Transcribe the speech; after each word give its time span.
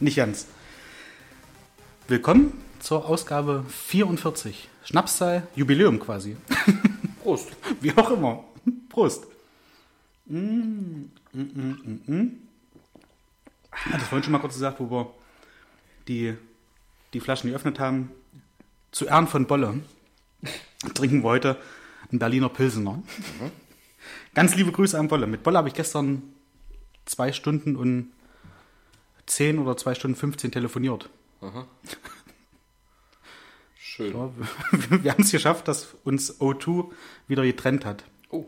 Nicht 0.00 0.14
ganz. 0.14 0.46
Willkommen 2.06 2.52
zur 2.78 3.06
Ausgabe 3.06 3.64
44. 3.68 4.68
Schnapszahl, 4.84 5.48
Jubiläum 5.56 5.98
quasi. 5.98 6.36
Prost. 7.24 7.48
Wie 7.80 7.90
auch 7.96 8.08
immer. 8.12 8.44
Prost. 8.88 9.26
Mm, 10.26 10.36
mm, 10.36 11.40
mm, 11.40 12.00
mm, 12.06 12.14
mm. 12.14 12.38
Ich 13.72 13.92
hatte 13.92 14.04
vorhin 14.04 14.22
schon 14.22 14.32
mal 14.32 14.38
kurz 14.38 14.54
gesagt, 14.54 14.78
wo 14.78 14.88
wir 14.88 15.12
die, 16.06 16.36
die 17.12 17.18
Flaschen 17.18 17.50
geöffnet 17.50 17.80
haben. 17.80 18.12
Zu 18.92 19.06
Ehren 19.06 19.26
von 19.26 19.48
Bolle 19.48 19.80
trinken 20.94 21.24
wir 21.24 21.28
heute 21.28 21.56
einen 22.08 22.20
Berliner 22.20 22.50
Pilsener. 22.50 23.02
Ganz 24.32 24.54
liebe 24.54 24.70
Grüße 24.70 24.96
an 24.96 25.08
Bolle. 25.08 25.26
Mit 25.26 25.42
Bolle 25.42 25.58
habe 25.58 25.66
ich 25.66 25.74
gestern 25.74 26.22
zwei 27.04 27.32
Stunden 27.32 27.74
und 27.74 28.12
10 29.28 29.58
oder 29.58 29.76
zwei 29.76 29.94
Stunden 29.94 30.16
15 30.16 30.50
telefoniert. 30.52 31.08
Schön. 33.78 34.12
Ja, 34.14 34.30
wir 34.90 35.04
wir 35.04 35.12
haben 35.12 35.22
es 35.22 35.30
geschafft, 35.30 35.68
dass 35.68 35.94
uns 36.04 36.40
O2 36.40 36.90
wieder 37.26 37.44
getrennt 37.44 37.84
hat. 37.84 38.04
Oh, 38.30 38.46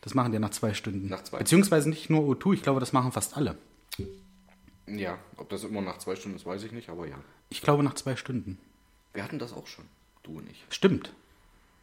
Das 0.00 0.14
machen 0.14 0.32
die 0.32 0.38
nach 0.38 0.50
zwei 0.50 0.74
Stunden. 0.74 1.08
Nach 1.08 1.22
zwei. 1.24 1.38
Beziehungsweise 1.38 1.88
nicht 1.88 2.10
nur 2.10 2.22
O2, 2.34 2.54
ich 2.54 2.62
glaube, 2.62 2.80
das 2.80 2.92
machen 2.92 3.12
fast 3.12 3.36
alle. 3.36 3.56
ja. 4.86 5.18
Ob 5.36 5.48
das 5.50 5.64
immer 5.64 5.80
nach 5.80 5.98
zwei 5.98 6.16
Stunden 6.16 6.36
ist, 6.36 6.46
weiß 6.46 6.62
ich 6.64 6.72
nicht, 6.72 6.88
aber 6.90 7.06
ja. 7.06 7.16
Ich 7.48 7.60
glaube 7.62 7.82
nach 7.82 7.94
zwei 7.94 8.16
Stunden. 8.16 8.58
Wir 9.12 9.24
hatten 9.24 9.38
das 9.38 9.52
auch 9.52 9.66
schon. 9.66 9.84
Du 10.22 10.38
und 10.38 10.48
ich. 10.50 10.64
Stimmt. 10.70 11.12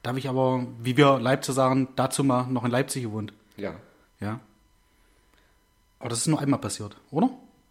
Da 0.04 0.10
habe 0.10 0.20
ich 0.20 0.30
aber, 0.30 0.66
wie 0.82 0.96
wir 0.96 1.20
Leipzig 1.20 1.56
sagen, 1.56 1.90
dazu 1.96 2.24
mal 2.24 2.48
noch 2.48 2.64
in 2.64 2.72
Leipzig 2.72 3.04
gewohnt. 3.04 3.34
Ja. 3.58 3.76
Ja. 4.20 4.40
Aber 6.00 6.10
das 6.10 6.20
ist 6.20 6.28
nur 6.28 6.40
einmal 6.40 6.60
passiert, 6.60 6.96
oder? 7.12 7.30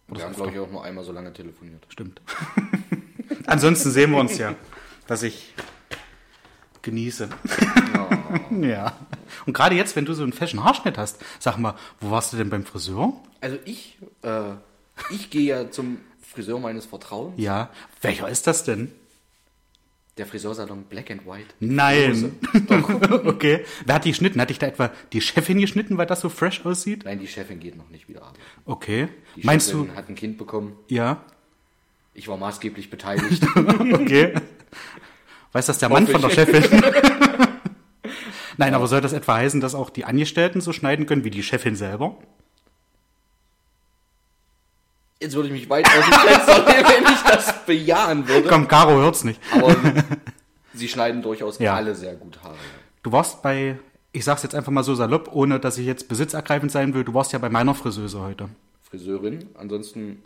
Oder 0.09 0.19
Wir 0.19 0.25
haben, 0.25 0.35
glaube 0.35 0.51
ich, 0.51 0.59
auch 0.59 0.71
nur 0.71 0.83
einmal 0.83 1.03
so 1.03 1.11
lange 1.11 1.33
telefoniert. 1.33 1.85
Stimmt. 1.89 2.21
Ansonsten 3.45 3.91
sehen 3.91 4.11
wir 4.11 4.19
uns 4.19 4.37
ja, 4.37 4.55
dass 5.07 5.23
ich 5.23 5.53
genieße. 6.81 7.29
ja. 8.61 8.93
Und 9.45 9.53
gerade 9.53 9.75
jetzt, 9.75 9.95
wenn 9.95 10.05
du 10.05 10.13
so 10.13 10.23
einen 10.23 10.33
fashion 10.33 10.63
Haarschnitt 10.63 10.97
hast, 10.97 11.21
sag 11.39 11.57
mal, 11.57 11.75
wo 11.99 12.11
warst 12.11 12.31
du 12.31 12.37
denn 12.37 12.49
beim 12.49 12.65
Friseur? 12.65 13.13
Also 13.41 13.57
ich, 13.65 13.97
äh, 14.23 14.51
ich 15.09 15.29
gehe 15.29 15.43
ja 15.43 15.71
zum 15.71 15.99
Friseur 16.21 16.59
meines 16.59 16.85
Vertrauens. 16.85 17.33
Ja. 17.37 17.69
Welcher 18.01 18.29
ist 18.29 18.47
das 18.47 18.63
denn? 18.63 18.91
Der 20.17 20.25
Friseursalon 20.25 20.83
Black 20.83 21.11
and 21.11 21.27
White. 21.27 21.53
Nein. 21.59 22.35
okay. 23.25 23.63
Wer 23.85 23.95
hat 23.95 24.05
die 24.05 24.09
geschnitten? 24.09 24.41
Hat 24.41 24.49
dich 24.49 24.57
da 24.57 24.65
etwa 24.67 24.91
die 25.13 25.21
Chefin 25.21 25.59
geschnitten, 25.59 25.97
weil 25.97 26.07
das 26.07 26.21
so 26.21 26.29
fresh 26.29 26.65
aussieht? 26.65 27.05
Nein, 27.05 27.19
die 27.19 27.27
Chefin 27.27 27.59
geht 27.59 27.77
noch 27.77 27.89
nicht 27.89 28.09
wieder 28.09 28.23
arbeiten. 28.23 28.41
Okay. 28.65 29.09
Die 29.35 29.45
Meinst 29.45 29.69
Chefin 29.69 29.87
du? 29.89 29.95
hat 29.95 30.09
ein 30.09 30.15
Kind 30.15 30.37
bekommen. 30.39 30.75
Ja. 30.87 31.21
Ich 32.15 32.27
war 32.27 32.37
maßgeblich 32.37 32.89
beteiligt. 32.89 33.45
Okay. 33.93 34.33
Weiß 35.51 35.67
das 35.67 35.77
der 35.77 35.89
Mann 35.89 36.07
von 36.07 36.21
der. 36.21 36.29
Chefin? 36.29 36.63
Nein, 38.57 38.73
aber 38.73 38.87
soll 38.87 39.01
das 39.01 39.13
etwa 39.13 39.35
heißen, 39.35 39.61
dass 39.61 39.75
auch 39.75 39.89
die 39.89 40.03
Angestellten 40.03 40.61
so 40.61 40.73
schneiden 40.73 41.05
können 41.05 41.23
wie 41.23 41.29
die 41.29 41.43
Chefin 41.43 41.75
selber? 41.75 42.17
Jetzt 45.19 45.33
würde 45.35 45.47
ich 45.49 45.53
mich 45.53 45.69
weit 45.69 45.87
aus 45.87 45.93
dem 45.93 46.03
Fenster 46.13 46.65
lehnen, 46.67 46.85
wenn 47.05 47.13
ich 47.13 47.21
das 47.21 47.65
bejahen 47.65 48.27
würde. 48.27 48.47
Komm, 48.49 48.67
Caro 48.67 48.91
hört's 48.91 49.23
nicht. 49.23 49.41
Aber 49.51 49.75
sie 50.73 50.87
schneiden 50.87 51.21
durchaus 51.21 51.57
Ja. 51.59 51.75
alle 51.75 51.95
sehr 51.95 52.15
gut 52.15 52.41
Haare. 52.43 52.55
Du 53.03 53.11
warst 53.11 53.41
bei, 53.41 53.79
ich 54.11 54.23
sag's 54.23 54.43
jetzt 54.43 54.53
einfach 54.53 54.71
mal 54.71 54.83
so 54.83 54.93
salopp, 54.93 55.29
ohne 55.33 55.59
dass 55.59 55.77
ich 55.77 55.85
jetzt 55.87 56.07
besitzergreifend 56.07 56.71
sein 56.71 56.93
will, 56.93 57.03
du 57.03 57.13
warst 57.13 57.33
ja 57.33 57.39
bei 57.39 57.49
meiner 57.49 57.73
Friseuse 57.73 58.19
heute. 58.21 58.49
Friseurin. 58.83 59.49
Ansonsten 59.55 60.21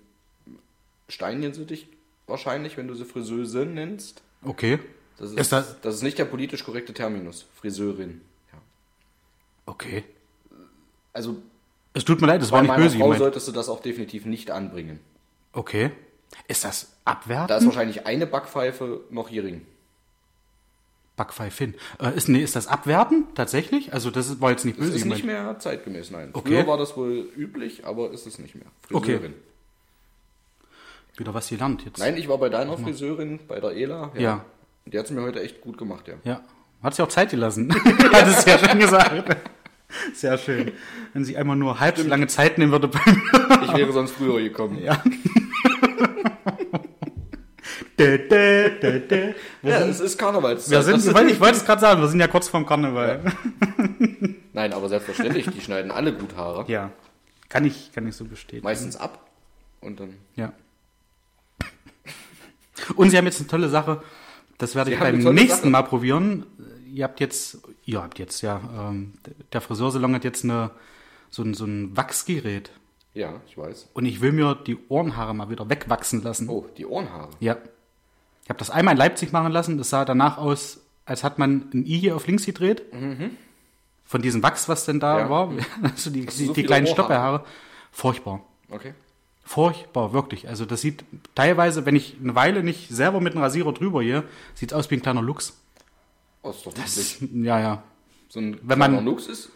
steinigen 1.07 1.53
sie 1.53 1.65
dich 1.65 1.87
wahrscheinlich, 2.27 2.75
wenn 2.77 2.87
du 2.87 2.93
sie 2.95 3.05
Friseuse 3.05 3.59
nennst. 3.65 4.21
Okay. 4.43 4.79
Das 5.17 5.31
ist, 5.31 5.39
Ist 5.39 5.51
das- 5.51 5.79
das 5.81 5.95
ist 5.95 6.01
nicht 6.03 6.17
der 6.17 6.25
politisch 6.25 6.63
korrekte 6.63 6.93
Terminus. 6.93 7.45
Friseurin. 7.55 8.21
Ja. 8.51 8.59
Okay. 9.67 10.03
Also 11.13 11.37
Es 11.93 12.05
tut 12.05 12.21
mir 12.21 12.27
leid, 12.27 12.41
das 12.41 12.51
bei 12.51 12.57
war 12.57 12.63
nicht 12.63 12.75
böse 12.75 12.97
Frau 12.97 13.05
gemeint. 13.05 13.19
solltest 13.19 13.47
du 13.47 13.51
das 13.51 13.69
auch 13.69 13.81
definitiv 13.81 14.25
nicht 14.25 14.51
anbringen. 14.51 14.99
Okay. 15.53 15.91
Ist 16.47 16.63
das 16.63 16.93
abwertend? 17.03 17.49
Da 17.49 17.57
ist 17.57 17.65
wahrscheinlich 17.65 18.05
eine 18.05 18.25
Backpfeife 18.25 19.01
noch 19.09 19.29
Hering. 19.29 19.65
Backpfeifin. 21.17 21.75
Äh, 21.99 22.15
ist, 22.15 22.29
nee, 22.29 22.41
ist 22.41 22.55
das 22.55 22.67
abwertend 22.67 23.35
tatsächlich? 23.35 23.93
Also 23.93 24.09
das 24.09 24.39
war 24.39 24.51
jetzt 24.51 24.63
nicht 24.63 24.79
Das 24.79 24.85
böse 24.85 24.97
ist 24.97 25.05
nicht 25.05 25.25
mehr 25.25 25.59
zeitgemäß, 25.59 26.09
nein. 26.11 26.29
Okay. 26.33 26.49
Früher 26.49 26.67
war 26.67 26.77
das 26.77 26.95
wohl 26.95 27.29
üblich, 27.35 27.85
aber 27.85 28.11
ist 28.11 28.25
es 28.25 28.39
nicht 28.39 28.55
mehr. 28.55 28.65
Okay. 28.91 29.17
Friseurin. 29.17 29.33
Wieder 31.17 31.33
was 31.33 31.49
gelernt 31.49 31.83
jetzt. 31.85 31.99
Nein, 31.99 32.15
ich 32.15 32.29
war 32.29 32.37
bei 32.37 32.49
deiner 32.49 32.77
Friseurin, 32.77 33.39
bei 33.47 33.59
der 33.59 33.71
Ela. 33.71 34.11
Ja. 34.17 34.45
Die 34.85 34.97
hat 34.97 35.05
es 35.05 35.11
mir 35.11 35.21
heute 35.21 35.41
echt 35.41 35.61
gut 35.61 35.77
gemacht, 35.77 36.07
ja. 36.07 36.15
Ja. 36.23 36.41
Hat 36.81 36.95
sie 36.95 37.03
auch 37.03 37.09
Zeit 37.09 37.29
gelassen. 37.29 37.71
Hat 38.11 38.27
es 38.27 38.45
ja 38.45 38.57
schon 38.57 38.79
gesagt. 38.79 39.37
Sehr 40.13 40.37
schön. 40.37 40.71
Wenn 41.13 41.25
sie 41.25 41.35
einmal 41.37 41.55
nur 41.55 41.79
halb 41.79 41.97
so 41.97 42.07
lange 42.07 42.27
Zeit 42.27 42.57
nehmen 42.57 42.71
würde 42.71 42.87
bei 42.87 42.99
mir. 43.05 43.63
Ich 43.63 43.73
wäre 43.75 43.91
sonst 43.91 44.11
früher 44.11 44.39
gekommen. 44.41 44.81
Ja. 44.81 45.01
Dä, 47.99 48.17
dä, 48.17 48.99
dä. 49.01 49.35
Wir 49.61 49.71
Ja, 49.71 49.79
sind, 49.81 49.89
es 49.91 49.99
ist 49.99 50.17
Karnevalszeit. 50.17 50.71
wir 50.71 50.81
sind, 50.81 50.95
Das- 50.95 51.23
ich 51.31 51.39
wollte- 51.39 51.57
es 51.57 51.65
gerade 51.65 51.81
sagen, 51.81 52.01
wir 52.01 52.07
sind 52.07 52.19
ja 52.19 52.27
kurz 52.27 52.47
vorm 52.47 52.65
Karneval. 52.65 53.21
Nein, 54.53 54.73
aber 54.73 54.89
selbstverständlich, 54.89 55.47
die 55.49 55.61
schneiden 55.61 55.91
alle 55.91 56.13
gut 56.13 56.35
Haare. 56.35 56.65
Ja. 56.71 56.91
Kann 57.49 57.65
ich, 57.65 57.91
kann 57.93 58.07
ich 58.07 58.15
so 58.15 58.25
bestätigen. 58.25 58.63
Meistens 58.63 58.95
ab 58.95 59.29
und 59.81 59.99
dann. 59.99 60.15
Ja. 60.35 60.53
Und 62.95 63.11
sie 63.11 63.17
haben 63.17 63.25
jetzt 63.25 63.39
eine 63.39 63.47
tolle 63.47 63.69
Sache, 63.69 64.01
das 64.57 64.73
werde 64.73 64.89
Sie 64.89 64.95
ich 64.95 64.99
beim 64.99 65.35
nächsten 65.35 65.57
Sache. 65.59 65.69
Mal 65.69 65.83
probieren. 65.83 66.45
Ihr 66.93 67.03
habt 67.05 67.19
jetzt, 67.19 67.59
ihr 67.85 68.01
habt 68.01 68.19
jetzt, 68.19 68.41
ja, 68.41 68.61
ähm, 68.77 69.13
der 69.53 69.61
Friseursalon 69.61 70.15
hat 70.15 70.23
jetzt 70.23 70.43
eine, 70.43 70.71
so 71.29 71.43
ein, 71.43 71.53
so 71.53 71.65
ein 71.65 71.95
Wachsgerät. 71.95 72.71
Ja, 73.13 73.41
ich 73.47 73.57
weiß. 73.57 73.89
Und 73.93 74.05
ich 74.05 74.21
will 74.21 74.31
mir 74.31 74.55
die 74.55 74.77
Ohrenhaare 74.89 75.33
mal 75.33 75.49
wieder 75.49 75.69
wegwachsen 75.69 76.21
lassen. 76.23 76.49
Oh, 76.49 76.65
die 76.77 76.85
Ohrenhaare. 76.85 77.29
Ja. 77.39 77.57
Ich 78.43 78.49
habe 78.49 78.59
das 78.59 78.69
einmal 78.69 78.93
in 78.93 78.97
Leipzig 78.97 79.31
machen 79.31 79.51
lassen. 79.51 79.77
Das 79.77 79.89
sah 79.89 80.05
danach 80.05 80.37
aus, 80.37 80.79
als 81.05 81.23
hat 81.23 81.37
man 81.39 81.69
ein 81.73 81.85
I 81.85 81.99
hier 81.99 82.15
auf 82.15 82.27
links 82.27 82.45
gedreht. 82.45 82.81
Von 84.05 84.21
diesem 84.21 84.43
Wachs, 84.43 84.67
was 84.69 84.85
denn 84.85 84.99
da 84.99 85.19
Ja. 85.19 85.29
war. 85.29 85.51
Also 85.83 86.09
die, 86.09 86.25
die, 86.25 86.45
so 86.45 86.53
die 86.53 86.63
kleinen? 86.63 86.87
Stoppelhaare. 86.87 87.43
Furchtbar. 87.91 88.41
Okay. 88.69 88.93
Furchtbar, 89.43 90.13
wirklich. 90.13 90.47
Also 90.47 90.65
das 90.65 90.81
sieht 90.81 91.03
teilweise, 91.35 91.85
wenn 91.85 91.95
ich 91.95 92.15
eine 92.21 92.35
Weile 92.35 92.63
nicht 92.63 92.89
selber 92.89 93.19
mit 93.19 93.33
einem 93.33 93.43
Rasierer 93.43 93.73
drüber 93.73 94.01
gehe, 94.01 94.23
sieht 94.53 94.73
aus 94.73 94.89
wie 94.91 94.95
ein 94.95 95.01
kleiner 95.01 95.21
Luchs. 95.21 95.57
Oh, 96.43 96.49
ist 96.51 96.65
doch 96.65 96.73
Das, 96.73 97.21
niedlich. 97.21 97.45
ja, 97.45 97.59
ja. 97.59 97.83
So 98.29 98.39
ein 98.39 98.57
wenn 98.63 98.79
man- 98.79 99.03
Lux 99.05 99.27
ist, 99.27 99.49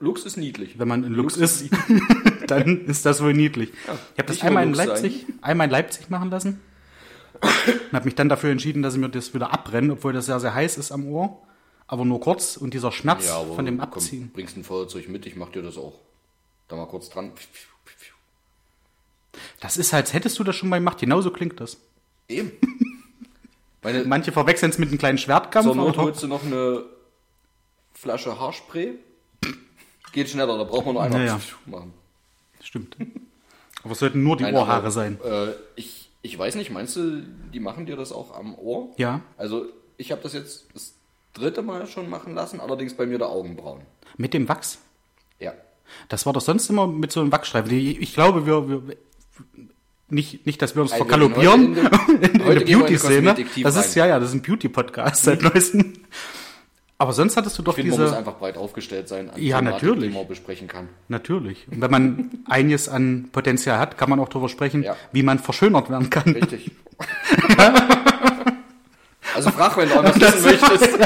Lux 0.00 0.24
ist 0.24 0.36
niedlich. 0.36 0.78
Wenn 0.78 0.88
man 0.88 1.04
ein 1.04 1.12
Luchs, 1.12 1.36
Luchs 1.36 1.62
ist, 1.62 1.70
dann 2.48 2.84
ist 2.86 3.06
das 3.06 3.22
wohl 3.22 3.32
niedlich. 3.32 3.70
ich 3.72 3.88
habe 4.18 4.24
das 4.26 4.42
einmal 4.42 4.64
in 4.66 4.74
Leipzig, 4.74 5.26
einmal 5.40 5.66
in 5.66 5.70
Leipzig 5.70 6.10
machen 6.10 6.30
lassen 6.30 6.60
und 7.40 7.92
habe 7.92 8.04
mich 8.06 8.14
dann 8.14 8.28
dafür 8.28 8.50
entschieden, 8.50 8.82
dass 8.82 8.94
ich 8.94 9.00
mir 9.00 9.08
das 9.08 9.32
wieder 9.34 9.52
abbrenne, 9.52 9.92
obwohl 9.94 10.12
das 10.12 10.26
sehr, 10.26 10.40
sehr 10.40 10.54
heiß 10.54 10.78
ist 10.78 10.92
am 10.92 11.06
Ohr. 11.06 11.40
Aber 11.86 12.04
nur 12.04 12.20
kurz 12.20 12.56
und 12.56 12.72
dieser 12.74 12.90
Schmerz 12.92 13.28
von 13.28 13.64
dem 13.66 13.78
komm, 13.78 13.84
Abziehen. 13.92 14.30
bringst 14.32 14.56
ein 14.56 14.64
Feuerzeug 14.64 15.08
mit, 15.08 15.26
ich 15.26 15.36
mach 15.36 15.50
dir 15.50 15.62
das 15.62 15.76
auch. 15.76 16.00
Da 16.68 16.76
mal 16.76 16.86
kurz 16.86 17.10
dran. 17.10 17.32
Das 19.60 19.76
ist 19.76 19.92
halt, 19.92 20.12
hättest 20.12 20.38
du 20.38 20.44
das 20.44 20.56
schon 20.56 20.68
mal 20.68 20.78
gemacht, 20.78 20.98
genauso 20.98 21.30
klingt 21.30 21.60
das. 21.60 21.78
Eben. 22.28 22.52
Meine, 23.84 24.04
Manche 24.04 24.32
verwechseln 24.32 24.70
es 24.70 24.78
mit 24.78 24.88
einem 24.88 24.98
kleinen 24.98 25.18
Schwertkampf. 25.18 25.66
zur 25.66 25.76
Not 25.76 25.96
holst 25.96 26.22
du 26.22 26.26
noch 26.26 26.42
eine 26.44 26.82
Flasche 27.92 28.38
Haarspray. 28.40 28.94
Geht 30.12 30.28
schneller, 30.30 30.56
da 30.58 30.64
braucht 30.64 30.86
man 30.86 30.94
nur 30.94 31.02
einmal 31.02 31.20
Ja, 31.26 31.36
ja. 31.36 31.40
machen. 31.66 31.92
Stimmt. 32.62 32.96
Aber 33.82 33.92
es 33.92 33.98
sollten 33.98 34.22
nur 34.22 34.36
die 34.36 34.44
Nein, 34.44 34.54
Ohrhaare 34.54 34.78
aber, 34.78 34.90
sein. 34.90 35.18
Äh, 35.22 35.52
ich, 35.76 36.10
ich 36.22 36.38
weiß 36.38 36.54
nicht, 36.54 36.70
meinst 36.70 36.96
du, 36.96 37.22
die 37.52 37.60
machen 37.60 37.84
dir 37.86 37.96
das 37.96 38.10
auch 38.12 38.34
am 38.34 38.54
Ohr? 38.58 38.88
Ja. 38.96 39.20
Also 39.36 39.66
ich 39.98 40.10
habe 40.12 40.22
das 40.22 40.32
jetzt 40.32 40.66
das 40.72 40.94
dritte 41.34 41.62
Mal 41.62 41.86
schon 41.86 42.08
machen 42.08 42.34
lassen, 42.34 42.60
allerdings 42.60 42.94
bei 42.94 43.06
mir 43.06 43.18
der 43.18 43.28
Augenbrauen. 43.28 43.82
Mit 44.16 44.32
dem 44.32 44.48
Wachs. 44.48 44.78
Ja. 45.40 45.52
Das 46.08 46.24
war 46.24 46.32
doch 46.32 46.40
sonst 46.40 46.70
immer 46.70 46.86
mit 46.86 47.12
so 47.12 47.20
einem 47.20 47.32
Wachsstreifen. 47.32 47.70
Ich, 47.76 48.00
ich 48.00 48.14
glaube, 48.14 48.46
wir, 48.46 48.68
wir 48.86 48.96
nicht, 50.14 50.46
nicht, 50.46 50.62
dass 50.62 50.74
wir 50.74 50.82
uns 50.82 50.92
Also 50.92 51.04
heute 51.04 51.14
in 51.24 51.74
der 51.74 52.60
Beauty-Szene. 52.64 53.34
Das 53.62 53.76
ist. 53.76 53.94
Mhm. 53.96 53.98
ja, 54.00 54.06
ja, 54.06 54.18
das 54.20 54.30
ist 54.30 54.34
ein 54.36 54.42
Beauty-Podcast 54.42 55.24
seit 55.24 55.42
neuestem. 55.42 55.92
Aber 56.96 57.12
sonst 57.12 57.36
hattest 57.36 57.58
du 57.58 57.62
doch 57.62 57.76
Ich 57.76 57.82
finde, 57.82 57.90
man 57.90 58.00
muss 58.00 58.10
diese. 58.10 58.18
einfach 58.18 58.38
breit 58.38 58.56
aufgestellt 58.56 59.08
sein 59.08 59.28
an 59.28 59.40
Ja, 59.42 59.58
Thematik, 59.58 59.82
natürlich. 59.82 60.10
die 60.12 60.16
man 60.16 60.28
besprechen 60.28 60.68
kann. 60.68 60.88
Natürlich. 61.08 61.66
Und 61.70 61.80
wenn 61.80 61.90
man 61.90 62.30
einiges 62.48 62.88
an 62.88 63.28
Potenzial 63.32 63.78
hat, 63.78 63.98
kann 63.98 64.08
man 64.08 64.20
auch 64.20 64.28
darüber 64.28 64.48
sprechen, 64.48 64.84
Ja. 64.84 64.96
wie 65.12 65.22
man 65.24 65.38
verschönert 65.40 65.90
werden 65.90 66.08
kann. 66.10 66.32
Richtig. 66.32 66.70
Also 69.34 69.50
frag, 69.50 69.76
wenn 69.76 69.88
du 69.88 69.94
auch 69.98 70.04
was 70.04 70.20
wissen 70.20 70.44
möchtest. 70.44 70.98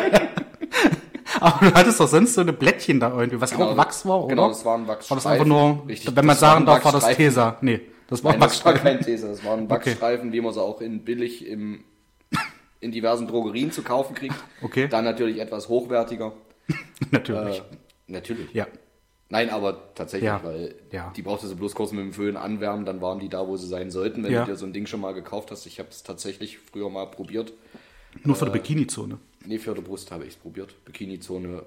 Aber 1.40 1.66
du 1.66 1.74
hattest 1.74 2.00
doch 2.00 2.08
sonst 2.08 2.34
so 2.34 2.40
eine 2.42 2.52
Blättchen 2.52 3.00
da 3.00 3.08
irgendwie, 3.18 3.40
was 3.40 3.54
auch 3.54 3.76
Wachs 3.76 4.04
war, 4.04 4.18
oder? 4.24 4.28
Genau, 4.34 4.48
das 4.48 4.64
waren 4.64 4.86
Wachsstreifen. 4.86 5.10
War 5.10 5.16
das 5.16 5.26
einfach 5.26 5.46
nur, 5.46 5.84
Richtig, 5.88 6.14
wenn 6.14 6.26
man 6.26 6.36
sagen 6.36 6.66
darf, 6.66 6.84
war 6.84 6.92
das. 6.92 7.06
Tesa. 7.16 7.56
Nee, 7.62 7.80
das 8.08 8.24
war 8.24 8.32
Nein, 8.32 8.40
das 8.40 8.64
war 8.64 8.72
Wachsstreifen. 8.74 8.82
kein 8.98 9.00
Tesa, 9.04 9.28
das 9.28 9.44
waren 9.44 9.70
Wachsstreifen, 9.70 10.32
wie 10.32 10.40
man 10.40 10.52
sie 10.52 10.60
auch 10.60 10.80
in 10.80 11.04
billig 11.04 11.46
im, 11.46 11.84
in 12.80 12.90
diversen 12.92 13.26
Drogerien 13.28 13.70
zu 13.70 13.82
kaufen 13.82 14.14
kriegt. 14.14 14.34
Okay. 14.62 14.88
Dann 14.88 15.04
natürlich 15.04 15.38
etwas 15.38 15.68
hochwertiger. 15.68 16.32
Natürlich. 17.10 17.58
Äh, 17.58 17.62
natürlich. 18.08 18.52
ja. 18.52 18.66
Nein, 19.30 19.50
aber 19.50 19.94
tatsächlich, 19.94 20.26
Ja. 20.26 20.40
weil 20.42 20.74
Ja. 20.90 21.12
die 21.16 21.22
brauchte 21.22 21.46
sie 21.46 21.54
bloß 21.54 21.74
kurz 21.74 21.92
mit 21.92 22.00
dem 22.00 22.12
Föhn 22.12 22.36
anwärmen, 22.36 22.84
dann 22.86 23.00
waren 23.02 23.18
die 23.18 23.28
da, 23.28 23.46
wo 23.46 23.56
sie 23.56 23.66
sein 23.66 23.90
sollten, 23.90 24.24
wenn 24.24 24.32
Ja. 24.32 24.44
du 24.44 24.52
dir 24.52 24.56
so 24.56 24.64
ein 24.66 24.72
Ding 24.72 24.86
schon 24.86 25.00
mal 25.00 25.12
gekauft 25.12 25.50
hast. 25.50 25.66
Ich 25.66 25.78
habe 25.78 25.90
es 25.90 26.02
tatsächlich 26.02 26.58
früher 26.58 26.88
mal 26.90 27.06
probiert. 27.06 27.52
Nur 28.24 28.36
für 28.36 28.46
die 28.46 28.52
Bikini-Zone. 28.52 29.18
Nee, 29.44 29.58
für 29.58 29.74
die 29.74 29.82
Brust 29.82 30.10
habe 30.10 30.24
ich 30.24 30.30
es 30.30 30.36
probiert. 30.36 30.74
Bikini-Zone. 30.86 31.62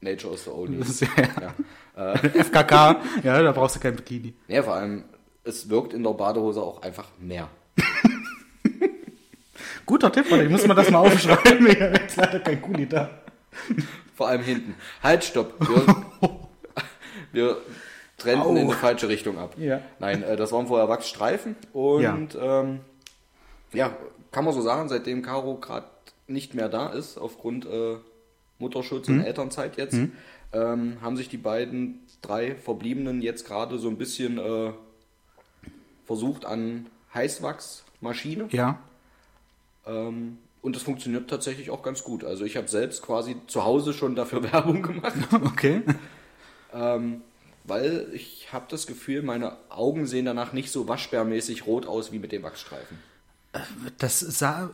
Nature 0.00 0.34
is 0.34 0.44
the 0.44 0.50
only. 0.50 0.78
Ja, 0.80 1.52
Ja. 1.96 2.16
FKK, 2.44 2.96
ja, 3.22 3.42
da 3.42 3.52
brauchst 3.52 3.76
du 3.76 3.80
kein 3.80 3.96
Bikini. 3.96 4.34
ja, 4.48 4.62
vor 4.62 4.74
allem, 4.74 5.04
es 5.44 5.68
wirkt 5.68 5.92
in 5.92 6.02
der 6.02 6.12
Badehose 6.12 6.62
auch 6.62 6.82
einfach 6.82 7.08
mehr. 7.18 7.48
Guter 9.86 10.12
Tipp, 10.12 10.30
oder? 10.30 10.42
Ich 10.42 10.50
muss 10.50 10.66
mir 10.66 10.74
das 10.74 10.90
mal 10.90 10.98
aufschreiben. 11.00 11.66
Ich 11.66 11.80
habe 11.80 11.94
jetzt 11.96 12.16
leider 12.16 12.38
kein 12.40 12.62
Kuli 12.62 12.86
da. 12.88 13.10
Vor 14.14 14.28
allem 14.28 14.42
hinten. 14.42 14.74
Halt, 15.02 15.24
stopp. 15.24 15.54
Wir, 15.58 15.96
wir 17.32 17.56
trennten 18.16 18.46
Au. 18.46 18.54
in 18.56 18.68
die 18.68 18.74
falsche 18.74 19.08
Richtung 19.08 19.38
ab. 19.38 19.54
Ja. 19.58 19.80
Nein, 19.98 20.22
äh, 20.22 20.36
das 20.36 20.52
waren 20.52 20.68
vorher 20.68 20.88
Wachsstreifen 20.88 21.56
und 21.72 22.02
ja, 22.02 22.16
ähm, 22.60 22.80
ja 23.72 23.90
kann 24.30 24.44
man 24.44 24.54
so 24.54 24.62
sagen, 24.62 24.88
seitdem 24.88 25.22
Caro 25.22 25.56
gerade 25.56 25.86
nicht 26.28 26.54
mehr 26.54 26.68
da 26.68 26.90
ist, 26.90 27.18
aufgrund 27.18 27.66
äh, 27.66 27.96
Mutterschutz 28.60 29.08
Hm. 29.08 29.18
und 29.20 29.24
Elternzeit 29.24 29.76
jetzt, 29.76 29.98
ähm, 30.52 30.96
haben 31.00 31.16
sich 31.16 31.28
die 31.28 31.36
beiden 31.38 32.00
drei 32.22 32.54
Verbliebenen 32.54 33.22
jetzt 33.22 33.46
gerade 33.46 33.78
so 33.78 33.88
ein 33.88 33.96
bisschen 33.96 34.38
äh, 34.38 34.72
versucht 36.06 36.44
an 36.44 36.86
Heißwachsmaschine. 37.14 38.48
Ja. 38.50 38.78
Ähm, 39.86 40.38
und 40.62 40.76
das 40.76 40.82
funktioniert 40.82 41.30
tatsächlich 41.30 41.70
auch 41.70 41.82
ganz 41.82 42.04
gut. 42.04 42.22
Also 42.24 42.44
ich 42.44 42.56
habe 42.56 42.68
selbst 42.68 43.02
quasi 43.02 43.36
zu 43.46 43.64
Hause 43.64 43.92
schon 43.94 44.14
dafür 44.14 44.42
Werbung 44.52 44.82
gemacht. 44.82 45.14
Okay. 45.32 45.82
Ähm, 46.72 47.22
weil 47.64 48.08
ich 48.12 48.52
habe 48.52 48.66
das 48.68 48.86
Gefühl, 48.86 49.22
meine 49.22 49.56
Augen 49.68 50.06
sehen 50.06 50.24
danach 50.24 50.52
nicht 50.52 50.70
so 50.70 50.88
waschbärmäßig 50.88 51.66
rot 51.66 51.86
aus 51.86 52.10
wie 52.12 52.18
mit 52.18 52.32
dem 52.32 52.42
Wachsstreifen. 52.42 52.98
Das 53.98 54.20
sah 54.20 54.70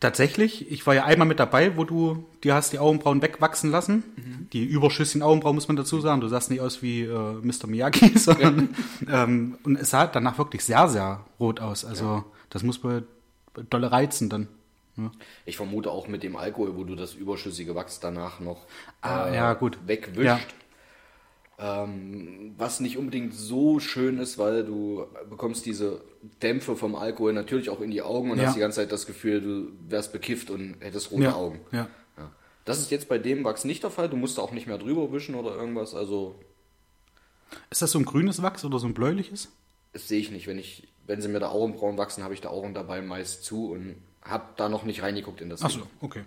tatsächlich, 0.00 0.70
ich 0.70 0.86
war 0.86 0.94
ja 0.94 1.04
einmal 1.04 1.26
mit 1.26 1.40
dabei, 1.40 1.76
wo 1.76 1.84
du 1.84 2.26
dir 2.42 2.54
hast 2.54 2.72
die 2.72 2.78
Augenbrauen 2.78 3.22
wegwachsen 3.22 3.70
lassen. 3.70 4.04
Die 4.52 4.64
überschüssigen 4.64 5.22
Augenbrauen 5.22 5.54
muss 5.54 5.68
man 5.68 5.76
dazu 5.76 6.00
sagen. 6.00 6.20
Du 6.20 6.28
sahst 6.28 6.50
nicht 6.50 6.60
aus 6.60 6.82
wie 6.82 7.02
äh, 7.02 7.32
Mr. 7.42 7.66
Miyagi, 7.66 8.18
sondern 8.18 8.74
ähm, 9.10 9.58
und 9.64 9.76
es 9.76 9.90
sah 9.90 10.06
danach 10.06 10.38
wirklich 10.38 10.64
sehr, 10.64 10.88
sehr 10.88 11.24
rot 11.40 11.60
aus. 11.60 11.84
Also 11.84 12.24
das 12.50 12.62
muss 12.62 12.84
wohl 12.84 13.06
dolle 13.70 13.90
reizen 13.92 14.28
dann. 14.28 14.48
Ja. 14.96 15.10
Ich 15.44 15.56
vermute 15.56 15.90
auch 15.90 16.06
mit 16.06 16.22
dem 16.22 16.36
Alkohol, 16.36 16.76
wo 16.76 16.84
du 16.84 16.94
das 16.94 17.14
überschüssige 17.14 17.74
Wachs 17.74 17.98
danach 17.98 18.38
noch 18.40 18.64
Ah, 19.00 19.28
ja, 19.32 19.54
gut. 19.54 19.78
wegwischt. 19.86 20.54
Ähm, 21.56 22.54
was 22.58 22.80
nicht 22.80 22.98
unbedingt 22.98 23.32
so 23.32 23.78
schön 23.78 24.18
ist, 24.18 24.38
weil 24.38 24.64
du 24.64 25.06
bekommst 25.30 25.64
diese 25.66 26.00
Dämpfe 26.42 26.74
vom 26.74 26.96
Alkohol 26.96 27.32
natürlich 27.32 27.70
auch 27.70 27.80
in 27.80 27.90
die 27.92 28.02
Augen 28.02 28.30
und 28.32 28.38
Ja. 28.38 28.46
hast 28.46 28.56
die 28.56 28.60
ganze 28.60 28.80
Zeit 28.80 28.90
das 28.90 29.06
Gefühl, 29.06 29.40
du 29.40 29.68
wärst 29.88 30.12
bekifft 30.12 30.50
und 30.50 30.76
hättest 30.80 31.12
rote 31.12 31.22
Ja, 31.24 31.34
Augen. 31.34 31.60
ja. 31.70 31.88
Ja. 32.18 32.32
Das 32.64 32.80
ist 32.80 32.90
jetzt 32.90 33.08
bei 33.08 33.18
dem 33.18 33.44
Wachs 33.44 33.64
nicht 33.64 33.82
der 33.84 33.90
Fall. 33.90 34.08
Du 34.08 34.16
musst 34.16 34.36
da 34.38 34.42
auch 34.42 34.50
nicht 34.52 34.66
mehr 34.66 34.78
drüber 34.78 35.12
wischen 35.12 35.34
oder 35.36 35.54
irgendwas. 35.54 35.94
Also 35.94 36.40
Ist 37.70 37.82
das 37.82 37.92
so 37.92 38.00
ein 38.00 38.04
grünes 38.04 38.42
Wachs 38.42 38.64
oder 38.64 38.80
so 38.80 38.86
ein 38.88 38.94
bläuliches? 38.94 39.48
Das 39.92 40.08
sehe 40.08 40.18
ich 40.18 40.32
nicht. 40.32 40.48
Wenn 40.48 40.58
ich, 40.58 40.88
wenn 41.06 41.20
sie 41.22 41.28
mir 41.28 41.38
da 41.38 41.50
Augenbrauen 41.50 41.96
wachsen, 41.98 42.24
habe 42.24 42.34
ich 42.34 42.40
da 42.40 42.48
Augen 42.48 42.74
dabei 42.74 43.00
meist 43.00 43.44
zu 43.44 43.70
und 43.70 43.94
habe 44.22 44.44
da 44.56 44.68
noch 44.68 44.82
nicht 44.82 45.02
reingeguckt 45.02 45.40
in 45.40 45.50
das. 45.50 45.62
Achso, 45.62 45.82
okay. 46.00 46.24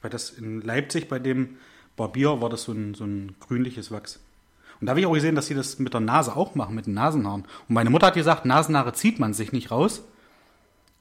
Bei 0.00 0.08
das 0.08 0.30
in 0.30 0.62
Leipzig, 0.62 1.08
bei 1.08 1.18
dem 1.18 1.58
Barbier, 1.94 2.40
war 2.40 2.48
das 2.48 2.62
so 2.62 2.72
ein, 2.72 2.94
so 2.94 3.04
ein 3.04 3.34
grünliches 3.38 3.90
Wachs. 3.90 4.18
Und 4.82 4.86
da 4.86 4.90
habe 4.90 5.00
ich 5.00 5.06
auch 5.06 5.12
gesehen, 5.12 5.36
dass 5.36 5.46
sie 5.46 5.54
das 5.54 5.78
mit 5.78 5.94
der 5.94 6.00
Nase 6.00 6.34
auch 6.34 6.56
machen, 6.56 6.74
mit 6.74 6.86
den 6.86 6.94
Nasenhaaren. 6.94 7.42
Und 7.42 7.74
meine 7.74 7.88
Mutter 7.88 8.08
hat 8.08 8.14
gesagt, 8.14 8.44
Nasenhaare 8.44 8.92
zieht 8.94 9.20
man 9.20 9.32
sich 9.32 9.52
nicht 9.52 9.70
raus, 9.70 10.02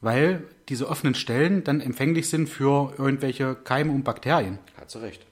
weil 0.01 0.43
diese 0.69 0.87
offenen 0.87 1.15
Stellen 1.15 1.63
dann 1.63 1.81
empfänglich 1.81 2.29
sind 2.29 2.47
für 2.47 2.93
irgendwelche 2.99 3.55
Keime 3.55 3.91
und 3.91 4.03
Bakterien. 4.03 4.59
Hat 4.79 4.91
sie 4.91 5.01
recht. 5.01 5.25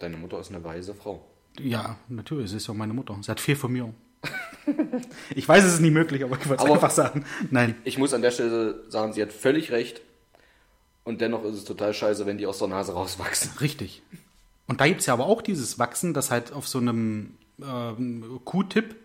Deine 0.00 0.16
Mutter 0.16 0.40
ist 0.40 0.50
eine 0.50 0.64
weise 0.64 0.92
Frau. 0.92 1.24
Ja, 1.60 1.94
natürlich, 2.08 2.50
sie 2.50 2.56
ist 2.56 2.66
ja 2.66 2.74
meine 2.74 2.94
Mutter. 2.94 3.16
Sie 3.22 3.30
hat 3.30 3.38
viel 3.38 3.54
von 3.54 3.70
mir. 3.70 3.94
ich 5.36 5.48
weiß, 5.48 5.62
es 5.62 5.74
ist 5.74 5.80
nicht 5.80 5.94
möglich, 5.94 6.24
aber 6.24 6.36
ich 6.40 6.48
wollte 6.48 6.64
es 6.64 6.68
einfach 6.68 6.90
sagen. 6.90 7.24
Nein. 7.52 7.76
Ich 7.84 7.96
muss 7.96 8.12
an 8.12 8.22
der 8.22 8.32
Stelle 8.32 8.82
sagen, 8.88 9.12
sie 9.12 9.22
hat 9.22 9.32
völlig 9.32 9.70
recht. 9.70 10.00
Und 11.04 11.20
dennoch 11.20 11.44
ist 11.44 11.54
es 11.54 11.64
total 11.64 11.94
scheiße, 11.94 12.26
wenn 12.26 12.38
die 12.38 12.46
aus 12.48 12.58
der 12.58 12.66
Nase 12.66 12.92
rauswachsen. 12.92 13.52
Richtig. 13.60 14.02
Und 14.66 14.80
da 14.80 14.88
gibt 14.88 14.98
es 14.98 15.06
ja 15.06 15.12
aber 15.12 15.26
auch 15.26 15.42
dieses 15.42 15.78
Wachsen, 15.78 16.12
das 16.12 16.32
halt 16.32 16.52
auf 16.52 16.66
so 16.66 16.78
einem 16.78 17.36
ähm, 17.60 18.40
Q-Tip, 18.44 18.96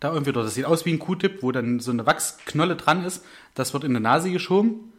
da 0.00 0.12
irgendwie, 0.12 0.30
oder 0.30 0.42
das 0.42 0.54
sieht 0.54 0.64
aus 0.64 0.84
wie 0.84 0.92
ein 0.92 0.98
Q-Tip, 0.98 1.42
wo 1.42 1.52
dann 1.52 1.80
so 1.80 1.90
eine 1.90 2.06
Wachsknolle 2.06 2.76
dran 2.76 3.04
ist, 3.04 3.24
das 3.54 3.72
wird 3.72 3.84
in 3.84 3.94
die 3.94 4.00
Nase 4.00 4.30
geschoben, 4.30 4.92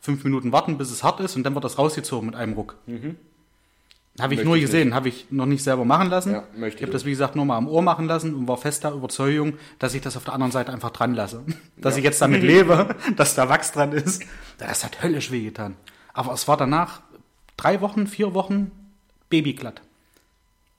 fünf 0.00 0.24
Minuten 0.24 0.52
warten, 0.52 0.78
bis 0.78 0.90
es 0.90 1.02
hart 1.02 1.20
ist 1.20 1.36
und 1.36 1.44
dann 1.44 1.54
wird 1.54 1.64
das 1.64 1.78
rausgezogen 1.78 2.26
mit 2.26 2.36
einem 2.36 2.54
Ruck. 2.54 2.76
Habe 2.86 4.34
ich 4.34 4.40
Mhm. 4.40 4.44
Möchte 4.44 4.44
nur 4.44 4.58
gesehen, 4.58 4.94
habe 4.94 5.08
ich 5.08 5.26
noch 5.30 5.46
nicht 5.46 5.62
selber 5.62 5.86
machen 5.86 6.10
lassen. 6.10 6.32
Ja, 6.32 6.44
möchte 6.54 6.78
ich 6.78 6.82
habe 6.82 6.92
das, 6.92 7.06
wie 7.06 7.10
gesagt, 7.10 7.34
nur 7.34 7.46
mal 7.46 7.56
am 7.56 7.66
Ohr 7.66 7.80
machen 7.80 8.06
lassen 8.06 8.34
und 8.34 8.46
war 8.46 8.58
fester 8.58 8.92
Überzeugung, 8.92 9.54
dass 9.78 9.94
ich 9.94 10.02
das 10.02 10.16
auf 10.18 10.24
der 10.24 10.34
anderen 10.34 10.52
Seite 10.52 10.72
einfach 10.72 10.90
dran 10.90 11.14
lasse. 11.14 11.42
Dass 11.78 11.96
ich 11.96 12.04
jetzt 12.04 12.20
damit 12.20 12.42
lebe, 12.42 12.94
dass 13.16 13.34
da 13.34 13.48
Wachs 13.48 13.72
dran 13.72 13.92
ist. 13.92 14.22
Das 14.58 14.84
hat 14.84 15.02
höllisch 15.02 15.30
wehgetan. 15.32 15.76
Aber 16.12 16.32
es 16.32 16.46
war 16.46 16.56
danach 16.56 17.00
drei 17.56 17.80
Wochen, 17.80 18.06
vier 18.06 18.34
Wochen 18.34 18.70
babyglatt. 19.30 19.82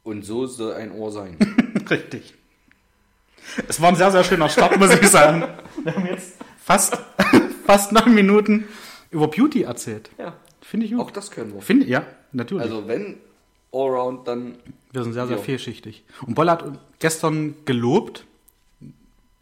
Und 0.03 0.24
so 0.25 0.45
soll 0.45 0.74
ein 0.74 0.91
Ohr 0.91 1.12
sein. 1.12 1.38
Richtig. 1.89 2.33
Es 3.67 3.81
war 3.81 3.89
ein 3.89 3.95
sehr, 3.95 4.12
sehr 4.12 4.24
schöner 4.24 4.50
Start, 4.50 4.77
muss 4.79 4.91
ich 4.93 5.07
sagen. 5.07 5.43
Wir 5.83 5.95
haben 5.95 6.05
jetzt 6.05 6.33
fast, 6.62 6.98
fast 7.65 7.91
neun 7.91 8.13
Minuten 8.13 8.65
über 9.12 9.27
Beauty 9.27 9.63
erzählt. 9.63 10.10
ja. 10.17 10.33
Finde 10.62 10.86
ich 10.86 10.95
Auch 10.95 11.07
gut. 11.07 11.17
das 11.17 11.29
können 11.29 11.53
wir. 11.53 11.62
Finde, 11.62 11.86
ja, 11.88 12.05
natürlich. 12.31 12.63
Also 12.63 12.88
wenn 12.88 13.17
Allround, 13.74 14.27
dann 14.29 14.55
Wir 14.93 15.03
sind 15.03 15.12
sehr, 15.12 15.27
sehr 15.27 15.36
Jo. 15.36 15.43
vielschichtig. 15.43 16.05
Und 16.25 16.36
Boll 16.36 16.50
hat 16.50 16.63
gestern 17.00 17.53
gelobt, 17.65 18.25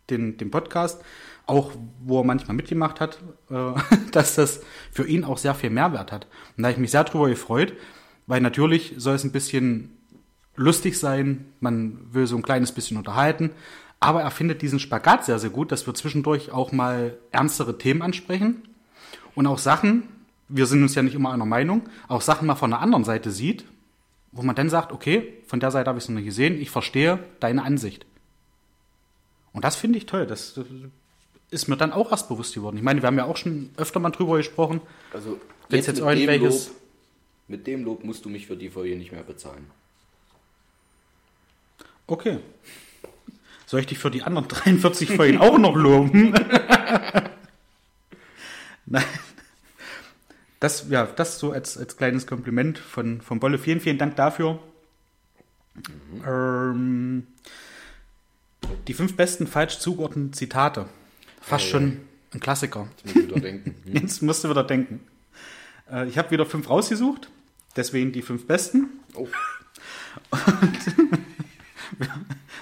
den, 0.09 0.37
den 0.37 0.49
Podcast, 0.49 0.99
auch 1.45 1.71
wo 2.03 2.19
er 2.21 2.23
manchmal 2.25 2.55
mitgemacht 2.55 2.99
hat, 2.99 3.19
äh, 3.51 3.73
dass 4.11 4.33
das 4.35 4.61
für 4.91 5.07
ihn 5.07 5.23
auch 5.23 5.37
sehr 5.37 5.53
viel 5.53 5.69
Mehrwert 5.69 6.11
hat. 6.11 6.25
Und 6.57 6.63
da 6.63 6.69
habe 6.69 6.73
ich 6.73 6.79
mich 6.79 6.91
sehr 6.91 7.03
drüber 7.03 7.29
gefreut, 7.29 7.73
weil 8.25 8.41
natürlich 8.41 8.95
soll 8.97 9.13
es 9.15 9.23
ein 9.23 9.31
bisschen 9.31 9.95
lustig 10.61 10.97
sein, 10.97 11.45
man 11.59 11.99
will 12.11 12.27
so 12.27 12.35
ein 12.35 12.43
kleines 12.43 12.71
bisschen 12.71 12.97
unterhalten, 12.97 13.51
aber 13.99 14.21
er 14.21 14.31
findet 14.31 14.61
diesen 14.61 14.79
Spagat 14.79 15.25
sehr, 15.25 15.39
sehr 15.39 15.49
gut, 15.49 15.71
dass 15.71 15.85
wir 15.85 15.93
zwischendurch 15.93 16.51
auch 16.51 16.71
mal 16.71 17.17
ernstere 17.31 17.77
Themen 17.77 18.01
ansprechen 18.01 18.63
und 19.35 19.47
auch 19.47 19.59
Sachen, 19.59 20.03
wir 20.47 20.65
sind 20.65 20.81
uns 20.81 20.95
ja 20.95 21.03
nicht 21.03 21.15
immer 21.15 21.31
einer 21.31 21.45
Meinung, 21.45 21.83
auch 22.07 22.21
Sachen 22.21 22.47
mal 22.47 22.55
von 22.55 22.71
der 22.71 22.79
anderen 22.79 23.03
Seite 23.03 23.31
sieht, 23.31 23.65
wo 24.31 24.41
man 24.41 24.55
dann 24.55 24.69
sagt, 24.69 24.91
okay, 24.91 25.33
von 25.45 25.59
der 25.59 25.71
Seite 25.71 25.89
habe 25.89 25.97
ich 25.99 26.05
es 26.05 26.09
noch 26.09 26.15
nicht 26.15 26.25
gesehen, 26.25 26.59
ich 26.59 26.69
verstehe 26.69 27.19
deine 27.39 27.63
Ansicht. 27.63 28.05
Und 29.53 29.65
das 29.65 29.75
finde 29.75 29.97
ich 29.97 30.05
toll. 30.05 30.25
Das 30.25 30.59
ist 31.49 31.67
mir 31.67 31.75
dann 31.75 31.91
auch 31.91 32.11
erst 32.11 32.29
bewusst 32.29 32.53
geworden. 32.53 32.77
Ich 32.77 32.83
meine, 32.83 33.01
wir 33.01 33.07
haben 33.07 33.17
ja 33.17 33.25
auch 33.25 33.35
schon 33.35 33.71
öfter 33.75 33.99
mal 33.99 34.11
drüber 34.11 34.37
gesprochen. 34.37 34.81
Also 35.13 35.39
Wenn's 35.67 35.87
jetzt 35.87 36.01
mit 36.01 36.17
dem 36.17 36.43
Lob, 36.43 36.61
mit 37.47 37.67
dem 37.67 37.83
Lob 37.83 38.03
musst 38.03 38.25
du 38.25 38.29
mich 38.29 38.47
für 38.47 38.55
die 38.55 38.69
Folge 38.69 38.95
nicht 38.95 39.11
mehr 39.11 39.23
bezahlen. 39.23 39.67
Okay. 42.07 42.39
Soll 43.65 43.79
ich 43.79 43.87
dich 43.87 43.99
für 43.99 44.11
die 44.11 44.23
anderen 44.23 44.47
43 44.49 45.11
Folgen 45.11 45.37
auch 45.37 45.57
noch 45.57 45.75
loben? 45.75 46.33
Nein. 48.85 49.03
Das, 50.59 50.85
ja, 50.89 51.05
das 51.05 51.39
so 51.39 51.51
als, 51.53 51.77
als 51.77 51.97
kleines 51.97 52.27
Kompliment 52.27 52.77
von, 52.77 53.21
von 53.21 53.39
Bolle. 53.39 53.57
Vielen, 53.57 53.79
vielen 53.79 53.97
Dank 53.97 54.15
dafür. 54.15 54.59
Ähm, 56.27 57.25
die 58.87 58.93
fünf 58.93 59.15
besten 59.15 59.47
falsch 59.47 59.79
zugeordneten 59.79 60.33
Zitate. 60.33 60.87
Fast 61.41 61.65
ja. 61.65 61.71
schon 61.71 62.01
ein 62.33 62.39
Klassiker. 62.39 62.87
Jetzt 63.03 63.15
muss 63.15 63.15
ich 63.15 63.29
wieder 63.29 63.39
denken. 63.39 63.75
Hm? 63.85 63.93
Jetzt 63.93 64.21
musst 64.21 64.43
du 64.43 64.49
wieder 64.49 64.63
denken. 64.63 64.99
Äh, 65.91 66.07
ich 66.07 66.17
habe 66.17 66.29
wieder 66.31 66.45
fünf 66.45 66.69
rausgesucht. 66.69 67.29
Deswegen 67.75 68.11
die 68.11 68.21
fünf 68.21 68.47
besten. 68.47 68.89
Oh, 69.15 69.27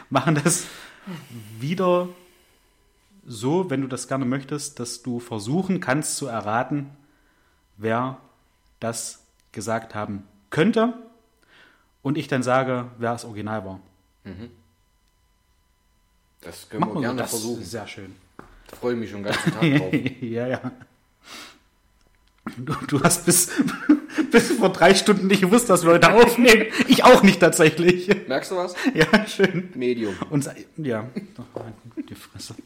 machen 0.09 0.35
das 0.35 0.65
wieder 1.59 2.09
so, 3.25 3.69
wenn 3.69 3.81
du 3.81 3.87
das 3.87 4.07
gerne 4.07 4.25
möchtest, 4.25 4.79
dass 4.79 5.03
du 5.03 5.19
versuchen 5.19 5.79
kannst 5.79 6.17
zu 6.17 6.27
erraten, 6.27 6.89
wer 7.77 8.19
das 8.79 9.23
gesagt 9.51 9.95
haben 9.95 10.27
könnte 10.49 10.93
und 12.01 12.17
ich 12.17 12.27
dann 12.27 12.43
sage, 12.43 12.89
wer 12.97 13.11
das 13.11 13.25
Original 13.25 13.65
war. 13.65 13.79
Das 16.41 16.69
können 16.69 16.81
Machen 16.81 16.93
wir 16.93 16.95
wir 16.95 17.01
gerne 17.01 17.21
das 17.21 17.29
versuchen. 17.31 17.63
Sehr 17.63 17.87
schön. 17.87 18.15
Da 18.67 18.75
freue 18.75 18.93
ich 18.93 18.99
mich 18.99 19.09
schon 19.09 19.23
den 19.23 19.31
ganzen 19.31 19.51
Tag 19.51 19.61
drauf. 19.61 19.93
ja, 20.21 20.47
ja. 20.47 20.71
Du, 22.57 22.73
du 22.87 23.03
hast 23.03 23.25
bis, 23.25 23.51
bis 24.31 24.51
vor 24.51 24.69
drei 24.69 24.93
Stunden 24.95 25.27
nicht 25.27 25.41
gewusst, 25.41 25.69
dass 25.69 25.83
wir 25.83 25.91
heute 25.91 26.11
aufnehmen. 26.13 26.67
Ich 26.87 27.03
auch 27.03 27.23
nicht 27.23 27.39
tatsächlich. 27.39 28.09
Merkst 28.27 28.51
du 28.51 28.57
was? 28.57 28.75
Ja, 28.93 29.27
schön. 29.27 29.69
Medium. 29.75 30.15
Und 30.29 30.49
ja, 30.77 31.07
Ach, 31.37 32.01
die 32.09 32.15
Fresse. 32.15 32.55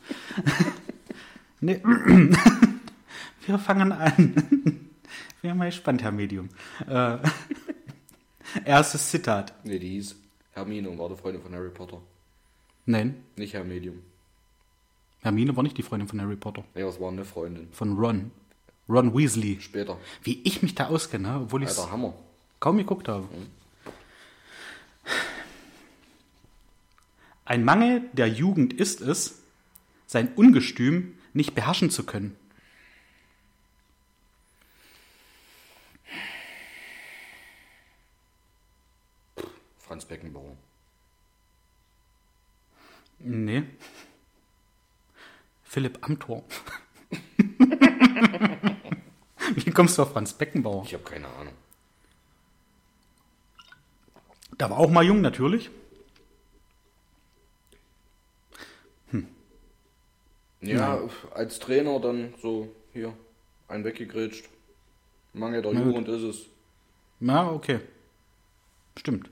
Nee. 1.59 1.79
Wir 3.45 3.57
fangen 3.57 3.93
an. 3.93 4.35
Wir 5.41 5.51
haben 5.51 5.57
mal 5.57 5.65
gespannt, 5.69 6.03
Herr 6.03 6.11
Medium. 6.11 6.49
Äh, 6.89 7.19
erstes 8.65 9.09
Zitat. 9.09 9.53
Nee, 9.63 9.79
die 9.79 9.89
hieß 9.91 10.15
Hermine 10.51 10.89
und 10.89 10.99
war 10.99 11.07
die 11.07 11.15
Freundin 11.15 11.41
von 11.41 11.53
Harry 11.53 11.69
Potter. 11.69 12.01
Nein, 12.85 13.15
Nicht 13.37 13.53
Herr 13.53 13.63
Medium. 13.63 13.99
Hermine 15.21 15.55
war 15.55 15.63
nicht 15.63 15.77
die 15.77 15.83
Freundin 15.83 16.09
von 16.09 16.19
Harry 16.21 16.35
Potter. 16.35 16.65
Nee, 16.75 16.81
das 16.81 16.99
war 16.99 17.09
eine 17.09 17.23
Freundin. 17.23 17.69
Von 17.71 17.97
Ron. 17.97 18.31
Ron 18.89 19.13
Weasley. 19.17 19.59
Später. 19.61 19.97
Wie 20.23 20.41
ich 20.43 20.61
mich 20.61 20.75
da 20.75 20.87
auskenne, 20.87 21.41
obwohl 21.41 21.63
ich 21.63 21.69
es 21.69 21.89
Hammer. 21.91 22.13
kaum 22.59 22.77
geguckt 22.77 23.07
habe. 23.07 23.27
Ein 27.45 27.63
Mangel 27.65 28.09
der 28.13 28.27
Jugend 28.27 28.73
ist 28.73 29.01
es, 29.01 29.41
sein 30.07 30.33
Ungestüm 30.35 31.17
nicht 31.33 31.55
beherrschen 31.55 31.89
zu 31.89 32.05
können. 32.05 32.37
Franz 39.77 40.05
Beckenbauer. 40.05 40.55
Nee. 43.19 43.63
Philipp 45.63 45.99
Amthor. 46.01 46.43
Wie 49.55 49.71
kommst 49.71 49.97
du 49.97 50.03
auf 50.03 50.13
Franz 50.13 50.33
Beckenbauer? 50.33 50.83
Ich 50.85 50.93
habe 50.93 51.03
keine 51.03 51.27
Ahnung. 51.27 51.53
Da 54.57 54.69
war 54.69 54.77
auch 54.77 54.89
mal 54.89 55.03
jung, 55.03 55.21
natürlich. 55.21 55.71
Ja, 60.63 61.01
als 61.33 61.59
Trainer 61.59 61.99
dann 61.99 62.33
so 62.41 62.73
hier 62.93 63.13
ein 63.67 63.83
weggegrätscht. 63.83 64.47
Mangel 65.33 65.61
der. 65.61 65.73
Jugend 65.73 66.07
ist 66.07 66.23
es. 66.23 66.45
Na, 67.19 67.51
okay. 67.51 67.79
Stimmt. 68.97 69.29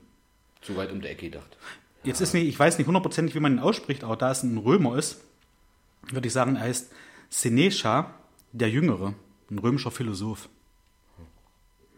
Zu 0.62 0.75
weit 0.75 0.91
um 0.91 1.01
die 1.01 1.08
Ecke 1.08 1.30
gedacht. 1.30 1.58
Jetzt 2.03 2.20
ist 2.20 2.34
nicht, 2.34 2.48
ich 2.48 2.60
weiß 2.60 2.77
nicht 2.77 2.88
hundertprozentig, 2.88 3.36
wie 3.36 3.39
man 3.39 3.53
ihn 3.53 3.60
ausspricht, 3.60 4.03
aber 4.03 4.18
da 4.18 4.32
es 4.32 4.44
ein 4.44 4.58
Römer 4.58 4.98
ist, 4.98 5.22
würde 6.10 6.27
ich 6.27 6.34
sagen, 6.34 6.56
er 6.56 6.63
heißt 6.63 6.91
Seneca 7.30 8.13
der 8.51 8.70
Jüngere, 8.70 9.13
ein 9.51 9.60
römischer 9.60 9.91
Philosoph. 9.91 10.50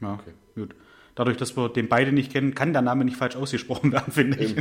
Ja, 0.02 0.14
Okay. 0.16 0.34
gut. 0.56 0.76
Dadurch, 1.16 1.38
dass 1.38 1.56
wir 1.56 1.70
den 1.70 1.88
beide 1.88 2.12
nicht 2.12 2.32
kennen, 2.32 2.56
kann 2.56 2.74
der 2.74 2.82
Name 2.82 3.06
nicht 3.06 3.18
falsch 3.18 3.36
ausgesprochen 3.36 3.92
werden, 3.92 4.12
finde 4.14 4.38
ich. 4.44 4.56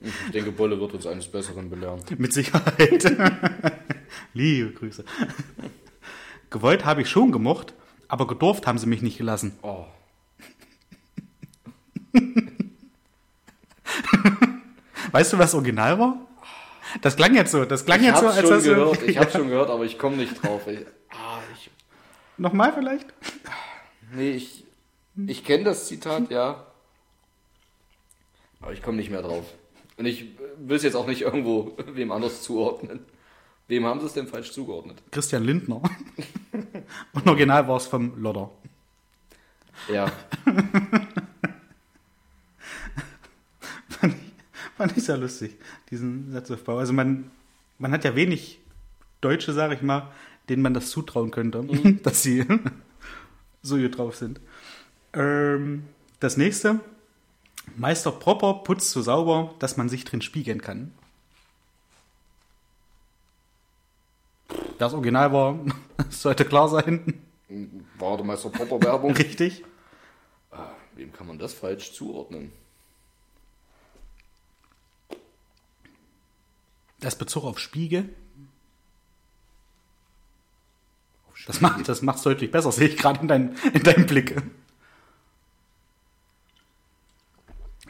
Ich 0.00 0.30
denke, 0.32 0.52
Bolle 0.52 0.78
wird 0.80 0.94
uns 0.94 1.06
eines 1.06 1.26
Besseren 1.26 1.68
belehren. 1.68 2.00
Mit 2.16 2.32
Sicherheit. 2.32 3.04
Liebe 4.34 4.70
Grüße. 4.72 5.04
Gewollt 6.50 6.84
habe 6.84 7.02
ich 7.02 7.08
schon 7.10 7.32
gemocht, 7.32 7.74
aber 8.06 8.26
gedurft 8.28 8.66
haben 8.68 8.78
sie 8.78 8.86
mich 8.86 9.02
nicht 9.02 9.18
gelassen. 9.18 9.58
Oh. 9.62 9.84
Weißt 15.12 15.32
du, 15.32 15.38
was 15.38 15.54
Original 15.54 15.98
war? 15.98 16.16
Das 17.02 17.16
klang 17.16 17.34
jetzt 17.34 17.50
so. 17.52 17.64
Das 17.64 17.84
klang 17.84 18.00
Ich 18.00 18.06
jetzt 18.06 18.20
so, 18.20 18.26
als 18.28 18.40
schon 18.40 18.50
hast 18.52 18.66
du- 18.66 18.70
gehört, 18.74 19.02
ich 19.02 19.18
hab's 19.18 19.32
schon 19.32 19.48
gehört, 19.48 19.70
aber 19.70 19.84
ich 19.84 19.98
komme 19.98 20.16
nicht 20.16 20.42
drauf. 20.42 20.66
Ich, 20.68 20.78
Nochmal 22.38 22.72
vielleicht? 22.72 23.06
nee, 24.12 24.32
ich, 24.32 24.64
ich 25.26 25.44
kenne 25.44 25.64
das 25.64 25.86
Zitat, 25.86 26.30
ja. 26.30 26.66
Aber 28.60 28.72
ich 28.72 28.82
komme 28.82 28.96
nicht 28.96 29.10
mehr 29.10 29.22
drauf. 29.22 29.44
Und 29.96 30.06
ich 30.06 30.26
will 30.56 30.76
es 30.76 30.82
jetzt 30.82 30.94
auch 30.96 31.06
nicht 31.06 31.22
irgendwo 31.22 31.76
wem 31.86 32.12
anders 32.12 32.42
zuordnen. 32.42 33.00
Wem 33.68 33.84
haben 33.84 34.00
sie 34.00 34.06
es 34.06 34.12
denn 34.12 34.28
falsch 34.28 34.52
zugeordnet? 34.52 35.02
Christian 35.10 35.42
Lindner. 35.44 35.82
Und 37.12 37.26
original 37.26 37.66
war 37.66 37.76
es 37.76 37.86
vom 37.86 38.20
Lodder. 38.20 38.50
Ja, 39.92 40.10
Fand 44.76 44.94
ich 44.94 45.04
sehr 45.04 45.16
lustig, 45.16 45.56
diesen 45.90 46.30
Satzaufbau. 46.32 46.76
Also 46.76 46.92
man, 46.92 47.30
man 47.78 47.92
hat 47.92 48.04
ja 48.04 48.14
wenig 48.14 48.58
Deutsche, 49.22 49.54
sage 49.54 49.74
ich 49.74 49.80
mal, 49.80 50.12
denen 50.48 50.62
man 50.62 50.74
das 50.74 50.90
zutrauen 50.90 51.30
könnte, 51.30 51.64
dass 52.02 52.22
sie 52.22 52.44
so 53.62 53.76
hier 53.76 53.90
drauf 53.90 54.16
sind. 54.16 54.40
Ähm, 55.12 55.84
das 56.20 56.36
nächste. 56.36 56.80
Meister 57.76 58.12
Propper 58.12 58.62
putzt 58.62 58.90
so 58.90 59.02
sauber, 59.02 59.54
dass 59.58 59.76
man 59.76 59.88
sich 59.88 60.04
drin 60.04 60.22
spiegeln 60.22 60.62
kann. 60.62 60.92
Das 64.78 64.92
Original 64.92 65.32
war, 65.32 65.58
sollte 66.10 66.44
klar 66.44 66.68
sein. 66.68 67.20
war 67.98 68.16
der 68.16 68.26
Meister 68.26 68.50
Popper 68.50 68.80
Werbung. 68.82 69.12
Richtig. 69.12 69.64
Wem 70.96 71.12
kann 71.12 71.26
man 71.26 71.38
das 71.38 71.52
falsch 71.52 71.92
zuordnen? 71.92 72.52
Das 77.00 77.16
Bezug 77.16 77.44
auf 77.44 77.58
Spiegel. 77.58 78.14
Das 81.46 81.60
macht 81.60 81.88
das 81.88 82.02
macht's 82.02 82.22
deutlich 82.22 82.50
besser, 82.50 82.72
sehe 82.72 82.88
ich 82.88 82.96
gerade 82.96 83.20
in, 83.20 83.28
dein, 83.28 83.56
in 83.72 83.82
deinem 83.82 84.06
Blick. 84.06 84.36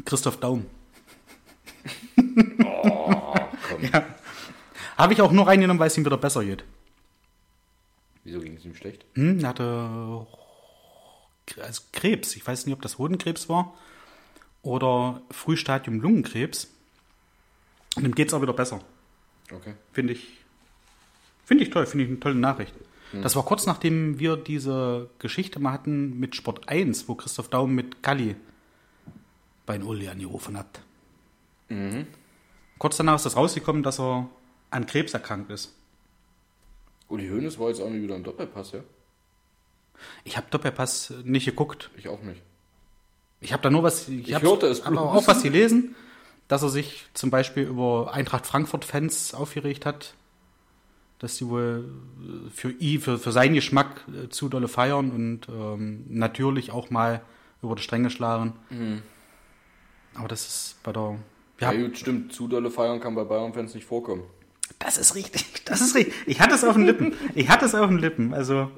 Christoph 0.05 0.39
Daum. 0.39 0.67
Komm, 2.17 3.83
Ja. 3.93 4.05
Habe 4.97 5.13
ich 5.13 5.21
auch 5.21 5.33
nur 5.33 5.47
reingenommen, 5.47 5.79
weil 5.79 5.89
es 5.89 5.97
ihm 5.99 6.05
wieder 6.05 6.17
besser 6.17 6.45
geht. 6.45 6.65
wieso 8.25 8.41
ging 8.41 8.57
es 8.57 8.65
ihm 8.65 8.75
schlecht? 8.75 9.05
Hm, 9.15 9.41
er 9.41 9.49
hatte 9.49 10.27
also 11.61 11.83
Krebs. 11.93 12.35
Ich 12.37 12.47
weiß 12.47 12.67
nicht, 12.67 12.75
ob 12.75 12.83
das 12.83 12.99
Hodenkrebs 12.99 13.49
war 13.49 13.75
oder 14.63 15.21
Frühstadium 15.31 16.01
Lungenkrebs. 16.01 16.69
Und 17.97 18.05
ihm 18.05 18.15
geht 18.15 18.29
es 18.29 18.35
auch 18.35 18.43
wieder 18.43 18.53
besser. 18.53 18.81
Okay. 19.53 19.75
Finde 19.93 20.13
ich, 20.15 20.39
finde 21.45 21.65
ich 21.65 21.71
toll, 21.71 21.87
finde 21.87 22.05
ich 22.05 22.11
eine 22.11 22.21
tolle 22.21 22.35
Nachricht. 22.35 22.75
Das 23.23 23.37
war 23.37 23.45
kurz 23.45 23.67
nachdem 23.67 24.19
wir 24.19 24.37
diese 24.37 25.11
Geschichte 25.19 25.59
mal 25.59 25.73
hatten 25.73 26.19
mit 26.19 26.35
Sport 26.35 26.69
1, 26.69 27.09
wo 27.09 27.15
Christoph 27.15 27.49
Daum 27.49 27.75
mit 27.75 28.03
Kalli 28.03 28.37
bei 29.65 29.81
Uli 29.81 30.09
angerufen 30.09 30.57
hat. 30.57 30.81
Kurz 32.79 32.97
danach 32.97 33.17
ist 33.17 33.27
das 33.27 33.37
rausgekommen, 33.37 33.83
dass 33.83 33.99
er 33.99 34.29
an 34.71 34.87
Krebs 34.87 35.15
erkrankt 35.15 35.51
ist. 35.51 35.75
Uli 37.09 37.29
Hoeneß 37.29 37.59
war 37.59 37.69
jetzt 37.69 37.81
auch 37.81 37.91
nicht 37.91 38.03
wieder 38.03 38.17
im 38.17 38.25
Doppelpass, 38.25 38.73
ja? 38.73 38.81
Ich 40.25 40.37
habe 40.37 40.47
Doppelpass 40.51 41.13
nicht 41.25 41.47
geguckt. 41.47 41.91
Ich 41.97 42.09
auch 42.09 42.23
nicht. 42.23 42.43
Ich 43.41 43.53
habe 43.53 43.63
da 43.63 43.71
nur 43.71 43.83
was, 43.83 44.09
ich, 44.09 44.29
Ich 44.29 44.43
hörte 44.43 44.67
es 44.67 44.83
aber 44.83 45.03
auch 45.03 45.27
was 45.27 45.43
gelesen, 45.43 45.95
dass 46.49 46.63
er 46.63 46.69
sich 46.69 47.07
zum 47.15 47.31
Beispiel 47.31 47.65
über 47.65 48.13
Eintracht 48.13 48.47
Frankfurt-Fans 48.47 49.35
aufgeregt 49.35 49.87
hat, 49.87 50.15
dass 51.19 51.37
sie 51.37 51.49
wohl 51.49 51.85
äh, 52.21 52.51
für 52.51 52.71
ihn, 52.73 53.01
für, 53.01 53.19
für 53.19 53.33
seinen 53.33 53.55
Geschmack 53.55 54.05
äh, 54.09 54.29
zu 54.29 54.49
dolle 54.49 54.69
feiern 54.69 55.11
und 55.11 55.49
ähm, 55.49 56.05
natürlich 56.09 56.71
auch 56.71 56.91
mal 56.91 57.23
über 57.63 57.75
die 57.75 57.83
Stränge 57.83 58.11
schlagen. 58.11 58.53
Aber 60.15 60.29
das 60.29 60.47
ist 60.47 60.83
bei 60.83 60.93
der. 60.93 61.19
Ja, 61.61 61.73
Ja, 61.73 61.87
gut, 61.87 61.97
stimmt. 61.99 62.33
Zu 62.33 62.49
dolle 62.49 62.71
Feiern 62.71 63.01
kann 63.01 63.15
bei 63.15 63.25
Bayern-Fans 63.25 63.75
nicht 63.75 63.87
vorkommen. 63.87 64.25
das 64.79 64.99
ist 64.99 65.15
richtig. 65.15 65.45
Das 65.67 65.81
ist 65.81 65.97
richtig. 65.97 66.15
Ich 66.27 66.41
hatte 66.41 66.55
es 66.55 66.63
auf 66.63 66.75
den 66.75 66.85
Lippen. 66.85 67.15
Ich 67.35 67.49
hatte 67.49 67.65
es 67.65 67.75
auf 67.75 67.89
den 67.89 67.99
Lippen. 67.99 68.33
Also, 68.33 68.71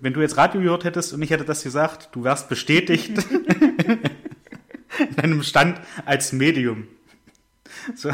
wenn 0.00 0.14
du 0.14 0.22
jetzt 0.22 0.38
Radio 0.38 0.62
gehört 0.62 0.84
hättest 0.84 1.12
und 1.12 1.20
ich 1.20 1.28
hätte 1.28 1.44
das 1.44 1.62
gesagt, 1.62 2.08
du 2.12 2.24
wärst 2.24 2.48
bestätigt 2.48 3.12
in 4.98 5.16
deinem 5.16 5.42
Stand 5.42 5.78
als 6.06 6.32
Medium. 6.32 6.86
So. 7.94 8.12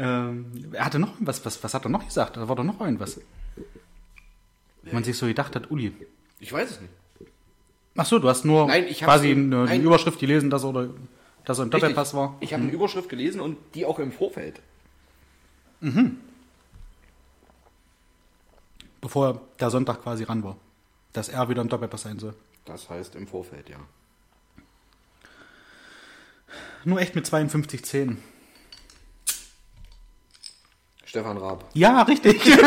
Ähm, 0.00 0.70
er 0.72 0.84
hatte 0.84 0.98
noch 1.00 1.14
was, 1.18 1.44
was, 1.44 1.62
was 1.64 1.74
hat 1.74 1.84
er 1.84 1.88
noch 1.90 2.04
gesagt? 2.06 2.36
Da 2.36 2.48
war 2.48 2.54
doch 2.56 2.62
noch 2.64 2.80
irgendwas. 2.80 3.20
Wo 4.84 4.94
man 4.94 5.02
sich 5.04 5.18
so 5.18 5.26
gedacht 5.26 5.54
hat, 5.56 5.70
Uli. 5.70 5.92
Ich 6.38 6.52
weiß 6.52 6.70
es 6.70 6.80
nicht. 6.80 6.92
Ach 7.96 8.06
so, 8.06 8.20
du 8.20 8.28
hast 8.28 8.44
nur 8.44 8.68
Nein, 8.68 8.86
quasi 8.90 9.32
in- 9.32 9.52
eine, 9.52 9.64
die 9.66 9.72
nein. 9.72 9.82
Überschrift 9.82 10.20
gelesen, 10.20 10.50
dass 10.50 10.62
er, 10.62 10.68
oder, 10.68 10.88
dass 11.44 11.58
er 11.58 11.64
ein 11.66 11.70
Doppelpass 11.70 12.14
war. 12.14 12.36
Ich 12.38 12.52
habe 12.54 12.62
eine 12.62 12.70
Überschrift 12.72 13.08
gelesen 13.08 13.40
und 13.40 13.56
die 13.74 13.84
auch 13.84 13.98
im 13.98 14.12
Vorfeld. 14.12 14.60
bevor 19.00 19.40
der 19.60 19.70
Sonntag 19.70 20.02
quasi 20.02 20.24
ran 20.24 20.42
war. 20.44 20.56
Dass 21.12 21.28
er 21.28 21.48
wieder 21.48 21.62
im 21.62 21.68
Doppelpass 21.68 22.02
sein 22.02 22.18
soll. 22.18 22.34
Das 22.64 22.88
heißt 22.90 23.14
im 23.16 23.26
Vorfeld, 23.26 23.68
ja. 23.68 23.78
Nur 26.84 27.00
echt 27.00 27.14
mit 27.14 27.26
52 27.26 27.84
Zähnen. 27.84 28.18
Stefan 31.08 31.38
Raab. 31.38 31.64
Ja, 31.72 32.02
richtig. 32.02 32.42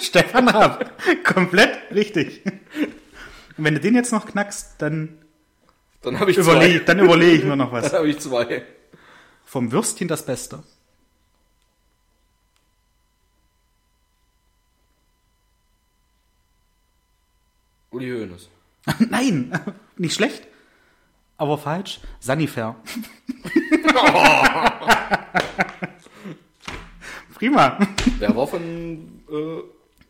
Stefan 0.00 0.48
Raab. 0.48 0.90
Komplett 1.22 1.78
richtig. 1.94 2.40
Und 3.58 3.64
wenn 3.64 3.74
du 3.74 3.80
den 3.80 3.94
jetzt 3.94 4.12
noch 4.12 4.24
knackst, 4.24 4.76
dann 4.78 5.18
Dann 6.00 6.18
habe 6.18 6.30
ich 6.30 6.38
überlege 6.38 6.78
zwei. 6.78 6.84
dann 6.86 7.00
überlege 7.00 7.36
ich 7.36 7.44
mir 7.44 7.54
noch 7.56 7.70
was. 7.70 7.84
Dann 7.90 7.98
habe 7.98 8.08
ich 8.08 8.18
zwei. 8.18 8.64
Vom 9.44 9.70
Würstchen 9.72 10.08
das 10.08 10.24
Beste. 10.24 10.62
Uli 17.90 18.10
Hoeneß. 18.10 18.48
Nein, 19.10 19.52
nicht 19.96 20.14
schlecht, 20.14 20.46
aber 21.36 21.58
falsch. 21.58 22.00
Sanifair. 22.20 22.76
Prima. 27.38 27.78
Wer 28.18 28.34
war 28.36 28.46
von, 28.48 29.22
äh, 29.30 29.62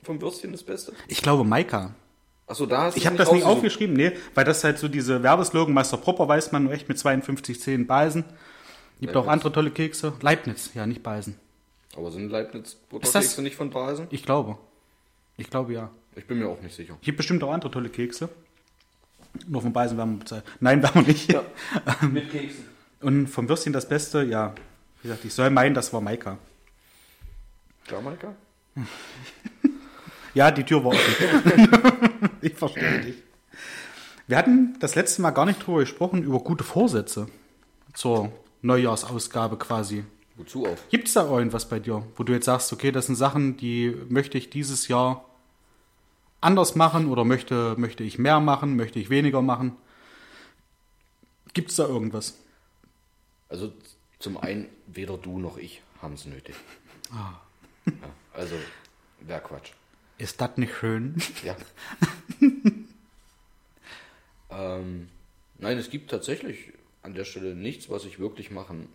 vom 0.02 0.20
Würstchen 0.20 0.52
das 0.52 0.62
Beste? 0.62 0.92
Ich 1.08 1.20
glaube 1.22 1.44
Maika. 1.44 1.94
Achso, 2.46 2.64
da 2.64 2.84
hast 2.84 2.94
du 2.94 3.00
Ich 3.00 3.06
habe 3.06 3.16
das 3.18 3.30
nicht 3.30 3.44
aufgeschrieben, 3.44 3.94
nee, 3.94 4.12
weil 4.34 4.46
das 4.46 4.64
halt 4.64 4.78
so 4.78 4.88
diese 4.88 5.22
Werbeslogan 5.22 5.74
Meister 5.74 5.98
Propper 5.98 6.26
weiß 6.26 6.52
man 6.52 6.64
nur 6.64 6.72
echt 6.72 6.88
mit 6.88 6.98
52 6.98 7.60
Zähnen 7.60 7.86
Balsen. 7.86 8.24
Gibt 9.00 9.12
auch 9.14 9.26
Leibniz. 9.26 9.32
andere 9.32 9.52
tolle 9.52 9.70
Kekse. 9.70 10.14
Leibniz, 10.22 10.70
ja, 10.74 10.86
nicht 10.86 11.02
Balsen. 11.02 11.36
Aber 11.94 12.10
sind 12.10 12.30
Leibniz 12.30 12.68
Ist 12.68 12.88
Butterkekse 12.88 13.18
das- 13.36 13.38
nicht 13.38 13.56
von 13.56 13.68
Basen? 13.70 14.06
Ich 14.10 14.22
glaube. 14.24 14.56
Ich 15.36 15.50
glaube 15.50 15.74
ja. 15.74 15.90
Ich 16.16 16.26
bin 16.26 16.38
mir 16.38 16.48
auch 16.48 16.60
nicht 16.62 16.74
sicher. 16.74 16.94
Es 16.98 17.04
gibt 17.04 17.18
bestimmt 17.18 17.44
auch 17.44 17.52
andere 17.52 17.70
tolle 17.70 17.90
Kekse. 17.90 18.30
Nur 19.46 19.60
von 19.60 19.72
Balsen 19.74 19.98
werden 19.98 20.14
wir 20.14 20.18
bezahlt. 20.20 20.44
Nein, 20.60 20.82
werden 20.82 21.06
wir 21.06 21.12
nicht. 21.12 21.28
Mit 22.10 22.30
Keksen. 22.32 22.64
Und 23.02 23.26
vom 23.28 23.48
Würstchen 23.48 23.72
das 23.74 23.86
Beste, 23.86 24.22
ja. 24.24 24.54
Wie 25.02 25.08
gesagt, 25.08 25.24
ich 25.26 25.32
soll 25.34 25.50
meinen, 25.50 25.74
das 25.74 25.92
war 25.92 26.00
Maika. 26.00 26.38
Jamaika? 27.90 28.34
Ja, 30.34 30.50
die 30.50 30.64
Tür 30.64 30.84
war 30.84 30.92
offen. 30.92 32.30
ich 32.40 32.54
verstehe 32.54 33.00
dich. 33.00 33.16
Wir 34.26 34.36
hatten 34.36 34.76
das 34.78 34.94
letzte 34.94 35.22
Mal 35.22 35.30
gar 35.30 35.46
nicht 35.46 35.66
drüber 35.66 35.80
gesprochen, 35.80 36.22
über 36.22 36.38
gute 36.40 36.64
Vorsätze 36.64 37.28
zur 37.94 38.30
Neujahrsausgabe 38.62 39.56
quasi. 39.56 40.04
Wozu 40.36 40.66
auf? 40.66 40.88
Gibt 40.90 41.08
es 41.08 41.14
da 41.14 41.28
irgendwas 41.28 41.68
bei 41.68 41.80
dir, 41.80 42.04
wo 42.16 42.22
du 42.22 42.32
jetzt 42.32 42.44
sagst, 42.44 42.72
okay, 42.72 42.92
das 42.92 43.06
sind 43.06 43.16
Sachen, 43.16 43.56
die 43.56 43.96
möchte 44.08 44.38
ich 44.38 44.50
dieses 44.50 44.86
Jahr 44.86 45.24
anders 46.40 46.76
machen 46.76 47.08
oder 47.08 47.24
möchte, 47.24 47.74
möchte 47.78 48.04
ich 48.04 48.18
mehr 48.18 48.38
machen, 48.38 48.76
möchte 48.76 48.98
ich 49.00 49.10
weniger 49.10 49.42
machen? 49.42 49.76
Gibt 51.54 51.70
es 51.70 51.76
da 51.76 51.88
irgendwas? 51.88 52.38
Also 53.48 53.72
zum 54.18 54.36
einen, 54.36 54.68
weder 54.86 55.16
du 55.16 55.38
noch 55.38 55.56
ich 55.56 55.82
haben 56.02 56.14
es 56.14 56.26
nötig. 56.26 56.54
Ah. 57.12 57.40
Ja, 58.00 58.14
also, 58.32 58.54
wäre 59.20 59.40
Quatsch. 59.40 59.72
Ist 60.18 60.40
das 60.40 60.56
nicht 60.56 60.74
schön? 60.74 61.16
Ja. 61.44 61.56
ähm, 64.50 65.08
nein, 65.58 65.78
es 65.78 65.90
gibt 65.90 66.10
tatsächlich 66.10 66.72
an 67.02 67.14
der 67.14 67.24
Stelle 67.24 67.54
nichts, 67.54 67.88
was 67.88 68.04
ich 68.04 68.18
wirklich 68.18 68.50
machen 68.50 68.88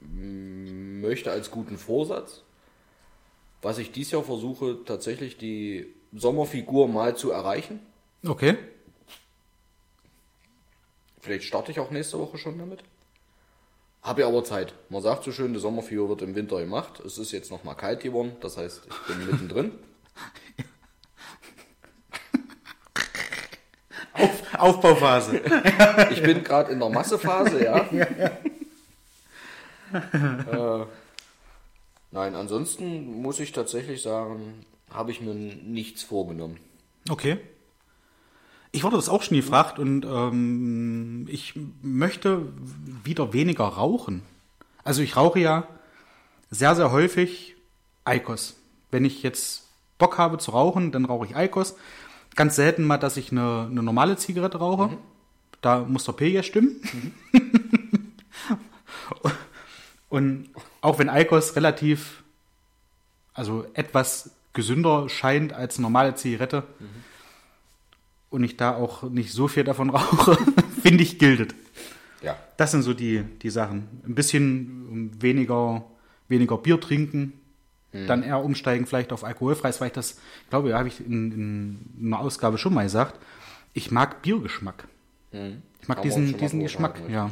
möchte 0.00 1.30
als 1.30 1.50
guten 1.50 1.78
Vorsatz. 1.78 2.42
Was 3.62 3.78
ich 3.78 3.92
dieses 3.92 4.12
Jahr 4.12 4.24
versuche, 4.24 4.84
tatsächlich 4.84 5.38
die 5.38 5.86
Sommerfigur 6.12 6.88
mal 6.88 7.16
zu 7.16 7.30
erreichen. 7.30 7.80
Okay. 8.26 8.56
Vielleicht 11.20 11.44
starte 11.44 11.72
ich 11.72 11.80
auch 11.80 11.90
nächste 11.90 12.18
Woche 12.18 12.36
schon 12.36 12.58
damit. 12.58 12.84
Habe 14.04 14.20
ja 14.20 14.28
aber 14.28 14.44
Zeit. 14.44 14.74
Man 14.90 15.02
sagt 15.02 15.24
so 15.24 15.32
schön, 15.32 15.54
die 15.54 15.58
Sommerfigur 15.58 16.10
wird 16.10 16.20
im 16.20 16.34
Winter 16.34 16.60
gemacht. 16.60 17.00
Es 17.00 17.16
ist 17.16 17.32
jetzt 17.32 17.50
noch 17.50 17.64
mal 17.64 17.72
kalt 17.74 18.00
geworden, 18.00 18.36
das 18.40 18.58
heißt, 18.58 18.82
ich 18.86 19.06
bin 19.06 19.26
mittendrin. 19.26 19.72
Auf, 24.12 24.42
Aufbauphase. 24.58 25.40
Ich 26.10 26.22
bin 26.22 26.44
gerade 26.44 26.70
in 26.70 26.80
der 26.80 26.90
Massephase, 26.90 27.64
ja. 27.64 27.78
äh, 29.92 30.86
nein, 32.10 32.34
ansonsten 32.34 33.22
muss 33.22 33.40
ich 33.40 33.52
tatsächlich 33.52 34.02
sagen, 34.02 34.66
habe 34.90 35.10
ich 35.12 35.22
mir 35.22 35.34
nichts 35.34 36.02
vorgenommen. 36.02 36.60
Okay. 37.08 37.38
Ich 38.74 38.82
wurde 38.82 38.96
das 38.96 39.08
auch 39.08 39.22
schon 39.22 39.36
gefragt 39.36 39.78
und 39.78 40.04
ähm, 40.04 41.28
ich 41.30 41.54
möchte 41.80 42.48
wieder 43.04 43.32
weniger 43.32 43.62
rauchen. 43.62 44.22
Also 44.82 45.00
ich 45.00 45.14
rauche 45.14 45.38
ja 45.38 45.68
sehr, 46.50 46.74
sehr 46.74 46.90
häufig 46.90 47.54
Eikos. 48.04 48.56
Wenn 48.90 49.04
ich 49.04 49.22
jetzt 49.22 49.68
Bock 49.96 50.18
habe 50.18 50.38
zu 50.38 50.50
rauchen, 50.50 50.90
dann 50.90 51.04
rauche 51.04 51.26
ich 51.26 51.36
Eikos. 51.36 51.76
Ganz 52.34 52.56
selten 52.56 52.84
mal, 52.84 52.98
dass 52.98 53.16
ich 53.16 53.30
eine, 53.30 53.68
eine 53.70 53.80
normale 53.80 54.16
Zigarette 54.16 54.58
rauche. 54.58 54.98
Da 55.60 55.84
muss 55.84 56.02
der 56.02 56.12
P 56.14 56.30
ja 56.30 56.42
stimmen. 56.42 56.82
und 60.08 60.48
auch 60.80 60.98
wenn 60.98 61.10
Eikos 61.10 61.54
relativ, 61.54 62.24
also 63.34 63.66
etwas 63.74 64.32
gesünder 64.52 65.08
scheint 65.08 65.52
als 65.52 65.78
normale 65.78 66.16
Zigarette, 66.16 66.64
und 68.34 68.44
ich 68.44 68.56
da 68.56 68.74
auch 68.74 69.04
nicht 69.04 69.32
so 69.32 69.48
viel 69.48 69.64
davon 69.64 69.90
rauche, 69.90 70.36
finde 70.82 71.02
ich, 71.02 71.18
gildet. 71.18 71.54
Ja, 72.20 72.36
Das 72.56 72.72
sind 72.72 72.82
so 72.82 72.94
die, 72.94 73.22
die 73.42 73.50
Sachen. 73.50 73.88
Ein 74.06 74.14
bisschen 74.14 75.20
weniger, 75.20 75.84
weniger 76.28 76.58
Bier 76.58 76.80
trinken, 76.80 77.34
dann 77.92 78.24
eher 78.24 78.42
umsteigen 78.42 78.86
vielleicht 78.86 79.12
auf 79.12 79.22
alkoholfreies, 79.22 79.80
weil 79.80 79.86
ich 79.86 79.92
das, 79.92 80.18
ich 80.42 80.50
glaube, 80.50 80.70
ja, 80.70 80.78
habe 80.78 80.88
ich 80.88 80.98
in, 80.98 81.30
in 81.30 82.06
einer 82.06 82.18
Ausgabe 82.18 82.58
schon 82.58 82.74
mal 82.74 82.82
gesagt, 82.82 83.20
ich 83.72 83.92
mag 83.92 84.20
Biergeschmack. 84.22 84.88
Ich 85.30 85.88
mag 85.88 85.98
Haben 85.98 86.02
diesen, 86.02 86.36
diesen 86.36 86.60
Geschmack, 86.60 87.00
ja. 87.08 87.30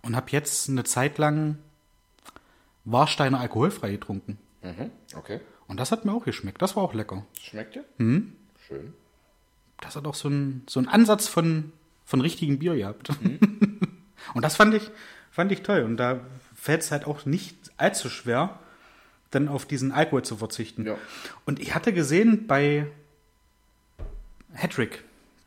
Und 0.00 0.16
habe 0.16 0.30
jetzt 0.30 0.70
eine 0.70 0.84
Zeit 0.84 1.18
lang 1.18 1.58
Warsteiner 2.86 3.40
alkoholfrei 3.40 3.90
getrunken. 3.92 4.38
mhm. 4.62 4.90
okay. 5.14 5.40
Und 5.68 5.78
das 5.78 5.92
hat 5.92 6.04
mir 6.04 6.12
auch 6.12 6.24
geschmeckt. 6.24 6.60
Das 6.62 6.74
war 6.74 6.82
auch 6.82 6.94
lecker. 6.94 7.24
Schmeckt 7.40 7.76
dir? 7.76 7.84
Mhm. 7.98 8.32
Schön. 8.66 8.94
Das 9.80 9.96
hat 9.96 10.06
auch 10.06 10.14
so 10.14 10.28
einen, 10.28 10.64
so 10.68 10.80
einen 10.80 10.88
Ansatz 10.88 11.26
von, 11.26 11.72
von 12.04 12.20
richtigem 12.20 12.58
Bier 12.58 12.76
gehabt. 12.76 13.10
Und 14.34 14.42
das 14.42 14.56
fand 14.56 14.74
ich, 14.74 14.90
fand 15.30 15.50
ich 15.52 15.62
toll. 15.62 15.82
Und 15.82 15.96
da 15.96 16.20
fällt 16.54 16.82
es 16.82 16.90
halt 16.90 17.06
auch 17.06 17.24
nicht 17.24 17.56
allzu 17.76 18.08
schwer, 18.08 18.58
dann 19.30 19.48
auf 19.48 19.66
diesen 19.66 19.92
Alkohol 19.92 20.22
zu 20.22 20.36
verzichten. 20.36 20.86
Ja. 20.86 20.96
Und 21.46 21.60
ich 21.60 21.74
hatte 21.74 21.92
gesehen 21.92 22.46
bei 22.46 22.86
Hattrick, 24.52 25.04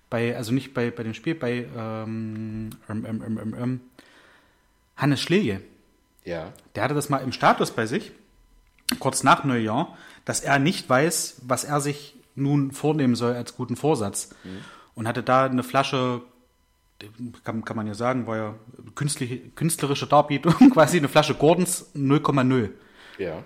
bei, 0.09 0.35
also 0.35 0.53
nicht 0.53 0.73
bei, 0.73 0.89
bei 0.89 1.03
dem 1.03 1.13
Spiel, 1.13 1.35
bei 1.35 1.67
ähm, 1.75 2.69
ähm, 2.89 3.05
ähm, 3.05 3.23
ähm, 3.25 3.39
ähm, 3.39 3.55
ähm, 3.59 3.81
Hannes 4.95 5.21
Schläge. 5.21 5.61
Ja. 6.23 6.53
Der 6.75 6.83
hatte 6.83 6.93
das 6.93 7.09
mal 7.09 7.17
im 7.17 7.31
Status 7.33 7.71
bei 7.71 7.85
sich, 7.85 8.11
kurz 8.99 9.23
nach 9.23 9.43
Neujahr, 9.43 9.97
dass 10.25 10.39
er 10.41 10.59
nicht 10.59 10.89
weiß, 10.89 11.41
was 11.43 11.63
er 11.63 11.81
sich 11.81 12.15
nun 12.35 12.71
vornehmen 12.71 13.15
soll 13.15 13.33
als 13.33 13.55
guten 13.55 13.75
Vorsatz. 13.75 14.33
Und 14.95 15.07
hatte 15.07 15.23
da 15.23 15.45
eine 15.45 15.63
Flasche, 15.63 16.21
kann, 17.43 17.65
kann 17.65 17.75
man 17.75 17.87
ja 17.87 17.93
sagen, 17.95 18.27
war 18.27 18.37
ja 18.37 18.55
künstlerische 18.95 20.07
Darbietung, 20.07 20.53
quasi 20.73 20.97
eine 20.97 21.09
Flasche 21.09 21.33
Gordons 21.35 21.87
0,0. 21.95 22.69
Ja, 23.17 23.43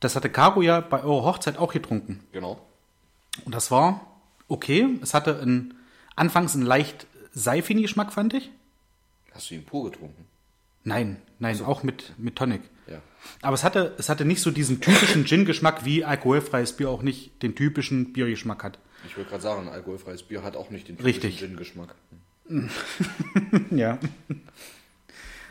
Das 0.00 0.16
hatte 0.16 0.30
Caro 0.30 0.62
ja 0.62 0.80
bei 0.80 1.02
eurer 1.02 1.24
Hochzeit 1.24 1.58
auch 1.58 1.72
getrunken. 1.72 2.20
genau. 2.32 2.60
Und 3.44 3.54
das 3.54 3.70
war 3.70 4.06
okay. 4.48 4.98
Es 5.00 5.14
hatte 5.14 5.40
einen, 5.40 5.74
anfangs 6.16 6.54
einen 6.54 6.66
leicht 6.66 7.06
seifigen 7.32 7.80
Geschmack, 7.80 8.12
fand 8.12 8.34
ich. 8.34 8.50
Hast 9.32 9.50
du 9.50 9.54
ihn 9.54 9.64
pur 9.64 9.90
getrunken? 9.90 10.26
Nein, 10.84 11.16
nein, 11.42 11.60
auch 11.62 11.82
mit, 11.82 12.14
mit 12.18 12.36
Tonic. 12.36 12.62
Ja. 12.86 13.02
Aber 13.42 13.54
es 13.54 13.64
hatte, 13.64 13.94
es 13.98 14.08
hatte 14.08 14.24
nicht 14.24 14.40
so 14.40 14.50
diesen 14.50 14.80
typischen 14.80 15.24
Gin-Geschmack, 15.26 15.84
wie 15.84 16.04
alkoholfreies 16.04 16.76
Bier 16.76 16.88
auch 16.88 17.02
nicht 17.02 17.42
den 17.42 17.54
typischen 17.54 18.12
Biergeschmack 18.12 18.64
hat. 18.64 18.78
Ich 19.06 19.16
wollte 19.16 19.30
gerade 19.30 19.42
sagen, 19.42 19.68
alkoholfreies 19.68 20.22
Bier 20.22 20.42
hat 20.42 20.56
auch 20.56 20.70
nicht 20.70 20.88
den 20.88 20.96
Richtig. 20.96 21.38
Gin-Geschmack. 21.38 21.94
Ja. 23.70 23.98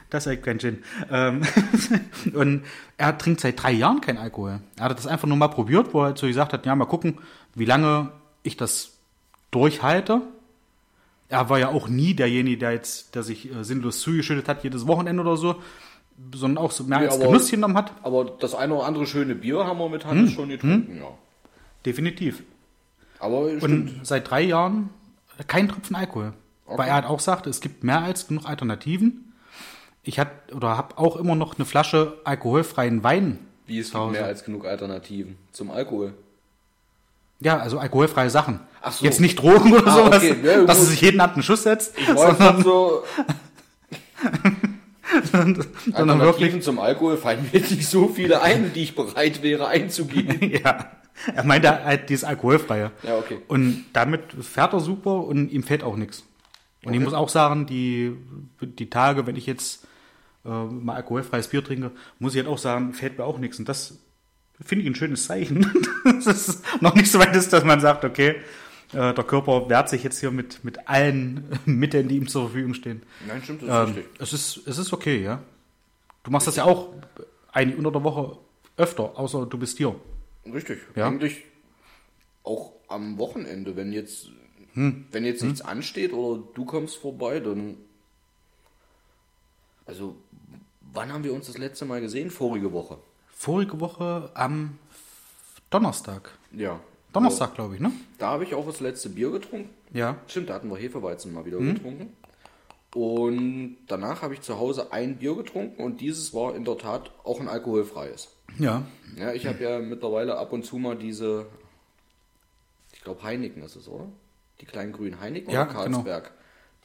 Das 0.09 0.27
ist 0.27 0.43
kein 0.43 0.59
Gin. 0.59 0.83
Ähm, 1.09 1.41
und 2.33 2.65
er 2.97 3.17
trinkt 3.17 3.39
seit 3.39 3.61
drei 3.61 3.71
Jahren 3.71 4.01
kein 4.01 4.17
Alkohol. 4.17 4.59
Er 4.77 4.85
hat 4.85 4.97
das 4.97 5.07
einfach 5.07 5.27
nur 5.27 5.37
mal 5.37 5.47
probiert, 5.47 5.93
wo 5.93 6.01
er 6.01 6.07
halt 6.07 6.17
so 6.17 6.27
gesagt 6.27 6.51
hat, 6.51 6.65
ja, 6.65 6.75
mal 6.75 6.85
gucken, 6.85 7.19
wie 7.55 7.65
lange 7.65 8.11
ich 8.43 8.57
das 8.57 8.97
durchhalte. 9.51 10.21
Er 11.31 11.49
war 11.49 11.59
ja 11.59 11.69
auch 11.69 11.87
nie 11.87 12.13
derjenige, 12.13 12.57
der 12.57 12.71
jetzt, 12.73 13.15
der 13.15 13.23
sich 13.23 13.49
äh, 13.53 13.63
sinnlos 13.63 14.01
zugeschüttet 14.01 14.47
hat, 14.47 14.63
jedes 14.63 14.85
Wochenende 14.85 15.21
oder 15.21 15.37
so, 15.37 15.55
sondern 16.35 16.63
auch 16.63 16.71
so 16.71 16.83
mehr 16.83 16.99
Nee, 16.99 17.05
als 17.05 17.15
aber- 17.15 17.25
Genuss 17.27 17.49
genommen 17.49 17.77
hat. 17.77 17.91
Aber 18.03 18.25
das 18.25 18.53
eine 18.53 18.75
oder 18.75 18.85
andere 18.85 19.05
schöne 19.07 19.33
Bier 19.35 19.65
haben 19.65 19.79
wir 19.79 19.89
mit 19.89 20.05
Hannes 20.05 20.31
schon 20.33 20.49
getrunken, 20.49 20.97
ja. 20.97 21.07
Definitiv. 21.85 22.43
Aber 23.19 23.47
stimmt. 23.57 23.63
Und 23.97 24.05
seit 24.05 24.29
drei 24.29 24.41
Jahren 24.41 24.89
kein 25.47 25.67
Tropfen 25.69 25.95
Alkohol. 25.95 26.33
Weil 26.67 26.87
er 26.87 26.95
halt 26.95 27.05
auch 27.05 27.19
sagte, 27.19 27.49
es 27.49 27.59
gibt 27.59 27.83
mehr 27.83 28.01
als 28.01 28.27
genug 28.27 28.45
Alternativen. 28.45 29.33
Ich 30.03 30.19
hatte 30.19 30.55
oder 30.55 30.77
habe 30.77 30.97
auch 30.97 31.15
immer 31.17 31.35
noch 31.35 31.57
eine 31.57 31.65
Flasche 31.65 32.17
alkoholfreien 32.23 33.03
Wein. 33.03 33.39
Wie 33.67 33.79
es 33.79 33.91
gibt 33.91 34.11
mehr 34.11 34.25
als 34.25 34.43
genug 34.43 34.65
Alternativen 34.65 35.37
zum 35.51 35.69
Alkohol. 35.71 36.13
Ja, 37.41 37.57
also 37.57 37.79
alkoholfreie 37.79 38.29
Sachen. 38.29 38.59
Ach 38.81 38.91
so. 38.91 39.03
Jetzt 39.05 39.19
nicht 39.19 39.37
Drogen 39.39 39.73
oder 39.73 39.87
Ah, 39.87 39.95
sowas, 39.95 40.17
okay. 40.17 40.35
Ja, 40.43 40.63
dass 40.65 40.79
er 40.79 40.85
sich 40.85 41.01
jeden 41.01 41.19
Abend 41.19 41.35
einen 41.37 41.43
Schuss 41.43 41.63
setzt, 41.63 41.97
Ich 41.97 42.07
jetzt 42.07 42.63
so, 42.63 43.03
sondern 45.31 45.57
wirklich, 45.57 45.95
Alternativen 45.95 46.61
zum 46.61 46.79
Alkohol 46.79 47.17
fallen 47.17 47.49
mir 47.51 47.59
nicht 47.59 47.87
so 47.87 48.07
viele 48.07 48.41
ein, 48.41 48.71
die 48.73 48.83
ich 48.83 48.95
bereit 48.95 49.41
wäre 49.43 49.67
einzugehen. 49.67 50.51
ja. 50.63 50.91
Er 51.35 51.43
meinte 51.43 51.83
halt 51.83 52.09
dieses 52.09 52.23
alkoholfreie. 52.23 52.91
Ja, 53.03 53.17
okay. 53.17 53.39
Und 53.47 53.85
damit 53.93 54.21
fährt 54.41 54.73
er 54.73 54.79
super 54.79 55.23
und 55.25 55.51
ihm 55.51 55.63
fehlt 55.63 55.83
auch 55.83 55.95
nichts. 55.95 56.23
Und 56.83 56.93
ich 56.93 56.99
Okay. 56.99 57.05
muss 57.05 57.13
auch 57.13 57.29
sagen, 57.29 57.65
die, 57.67 58.15
die 58.61 58.89
Tage, 58.89 59.27
wenn 59.27 59.35
ich 59.35 59.45
jetzt 59.45 59.85
äh, 60.45 60.49
mal 60.49 60.95
alkoholfreies 60.95 61.49
Bier 61.49 61.63
trinke, 61.63 61.91
muss 62.17 62.33
ich 62.33 62.39
halt 62.39 62.47
auch 62.51 62.57
sagen, 62.57 62.93
fehlt 62.93 63.17
mir 63.19 63.25
auch 63.25 63.37
nichts. 63.37 63.59
Und 63.59 63.69
das 63.69 63.99
finde 64.63 64.83
ich 64.83 64.89
ein 64.89 64.95
schönes 64.95 65.25
Zeichen. 65.25 65.71
dass 66.03 66.25
es 66.27 66.61
noch 66.81 66.95
nicht 66.95 67.11
so 67.11 67.19
weit 67.19 67.35
ist, 67.35 67.51
dass 67.53 67.63
man 67.63 67.79
sagt, 67.79 68.03
okay, 68.05 68.35
äh, 68.93 69.13
der 69.13 69.23
Körper 69.23 69.69
wehrt 69.69 69.89
sich 69.89 70.03
jetzt 70.03 70.19
hier 70.19 70.31
mit, 70.31 70.63
mit 70.63 70.87
allen 70.87 71.45
Mitteln, 71.65 72.07
die 72.07 72.17
ihm 72.17 72.27
zur 72.27 72.43
Verfügung 72.49 72.73
stehen. 72.73 73.03
Nein, 73.27 73.41
stimmt, 73.43 73.63
das 73.63 73.69
ist 73.69 73.75
Ähm, 73.75 73.95
richtig. 73.95 74.21
es, 74.21 74.33
ist, 74.33 74.67
es 74.67 74.77
ist 74.77 74.93
okay, 74.93 75.23
ja. 75.23 75.41
Du 76.23 76.31
machst 76.31 76.47
das 76.47 76.55
ja 76.55 76.65
auch 76.65 76.89
eigentlich 77.51 77.77
unter 77.77 77.91
der 77.91 78.03
Woche 78.03 78.37
öfter, 78.77 79.17
außer 79.17 79.45
du 79.45 79.57
bist 79.57 79.77
hier. 79.77 79.95
Richtig. 80.51 80.79
Ja. 80.95 81.07
Eigentlich 81.07 81.37
auch 82.43 82.73
am 82.87 83.17
Wochenende, 83.17 83.75
wenn 83.75 83.91
jetzt, 83.93 84.29
Hm. 84.73 85.05
wenn 85.11 85.25
jetzt 85.25 85.43
nichts 85.43 85.61
ansteht 85.61 86.13
oder 86.13 86.41
du 86.55 86.65
kommst 86.65 86.97
vorbei, 86.97 87.39
dann. 87.39 87.77
Also, 89.85 90.15
wann 90.93 91.11
haben 91.11 91.23
wir 91.23 91.33
uns 91.33 91.47
das 91.47 91.57
letzte 91.57 91.85
Mal 91.85 92.01
gesehen? 92.01 92.29
Vorige 92.31 92.71
Woche. 92.71 92.97
Vorige 93.41 93.79
Woche 93.79 94.29
am 94.35 94.77
Donnerstag. 95.71 96.37
Ja. 96.51 96.79
Donnerstag, 97.11 97.55
glaube 97.55 97.73
ich, 97.73 97.81
ne? 97.81 97.91
Da 98.19 98.27
habe 98.27 98.43
ich 98.43 98.53
auch 98.53 98.67
das 98.67 98.81
letzte 98.81 99.09
Bier 99.09 99.31
getrunken. 99.31 99.71
Ja. 99.91 100.17
Stimmt, 100.27 100.51
da 100.51 100.53
hatten 100.53 100.69
wir 100.69 100.77
Hefeweizen 100.77 101.33
mal 101.33 101.43
wieder 101.43 101.59
Mhm. 101.59 101.73
getrunken. 101.73 102.13
Und 102.93 103.77
danach 103.87 104.21
habe 104.21 104.35
ich 104.35 104.41
zu 104.41 104.59
Hause 104.59 104.91
ein 104.93 105.17
Bier 105.17 105.35
getrunken 105.35 105.81
und 105.81 106.01
dieses 106.01 106.35
war 106.35 106.53
in 106.55 106.65
der 106.65 106.77
Tat 106.77 107.09
auch 107.23 107.39
ein 107.39 107.47
alkoholfreies. 107.47 108.27
Ja. 108.59 108.83
Ja, 109.17 109.33
ich 109.33 109.47
habe 109.47 109.63
ja 109.63 109.79
mittlerweile 109.79 110.37
ab 110.37 110.53
und 110.53 110.63
zu 110.63 110.77
mal 110.77 110.95
diese, 110.95 111.47
ich 112.93 113.01
glaube 113.01 113.23
Heineken 113.23 113.63
ist 113.63 113.75
es, 113.75 113.87
oder? 113.87 114.07
Die 114.59 114.65
kleinen 114.65 114.91
grünen 114.91 115.19
Heineken 115.19 115.51
Ja, 115.51 115.67
oder 115.67 115.85
genau. 115.85 116.01
Mhm. 116.03 116.21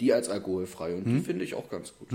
Die 0.01 0.11
als 0.14 0.31
alkoholfrei 0.31 0.95
und 0.95 1.05
die 1.05 1.21
finde 1.21 1.45
ich 1.45 1.55
auch 1.55 1.69
ganz 1.69 1.92
gut. 1.99 2.09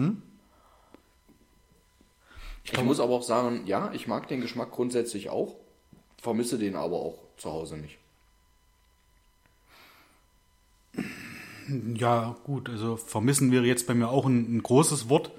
Ich 2.64 2.82
muss 2.84 3.00
aber 3.00 3.14
auch 3.14 3.24
sagen, 3.24 3.64
ja, 3.66 3.92
ich 3.94 4.08
mag 4.08 4.28
den 4.28 4.42
Geschmack 4.42 4.72
grundsätzlich 4.72 5.30
auch, 5.30 5.56
vermisse 6.22 6.58
den 6.58 6.76
aber 6.76 6.98
auch 6.98 7.18
zu 7.38 7.52
Hause 7.52 7.78
nicht. 7.78 7.98
Ja, 11.96 12.36
gut, 12.44 12.70
also 12.70 12.98
vermissen 12.98 13.52
wäre 13.52 13.66
jetzt 13.66 13.88
bei 13.88 13.94
mir 13.94 14.10
auch 14.10 14.26
ein, 14.26 14.58
ein 14.58 14.64
großes 14.64 15.10
Wort. 15.10 15.32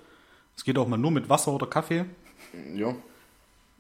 Es 0.57 0.65
geht 0.65 0.79
auch 0.79 0.89
mal 0.89 0.97
nur 0.97 1.11
mit 1.11 1.29
Wasser 1.29 1.53
oder 1.53 1.67
Kaffee. 1.67 2.05
Ja, 2.75 2.95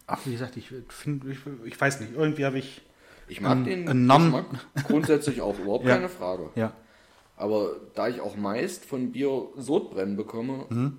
Ach, 0.06 0.18
wie 0.26 0.32
gesagt, 0.32 0.56
ich 0.56 0.70
finde, 0.88 1.30
ich, 1.30 1.38
ich 1.64 1.80
weiß 1.80 2.00
nicht, 2.00 2.12
irgendwie 2.14 2.44
habe 2.44 2.58
ich, 2.58 2.82
ich 3.28 3.40
mag 3.40 3.58
Ähm, 3.58 3.64
den 3.64 3.86
Geschmack 4.08 4.46
grundsätzlich 4.86 5.40
auch, 5.40 5.58
überhaupt 5.58 5.84
Ja. 5.86 5.94
keine 5.94 6.08
Frage. 6.08 6.50
ja, 6.56 6.72
Aber 7.36 7.76
da 7.94 8.08
ich 8.08 8.20
auch 8.20 8.36
meist 8.36 8.84
von 8.84 9.12
Bier 9.12 9.48
Sodbrennen 9.56 10.16
bekomme, 10.16 10.66
Mhm. 10.68 10.98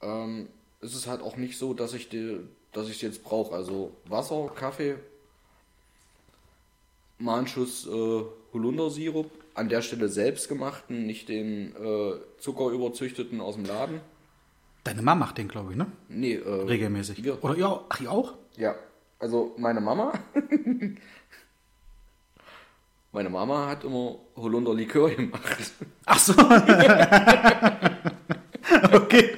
ähm, 0.00 0.48
ist 0.84 0.94
es 0.94 1.06
halt 1.06 1.22
auch 1.22 1.36
nicht 1.36 1.56
so, 1.58 1.72
dass 1.74 1.94
ich 1.94 2.08
die, 2.10 2.40
dass 2.72 2.88
ich 2.88 2.96
es 2.96 3.02
jetzt 3.02 3.24
brauche. 3.24 3.54
Also 3.54 3.92
Wasser, 4.06 4.50
Kaffee, 4.54 4.96
mal 7.18 7.38
einen 7.38 7.46
Schuss 7.46 7.86
äh, 7.86 8.22
Holundersirup, 8.52 9.30
an 9.54 9.68
der 9.68 9.82
Stelle 9.82 10.08
selbst 10.08 10.48
gemachten, 10.48 11.06
nicht 11.06 11.28
den 11.28 11.74
äh, 11.76 12.14
Zuckerüberzüchteten 12.38 13.40
aus 13.40 13.54
dem 13.54 13.64
Laden. 13.64 14.00
deine 14.84 15.00
Mama 15.00 15.26
macht 15.26 15.38
den, 15.38 15.48
glaube 15.48 15.70
ich, 15.72 15.76
ne? 15.78 15.86
Nee, 16.08 16.34
äh, 16.34 16.48
Regelmäßig. 16.48 17.22
Wir. 17.24 17.42
Oder 17.42 17.56
ja, 17.56 17.80
ach, 17.88 18.00
ihr 18.00 18.10
auch? 18.10 18.34
Ja, 18.56 18.74
also 19.18 19.54
meine 19.56 19.80
Mama. 19.80 20.12
meine 23.12 23.30
Mama 23.30 23.68
hat 23.68 23.84
immer 23.84 24.16
Holunderlikör 24.36 25.10
gemacht. 25.10 25.72
Ach 26.04 26.18
so. 26.18 26.32
okay. 28.92 29.30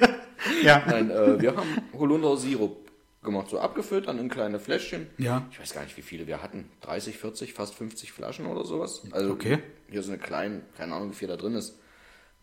Ja. 0.63 0.83
Nein, 0.87 1.09
äh, 1.11 1.39
wir 1.41 1.55
haben 1.55 1.67
Holundersirup 1.97 2.77
gemacht, 3.23 3.49
so 3.49 3.59
abgefüllt, 3.59 4.07
dann 4.07 4.19
in 4.19 4.29
kleine 4.29 4.59
Fläschchen. 4.59 5.07
Ja. 5.17 5.45
Ich 5.51 5.59
weiß 5.59 5.73
gar 5.73 5.83
nicht, 5.83 5.97
wie 5.97 6.01
viele 6.01 6.27
wir 6.27 6.41
hatten. 6.41 6.69
30, 6.81 7.17
40, 7.17 7.53
fast 7.53 7.75
50 7.75 8.11
Flaschen 8.11 8.45
oder 8.45 8.63
sowas. 8.65 9.03
Also 9.11 9.31
Okay. 9.31 9.59
hier 9.89 10.01
so 10.03 10.11
eine 10.11 10.19
kleine, 10.19 10.61
keine 10.77 10.93
Ahnung, 10.95 11.11
wie 11.11 11.15
viel 11.15 11.27
da 11.27 11.35
drin 11.37 11.55
ist. 11.55 11.77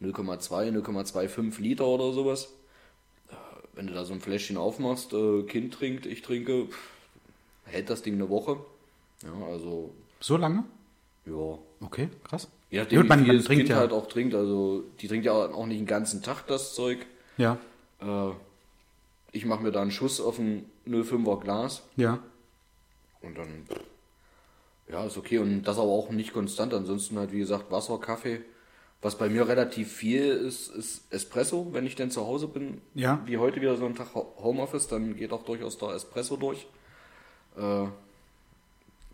0,2, 0.02 0.70
0,25 0.70 1.60
Liter 1.60 1.86
oder 1.86 2.12
sowas. 2.12 2.52
Äh, 3.30 3.34
Wenn 3.74 3.86
du 3.86 3.94
da 3.94 4.04
so 4.04 4.12
ein 4.12 4.20
Fläschchen 4.20 4.56
aufmachst, 4.56 5.12
äh, 5.14 5.42
Kind 5.44 5.72
trinkt, 5.74 6.04
ich 6.06 6.22
trinke, 6.22 6.68
hält 7.64 7.88
das 7.90 8.02
Ding 8.02 8.14
eine 8.14 8.28
Woche. 8.28 8.58
Ja, 9.22 9.46
also, 9.46 9.94
So 10.20 10.36
lange? 10.36 10.64
ja. 11.26 11.58
Okay, 11.80 12.08
krass. 12.28 12.48
Je 12.70 12.80
nachdem, 12.80 13.00
Gut, 13.02 13.08
man- 13.08 13.20
wie 13.20 13.24
viel 13.24 13.32
man 13.34 13.36
das 13.38 13.46
trinkt 13.46 13.60
Kind 13.60 13.70
ja. 13.70 13.76
halt 13.76 13.92
auch 13.92 14.06
trinkt. 14.08 14.34
Also, 14.34 14.84
die 15.00 15.08
trinkt 15.08 15.24
ja 15.26 15.32
auch 15.32 15.66
nicht 15.66 15.78
den 15.80 15.86
ganzen 15.86 16.22
Tag 16.22 16.46
das 16.46 16.74
Zeug. 16.74 17.06
Ja, 17.36 17.56
Äh, 18.04 18.32
ich 19.32 19.44
mache 19.46 19.62
mir 19.62 19.72
da 19.72 19.82
einen 19.82 19.90
Schuss 19.90 20.20
auf 20.20 20.38
ein 20.38 20.64
05er 20.86 21.40
Glas 21.40 21.82
ja. 21.96 22.20
und 23.22 23.36
dann, 23.36 23.66
ja, 24.88 25.04
ist 25.04 25.16
okay. 25.16 25.38
Und 25.38 25.62
das 25.64 25.78
aber 25.78 25.88
auch 25.88 26.10
nicht 26.10 26.32
konstant. 26.32 26.72
Ansonsten 26.74 27.18
halt, 27.18 27.32
wie 27.32 27.38
gesagt, 27.40 27.70
Wasser, 27.70 27.98
Kaffee. 27.98 28.40
Was 29.02 29.18
bei 29.18 29.28
mir 29.28 29.46
relativ 29.48 29.92
viel 29.92 30.24
ist, 30.24 30.68
ist 30.68 31.12
Espresso, 31.12 31.68
wenn 31.72 31.84
ich 31.84 31.94
denn 31.94 32.10
zu 32.10 32.26
Hause 32.26 32.46
bin. 32.48 32.80
Ja. 32.94 33.20
Wie 33.26 33.36
heute 33.38 33.60
wieder 33.60 33.76
so 33.76 33.84
ein 33.84 33.94
Tag 33.94 34.14
Ho- 34.14 34.32
Homeoffice, 34.38 34.88
dann 34.88 35.14
geht 35.16 35.32
auch 35.32 35.44
durchaus 35.44 35.76
der 35.78 35.90
Espresso 35.90 36.36
durch. 36.36 36.66
Äh, 37.56 37.86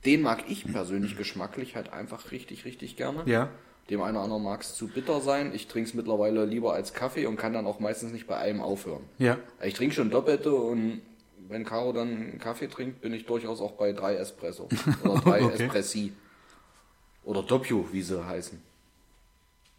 den 0.05 0.22
mag 0.22 0.44
ich 0.48 0.70
persönlich 0.70 1.16
geschmacklich 1.16 1.74
halt 1.76 1.92
einfach 1.92 2.31
richtig, 2.31 2.64
richtig 2.66 2.96
gerne. 2.96 3.22
Ja. 3.26 3.48
Dem 3.90 4.03
einen 4.03 4.16
oder 4.16 4.24
anderen 4.24 4.44
mag 4.44 4.61
es 4.61 4.74
zu 4.74 4.87
bitter 4.87 5.20
sein. 5.20 5.53
Ich 5.53 5.66
trinke 5.66 5.88
es 5.88 5.94
mittlerweile 5.94 6.44
lieber 6.44 6.72
als 6.74 6.94
Kaffee 6.94 7.26
und 7.26 7.37
kann 7.37 7.53
dann 7.53 7.66
auch 7.66 7.81
meistens 7.81 8.12
nicht 8.12 8.26
bei 8.29 8.37
einem 8.37 8.61
aufhören. 8.61 9.03
Ja. 9.18 9.37
Ich 9.62 9.74
trinke 9.74 9.94
schon 9.94 10.11
Doppelte 10.11 10.53
und 10.53 11.03
wenn 11.48 11.64
Caro 11.64 11.92
dann 11.92 12.09
einen 12.09 12.38
Kaffee 12.38 12.68
trinkt, 12.68 13.00
bin 13.00 13.12
ich 13.12 13.26
durchaus 13.26 13.61
auch 13.61 13.72
bei 13.72 13.92
drei 13.92 14.14
Espresso. 14.14 14.68
Oder 15.05 15.20
drei 15.20 15.42
Okay. 15.44 15.64
Espressi. 15.64 16.12
Oder 17.24 17.42
Doppio, 17.42 17.88
wie 17.90 18.03
sie 18.03 18.24
heißen. 18.24 18.62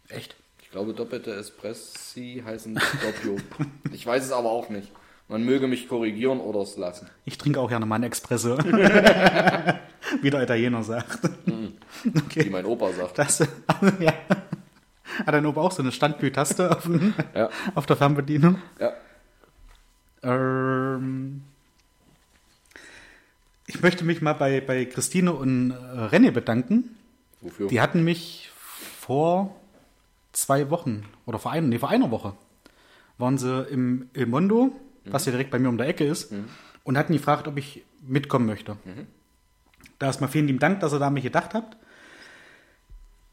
Echt? 0.08 0.36
Ich 0.62 0.70
glaube, 0.70 0.92
doppelte 0.92 1.34
Espressi 1.34 2.42
heißen 2.44 2.74
Doppio. 2.74 3.36
ich 3.92 4.06
weiß 4.06 4.24
es 4.24 4.32
aber 4.32 4.50
auch 4.50 4.68
nicht. 4.68 4.90
Man 5.28 5.44
möge 5.44 5.66
mich 5.66 5.88
korrigieren 5.88 6.40
oder 6.40 6.60
es 6.60 6.76
lassen. 6.76 7.08
Ich 7.24 7.38
trinke 7.38 7.58
auch 7.60 7.68
gerne 7.68 7.86
mal 7.86 7.94
einen 7.96 8.12
Espresso. 8.12 8.58
Wie 10.22 10.30
der 10.30 10.42
Italiener 10.42 10.82
sagt. 10.82 11.18
Wie 12.34 12.50
mein 12.50 12.64
Opa 12.66 12.92
sagt. 12.92 13.18
Das, 13.18 13.38
ja. 14.00 14.12
Hat 15.26 15.34
dein 15.34 15.46
Opa 15.46 15.60
auch 15.60 15.72
so 15.72 15.82
eine 15.82 15.92
Standbütaste 15.92 16.70
auf, 16.76 16.88
Ja. 17.34 17.50
auf 17.74 17.86
der 17.86 17.96
Fernbedienung? 17.96 18.58
Ja. 18.80 18.92
Ähm, 20.22 21.42
ich 23.66 23.80
möchte 23.82 24.04
mich 24.04 24.22
mal 24.22 24.34
bei, 24.34 24.60
bei 24.60 24.84
Christine 24.84 25.32
und 25.32 25.70
äh, 25.72 25.74
René 25.74 26.30
bedanken. 26.30 26.96
Wofür? 27.40 27.68
Die 27.68 27.80
hatten 27.80 28.04
mich 28.04 28.50
vor 29.00 29.54
zwei 30.32 30.70
Wochen 30.70 31.04
oder 31.26 31.38
vor 31.38 31.52
einer, 31.52 31.66
nee, 31.66 31.78
vor 31.78 31.88
einer 31.90 32.10
Woche 32.10 32.34
waren 33.18 33.36
sie 33.38 33.62
im 33.70 34.08
El 34.14 34.26
Mondo, 34.26 34.72
was 35.04 35.26
ja 35.26 35.32
direkt 35.32 35.50
bei 35.50 35.58
mir 35.58 35.68
um 35.68 35.76
der 35.78 35.86
Ecke 35.88 36.04
ist, 36.04 36.32
und 36.84 36.96
hatten 36.98 37.12
gefragt, 37.12 37.46
ob 37.46 37.56
ich 37.56 37.84
mitkommen 38.00 38.46
möchte. 38.46 38.76
Da 40.02 40.08
erstmal 40.08 40.30
vielen 40.30 40.48
lieben 40.48 40.58
Dank, 40.58 40.80
dass 40.80 40.92
ihr 40.92 40.98
da 40.98 41.06
an 41.06 41.14
mich 41.14 41.22
gedacht 41.22 41.54
habt. 41.54 41.76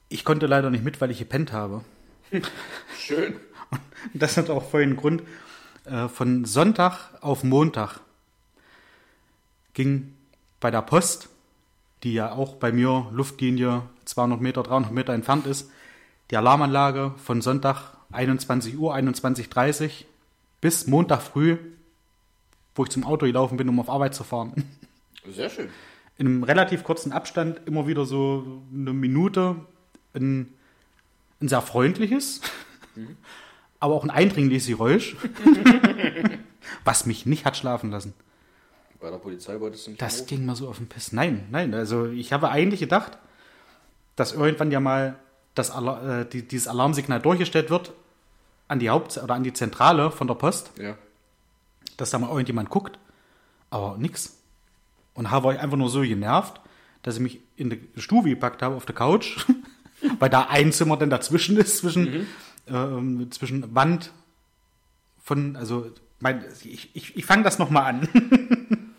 Ich 0.07 0.23
konnte 0.23 0.45
leider 0.45 0.69
nicht 0.69 0.83
mit, 0.83 1.01
weil 1.01 1.09
ich 1.09 1.17
gepennt 1.17 1.51
habe. 1.51 1.83
Schön. 2.95 3.37
Das 4.13 4.37
hat 4.37 4.51
auch 4.51 4.69
vorhin 4.69 4.95
Grund. 4.95 5.23
Äh, 5.85 6.07
von 6.09 6.45
Sonntag 6.45 7.09
auf 7.21 7.43
Montag 7.43 8.01
ging 9.73 10.13
bei 10.59 10.69
der 10.69 10.83
Post, 10.83 11.29
die 12.03 12.13
ja 12.13 12.33
auch 12.33 12.57
bei 12.57 12.71
mir 12.71 13.09
Luftlinie 13.13 13.81
200 14.05 14.39
Meter, 14.39 14.61
300 14.61 14.91
Meter 14.91 15.13
entfernt 15.13 15.47
ist, 15.47 15.71
die 16.29 16.37
Alarmanlage 16.37 17.15
von 17.17 17.41
Sonntag 17.41 17.97
21 18.11 18.77
Uhr, 18.77 18.93
21.30 18.93 19.85
Uhr 19.85 19.89
bis 20.61 20.85
Montag 20.85 21.23
früh, 21.23 21.57
wo 22.75 22.83
ich 22.83 22.91
zum 22.91 23.05
Auto 23.05 23.25
gelaufen 23.25 23.57
bin, 23.57 23.67
um 23.69 23.79
auf 23.79 23.89
Arbeit 23.89 24.13
zu 24.13 24.23
fahren. 24.23 24.53
Sehr 25.25 25.49
schön. 25.49 25.69
In 26.19 26.27
einem 26.27 26.43
relativ 26.43 26.83
kurzen 26.83 27.11
Abstand 27.11 27.61
immer 27.65 27.87
wieder 27.87 28.05
so 28.05 28.61
eine 28.73 28.93
Minute 28.93 29.55
ein, 30.13 30.53
ein 31.41 31.47
sehr 31.47 31.61
freundliches, 31.61 32.41
aber 33.79 33.95
auch 33.95 34.03
ein 34.03 34.09
eindringliches 34.11 34.67
Geräusch, 34.67 35.15
was 36.83 37.05
mich 37.05 37.25
nicht 37.25 37.45
hat 37.45 37.57
schlafen 37.57 37.91
lassen. 37.91 38.13
Bei 38.99 39.09
der 39.09 39.17
Polizei 39.17 39.59
wolltest 39.59 39.87
du 39.87 39.91
nicht 39.91 40.01
Das 40.01 40.15
anrufen? 40.15 40.27
ging 40.27 40.45
mal 40.45 40.55
so 40.55 40.67
auf 40.67 40.77
den 40.77 40.87
Piss. 40.87 41.13
Nein, 41.13 41.47
nein. 41.51 41.73
Also 41.73 42.07
ich 42.07 42.33
habe 42.33 42.49
eigentlich 42.49 42.81
gedacht, 42.81 43.17
dass 44.17 44.33
irgendwann 44.33 44.71
ja 44.71 44.81
mal 44.81 45.15
das 45.55 45.71
Alar 45.71 46.19
äh, 46.21 46.25
die, 46.29 46.45
dieses 46.45 46.67
Alarmsignal 46.67 47.21
durchgestellt 47.21 47.69
wird 47.69 47.93
an 48.67 48.79
die 48.79 48.89
Haupt- 48.89 49.17
oder 49.17 49.33
an 49.35 49.43
die 49.43 49.53
Zentrale 49.53 50.11
von 50.11 50.27
der 50.27 50.35
Post, 50.35 50.71
Ja. 50.77 50.95
dass 51.95 52.09
da 52.09 52.19
mal 52.19 52.27
irgendjemand 52.29 52.69
guckt. 52.69 52.99
Aber 53.69 53.95
nix. 53.97 54.35
Und 55.19 55.29
war 55.43 55.53
ich 55.53 55.59
einfach 55.59 55.75
nur 55.75 55.89
so 55.89 55.99
genervt, 55.99 56.61
dass 57.03 57.15
ich 57.15 57.21
mich 57.21 57.39
in 57.57 57.69
die 57.69 58.01
Stube 58.01 58.29
gepackt 58.29 58.61
habe 58.61 58.75
auf 58.75 58.85
der 58.85 58.95
Couch, 58.95 59.45
weil 60.19 60.29
da 60.29 60.43
ein 60.43 60.71
Zimmer 60.71 60.95
dann 60.95 61.09
dazwischen 61.09 61.57
ist, 61.57 61.79
zwischen, 61.79 62.25
ähm, 62.69 63.29
zwischen 63.31 63.75
Wand 63.75 64.13
von, 65.21 65.57
also 65.57 65.91
mein, 66.21 66.45
ich, 66.63 66.89
ich, 66.95 67.17
ich 67.17 67.25
fange 67.25 67.43
das 67.43 67.59
nochmal 67.59 67.83
an. 67.83 68.07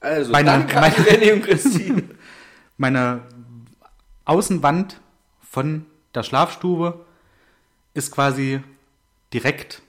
Also, 0.00 0.32
Meine- 0.32 0.46
danke 0.50 0.74
an 0.76 0.80
meine- 0.80 0.94
René 1.08 1.32
und 1.34 1.42
Christine. 1.44 2.02
meine 2.76 3.22
Außenwand 4.24 5.00
von 5.48 5.86
der 6.14 6.24
Schlafstube 6.24 7.04
ist 7.94 8.10
quasi 8.10 8.60
direkt 9.32 9.80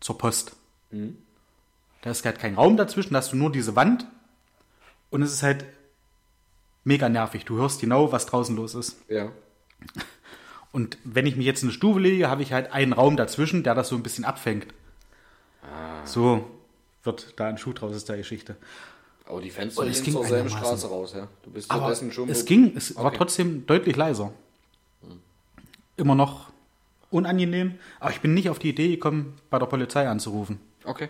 zur 0.00 0.16
Post. 0.16 0.56
Da 2.02 2.10
ist 2.10 2.24
halt 2.24 2.38
kein 2.38 2.54
Raum 2.54 2.76
dazwischen, 2.76 3.12
da 3.14 3.18
hast 3.18 3.32
du 3.32 3.36
nur 3.36 3.50
diese 3.52 3.74
Wand 3.76 4.06
und 5.10 5.22
es 5.22 5.32
ist 5.32 5.42
halt 5.42 5.64
mega 6.84 7.08
nervig. 7.08 7.44
Du 7.44 7.56
hörst 7.56 7.80
genau, 7.80 8.12
was 8.12 8.26
draußen 8.26 8.54
los 8.56 8.74
ist. 8.74 8.96
ja. 9.08 9.30
Und 10.70 10.98
wenn 11.02 11.24
ich 11.26 11.34
mich 11.34 11.46
jetzt 11.46 11.62
in 11.62 11.68
eine 11.70 11.74
Stube 11.74 11.98
lege, 11.98 12.28
habe 12.28 12.42
ich 12.42 12.52
halt 12.52 12.72
einen 12.72 12.92
Raum 12.92 13.16
dazwischen, 13.16 13.62
der 13.62 13.74
das 13.74 13.88
so 13.88 13.96
ein 13.96 14.02
bisschen 14.02 14.24
abfängt. 14.26 14.66
So 16.04 16.44
wird 17.04 17.34
da 17.40 17.46
ein 17.48 17.56
Schuh 17.58 17.72
draus 17.72 17.94
aus 17.94 18.04
der 18.04 18.18
Geschichte. 18.18 18.56
Aber 19.24 19.40
die 19.40 19.50
Fenster 19.50 19.82
Oh, 19.82 19.84
es 19.86 20.02
gehen 20.02 20.12
zur 20.12 20.24
selben. 20.26 20.50
Straße 20.50 20.86
raus, 20.88 21.14
ja. 21.16 21.26
Du 21.42 21.50
bist 21.50 21.70
Aber 21.70 21.80
stattdessen 21.82 22.12
schon. 22.12 22.28
es 22.28 22.44
ging, 22.44 22.72
es 22.76 22.94
war 22.96 23.06
Okay. 23.06 23.16
trotzdem 23.16 23.66
deutlich 23.66 23.96
leiser. 23.96 24.32
Immer 25.96 26.14
noch 26.14 26.50
unangenehm, 27.10 27.78
aber 27.98 28.10
ich 28.10 28.20
bin 28.20 28.34
nicht 28.34 28.50
auf 28.50 28.58
die 28.58 28.68
Idee 28.68 28.88
gekommen, 28.88 29.34
bei 29.50 29.58
der 29.58 29.66
Polizei 29.66 30.06
anzurufen. 30.06 30.60
Okay. 30.84 31.08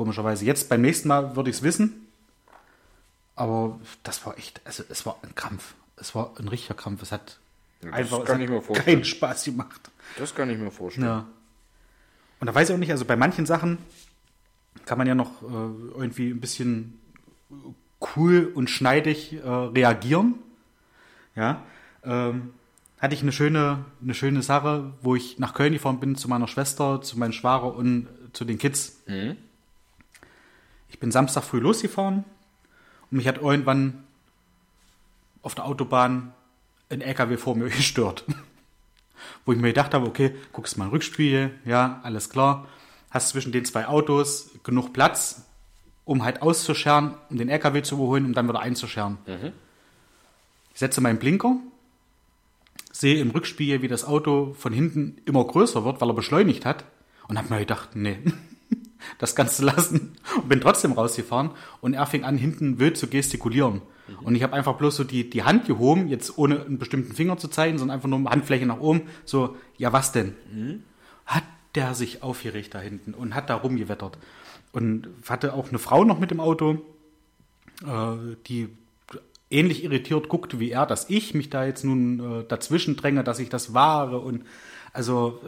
Komischerweise. 0.00 0.46
Jetzt 0.46 0.70
beim 0.70 0.80
nächsten 0.80 1.08
Mal 1.08 1.36
würde 1.36 1.50
ich 1.50 1.56
es 1.56 1.62
wissen. 1.62 2.08
Aber 3.36 3.78
das 4.02 4.24
war 4.24 4.38
echt, 4.38 4.62
also 4.64 4.82
es 4.88 5.04
war 5.04 5.18
ein 5.20 5.34
Krampf. 5.34 5.74
Es 5.96 6.14
war 6.14 6.32
ein 6.38 6.48
richtiger 6.48 6.72
Krampf. 6.72 7.02
Es 7.02 7.12
hat 7.12 7.38
das 7.82 7.92
einfach 7.92 8.24
kann 8.24 8.40
es 8.40 8.50
hat 8.50 8.86
keinen 8.86 9.04
Spaß 9.04 9.44
gemacht. 9.44 9.90
Das 10.16 10.34
kann 10.34 10.48
ich 10.48 10.56
mir 10.56 10.70
vorstellen. 10.70 11.06
Ja. 11.06 11.26
Und 12.40 12.46
da 12.46 12.54
weiß 12.54 12.70
ich 12.70 12.74
auch 12.74 12.78
nicht, 12.78 12.90
also 12.92 13.04
bei 13.04 13.14
manchen 13.14 13.44
Sachen 13.44 13.76
kann 14.86 14.96
man 14.96 15.06
ja 15.06 15.14
noch 15.14 15.42
äh, 15.42 15.98
irgendwie 15.98 16.30
ein 16.30 16.40
bisschen 16.40 16.98
cool 18.16 18.50
und 18.54 18.70
schneidig 18.70 19.34
äh, 19.34 19.46
reagieren. 19.46 20.36
Ja. 21.36 21.62
Ähm, 22.04 22.54
hatte 22.98 23.14
ich 23.14 23.20
eine 23.20 23.32
schöne, 23.32 23.84
eine 24.02 24.14
schöne 24.14 24.40
Sache, 24.40 24.94
wo 25.02 25.14
ich 25.14 25.38
nach 25.38 25.52
Köln 25.52 25.74
gefahren 25.74 26.00
bin 26.00 26.16
zu 26.16 26.26
meiner 26.26 26.48
Schwester, 26.48 27.02
zu 27.02 27.18
meinem 27.18 27.32
Schwager 27.32 27.74
und 27.74 28.08
zu 28.32 28.46
den 28.46 28.56
Kids. 28.56 29.02
Ich 30.90 30.98
bin 30.98 31.10
Samstag 31.10 31.44
früh 31.44 31.60
losgefahren 31.60 32.24
und 33.10 33.16
mich 33.16 33.26
hat 33.26 33.38
irgendwann 33.38 34.04
auf 35.42 35.54
der 35.54 35.64
Autobahn 35.64 36.34
ein 36.90 37.00
LKW 37.00 37.36
vor 37.36 37.56
mir 37.56 37.68
gestört. 37.70 38.24
Wo 39.44 39.52
ich 39.52 39.58
mir 39.58 39.68
gedacht 39.68 39.94
habe, 39.94 40.06
okay, 40.06 40.34
guckst 40.52 40.76
mal 40.76 40.88
Rückspiegel, 40.88 41.52
ja, 41.64 42.00
alles 42.02 42.30
klar. 42.30 42.66
Hast 43.10 43.30
zwischen 43.30 43.52
den 43.52 43.64
zwei 43.64 43.86
Autos 43.86 44.50
genug 44.62 44.92
Platz, 44.92 45.46
um 46.04 46.24
halt 46.24 46.42
auszuscheren, 46.42 47.14
um 47.28 47.38
den 47.38 47.48
LKW 47.48 47.82
zu 47.82 47.94
überholen, 47.96 48.26
um 48.26 48.34
dann 48.34 48.48
wieder 48.48 48.60
einzuscheren. 48.60 49.18
Ich 50.72 50.80
setze 50.80 51.00
meinen 51.00 51.18
Blinker, 51.18 51.56
sehe 52.92 53.20
im 53.20 53.30
Rückspiegel, 53.30 53.82
wie 53.82 53.88
das 53.88 54.04
Auto 54.04 54.54
von 54.58 54.72
hinten 54.72 55.18
immer 55.24 55.44
größer 55.44 55.84
wird, 55.84 56.00
weil 56.00 56.10
er 56.10 56.14
beschleunigt 56.14 56.64
hat. 56.64 56.84
Und 57.28 57.38
habe 57.38 57.52
mir 57.52 57.60
gedacht, 57.60 57.90
nee, 57.94 58.18
das 59.18 59.34
du 59.34 59.42
lassen. 59.64 60.16
Und 60.36 60.48
bin 60.48 60.60
trotzdem 60.60 60.92
rausgefahren. 60.92 61.50
Und 61.80 61.94
er 61.94 62.06
fing 62.06 62.24
an, 62.24 62.36
hinten 62.36 62.78
wild 62.78 62.96
zu 62.96 63.08
gestikulieren. 63.08 63.82
Und 64.22 64.34
ich 64.34 64.42
habe 64.42 64.54
einfach 64.54 64.74
bloß 64.74 64.96
so 64.96 65.04
die, 65.04 65.30
die 65.30 65.44
Hand 65.44 65.66
gehoben, 65.66 66.08
jetzt 66.08 66.36
ohne 66.36 66.64
einen 66.64 66.78
bestimmten 66.78 67.14
Finger 67.14 67.36
zu 67.36 67.48
zeigen, 67.48 67.78
sondern 67.78 67.94
einfach 67.94 68.08
nur 68.08 68.28
Handfläche 68.30 68.66
nach 68.66 68.80
oben. 68.80 69.02
So, 69.24 69.56
ja, 69.78 69.92
was 69.92 70.12
denn? 70.12 70.34
Hat 71.26 71.44
der 71.74 71.94
sich 71.94 72.22
aufgeregt 72.22 72.74
da 72.74 72.80
hinten 72.80 73.14
und 73.14 73.34
hat 73.34 73.50
da 73.50 73.54
rumgewettert. 73.54 74.18
Und 74.72 75.08
hatte 75.28 75.54
auch 75.54 75.68
eine 75.68 75.78
Frau 75.78 76.04
noch 76.04 76.18
mit 76.18 76.32
im 76.32 76.40
Auto, 76.40 76.82
äh, 77.86 78.36
die 78.46 78.68
ähnlich 79.50 79.82
irritiert 79.82 80.28
guckte 80.28 80.60
wie 80.60 80.70
er, 80.70 80.86
dass 80.86 81.10
ich 81.10 81.34
mich 81.34 81.50
da 81.50 81.64
jetzt 81.64 81.84
nun 81.84 82.40
äh, 82.40 82.44
dazwischen 82.46 82.96
dränge, 82.96 83.24
dass 83.24 83.40
ich 83.40 83.48
das 83.48 83.74
wahre 83.74 84.20
und 84.20 84.44
also 84.92 85.40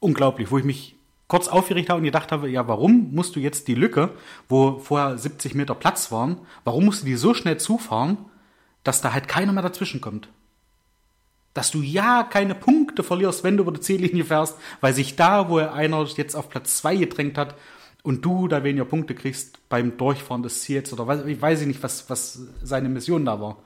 unglaublich, 0.00 0.50
wo 0.50 0.58
ich 0.58 0.64
mich 0.64 0.96
kurz 1.28 1.46
aufgeregt 1.46 1.90
habe 1.90 1.98
und 1.98 2.04
gedacht 2.04 2.32
habe, 2.32 2.48
ja, 2.48 2.66
warum 2.66 3.14
musst 3.14 3.36
du 3.36 3.40
jetzt 3.40 3.68
die 3.68 3.74
Lücke, 3.74 4.10
wo 4.48 4.78
vorher 4.78 5.16
70 5.18 5.54
Meter 5.54 5.74
Platz 5.74 6.10
waren, 6.10 6.38
warum 6.64 6.86
musst 6.86 7.02
du 7.02 7.06
die 7.06 7.16
so 7.16 7.34
schnell 7.34 7.58
zufahren, 7.58 8.16
dass 8.82 9.02
da 9.02 9.12
halt 9.12 9.28
keiner 9.28 9.52
mehr 9.52 9.62
dazwischen 9.62 10.00
kommt? 10.00 10.28
Dass 11.52 11.70
du 11.70 11.82
ja 11.82 12.22
keine 12.22 12.54
Punkte 12.54 13.02
verlierst, 13.02 13.44
wenn 13.44 13.58
du 13.58 13.62
über 13.64 13.72
die 13.72 13.80
Ziellinie 13.80 14.24
fährst, 14.24 14.56
weil 14.80 14.94
sich 14.94 15.16
da, 15.16 15.50
wo 15.50 15.58
einer 15.58 16.02
jetzt 16.04 16.34
auf 16.34 16.48
Platz 16.48 16.78
2 16.78 16.96
gedrängt 16.96 17.36
hat 17.36 17.54
und 18.02 18.24
du 18.24 18.48
da 18.48 18.64
weniger 18.64 18.86
Punkte 18.86 19.14
kriegst 19.14 19.68
beim 19.68 19.98
Durchfahren 19.98 20.42
des 20.42 20.62
Ziels 20.62 20.92
oder 20.94 21.06
weiß, 21.06 21.26
ich 21.26 21.40
weiß 21.40 21.66
nicht, 21.66 21.82
was, 21.82 22.08
was 22.08 22.40
seine 22.62 22.88
Mission 22.88 23.26
da 23.26 23.38
war. 23.38 23.58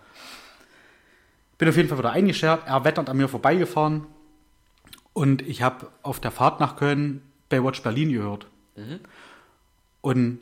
Bin 1.59 1.69
auf 1.69 1.77
jeden 1.77 1.89
Fall 1.89 1.99
wieder 1.99 2.11
eingeschert, 2.11 2.63
er 2.67 2.85
wettert 2.85 3.09
an 3.09 3.17
mir 3.17 3.29
vorbeigefahren 3.29 4.07
und 5.13 5.43
ich 5.43 5.63
habe 5.63 5.89
auf 6.03 6.19
der 6.19 6.33
Fahrt 6.33 6.59
nach 6.59 6.75
Köln 6.75 7.23
Baywatch 7.53 7.83
Berlin 7.83 8.13
gehört. 8.13 8.47
Und 10.01 10.39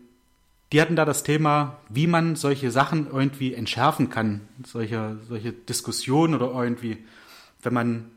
die 0.73 0.81
hatten 0.81 0.97
da 0.97 1.05
das 1.05 1.25
Thema, 1.25 1.79
wie 1.89 2.07
man 2.07 2.37
solche 2.37 2.71
Sachen 2.71 3.11
irgendwie 3.11 3.55
entschärfen 3.55 4.09
kann, 4.09 4.43
solche, 4.65 5.19
solche 5.29 5.53
Diskussionen 5.53 6.35
oder 6.35 6.53
irgendwie, 6.63 7.05
wenn 7.63 7.75
man 7.75 8.11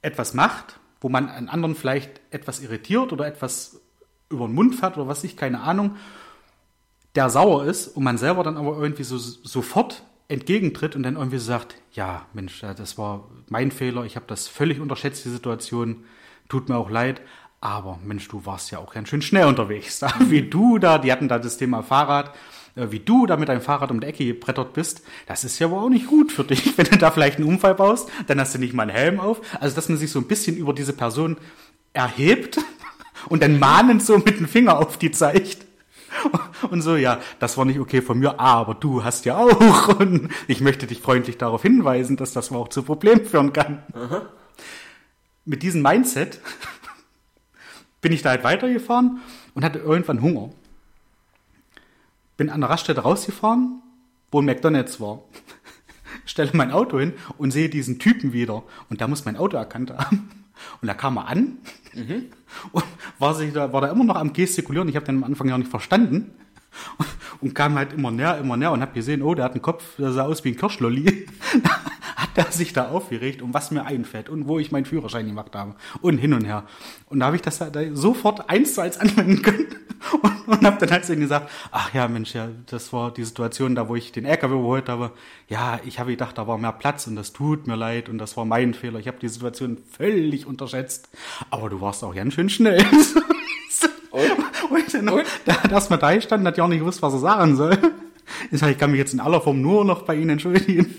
etwas 0.00 0.34
macht, 0.34 0.78
wo 1.00 1.08
man 1.08 1.28
einen 1.28 1.48
anderen 1.48 1.74
vielleicht 1.74 2.20
etwas 2.30 2.60
irritiert 2.60 3.12
oder 3.12 3.26
etwas 3.26 3.80
über 4.30 4.46
den 4.46 4.54
Mund 4.54 4.76
fährt 4.76 4.96
oder 4.96 5.08
was 5.08 5.24
ich, 5.24 5.36
keine 5.36 5.60
Ahnung, 5.60 5.96
der 7.16 7.30
sauer 7.30 7.64
ist 7.64 7.88
und 7.88 8.04
man 8.04 8.18
selber 8.18 8.44
dann 8.44 8.56
aber 8.56 8.78
irgendwie 8.78 9.02
so 9.02 9.18
sofort 9.18 10.04
entgegentritt 10.28 10.94
und 10.94 11.02
dann 11.02 11.16
irgendwie 11.16 11.38
sagt, 11.38 11.74
ja, 11.92 12.26
Mensch, 12.34 12.60
das 12.60 12.98
war 12.98 13.28
mein 13.48 13.72
Fehler, 13.72 14.04
ich 14.04 14.14
habe 14.14 14.26
das 14.28 14.46
völlig 14.46 14.78
unterschätzt, 14.78 15.24
die 15.24 15.30
Situation, 15.30 16.04
tut 16.48 16.68
mir 16.68 16.76
auch 16.76 16.90
leid, 16.90 17.20
aber 17.60 17.98
Mensch, 18.04 18.28
du 18.28 18.46
warst 18.46 18.70
ja 18.70 18.78
auch 18.78 18.92
ganz 18.94 19.08
schön 19.08 19.22
schnell 19.22 19.46
unterwegs. 19.46 19.98
Da, 19.98 20.12
wie 20.28 20.42
du 20.42 20.78
da, 20.78 20.98
die 20.98 21.12
hatten 21.12 21.28
da 21.28 21.38
das 21.38 21.56
Thema 21.56 21.82
Fahrrad, 21.82 22.34
äh, 22.76 22.90
wie 22.90 23.00
du 23.00 23.26
da 23.26 23.36
mit 23.36 23.48
deinem 23.48 23.60
Fahrrad 23.60 23.90
um 23.90 24.00
die 24.00 24.06
Ecke 24.06 24.24
gebrettert 24.24 24.72
bist, 24.72 25.02
das 25.26 25.44
ist 25.44 25.58
ja 25.58 25.70
wohl 25.70 25.84
auch 25.84 25.88
nicht 25.88 26.06
gut 26.06 26.30
für 26.32 26.44
dich. 26.44 26.72
Wenn 26.78 26.86
du 26.86 26.98
da 26.98 27.10
vielleicht 27.10 27.38
einen 27.38 27.48
Unfall 27.48 27.74
baust, 27.74 28.10
dann 28.26 28.40
hast 28.40 28.54
du 28.54 28.58
nicht 28.58 28.74
mal 28.74 28.84
einen 28.84 28.92
Helm 28.92 29.20
auf. 29.20 29.40
Also, 29.60 29.74
dass 29.74 29.88
man 29.88 29.98
sich 29.98 30.10
so 30.10 30.20
ein 30.20 30.28
bisschen 30.28 30.56
über 30.56 30.72
diese 30.72 30.92
Person 30.92 31.36
erhebt 31.92 32.58
und 33.28 33.42
dann 33.42 33.58
mahnend 33.58 34.02
so 34.02 34.18
mit 34.18 34.38
dem 34.38 34.48
Finger 34.48 34.78
auf 34.78 34.98
die 34.98 35.10
zeigt. 35.10 35.66
Und 36.70 36.80
so, 36.80 36.96
ja, 36.96 37.20
das 37.38 37.58
war 37.58 37.64
nicht 37.64 37.78
okay 37.78 38.00
von 38.00 38.18
mir, 38.18 38.40
aber 38.40 38.74
du 38.74 39.04
hast 39.04 39.24
ja 39.24 39.36
auch. 39.36 39.88
Und 40.00 40.30
ich 40.48 40.60
möchte 40.60 40.86
dich 40.86 41.00
freundlich 41.00 41.36
darauf 41.36 41.62
hinweisen, 41.62 42.16
dass 42.16 42.32
das 42.32 42.50
auch 42.50 42.68
zu 42.68 42.82
Problemen 42.82 43.26
führen 43.26 43.52
kann. 43.52 43.82
Mit 45.44 45.62
diesem 45.62 45.82
Mindset 45.82 46.40
bin 48.00 48.12
ich 48.12 48.22
da 48.22 48.30
halt 48.30 48.44
weitergefahren 48.44 49.20
und 49.54 49.64
hatte 49.64 49.78
irgendwann 49.78 50.22
Hunger. 50.22 50.50
Bin 52.36 52.50
an 52.50 52.60
der 52.60 52.70
Raststätte 52.70 53.00
rausgefahren, 53.00 53.82
wo 54.30 54.40
ein 54.40 54.44
McDonalds 54.44 55.00
war. 55.00 55.22
Stelle 56.24 56.50
mein 56.54 56.70
Auto 56.70 56.98
hin 56.98 57.14
und 57.36 57.50
sehe 57.50 57.68
diesen 57.68 57.98
Typen 57.98 58.32
wieder. 58.32 58.62
Und 58.88 59.00
da 59.00 59.08
muss 59.08 59.24
mein 59.24 59.36
Auto 59.36 59.56
erkannt 59.56 59.90
haben. 59.90 60.30
Und 60.80 60.88
da 60.88 60.94
kam 60.94 61.16
er 61.18 61.28
an 61.28 61.58
und 62.72 62.84
war, 63.18 63.34
sich 63.34 63.52
da, 63.52 63.72
war 63.72 63.80
da 63.80 63.88
immer 63.88 64.04
noch 64.04 64.16
am 64.16 64.32
Gestikulieren. 64.32 64.88
Ich 64.88 64.96
habe 64.96 65.06
den 65.06 65.16
am 65.16 65.24
Anfang 65.24 65.48
ja 65.48 65.58
nicht 65.58 65.70
verstanden. 65.70 66.32
Und 67.40 67.54
kam 67.54 67.76
halt 67.76 67.92
immer 67.92 68.10
näher, 68.10 68.38
immer 68.38 68.56
näher 68.56 68.72
und 68.72 68.80
habe 68.82 68.92
gesehen, 68.92 69.22
oh, 69.22 69.34
der 69.34 69.44
hat 69.44 69.52
einen 69.52 69.62
Kopf, 69.62 69.96
der 69.96 70.12
sah 70.12 70.24
aus 70.24 70.44
wie 70.44 70.50
ein 70.50 70.56
Kirschlolli. 70.56 71.26
hat 72.38 72.48
er 72.48 72.52
sich 72.52 72.72
da 72.72 72.88
aufgeregt, 72.88 73.42
um 73.42 73.52
was 73.52 73.70
mir 73.70 73.84
einfällt 73.84 74.28
und 74.28 74.48
wo 74.48 74.58
ich 74.58 74.70
meinen 74.70 74.84
Führerschein 74.84 75.26
gemacht 75.26 75.54
habe. 75.54 75.74
Und 76.00 76.18
hin 76.18 76.32
und 76.32 76.44
her. 76.44 76.64
Und 77.06 77.20
da 77.20 77.26
habe 77.26 77.36
ich 77.36 77.42
das 77.42 77.58
da 77.58 77.70
sofort 77.92 78.48
eins 78.48 78.74
zu 78.74 78.80
eins 78.80 78.98
anwenden 78.98 79.42
können 79.42 79.66
und, 80.22 80.48
und 80.48 80.64
habe 80.64 80.78
dann 80.78 80.90
halt 80.90 81.04
zu 81.04 81.14
ihm 81.14 81.20
gesagt, 81.20 81.50
ach 81.72 81.92
ja, 81.94 82.08
Mensch, 82.08 82.34
ja, 82.34 82.48
das 82.66 82.92
war 82.92 83.12
die 83.12 83.24
Situation 83.24 83.74
da, 83.74 83.88
wo 83.88 83.96
ich 83.96 84.12
den 84.12 84.24
LKW 84.24 84.54
überholt 84.54 84.88
habe. 84.88 85.12
Ja, 85.48 85.80
ich 85.84 85.98
habe 85.98 86.10
gedacht, 86.10 86.38
da 86.38 86.46
war 86.46 86.58
mehr 86.58 86.72
Platz 86.72 87.06
und 87.06 87.16
das 87.16 87.32
tut 87.32 87.66
mir 87.66 87.76
leid 87.76 88.08
und 88.08 88.18
das 88.18 88.36
war 88.36 88.44
mein 88.44 88.74
Fehler. 88.74 88.98
Ich 88.98 89.08
habe 89.08 89.18
die 89.18 89.28
Situation 89.28 89.78
völlig 89.90 90.46
unterschätzt. 90.46 91.08
Aber 91.50 91.68
du 91.68 91.80
warst 91.80 92.04
auch 92.04 92.14
ganz 92.14 92.34
schön 92.34 92.48
schnell. 92.48 92.78
und? 94.10 94.70
und, 94.70 94.94
dann, 94.94 95.08
und? 95.08 95.24
Da 95.44 95.62
hat 95.62 95.72
erstmal 95.72 95.98
da 95.98 96.14
gestanden, 96.14 96.46
hat 96.46 96.56
ja 96.56 96.64
auch 96.64 96.68
nicht 96.68 96.80
gewusst, 96.80 97.02
was 97.02 97.12
er 97.12 97.20
sagen 97.20 97.56
soll. 97.56 97.78
Ich 98.50 98.60
sage, 98.60 98.72
ich 98.72 98.78
kann 98.78 98.90
mich 98.90 98.98
jetzt 98.98 99.14
in 99.14 99.20
aller 99.20 99.40
Form 99.40 99.62
nur 99.62 99.84
noch 99.84 100.02
bei 100.02 100.14
Ihnen 100.14 100.30
entschuldigen. 100.30 100.94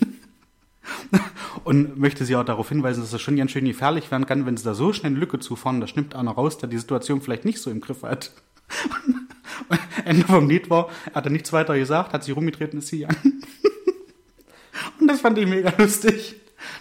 Und 1.63 1.97
möchte 1.97 2.25
Sie 2.25 2.35
auch 2.35 2.43
darauf 2.43 2.69
hinweisen, 2.69 3.01
dass 3.01 3.13
es 3.13 3.21
schon 3.21 3.35
ganz 3.35 3.51
schön 3.51 3.65
gefährlich 3.65 4.09
werden 4.11 4.25
kann, 4.25 4.45
wenn 4.45 4.57
Sie 4.57 4.63
da 4.63 4.73
so 4.73 4.93
schnell 4.93 5.11
eine 5.11 5.19
Lücke 5.19 5.39
zufahren. 5.39 5.81
Da 5.81 5.87
schnippt 5.87 6.15
einer 6.15 6.31
raus, 6.31 6.57
der 6.57 6.69
die 6.69 6.77
Situation 6.77 7.21
vielleicht 7.21 7.45
nicht 7.45 7.59
so 7.59 7.71
im 7.71 7.81
Griff 7.81 8.03
hat. 8.03 8.31
Ende 10.05 10.25
vom 10.25 10.49
Lied 10.49 10.69
war, 10.69 10.89
er 11.05 11.15
hat 11.15 11.25
er 11.25 11.31
nichts 11.31 11.51
weiter 11.53 11.77
gesagt, 11.77 12.13
hat 12.13 12.23
sich 12.23 12.35
rumgetreten, 12.35 12.79
ist 12.79 12.87
sie 12.87 13.05
an. 13.05 13.15
Und 14.99 15.07
das 15.07 15.21
fand 15.21 15.37
ich 15.37 15.47
mega 15.47 15.73
lustig. 15.77 16.35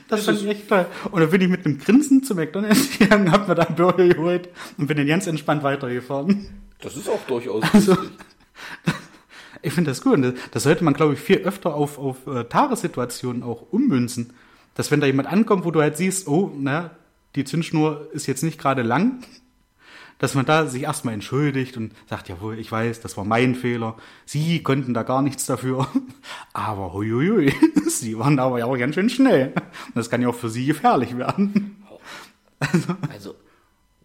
Das, 0.09 0.25
das 0.25 0.27
fand 0.27 0.43
ich 0.43 0.49
echt 0.49 0.69
toll. 0.69 0.87
Und 1.11 1.21
dann 1.21 1.31
bin 1.31 1.41
ich 1.41 1.49
mit 1.49 1.67
einem 1.67 1.79
Grinsen 1.79 2.23
zu 2.23 2.35
McDonalds 2.35 2.99
gegangen, 2.99 3.31
hab 3.33 3.49
mir 3.49 3.55
da 3.55 3.65
einen 3.65 3.77
Burger 3.77 4.09
geholt 4.09 4.49
und 4.77 4.87
bin 4.87 4.97
dann 4.97 5.07
ganz 5.07 5.27
entspannt 5.27 5.63
weitergefahren. 5.63 6.49
Das 6.81 6.97
ist 6.97 7.09
auch 7.09 7.21
durchaus 7.27 7.65
also, 7.73 7.97
Ich 9.63 9.73
finde 9.73 9.91
das 9.91 10.03
gut. 10.03 10.35
Das 10.53 10.63
sollte 10.63 10.85
man, 10.85 10.95
glaube 10.95 11.15
ich, 11.15 11.21
viel 11.21 11.39
öfter 11.39 11.75
auf, 11.75 11.99
auf 11.99 12.27
äh, 12.27 12.45
Tagessituationen 12.45 13.43
auch 13.43 13.73
ummünzen. 13.73 14.33
Dass 14.79 14.93
wenn 14.93 15.01
da 15.01 15.09
jemand 15.09 15.27
ankommt, 15.27 15.65
wo 15.65 15.73
du 15.73 15.81
halt 15.81 15.97
siehst, 15.97 16.29
oh, 16.29 16.53
na, 16.57 16.93
die 17.35 17.43
Zündschnur 17.43 18.09
ist 18.13 18.29
jetzt 18.29 18.45
nicht 18.45 18.61
gerade 18.61 18.83
lang, 18.83 19.25
dass 20.19 20.37
man 20.37 20.47
da 20.47 20.67
sich 20.69 20.83
erstmal 20.85 21.15
entschuldigt 21.15 21.77
und 21.77 21.93
sagt, 22.09 22.29
jawohl, 22.29 22.61
ich 22.61 22.71
weiß, 22.71 23.01
das 23.01 23.17
war 23.17 23.25
mein 23.25 23.57
Fehler. 23.57 23.97
Sie 24.25 24.63
konnten 24.63 24.95
da 24.95 25.03
gar 25.03 25.21
nichts 25.21 25.47
dafür. 25.47 25.89
Aber 26.53 26.93
huiuiui, 26.93 27.53
sie 27.89 28.17
waren 28.21 28.37
da 28.37 28.45
aber 28.45 28.61
ja 28.61 28.67
auch 28.67 28.79
ganz 28.79 28.95
schön 28.95 29.11
schnell. 29.11 29.49
Und 29.49 29.97
das 29.97 30.11
kann 30.11 30.23
ja 30.23 30.29
auch 30.29 30.35
für 30.37 30.49
sie 30.49 30.67
gefährlich 30.67 31.19
werden. 31.19 31.85
Also, 32.61 32.97
also 33.11 33.35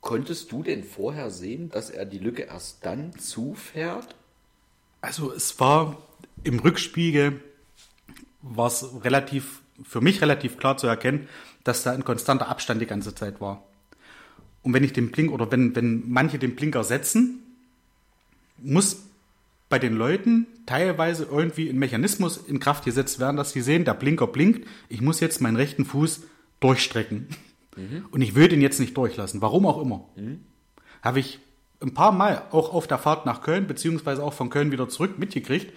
konntest 0.01 0.51
du 0.51 0.63
denn 0.63 0.83
vorher 0.83 1.29
sehen, 1.29 1.69
dass 1.69 1.91
er 1.91 2.05
die 2.05 2.17
Lücke 2.17 2.43
erst 2.43 2.83
dann 2.83 3.13
zufährt? 3.19 4.15
Also 5.01 5.31
es 5.31 5.59
war 5.59 5.97
im 6.43 6.57
Rückspiegel 6.57 7.41
war 8.41 8.67
es 8.67 9.03
relativ, 9.03 9.61
für 9.81 10.01
mich 10.01 10.21
relativ 10.21 10.57
klar 10.57 10.77
zu 10.77 10.87
erkennen, 10.87 11.27
dass 11.63 11.83
da 11.83 11.91
ein 11.91 12.03
konstanter 12.03 12.49
Abstand 12.49 12.81
die 12.81 12.85
ganze 12.85 13.15
Zeit 13.15 13.41
war. 13.41 13.63
Und 14.61 14.73
wenn 14.73 14.83
ich 14.83 14.93
den 14.93 15.11
Blink 15.11 15.31
oder 15.31 15.51
wenn, 15.51 15.75
wenn 15.75 16.09
manche 16.09 16.39
den 16.39 16.55
Blinker 16.55 16.83
setzen, 16.83 17.39
muss 18.57 19.03
bei 19.69 19.79
den 19.79 19.95
Leuten 19.95 20.47
teilweise 20.65 21.27
irgendwie 21.29 21.69
ein 21.69 21.79
Mechanismus 21.79 22.37
in 22.37 22.59
Kraft 22.59 22.85
gesetzt 22.85 23.19
werden, 23.19 23.37
dass 23.37 23.51
sie 23.51 23.61
sehen, 23.61 23.85
der 23.85 23.95
Blinker 23.95 24.27
blinkt, 24.27 24.67
ich 24.87 25.01
muss 25.01 25.19
jetzt 25.19 25.41
meinen 25.41 25.55
rechten 25.55 25.85
Fuß 25.85 26.21
durchstrecken. 26.59 27.27
Mhm. 27.75 28.05
Und 28.11 28.21
ich 28.21 28.35
will 28.35 28.47
den 28.47 28.61
jetzt 28.61 28.79
nicht 28.79 28.95
durchlassen, 28.95 29.41
warum 29.41 29.65
auch 29.65 29.81
immer. 29.81 30.07
Mhm. 30.15 30.41
Habe 31.01 31.19
ich 31.19 31.39
ein 31.81 31.93
paar 31.93 32.11
Mal 32.11 32.43
auch 32.51 32.73
auf 32.73 32.87
der 32.87 32.97
Fahrt 32.97 33.25
nach 33.25 33.41
Köln, 33.41 33.67
beziehungsweise 33.67 34.23
auch 34.23 34.33
von 34.33 34.49
Köln 34.49 34.71
wieder 34.71 34.87
zurück 34.87 35.19
mitgekriegt, 35.19 35.73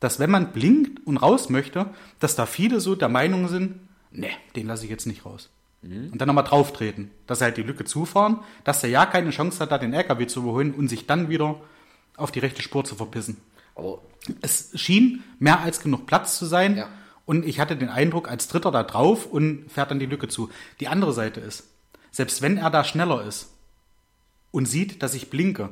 dass 0.00 0.18
wenn 0.18 0.30
man 0.30 0.52
blinkt 0.52 1.06
und 1.06 1.18
raus 1.18 1.50
möchte, 1.50 1.86
dass 2.18 2.34
da 2.34 2.46
viele 2.46 2.80
so 2.80 2.94
der 2.94 3.08
Meinung 3.08 3.48
sind, 3.48 3.78
ne, 4.10 4.30
den 4.56 4.66
lasse 4.66 4.84
ich 4.84 4.90
jetzt 4.90 5.06
nicht 5.06 5.24
raus. 5.24 5.50
Mhm. 5.82 6.10
Und 6.12 6.20
dann 6.20 6.26
nochmal 6.26 6.44
drauf 6.44 6.72
treten, 6.72 7.10
dass 7.26 7.38
sie 7.38 7.44
halt 7.44 7.56
die 7.56 7.62
Lücke 7.62 7.84
zufahren, 7.84 8.40
dass 8.64 8.80
der 8.80 8.90
ja 8.90 9.06
keine 9.06 9.30
Chance 9.30 9.60
hat, 9.60 9.72
da 9.72 9.78
den 9.78 9.92
LKW 9.92 10.26
zu 10.26 10.40
überholen 10.40 10.74
und 10.74 10.88
sich 10.88 11.06
dann 11.06 11.28
wieder 11.28 11.60
auf 12.16 12.30
die 12.32 12.40
rechte 12.40 12.62
Spur 12.62 12.84
zu 12.84 12.96
verpissen. 12.96 13.38
Aber 13.74 14.00
es 14.42 14.70
schien 14.74 15.22
mehr 15.38 15.60
als 15.60 15.80
genug 15.80 16.06
Platz 16.06 16.38
zu 16.38 16.46
sein. 16.46 16.76
Ja. 16.76 16.88
Und 17.24 17.46
ich 17.46 17.60
hatte 17.60 17.76
den 17.76 17.88
Eindruck, 17.88 18.28
als 18.28 18.48
Dritter 18.48 18.70
da 18.70 18.82
drauf 18.82 19.26
und 19.26 19.70
fährt 19.70 19.90
dann 19.90 20.00
die 20.00 20.06
Lücke 20.06 20.28
zu. 20.28 20.50
Die 20.80 20.88
andere 20.88 21.12
Seite 21.12 21.40
ist, 21.40 21.68
selbst 22.10 22.42
wenn 22.42 22.56
er 22.56 22.70
da 22.70 22.84
schneller 22.84 23.24
ist 23.24 23.54
und 24.50 24.66
sieht, 24.66 25.02
dass 25.02 25.14
ich 25.14 25.30
blinke, 25.30 25.70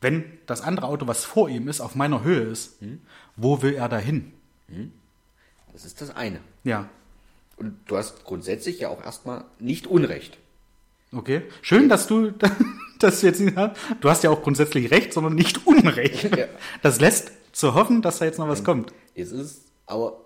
wenn 0.00 0.24
das 0.46 0.62
andere 0.62 0.86
Auto, 0.86 1.06
was 1.06 1.24
vor 1.24 1.48
ihm 1.48 1.68
ist, 1.68 1.80
auf 1.80 1.94
meiner 1.94 2.22
Höhe 2.22 2.42
ist, 2.42 2.80
hm. 2.80 3.02
Wo 3.36 3.62
will 3.62 3.74
er 3.74 3.88
da 3.88 3.98
hin? 3.98 4.32
Hm. 4.68 4.92
Das 5.72 5.84
ist 5.84 6.00
das 6.00 6.14
eine. 6.14 6.40
Ja. 6.64 6.88
Und 7.56 7.78
du 7.86 7.96
hast 7.96 8.24
grundsätzlich 8.24 8.80
ja 8.80 8.88
auch 8.88 9.02
erstmal 9.02 9.44
nicht 9.58 9.86
Unrecht. 9.86 10.38
Okay. 11.14 11.42
Schön, 11.60 11.88
dass 11.88 12.06
du 12.06 12.32
das 12.98 13.22
jetzt 13.22 13.40
nicht 13.40 13.56
hast. 13.56 13.76
Du 14.00 14.10
hast 14.10 14.24
ja 14.24 14.30
auch 14.30 14.42
grundsätzlich 14.42 14.90
Recht, 14.90 15.12
sondern 15.12 15.34
nicht 15.34 15.66
Unrecht. 15.66 16.36
Ja. 16.36 16.46
Das 16.82 17.00
lässt 17.00 17.32
zu 17.52 17.74
hoffen, 17.74 18.02
dass 18.02 18.18
da 18.18 18.24
jetzt 18.24 18.38
noch 18.38 18.48
was 18.48 18.64
kommt. 18.64 18.92
Es 19.14 19.32
ist, 19.32 19.66
aber 19.86 20.24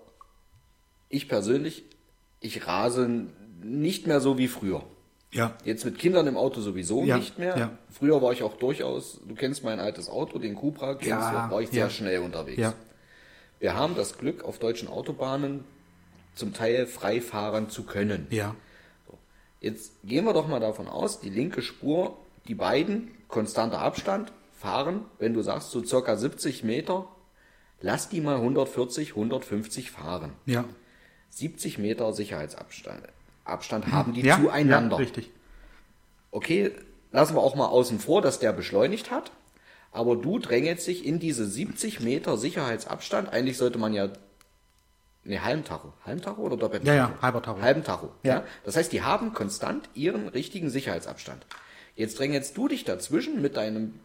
ich 1.09 1.27
persönlich, 1.27 1.83
ich 2.39 2.67
rase 2.67 3.27
nicht 3.61 4.07
mehr 4.07 4.21
so 4.21 4.37
wie 4.37 4.47
früher. 4.47 4.83
Ja. 5.31 5.57
Jetzt 5.65 5.83
mit 5.83 5.99
Kindern 5.99 6.25
im 6.27 6.37
Auto 6.37 6.61
sowieso 6.61 7.03
ja. 7.03 7.17
nicht 7.17 7.37
mehr. 7.37 7.57
Ja. 7.57 7.71
Früher 7.89 8.21
war 8.21 8.31
ich 8.31 8.43
auch 8.43 8.55
durchaus, 8.55 9.19
du 9.27 9.35
kennst 9.35 9.63
mein 9.63 9.79
altes 9.79 10.09
Auto, 10.09 10.39
den 10.39 10.55
Cupra, 10.55 10.95
kennst 10.95 11.09
ja. 11.09 11.47
du, 11.47 11.53
war 11.53 11.61
ich 11.61 11.69
sehr 11.69 11.89
schnell 11.89 12.19
unterwegs. 12.19 12.59
Ja. 12.59 12.73
Wir 13.59 13.75
haben 13.75 13.95
das 13.95 14.17
Glück, 14.17 14.43
auf 14.43 14.59
deutschen 14.59 14.87
Autobahnen 14.87 15.63
zum 16.35 16.53
Teil 16.53 16.85
frei 16.85 17.21
fahren 17.21 17.69
zu 17.69 17.83
können. 17.83 18.27
Ja. 18.29 18.55
So. 19.07 19.17
Jetzt 19.59 19.93
gehen 20.03 20.25
wir 20.25 20.33
doch 20.33 20.47
mal 20.47 20.59
davon 20.59 20.87
aus, 20.87 21.19
die 21.19 21.29
linke 21.29 21.61
Spur, 21.61 22.17
die 22.47 22.55
beiden, 22.55 23.11
konstanter 23.27 23.79
Abstand, 23.79 24.31
fahren, 24.53 25.05
wenn 25.19 25.33
du 25.33 25.41
sagst, 25.41 25.71
so 25.71 25.83
circa 25.83 26.15
70 26.15 26.63
Meter, 26.63 27.07
lass 27.81 28.09
die 28.09 28.21
mal 28.21 28.35
140, 28.35 29.09
150 29.11 29.91
fahren. 29.91 30.33
Ja. 30.45 30.65
70 31.29 31.77
Meter 31.77 32.13
Sicherheitsabstand 32.13 33.03
Abstand 33.47 33.91
haben 33.91 34.13
die 34.13 34.21
ja, 34.21 34.39
zueinander. 34.39 34.97
Ja, 34.97 35.01
richtig. 35.01 35.31
Okay, 36.31 36.71
lassen 37.11 37.35
wir 37.35 37.41
auch 37.41 37.55
mal 37.55 37.67
außen 37.67 37.99
vor, 37.99 38.21
dass 38.21 38.39
der 38.39 38.53
beschleunigt 38.53 39.09
hat. 39.11 39.31
Aber 39.91 40.15
du 40.15 40.39
drängelst 40.39 40.87
dich 40.87 41.05
in 41.05 41.19
diese 41.19 41.45
70 41.45 42.01
Meter 42.01 42.37
Sicherheitsabstand. 42.37 43.29
Eigentlich 43.29 43.57
sollte 43.57 43.79
man 43.79 43.93
ja 43.93 44.09
Ne, 45.27 45.43
Halbtacho. 45.43 45.91
Halbtacho 46.05 46.41
oder 46.41 46.55
Doppeltacho? 46.55 46.87
Ja, 46.87 47.09
ja, 47.09 47.21
halber 47.21 47.41
Tacho. 47.41 47.61
Halben 47.61 47.83
Tacho. 47.83 48.11
Ja. 48.23 48.35
ja. 48.35 48.43
Das 48.63 48.77
heißt, 48.77 48.93
die 48.93 49.01
haben 49.01 49.33
konstant 49.33 49.89
ihren 49.93 50.29
richtigen 50.29 50.69
Sicherheitsabstand. 50.69 51.45
Jetzt 51.95 52.17
drängelst 52.17 52.55
du 52.55 52.69
dich 52.69 52.85
dazwischen 52.85 53.41
mit 53.41 53.57
deinem 53.57 53.95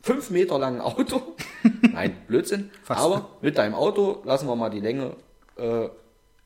fünf 0.00 0.30
Meter 0.30 0.58
langen 0.58 0.80
Auto. 0.80 1.34
Nein, 1.92 2.16
Blödsinn. 2.28 2.70
Fast. 2.84 3.00
Aber 3.00 3.30
mit 3.40 3.58
deinem 3.58 3.74
Auto, 3.74 4.22
lassen 4.24 4.46
wir 4.46 4.54
mal 4.54 4.70
die 4.70 4.80
Länge, 4.80 5.16
äh, 5.56 5.88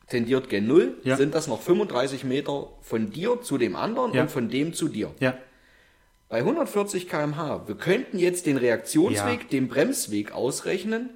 tendiert 0.08 0.48
gen 0.48 0.66
Null, 0.66 0.96
ja. 1.04 1.16
sind 1.18 1.34
das 1.34 1.46
noch 1.46 1.60
35 1.60 2.24
Meter 2.24 2.68
von 2.80 3.10
dir 3.10 3.42
zu 3.42 3.58
dem 3.58 3.76
anderen 3.76 4.14
ja. 4.14 4.22
und 4.22 4.30
von 4.30 4.48
dem 4.48 4.72
zu 4.72 4.88
dir. 4.88 5.10
Ja. 5.20 5.34
Bei 6.28 6.38
140 6.38 7.08
kmh, 7.08 7.62
wir 7.66 7.74
könnten 7.76 8.18
jetzt 8.18 8.44
den 8.44 8.58
Reaktionsweg, 8.58 9.42
ja. 9.44 9.48
den 9.50 9.68
Bremsweg 9.68 10.32
ausrechnen, 10.32 11.10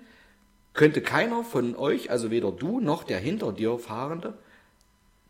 könnte 0.72 1.02
keiner 1.02 1.44
von 1.44 1.76
euch, 1.76 2.10
also 2.10 2.30
weder 2.30 2.50
du 2.50 2.80
noch 2.80 3.04
der 3.04 3.18
hinter 3.18 3.52
dir 3.52 3.78
Fahrende, 3.78 4.34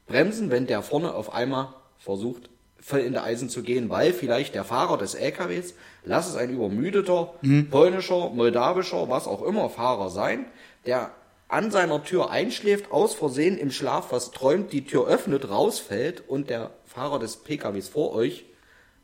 bremsen, 0.07 0.50
wenn 0.50 0.69
der 0.69 0.83
vorne 0.83 1.15
auf 1.15 1.35
einmal 1.35 1.75
versucht, 1.98 2.48
voll 2.79 3.00
in 3.00 3.13
der 3.13 3.25
Eisen 3.25 3.48
zu 3.48 3.63
gehen, 3.63 3.90
weil 3.90 4.13
vielleicht 4.13 4.54
der 4.54 4.65
Fahrer 4.65 4.98
des 4.98 5.15
LKWs, 5.15 5.75
lass 6.04 6.29
es 6.29 6.37
ein 6.37 6.50
übermüdeter, 6.50 7.35
mhm. 7.42 7.69
polnischer, 7.69 8.31
moldawischer, 8.31 9.09
was 9.09 9.27
auch 9.27 9.42
immer 9.42 9.69
Fahrer 9.69 10.11
sein, 10.11 10.46
der 10.87 11.11
an 11.48 11.71
seiner 11.73 12.02
Tür 12.04 12.31
einschläft, 12.31 12.92
aus 12.92 13.15
Versehen 13.15 13.59
im 13.59 13.73
Schlaf 13.73 14.13
was 14.13 14.31
träumt, 14.31 14.73
die 14.73 14.85
Tür 14.85 15.09
öffnet, 15.09 15.50
rausfällt 15.50 16.23
und 16.29 16.50
der 16.50 16.71
Fahrer 16.87 17.19
des 17.19 17.37
PKWs 17.37 17.88
vor 17.88 18.15
euch 18.15 18.44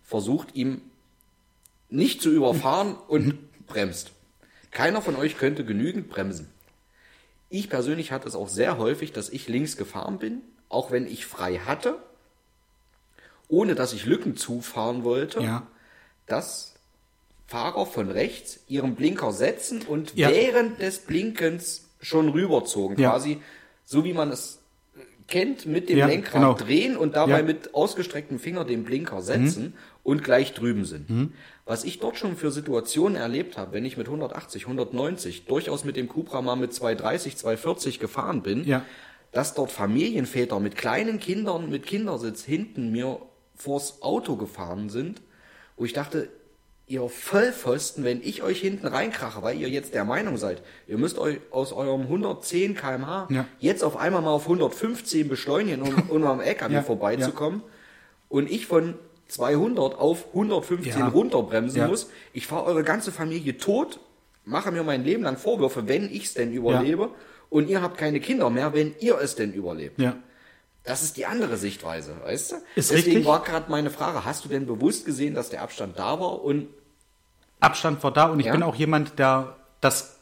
versucht, 0.08 0.54
ihm 0.54 0.80
nicht 1.90 2.22
zu 2.22 2.30
überfahren 2.30 2.96
und 3.08 3.38
bremst. 3.66 4.12
Keiner 4.70 5.02
von 5.02 5.16
euch 5.16 5.36
könnte 5.36 5.64
genügend 5.64 6.08
bremsen. 6.08 6.48
Ich 7.50 7.70
persönlich 7.70 8.10
hatte 8.10 8.28
es 8.28 8.34
auch 8.34 8.48
sehr 8.48 8.78
häufig, 8.78 9.12
dass 9.12 9.28
ich 9.28 9.48
links 9.48 9.76
gefahren 9.76 10.18
bin, 10.18 10.40
auch 10.68 10.90
wenn 10.90 11.06
ich 11.06 11.26
frei 11.26 11.58
hatte, 11.58 11.98
ohne 13.48 13.74
dass 13.74 13.92
ich 13.92 14.04
Lücken 14.04 14.36
zufahren 14.36 15.04
wollte, 15.04 15.40
ja. 15.40 15.66
dass 16.26 16.74
Fahrer 17.46 17.86
von 17.86 18.10
rechts 18.10 18.60
ihren 18.68 18.94
Blinker 18.94 19.32
setzen 19.32 19.82
und 19.82 20.14
ja. 20.14 20.30
während 20.30 20.80
des 20.80 21.00
Blinkens 21.00 21.88
schon 22.00 22.28
rüberzogen, 22.28 22.98
ja. 22.98 23.10
quasi 23.10 23.40
so 23.84 24.04
wie 24.04 24.12
man 24.12 24.30
es 24.30 24.58
kennt, 25.28 25.66
mit 25.66 25.88
dem 25.88 25.98
Lenkrad 25.98 26.34
genau. 26.34 26.54
drehen 26.54 26.96
und 26.96 27.14
dabei 27.14 27.42
mit 27.42 27.74
ausgestrecktem 27.74 28.38
Finger 28.38 28.64
den 28.64 28.84
Blinker 28.84 29.22
setzen 29.22 29.64
mhm. 29.64 29.72
Und 30.08 30.24
gleich 30.24 30.54
drüben 30.54 30.86
sind. 30.86 31.10
Mhm. 31.10 31.32
Was 31.66 31.84
ich 31.84 31.98
dort 31.98 32.16
schon 32.16 32.34
für 32.34 32.50
Situationen 32.50 33.14
erlebt 33.14 33.58
habe, 33.58 33.72
wenn 33.72 33.84
ich 33.84 33.98
mit 33.98 34.06
180, 34.06 34.62
190 34.62 35.44
durchaus 35.44 35.84
mit 35.84 35.96
dem 35.96 36.08
Cupra 36.08 36.40
mal 36.40 36.56
mit 36.56 36.72
230, 36.72 37.36
240 37.36 38.00
gefahren 38.00 38.40
bin, 38.40 38.64
ja. 38.64 38.82
dass 39.32 39.52
dort 39.52 39.70
Familienväter 39.70 40.60
mit 40.60 40.76
kleinen 40.76 41.20
Kindern 41.20 41.68
mit 41.68 41.84
Kindersitz 41.84 42.42
hinten 42.42 42.90
mir 42.90 43.20
vors 43.54 44.00
Auto 44.00 44.36
gefahren 44.36 44.88
sind, 44.88 45.20
wo 45.76 45.84
ich 45.84 45.92
dachte, 45.92 46.30
ihr 46.86 47.06
Vollpfosten, 47.06 48.02
wenn 48.02 48.22
ich 48.22 48.42
euch 48.42 48.62
hinten 48.62 48.86
reinkrache, 48.86 49.42
weil 49.42 49.60
ihr 49.60 49.68
jetzt 49.68 49.92
der 49.92 50.06
Meinung 50.06 50.38
seid, 50.38 50.62
ihr 50.86 50.96
müsst 50.96 51.18
euch 51.18 51.38
aus 51.50 51.74
eurem 51.74 52.04
110 52.04 52.76
km/h 52.76 53.28
Ja. 53.28 53.44
jetzt 53.58 53.84
auf 53.84 53.98
einmal 53.98 54.22
mal 54.22 54.30
auf 54.30 54.44
115 54.44 55.28
beschleunigen, 55.28 55.82
um, 55.82 55.94
um 56.08 56.24
am 56.24 56.40
LKW 56.40 56.72
Ja, 56.72 56.82
vorbeizukommen. 56.82 57.60
Und 58.30 58.50
ich 58.50 58.66
von 58.66 58.94
200 59.28 59.94
auf 59.98 60.26
115 60.32 60.98
Ja. 61.00 61.08
runterbremsen 61.08 61.80
Ja. 61.82 61.88
muss. 61.88 62.10
Ich 62.32 62.46
fahre 62.46 62.64
eure 62.64 62.82
ganze 62.82 63.12
Familie 63.12 63.56
tot, 63.58 64.00
mache 64.44 64.72
mir 64.72 64.82
mein 64.82 65.04
Leben 65.04 65.22
lang 65.22 65.36
Vorwürfe, 65.36 65.86
wenn 65.86 66.10
ich 66.10 66.24
es 66.24 66.34
denn 66.34 66.52
überlebe. 66.52 67.10
Und 67.50 67.68
ihr 67.68 67.80
habt 67.80 67.96
keine 67.98 68.20
Kinder 68.20 68.50
mehr, 68.50 68.74
wenn 68.74 68.94
ihr 69.00 69.18
es 69.20 69.34
denn 69.34 69.52
überlebt. 69.52 69.98
Ja. 70.00 70.16
Das 70.84 71.02
ist 71.02 71.16
die 71.16 71.26
andere 71.26 71.56
Sichtweise, 71.58 72.14
weißt 72.24 72.52
du? 72.52 72.56
Ist 72.74 72.90
Deswegen 72.90 73.04
richtig. 73.16 73.26
war 73.26 73.42
gerade 73.42 73.70
meine 73.70 73.90
Frage, 73.90 74.24
hast 74.24 74.44
du 74.44 74.48
denn 74.48 74.66
bewusst 74.66 75.04
gesehen, 75.06 75.34
dass 75.34 75.50
der 75.50 75.62
Abstand 75.62 75.98
da 75.98 76.18
war? 76.20 76.42
Und 76.42 76.68
Abstand 77.60 78.02
war 78.02 78.12
da 78.12 78.26
und 78.26 78.40
ich 78.40 78.46
Ja. 78.46 78.52
bin 78.52 78.62
auch 78.62 78.74
jemand, 78.74 79.18
der 79.18 79.56
das 79.80 80.18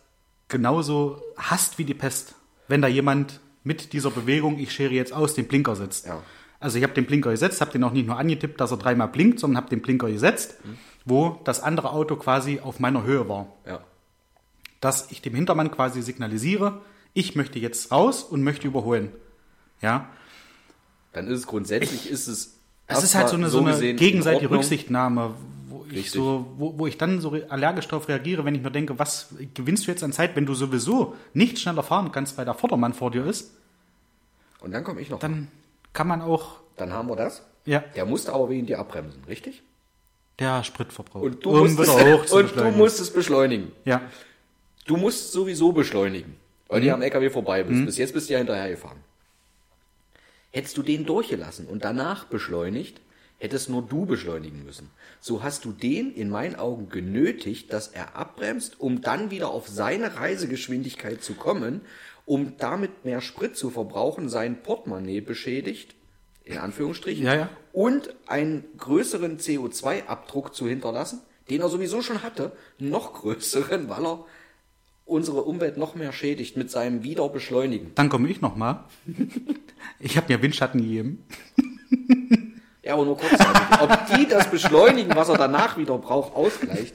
genauso 0.48 1.20
hasst 1.36 1.78
wie 1.78 1.84
die 1.84 1.94
Pest. 1.94 2.34
Wenn 2.68 2.82
da 2.82 2.88
jemand 2.88 3.40
mit 3.62 3.92
dieser 3.92 4.10
Bewegung, 4.10 4.58
ich 4.58 4.72
schere 4.72 4.92
jetzt 4.94 5.12
aus, 5.12 5.34
den 5.34 5.46
Blinker 5.48 5.76
setzt. 5.76 6.06
Ja. 6.06 6.22
Also 6.58 6.78
ich 6.78 6.84
habe 6.84 6.94
den 6.94 7.06
Blinker 7.06 7.30
gesetzt, 7.30 7.60
habe 7.60 7.72
den 7.72 7.84
auch 7.84 7.92
nicht 7.92 8.06
nur 8.06 8.18
angetippt, 8.18 8.60
dass 8.60 8.70
er 8.70 8.78
dreimal 8.78 9.08
blinkt, 9.08 9.38
sondern 9.40 9.58
habe 9.58 9.68
den 9.68 9.82
Blinker 9.82 10.08
gesetzt, 10.10 10.56
wo 11.04 11.40
das 11.44 11.60
andere 11.62 11.90
Auto 11.92 12.16
quasi 12.16 12.60
auf 12.60 12.80
meiner 12.80 13.04
Höhe 13.04 13.28
war. 13.28 13.48
ja, 13.66 13.80
Dass 14.80 15.10
ich 15.10 15.20
dem 15.22 15.34
Hintermann 15.34 15.70
quasi 15.70 16.02
signalisiere, 16.02 16.80
ich 17.12 17.34
möchte 17.34 17.58
jetzt 17.58 17.92
raus 17.92 18.22
und 18.22 18.42
möchte 18.42 18.66
überholen. 18.68 19.10
Ja, 19.82 20.08
dann 21.12 21.28
ist 21.28 21.40
es 21.40 21.46
grundsätzlich, 21.46 22.10
ist 22.10 22.28
es. 22.28 22.58
Es 22.88 23.02
ist 23.02 23.14
halt 23.14 23.28
so 23.28 23.36
eine, 23.36 23.48
so 23.48 23.64
eine 23.64 23.94
gegenseitige. 23.94 24.50
Rücksichtnahme, 24.50 25.34
wo 25.68 25.86
ich, 25.90 26.10
so, 26.10 26.46
wo, 26.56 26.78
wo 26.78 26.86
ich 26.86 26.98
dann 26.98 27.20
so 27.20 27.36
allergisch 27.48 27.88
darauf 27.88 28.06
reagiere, 28.08 28.44
wenn 28.44 28.54
ich 28.54 28.62
mir 28.62 28.70
denke, 28.70 28.98
was 28.98 29.34
gewinnst 29.54 29.86
du 29.86 29.90
jetzt 29.90 30.04
an 30.04 30.12
Zeit, 30.12 30.36
wenn 30.36 30.46
du 30.46 30.54
sowieso 30.54 31.14
nicht 31.34 31.58
schneller 31.58 31.82
fahren 31.82 32.12
kannst, 32.12 32.38
weil 32.38 32.44
der 32.44 32.54
Vordermann 32.54 32.92
vor 32.92 33.10
dir 33.10 33.26
ist, 33.26 33.50
Und 34.60 34.72
dann 34.72 34.84
komme 34.84 35.00
ich 35.00 35.10
noch. 35.10 35.18
Dann 35.18 35.48
kann 35.96 36.06
man 36.06 36.22
auch, 36.22 36.60
dann 36.76 36.92
haben 36.92 37.08
wir 37.08 37.16
das. 37.16 37.42
ja, 37.64 37.80
Der 37.96 38.04
musste 38.06 38.32
aber 38.32 38.48
wegen 38.50 38.66
dir 38.66 38.78
abbremsen, 38.78 39.24
richtig? 39.28 39.62
der 40.38 40.62
Spritverbrauch. 40.62 41.22
Und 41.22 41.42
du, 41.44 41.50
um 41.50 41.74
musst, 41.74 41.90
hoch 41.90 42.26
zu 42.26 42.36
und 42.36 42.42
du 42.42 42.48
beschleunigen. 42.52 42.76
musst 42.78 43.00
es 43.00 43.10
beschleunigen. 43.12 43.72
Ja, 43.86 44.02
Du 44.84 44.96
musst 44.96 45.32
sowieso 45.32 45.72
beschleunigen, 45.72 46.36
weil 46.68 46.80
Mhm. 46.80 46.84
du 46.84 46.94
am 46.94 47.02
LKW 47.02 47.30
vorbei 47.30 47.62
bist. 47.64 47.84
Bis 47.86 47.96
jetzt 47.98 48.12
bist 48.14 48.28
du 48.28 48.34
ja 48.34 48.38
hinterhergefahren. 48.38 48.98
Hättest 50.52 50.76
du 50.76 50.82
den 50.82 51.04
durchgelassen 51.06 51.66
und 51.66 51.84
danach 51.84 52.24
beschleunigt, 52.26 53.00
hättest 53.38 53.68
nur 53.68 53.82
du 53.82 54.06
beschleunigen 54.06 54.64
müssen. 54.64 54.90
So 55.20 55.42
hast 55.42 55.64
du 55.64 55.72
den 55.72 56.14
in 56.14 56.30
meinen 56.30 56.56
Augen 56.56 56.88
genötigt, 56.88 57.72
dass 57.72 57.88
er 57.88 58.14
abbremst, 58.16 58.78
um 58.80 59.00
dann 59.02 59.30
wieder 59.30 59.48
auf 59.50 59.68
seine 59.68 60.16
Reisegeschwindigkeit 60.16 61.22
zu 61.22 61.34
kommen, 61.34 61.80
um 62.26 62.56
damit 62.58 63.04
mehr 63.06 63.20
Sprit 63.22 63.56
zu 63.56 63.70
verbrauchen, 63.70 64.28
sein 64.28 64.62
Portemonnaie 64.62 65.20
beschädigt, 65.22 65.94
in 66.44 66.58
Anführungsstrichen, 66.58 67.24
Ja, 67.24 67.34
ja. 67.34 67.48
und 67.72 68.14
einen 68.26 68.64
größeren 68.76 69.38
CO2-Abdruck 69.38 70.54
zu 70.54 70.68
hinterlassen, 70.68 71.20
den 71.50 71.60
er 71.62 71.68
sowieso 71.68 72.02
schon 72.02 72.22
hatte, 72.22 72.52
noch 72.78 73.14
größeren, 73.14 73.88
weil 73.88 74.04
er 74.04 74.24
unsere 75.04 75.42
Umwelt 75.42 75.76
noch 75.76 75.94
mehr 75.94 76.12
schädigt 76.12 76.56
mit 76.56 76.68
seinem 76.70 77.04
Wiederbeschleunigen. 77.04 77.92
dann 77.94 78.08
komme 78.08 78.28
ich 78.28 78.40
nochmal. 78.40 78.84
Ich 80.00 80.16
habe 80.16 80.32
mir 80.32 80.42
Windschatten 80.42 80.80
gegeben. 80.82 81.24
Ja, 82.86 82.94
aber 82.94 83.04
nur 83.04 83.16
kurzzeitig. 83.18 83.62
Ob 83.80 83.98
die 84.16 84.28
das 84.28 84.48
Beschleunigen, 84.48 85.14
was 85.16 85.28
er 85.28 85.36
danach 85.36 85.76
wieder 85.76 85.98
braucht, 85.98 86.34
ausgleicht. 86.36 86.94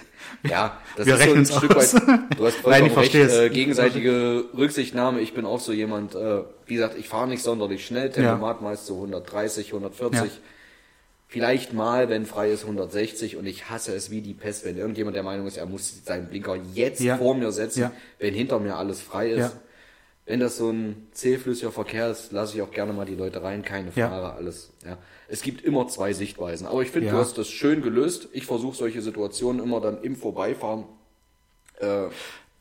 Ja, 0.49 0.77
das 0.95 1.05
Wir 1.05 1.15
ist 1.15 1.25
so 1.25 1.33
ein 1.33 1.45
Stück 1.45 1.75
aus. 1.75 1.93
weit. 1.93 2.01
Du 2.37 2.45
hast 2.45 2.65
Nein, 2.65 2.89
vollkommen 2.89 3.03
ich 3.05 3.13
recht. 3.15 3.31
Äh, 3.33 3.49
gegenseitige 3.49 4.45
Rücksichtnahme. 4.57 5.19
Ich 5.19 5.33
bin 5.33 5.45
auch 5.45 5.59
so 5.59 5.73
jemand, 5.73 6.15
äh, 6.15 6.43
wie 6.65 6.75
gesagt, 6.75 6.95
ich 6.97 7.09
fahre 7.09 7.27
nicht 7.27 7.43
sonderlich 7.43 7.85
schnell. 7.85 8.09
Tempomat 8.09 8.61
meist 8.61 8.85
so 8.85 8.95
130, 8.95 9.73
140. 9.73 10.21
Ja. 10.21 10.27
Vielleicht 11.27 11.73
mal, 11.73 12.09
wenn 12.09 12.25
frei 12.25 12.51
ist, 12.51 12.63
160. 12.63 13.37
Und 13.37 13.45
ich 13.45 13.69
hasse 13.69 13.93
es 13.93 14.09
wie 14.11 14.21
die 14.21 14.33
Pest, 14.33 14.65
wenn 14.65 14.77
irgendjemand 14.77 15.15
der 15.15 15.23
Meinung 15.23 15.47
ist, 15.47 15.57
er 15.57 15.65
muss 15.65 16.03
seinen 16.05 16.27
Blinker 16.27 16.57
jetzt 16.73 17.01
Ja. 17.01 17.17
vor 17.17 17.35
mir 17.35 17.51
setzen, 17.51 17.81
Ja. 17.81 17.91
wenn 18.19 18.33
hinter 18.33 18.59
mir 18.59 18.75
alles 18.77 19.01
frei 19.01 19.29
ist. 19.31 19.55
Ja. 20.31 20.33
Wenn 20.33 20.39
das 20.39 20.57
so 20.57 20.69
ein 20.69 21.07
zähflüssiger 21.11 21.71
Verkehr 21.71 22.09
ist, 22.09 22.31
lasse 22.31 22.55
ich 22.55 22.61
auch 22.61 22.71
gerne 22.71 22.93
mal 22.93 23.05
die 23.05 23.15
Leute 23.15 23.43
rein, 23.43 23.63
keine 23.63 23.91
Ja. 23.95 24.07
Frage, 24.09 24.33
alles. 24.33 24.71
Ja. 24.85 24.97
Es 25.27 25.41
gibt 25.41 25.61
immer 25.63 25.87
zwei 25.87 26.13
Sichtweisen. 26.13 26.67
Aber 26.67 26.81
ich 26.81 26.89
finde, 26.89 27.07
Ja. 27.07 27.13
du 27.13 27.19
hast 27.19 27.37
das 27.37 27.49
schön 27.49 27.81
gelöst. 27.81 28.29
Ich 28.31 28.45
versuche 28.45 28.75
solche 28.75 29.01
Situationen 29.01 29.61
immer 29.63 29.81
dann 29.81 30.01
im 30.03 30.15
Vorbeifahren 30.15 30.85
äh, 31.79 32.07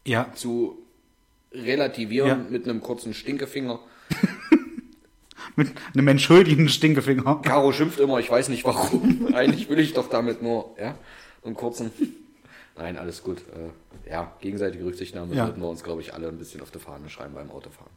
Ja, 0.07 0.33
zu 0.35 0.79
relativieren 1.53 2.29
Ja. 2.29 2.37
mit 2.37 2.67
einem 2.69 2.81
kurzen 2.81 3.13
Stinkefinger. 3.15 3.79
mit 5.57 5.69
einem 5.95 6.09
entschuldigenden 6.09 6.69
Stinkefinger. 6.69 7.41
Caro 7.43 7.73
schimpft 7.73 8.01
immer, 8.01 8.19
ich 8.19 8.31
weiß 8.31 8.49
nicht 8.49 8.65
warum. 8.65 9.29
Eigentlich 9.35 9.69
will 9.69 9.79
ich 9.79 9.93
doch 9.95 10.09
damit 10.09 10.43
nur, 10.43 10.75
ja, 10.81 10.97
einen 11.45 11.55
kurzen. 11.55 11.91
Nein, 12.81 12.97
alles 12.97 13.23
gut. 13.23 13.39
Äh, 14.07 14.11
ja, 14.11 14.33
gegenseitige 14.41 14.85
Rücksichtnahme 14.87 15.35
Ja. 15.35 15.45
sollten 15.47 15.61
wir 15.61 15.69
uns, 15.69 15.83
glaube 15.83 16.01
ich, 16.01 16.15
alle 16.15 16.29
ein 16.29 16.39
bisschen 16.39 16.63
auf 16.63 16.71
die 16.71 16.79
Fahne 16.79 17.11
schreiben 17.11 17.35
beim 17.35 17.51
Autofahren. 17.51 17.93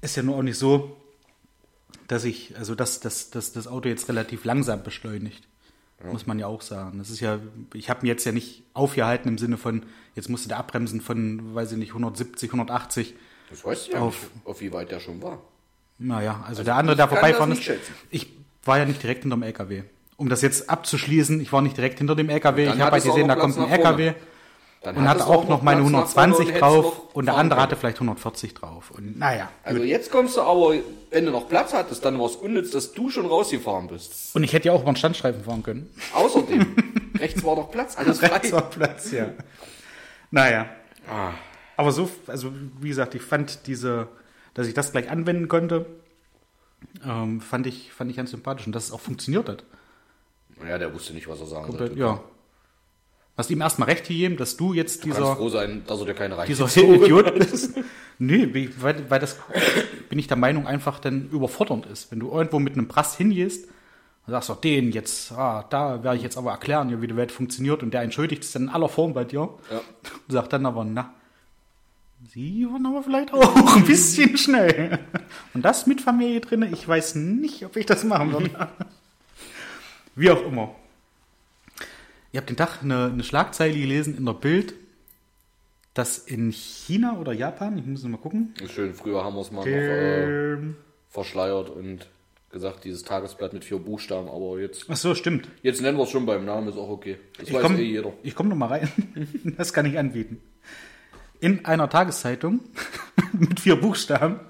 Ist 0.00 0.16
ja 0.16 0.22
nur 0.22 0.36
auch 0.36 0.42
nicht 0.42 0.58
so, 0.58 0.96
dass 2.08 2.24
ich, 2.24 2.56
also 2.56 2.74
dass, 2.74 3.00
dass, 3.00 3.30
dass 3.30 3.52
das 3.52 3.66
Auto 3.66 3.88
jetzt 3.88 4.08
relativ 4.08 4.44
langsam 4.44 4.82
beschleunigt. 4.82 5.46
Muss 6.12 6.26
man 6.26 6.38
ja 6.38 6.46
auch 6.48 6.60
sagen. 6.60 6.98
Das 6.98 7.08
ist 7.08 7.20
ja, 7.20 7.38
ich 7.72 7.88
habe 7.88 8.00
mir 8.02 8.08
jetzt 8.08 8.24
ja 8.26 8.32
nicht 8.32 8.62
aufgehalten 8.74 9.28
im 9.28 9.38
Sinne 9.38 9.56
von, 9.56 9.84
jetzt 10.14 10.28
musste 10.28 10.48
der 10.48 10.58
abbremsen 10.58 11.00
von, 11.00 11.54
weiß 11.54 11.72
ich 11.72 11.78
nicht, 11.78 11.90
170, 11.90 12.50
180. 12.50 13.14
Das 13.48 13.64
weißt 13.64 13.88
du 13.88 13.92
ja 13.92 13.98
Auf- 14.00 14.22
nicht, 14.34 14.46
auf 14.46 14.60
wie 14.60 14.72
weit 14.72 14.90
der 14.90 15.00
schon 15.00 15.22
war. 15.22 15.40
Naja, 15.98 16.44
also, 16.46 16.62
der 16.62 16.74
andere, 16.76 16.96
der 16.96 17.08
vorbeifahren 17.08 17.52
ist. 17.52 17.70
Ich 18.10 18.28
war 18.64 18.78
ja 18.78 18.84
nicht 18.84 19.02
direkt 19.02 19.22
hinterm 19.22 19.42
LKW. 19.42 19.84
Um 20.16 20.28
das 20.28 20.42
jetzt 20.42 20.70
abzuschließen, 20.70 21.40
ich 21.40 21.52
war 21.52 21.60
nicht 21.62 21.76
direkt 21.76 21.98
hinter 21.98 22.14
dem 22.14 22.28
LKW. 22.30 22.64
Ich 22.64 22.80
habe 22.80 22.92
halt 22.92 23.04
gesehen, 23.04 23.28
da 23.28 23.34
kommt 23.36 23.58
ein. 23.58 23.68
LKW 23.68 24.14
Dann 24.82 24.96
und 24.96 25.08
hatte 25.08 25.20
du 25.20 25.24
auch 25.26 25.48
noch 25.48 25.62
meine 25.62 25.80
Platz 25.82 25.92
nach 25.92 26.12
vorne 26.12 26.34
120 26.34 26.48
hättest 26.48 26.62
drauf 26.62 27.14
und 27.14 27.26
der 27.26 27.34
andere 27.36 27.56
können. 27.56 27.62
hatte 27.64 27.76
vielleicht 27.76 27.96
140 27.96 28.54
drauf. 28.54 28.90
Und 28.92 29.18
naja. 29.18 29.48
Also 29.64 29.82
jetzt 29.82 30.10
kommst 30.12 30.36
du 30.36 30.42
aber, 30.42 30.74
wenn 31.10 31.24
du 31.26 31.32
noch 31.32 31.48
Platz 31.48 31.72
hattest, 31.72 32.04
dann 32.04 32.18
war 32.18 32.26
es 32.26 32.36
unnütz, 32.36 32.70
dass 32.70 32.92
du 32.92 33.10
schon 33.10 33.26
rausgefahren 33.26 33.88
bist. 33.88 34.34
Und 34.36 34.44
ich 34.44 34.52
hätte 34.52 34.68
ja 34.68 34.72
auch 34.72 34.82
über 34.82 34.92
den 34.92 34.96
Standstreifen 34.96 35.42
fahren 35.42 35.62
können. 35.62 35.90
Außerdem, 36.14 36.76
rechts 37.18 37.42
war 37.42 37.56
doch 37.56 37.70
Platz, 37.70 37.96
alles 37.96 38.20
frei. 38.20 38.28
Rechts 38.28 38.52
war 38.52 38.70
Platz, 38.70 39.10
ja. 39.10 39.30
Naja. 40.30 40.66
Ah, 41.10 41.32
Aber 41.76 41.90
so, 41.92 42.08
also 42.28 42.52
wie 42.80 42.88
gesagt, 42.88 43.14
ich 43.14 43.22
fand 43.22 43.66
diese, 43.66 44.08
dass 44.54 44.66
ich 44.68 44.74
das 44.74 44.92
gleich 44.92 45.10
anwenden 45.10 45.48
konnte, 45.48 45.86
ähm, 47.04 47.40
fand, 47.40 47.66
ich, 47.66 47.92
fand 47.92 48.10
ich 48.10 48.16
ganz 48.16 48.30
sympathisch 48.30 48.66
und 48.66 48.72
dass 48.74 48.84
es 48.84 48.92
auch 48.92 49.00
funktioniert 49.00 49.48
hat. 49.48 49.64
Ja, 50.68 50.78
der 50.78 50.92
wusste 50.94 51.12
nicht, 51.14 51.28
was 51.28 51.40
er 51.40 51.46
sagen 51.46 51.66
Komplett, 51.66 51.88
sollte. 51.90 52.00
ja. 52.00 52.20
Hast 53.36 53.50
ihm 53.50 53.60
erstmal 53.60 53.88
recht 53.88 54.06
gegeben, 54.06 54.36
dass 54.36 54.56
du 54.56 54.74
jetzt 54.74 55.02
Du 55.02 55.08
kannst 55.08 55.18
dieser, 55.20 55.34
froh 55.36 55.48
sein, 55.48 55.82
dass 55.88 55.98
er 56.00 56.06
dir 56.06 56.14
keine 56.14 56.36
dieser 56.46 56.66
Idiot 56.76 57.34
bist. 57.38 57.72
nee, 58.18 58.48
wie- 58.54 58.70
weil, 58.80 59.10
weil 59.10 59.18
das, 59.18 59.36
bin 60.08 60.18
ich 60.20 60.28
der 60.28 60.36
Meinung, 60.36 60.66
einfach 60.68 61.00
dann 61.00 61.28
überfordernd 61.30 61.86
ist. 61.86 62.12
Wenn 62.12 62.20
du 62.20 62.30
irgendwo 62.30 62.60
mit 62.60 62.74
einem 62.74 62.86
Prass 62.86 63.16
hingehst, 63.16 63.66
und 64.26 64.30
sagst 64.30 64.48
doch, 64.48 64.60
den 64.60 64.90
jetzt, 64.92 65.32
ah, 65.32 65.66
da 65.68 66.02
werde 66.04 66.16
ich 66.16 66.22
jetzt 66.22 66.38
aber 66.38 66.52
erklären, 66.52 67.02
wie 67.02 67.06
die 67.08 67.16
Welt 67.16 67.30
funktioniert 67.32 67.82
und 67.82 67.92
der 67.92 68.02
entschuldigt 68.02 68.42
sich 68.44 68.52
dann 68.52 68.62
in 68.62 68.68
aller 68.70 68.88
Form 68.88 69.12
bei 69.14 69.24
dir. 69.24 69.40
Ja. 69.70 69.78
Und 69.78 69.82
sagt 70.32 70.52
dann 70.52 70.64
aber, 70.64 70.84
na, 70.84 71.12
Sie 72.32 72.66
waren 72.70 72.86
aber 72.86 73.02
vielleicht 73.02 73.34
auch 73.34 73.76
ein 73.76 73.84
bisschen 73.84 74.36
schnell. 74.38 74.98
Und 75.52 75.62
das 75.62 75.86
mit 75.86 76.00
Familie 76.00 76.40
drinne, 76.40 76.70
ich 76.72 76.86
weiß 76.88 77.16
nicht, 77.16 77.66
ob 77.66 77.76
ich 77.76 77.84
das 77.84 78.02
machen 78.04 78.32
würde. 78.32 78.50
Wie 80.16 80.30
auch 80.30 80.44
immer. 80.44 80.74
Ihr 82.32 82.40
habt 82.40 82.50
den 82.50 82.56
Tag 82.56 82.82
eine, 82.82 83.06
eine 83.12 83.24
Schlagzeile 83.24 83.74
gelesen 83.78 84.16
in 84.16 84.26
der 84.26 84.32
Bild, 84.32 84.74
dass 85.94 86.18
in 86.18 86.50
China 86.50 87.18
oder 87.18 87.32
Japan, 87.32 87.78
ich 87.78 87.86
muss 87.86 88.02
noch 88.02 88.10
mal 88.10 88.18
gucken, 88.18 88.54
Ist 88.60 88.72
schön, 88.72 88.92
früher 88.94 89.22
haben 89.24 89.34
wir 89.36 89.40
es 89.42 89.52
mal 89.52 89.60
noch 89.60 89.66
äh, 89.66 90.74
verschleiert 91.08 91.70
und 91.70 92.08
gesagt, 92.50 92.84
dieses 92.84 93.02
Tagesblatt 93.04 93.52
mit 93.52 93.64
vier 93.64 93.78
Buchstaben, 93.78 94.28
aber 94.28 94.58
jetzt, 94.60 94.86
ach 94.88 94.96
so, 94.96 95.14
stimmt. 95.14 95.48
jetzt 95.62 95.80
nennen 95.80 95.96
wir 95.98 96.04
es 96.04 96.10
schon 96.10 96.26
beim 96.26 96.44
Namen, 96.44 96.68
ist 96.68 96.76
auch 96.76 96.88
okay. 96.88 97.18
Das 97.38 97.48
Ich 97.48 97.54
weiß 97.54 97.62
komme 97.62 97.78
eh 97.80 97.84
jeder. 97.84 98.12
komm 98.34 98.48
noch 98.48 98.56
mal 98.56 98.66
rein. 98.66 98.88
Das 99.56 99.72
kann 99.72 99.86
ich 99.86 99.98
anbieten. 99.98 100.40
In 101.40 101.64
einer 101.64 101.88
Tageszeitung 101.88 102.60
mit 103.32 103.60
vier 103.60 103.76
Buchstaben 103.76 104.40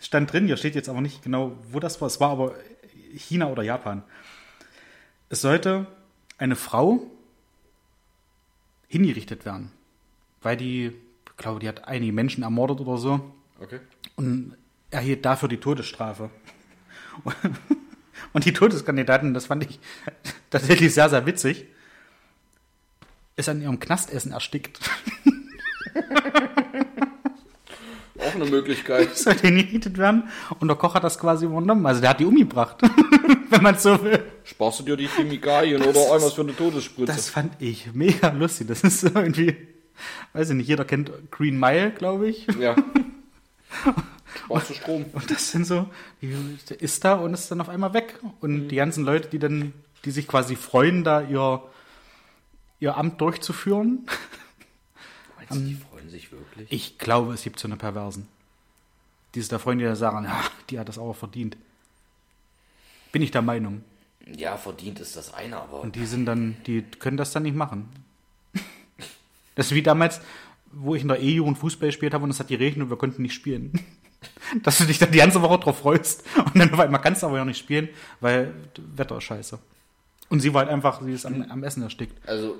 stand 0.00 0.32
drin, 0.32 0.46
hier 0.46 0.56
steht 0.56 0.74
jetzt 0.74 0.88
aber 0.88 1.00
nicht 1.00 1.22
genau, 1.22 1.52
wo 1.70 1.80
das 1.80 2.00
war, 2.00 2.06
es 2.08 2.20
war 2.20 2.30
aber 2.30 2.54
China 3.14 3.48
oder 3.50 3.62
Japan. 3.62 4.02
Es 5.28 5.40
sollte 5.40 5.86
eine 6.38 6.56
Frau 6.56 7.02
hingerichtet 8.88 9.44
werden, 9.44 9.70
weil 10.42 10.56
die, 10.56 10.86
ich 10.86 11.36
glaube, 11.36 11.60
die 11.60 11.68
hat 11.68 11.86
einige 11.86 12.12
Menschen 12.12 12.42
ermordet 12.42 12.80
oder 12.80 12.96
so 12.98 13.20
Okay. 13.60 13.80
und 14.16 14.56
erhielt 14.90 15.24
dafür 15.24 15.48
die 15.48 15.58
Todesstrafe. 15.58 16.30
Und 18.32 18.44
die 18.44 18.52
Todeskandidaten, 18.52 19.34
das 19.34 19.46
fand 19.46 19.64
ich 19.68 19.80
tatsächlich 20.50 20.94
sehr, 20.94 21.08
sehr 21.10 21.26
witzig. 21.26 21.66
ist 23.36 23.48
an 23.48 23.60
ihrem 23.60 23.80
Knastessen 23.80 24.32
erstickt. 24.32 24.78
Auch 28.18 28.34
eine 28.34 28.46
Möglichkeit. 28.46 29.16
Sollte 29.16 29.46
hingerichtet 29.46 29.98
werden. 29.98 30.28
Und 30.58 30.68
der 30.68 30.76
Koch 30.76 30.94
hat 30.94 31.04
das 31.04 31.18
quasi 31.18 31.46
übernommen. 31.46 31.84
Also 31.86 32.00
der 32.00 32.10
hat 32.10 32.20
die 32.20 32.24
umgebracht. 32.24 32.80
Wenn 33.50 33.62
man 33.62 33.78
so 33.78 34.02
will. 34.02 34.22
Sparst 34.44 34.80
du 34.80 34.84
dir 34.84 34.96
die 34.96 35.08
Chemikalien 35.08 35.80
oder 35.80 35.94
irgendwas 35.94 36.34
für 36.34 36.42
eine 36.42 36.54
Todesspritze? 36.54 37.06
Das 37.06 37.30
fand 37.30 37.60
ich 37.60 37.92
mega 37.94 38.28
lustig. 38.30 38.68
Das 38.68 38.82
ist 38.82 39.00
so 39.00 39.08
irgendwie, 39.08 39.56
weiß 40.32 40.50
ich 40.50 40.56
nicht, 40.56 40.68
jeder 40.68 40.84
kennt 40.84 41.10
Green 41.30 41.58
Mile, 41.58 41.90
glaube 41.92 42.28
ich. 42.28 42.46
ja. 42.60 42.76
Sparst 44.44 44.70
du 44.70 44.74
Strom? 44.74 45.04
Und 45.12 45.30
das 45.30 45.50
sind 45.50 45.66
so, 45.66 45.88
die 46.20 46.34
ist 46.78 47.04
da 47.04 47.14
und 47.14 47.34
ist 47.34 47.50
dann 47.50 47.60
auf 47.60 47.68
einmal 47.68 47.92
weg. 47.94 48.18
Und 48.40 48.68
die 48.68 48.76
ganzen 48.76 49.04
Leute, 49.04 49.28
die 49.28 49.38
dann, 49.38 49.72
die 50.04 50.10
sich 50.10 50.28
quasi 50.28 50.56
freuen, 50.56 51.04
da 51.04 51.22
ihr, 51.22 51.62
ihr 52.80 52.96
Amt 52.96 53.20
durchzuführen. 53.20 54.06
Meinst 55.36 55.54
du, 55.54 55.58
die 55.60 55.74
freuen 55.74 56.10
sich 56.10 56.30
wirklich? 56.32 56.70
Ich 56.70 56.98
glaube, 56.98 57.34
es 57.34 57.42
gibt 57.42 57.58
so 57.58 57.68
eine 57.68 57.76
Perversen. 57.76 58.28
Die 59.34 59.40
ist 59.40 59.52
der 59.52 59.58
Freunde, 59.58 59.84
die 59.84 59.88
da 59.90 59.96
sagen, 59.96 60.24
ja, 60.24 60.42
die 60.70 60.78
hat 60.78 60.88
das 60.88 60.98
auch 60.98 61.14
verdient. 61.14 61.56
Bin 63.12 63.22
ich 63.22 63.30
der 63.30 63.42
Meinung. 63.42 63.82
Ja, 64.36 64.56
verdient 64.56 65.00
ist 65.00 65.16
das 65.16 65.32
eine, 65.32 65.56
aber 65.56 65.80
Und 65.80 65.96
die 65.96 66.04
sind 66.04 66.26
dann, 66.26 66.56
die 66.66 66.82
können 66.82 67.16
das 67.16 67.32
dann 67.32 67.44
nicht 67.44 67.56
machen. 67.56 67.88
Das 69.54 69.66
ist 69.66 69.74
wie 69.74 69.82
damals, 69.82 70.20
wo 70.70 70.94
ich 70.94 71.02
in 71.02 71.08
der 71.08 71.18
E-Jugend 71.18 71.58
Fußball 71.58 71.88
gespielt 71.88 72.14
habe 72.14 72.22
und 72.22 72.30
es 72.30 72.38
hat 72.38 72.46
geregnet 72.46 72.84
und 72.84 72.90
wir 72.90 72.96
konnten 72.96 73.22
nicht 73.22 73.34
spielen. 73.34 73.72
Dass 74.62 74.78
du 74.78 74.84
dich 74.84 74.98
dann 74.98 75.10
die 75.10 75.18
ganze 75.18 75.42
Woche 75.42 75.58
drauf 75.58 75.78
freust 75.78 76.22
und 76.36 76.56
dann 76.56 76.72
auf 76.72 76.78
einmal 76.78 77.00
kannst 77.00 77.24
du 77.24 77.26
aber 77.26 77.38
ja 77.38 77.44
nicht 77.44 77.58
spielen, 77.58 77.88
weil 78.20 78.54
Wetter 78.94 79.16
ist 79.18 79.24
scheiße. 79.24 79.58
Und 80.28 80.40
sie 80.40 80.54
war 80.54 80.62
halt 80.62 80.70
einfach, 80.70 81.02
sie 81.02 81.12
ist 81.12 81.26
am, 81.26 81.42
am 81.50 81.64
Essen 81.64 81.82
erstickt. 81.82 82.16
also, 82.28 82.54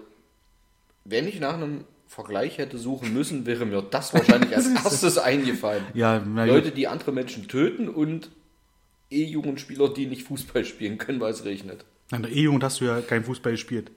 wenn 1.05 1.29
ich 1.29 1.39
nach 1.39 1.55
einem 1.55 1.85
Vergleich 2.09 2.59
hätte 2.59 2.79
suchen 2.79 3.13
müssen, 3.13 3.47
wäre 3.47 3.67
mir 3.67 3.83
das 3.83 4.13
wahrscheinlich 4.15 4.57
als 4.57 4.67
erstes 4.85 5.19
eingefallen. 5.19 5.85
Ja. 5.95 6.17
Leute, 6.17 6.73
die 6.73 6.89
andere 6.89 7.13
Menschen 7.13 7.47
töten 7.49 7.89
und 7.89 8.31
E-Jugendspieler, 9.11 9.93
die 9.93 10.07
nicht 10.07 10.25
Fußball 10.25 10.65
spielen 10.65 10.99
können, 10.99 11.21
weil 11.21 11.33
es 11.33 11.45
regnet. 11.45 11.85
In 12.13 12.23
der 12.23 12.33
E-Jugend 12.33 12.65
hast 12.65 12.81
du 12.81 12.87
ja 12.87 13.01
kein 13.01 13.25
Fußball 13.25 13.53
gespielt. 13.53 13.91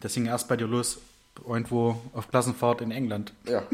Das 0.00 0.14
ging 0.14 0.26
erst 0.26 0.48
bei 0.48 0.56
dir 0.56 0.66
los, 0.66 0.98
irgendwo 1.46 2.00
auf 2.12 2.28
Klassenfahrt 2.28 2.80
in 2.80 2.90
England. 2.90 3.32
Ja, 3.48 3.64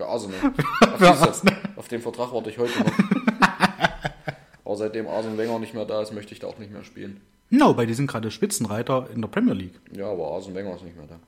für 0.00 0.06
Arsenal. 0.06 0.38
Ach, 0.80 1.42
auf 1.76 1.88
den 1.88 2.00
Vertrag 2.00 2.32
warte 2.32 2.50
ich 2.50 2.58
heute 2.58 2.78
noch. 2.78 2.92
Aber 4.64 4.76
seitdem 4.76 5.08
Arsene 5.08 5.36
Wenger 5.36 5.58
nicht 5.58 5.74
mehr 5.74 5.84
da 5.84 6.00
ist, 6.00 6.12
möchte 6.12 6.32
ich 6.32 6.38
da 6.38 6.46
auch 6.46 6.58
nicht 6.58 6.72
mehr 6.72 6.84
spielen. 6.84 7.20
No, 7.50 7.74
bei 7.74 7.84
die 7.84 7.94
sind 7.94 8.06
gerade 8.06 8.30
Spitzenreiter 8.30 9.08
in 9.12 9.20
der 9.20 9.28
Premier 9.28 9.54
League. 9.54 9.80
Ja, 9.92 10.10
aber 10.10 10.30
Arsene 10.30 10.54
Wenger 10.54 10.76
ist 10.76 10.84
nicht 10.84 10.96
mehr 10.96 11.06
da. 11.06 11.18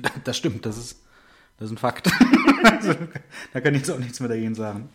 Das 0.24 0.36
stimmt, 0.36 0.64
das 0.64 0.78
ist, 0.78 1.02
das 1.58 1.66
ist 1.66 1.72
ein 1.72 1.78
Fakt. 1.78 2.08
also, 2.62 2.94
da 3.52 3.60
kann 3.60 3.74
ich 3.74 3.80
jetzt 3.80 3.90
auch 3.90 3.98
nichts 3.98 4.20
mehr 4.20 4.28
dagegen 4.28 4.54
sagen. 4.54 4.88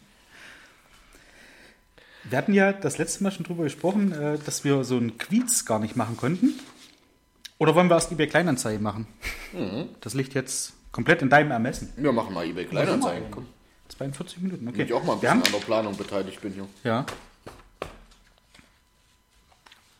Wir 2.30 2.38
hatten 2.38 2.54
ja 2.54 2.72
das 2.72 2.98
letzte 2.98 3.24
Mal 3.24 3.32
schon 3.32 3.46
drüber 3.46 3.64
gesprochen, 3.66 4.12
äh, 4.14 4.38
dass 4.46 4.64
wir 4.64 4.84
so 4.84 4.98
einen 4.98 5.18
Quiz 5.18 5.66
gar 5.66 5.80
nicht 5.80 5.96
machen 5.96 6.18
konnten. 6.18 6.54
Oder 7.58 7.76
wollen 7.76 7.88
wir 7.90 7.96
erst 7.96 8.12
eBay 8.12 8.28
Kleinanzeigen 8.28 8.82
machen? 8.82 9.08
Das 10.02 10.14
liegt 10.16 10.34
jetzt 10.34 10.74
komplett 10.92 11.22
in 11.22 11.30
deinem 11.30 11.52
Ermessen. 11.52 11.90
Wir 11.96 12.12
machen 12.12 12.34
mal 12.34 12.46
eBay 12.46 12.66
Kleinanzeigen. 12.66 13.30
Komm, 13.32 13.46
42 13.90 14.42
Minuten, 14.42 14.68
okay. 14.68 14.80
wenn 14.80 14.86
ich 14.88 14.94
auch 14.94 15.04
mal 15.04 15.14
ein 15.14 15.20
bisschen 15.20 15.44
an 15.44 15.52
der 15.52 15.60
Planung 15.60 15.96
beteiligt 15.96 16.42
bin 16.42 16.54
hier. 16.54 16.68
ja, 16.84 17.06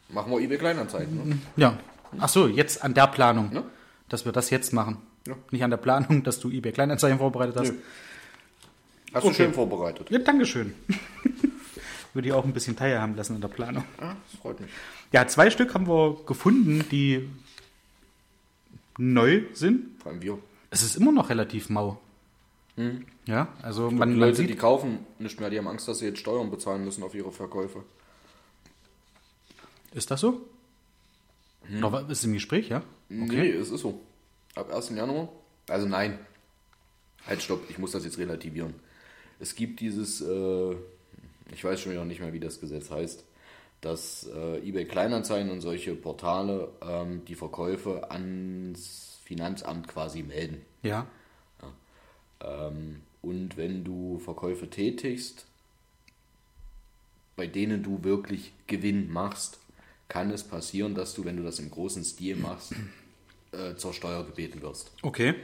Machen 0.10 0.32
wir 0.32 0.40
eBay 0.40 0.58
Kleinanzeigen. 0.58 1.30
Ne? 1.30 1.38
ja. 1.56 1.78
Ach 2.20 2.30
so, 2.30 2.48
jetzt 2.48 2.84
an 2.84 2.94
der 2.94 3.08
Planung, 3.08 3.52
Ja. 3.54 3.64
dass 4.10 4.26
wir 4.26 4.32
das 4.32 4.50
jetzt 4.50 4.72
machen. 4.74 4.98
Ja. 5.28 5.36
Nicht 5.52 5.64
an 5.64 5.70
der 5.72 5.78
Planung, 5.78 6.24
dass 6.24 6.40
du 6.40 6.50
eBay 6.50 6.72
Kleinanzeigen 6.72 7.18
vorbereitet 7.18 7.56
hast. 7.58 7.72
Nö. 7.72 7.78
Hast 9.14 9.24
du 9.24 9.28
Okay. 9.30 9.36
schön 9.38 9.54
vorbereitet. 9.54 10.10
Ja, 10.10 10.20
Dankeschön. 10.20 10.74
Würde 12.14 12.28
ich 12.28 12.34
auch 12.34 12.46
ein 12.46 12.54
bisschen 12.54 12.76
teilhaben 12.76 13.16
lassen 13.16 13.36
in 13.36 13.42
der 13.42 13.48
Planung. 13.48 13.84
Ah, 13.98 14.16
das 14.32 14.40
freut 14.40 14.60
mich. 14.60 14.70
Ja, 15.12 15.28
zwei 15.28 15.50
Stück 15.50 15.74
haben 15.74 15.88
wir 15.88 16.18
gefunden, 16.26 16.86
die 16.92 17.28
neu 18.98 19.44
sind. 19.54 20.00
Vor 20.02 20.12
allem 20.12 20.22
wir. 20.22 20.38
Es 20.70 20.84
ist 20.84 20.96
immer 20.96 21.12
noch 21.12 21.30
relativ 21.30 21.70
mau. 21.70 22.00
Ja, 23.26 23.50
also 23.62 23.92
man, 23.92 24.14
die 24.14 24.20
Leute, 24.20 24.42
die 24.42 24.48
sieht, 24.50 24.60
kaufen 24.60 25.00
nicht 25.20 25.40
mehr, 25.40 25.52
die 25.52 25.60
haben 25.60 25.68
Angst, 25.68 25.88
dass 25.88 26.00
sie 26.00 26.06
jetzt 26.06 26.18
Steuern 26.20 26.50
bezahlen 26.50 26.84
müssen 26.84 27.04
auf 27.04 27.14
ihre 27.14 27.32
Verkäufe. 27.32 27.84
ist 29.94 30.10
das 30.10 30.22
so? 30.22 30.42
Oder 31.78 31.92
was- 31.92 32.10
ist 32.10 32.24
im 32.26 32.34
Gespräch, 32.34 32.70
ja? 32.70 32.82
Nee, 33.10 33.50
es 33.52 33.70
ist 33.70 33.82
so. 33.82 34.02
Ab 34.56 34.74
1. 34.74 34.90
Januar? 34.96 35.30
Also 35.70 35.88
nein. 35.88 36.18
Halt, 37.28 37.42
stopp, 37.44 37.62
ich 37.70 37.78
muss 37.78 37.92
das 37.92 38.04
jetzt 38.06 38.18
relativieren. 38.18 38.74
Es 39.40 39.54
gibt 39.56 39.80
dieses, 39.80 40.20
äh, 40.22 40.76
ich 41.52 41.64
weiß 41.64 41.82
schon 41.82 41.92
wieder 41.92 42.06
nicht 42.06 42.22
mehr, 42.22 42.34
wie 42.34 42.40
das 42.40 42.60
Gesetz 42.60 42.90
heißt, 42.90 43.24
dass 43.82 44.30
äh, 44.34 44.68
eBay 44.68 44.86
Kleinanzeigen 44.86 45.52
und 45.52 45.62
solche 45.62 45.94
Portale 45.96 46.70
ähm, 46.82 47.26
die 47.26 47.36
Verkäufe 47.36 48.10
ans 48.12 49.20
Finanzamt 49.26 49.88
quasi 49.88 50.24
melden. 50.24 50.62
Ja. 50.84 51.08
Ähm, 52.42 53.02
und 53.22 53.58
wenn 53.58 53.84
du 53.84 54.20
Verkäufe 54.20 54.70
tätigst, 54.70 55.46
bei 57.36 57.48
denen 57.48 57.84
du 57.84 58.04
wirklich 58.04 58.54
Gewinn 58.68 59.12
machst, 59.12 59.60
kann 60.08 60.30
es 60.30 60.44
passieren, 60.44 60.94
dass 60.94 61.14
du, 61.14 61.26
wenn 61.26 61.38
du 61.38 61.44
das 61.44 61.60
im 61.60 61.72
großen 61.72 62.04
Stil 62.04 62.36
machst, 62.36 62.74
äh, 63.52 63.76
zur 63.76 63.94
Steuer 63.94 64.26
gebeten 64.26 64.62
wirst. 64.62 64.92
Okay. 65.02 65.36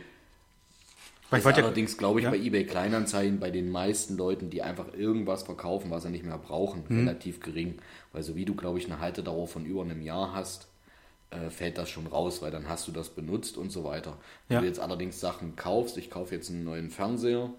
Weil 1.30 1.40
Ist 1.42 1.46
allerdings, 1.46 1.98
glaube 1.98 2.20
ich, 2.20 2.24
ja. 2.24 2.32
bei 2.32 2.38
eBay 2.38 2.66
Kleinanzeigen 2.66 3.40
bei 3.40 3.52
den 3.52 3.70
meisten 3.70 4.18
Leuten, 4.18 4.50
die 4.50 4.64
einfach 4.64 4.94
irgendwas 4.96 5.44
verkaufen, 5.44 5.92
was 5.92 6.04
sie 6.04 6.10
nicht 6.10 6.26
mehr 6.26 6.38
brauchen, 6.40 6.84
Mhm. 6.88 7.00
relativ 7.08 7.40
gering. 7.40 7.78
Weil 8.14 8.24
so 8.24 8.36
wie 8.36 8.46
du, 8.46 8.56
glaube 8.56 8.80
ich, 8.80 8.86
eine 8.86 9.00
Haltedauer 9.00 9.48
von 9.48 9.64
über 9.66 9.84
einem 9.84 10.02
Jahr 10.02 10.34
hast, 10.34 10.68
äh, 11.30 11.52
fällt 11.52 11.78
das 11.78 11.90
schon 11.92 12.08
raus, 12.08 12.42
weil 12.42 12.50
dann 12.50 12.68
hast 12.68 12.88
du 12.88 12.92
das 12.92 13.10
benutzt 13.10 13.58
und 13.58 13.72
so 13.72 13.84
weiter. 13.84 14.18
Wenn 14.48 14.56
Ja. 14.56 14.62
du 14.62 14.68
jetzt 14.68 14.80
allerdings 14.80 15.20
Sachen 15.20 15.56
kaufst, 15.56 15.98
ich 15.98 16.10
kaufe 16.10 16.34
jetzt 16.34 16.50
einen 16.50 16.64
neuen 16.64 16.90
Fernseher 16.90 17.52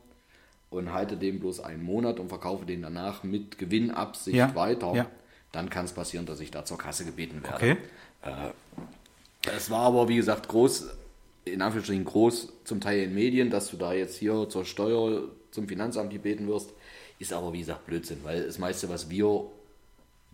und 0.71 0.93
halte 0.93 1.17
den 1.17 1.39
bloß 1.39 1.61
einen 1.61 1.85
Monat 1.85 2.19
und 2.19 2.29
verkaufe 2.29 2.67
den 2.67 2.83
danach 2.83 3.23
mit 3.23 3.59
Gewinnabsicht 3.59 4.37
Ja. 4.37 4.55
weiter, 4.57 5.07
dann 5.53 5.71
kann 5.71 5.85
es 5.85 5.93
passieren, 5.93 6.27
dass 6.27 6.41
ich 6.41 6.51
da 6.51 6.65
zur 6.65 6.79
Kasse 6.79 7.05
gebeten 7.05 7.43
werde. 7.45 7.55
okay. 7.57 7.77
Es 9.57 9.71
war 9.71 9.81
aber, 9.83 10.09
wie 10.09 10.17
gesagt, 10.17 10.49
groß, 10.49 10.89
in 11.53 11.63
Anführungsstrichen 11.63 12.05
groß, 12.05 12.53
zum 12.65 12.81
Teil 12.81 13.01
in 13.05 13.15
Medien, 13.15 13.51
dass 13.51 13.71
du 13.71 13.77
da 13.77 13.93
jetzt 13.93 14.17
hier 14.17 14.49
zur 14.49 14.65
Steuer 14.65 15.29
zum 15.51 15.69
Finanzamt 15.69 16.11
gebeten 16.11 16.47
wirst, 16.49 16.73
ist 17.19 17.33
aber, 17.33 17.53
wie 17.53 17.59
gesagt, 17.61 17.87
Blödsinn, 17.87 18.19
weil 18.23 18.45
das 18.45 18.59
meiste, 18.59 18.89
was 18.89 19.11
wir 19.11 19.45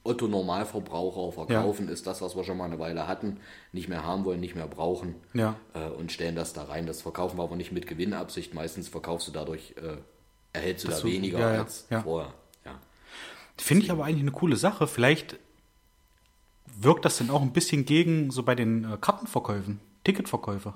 Otto 0.04 0.28
Normalverbraucher 0.28 1.32
verkaufen, 1.32 1.88
ist 1.88 2.06
das, 2.06 2.22
was 2.22 2.36
wir 2.36 2.44
schon 2.44 2.56
mal 2.58 2.66
eine 2.66 2.78
Weile 2.78 3.08
hatten, 3.08 3.38
nicht 3.72 3.88
mehr 3.88 4.04
haben 4.04 4.24
wollen, 4.24 4.38
nicht 4.40 4.54
mehr 4.54 4.68
brauchen 4.68 5.16
Ja. 5.34 5.56
äh, 5.74 5.88
und 5.88 6.12
stellen 6.12 6.36
das 6.36 6.52
da 6.52 6.62
rein. 6.64 6.86
Das 6.86 7.02
verkaufen 7.02 7.38
wir 7.38 7.42
aber 7.42 7.56
nicht 7.56 7.72
mit 7.72 7.88
Gewinnabsicht. 7.88 8.54
Meistens 8.54 8.86
verkaufst 8.88 9.26
du 9.26 9.32
dadurch, 9.32 9.74
äh, 9.76 9.96
erhältst 10.52 10.84
du 10.84 10.88
Dass 10.88 11.00
da 11.00 11.06
du- 11.08 11.12
weniger 11.12 11.40
ja, 11.40 11.54
ja, 11.54 11.60
als 11.62 11.86
ja. 11.90 12.02
vorher. 12.02 12.32
Ja. 12.64 12.78
Finde 13.56 13.84
ich 13.84 13.90
aber 13.90 14.04
eigentlich 14.04 14.20
eine 14.22 14.30
coole 14.30 14.54
Sache. 14.56 14.86
Vielleicht 14.86 15.38
wirkt 16.78 17.04
das 17.04 17.18
dann 17.18 17.30
auch 17.30 17.42
ein 17.42 17.52
bisschen 17.52 17.84
gegen 17.84 18.30
so 18.30 18.42
bei 18.44 18.54
den 18.54 18.84
äh, 18.84 18.96
Kartenverkäufen, 19.00 19.80
Ticketverkäufe. 20.04 20.74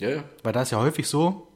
Ja, 0.00 0.10
ja. 0.10 0.24
Weil 0.42 0.52
da 0.52 0.62
ist 0.62 0.70
ja 0.72 0.78
häufig 0.80 1.06
so, 1.08 1.48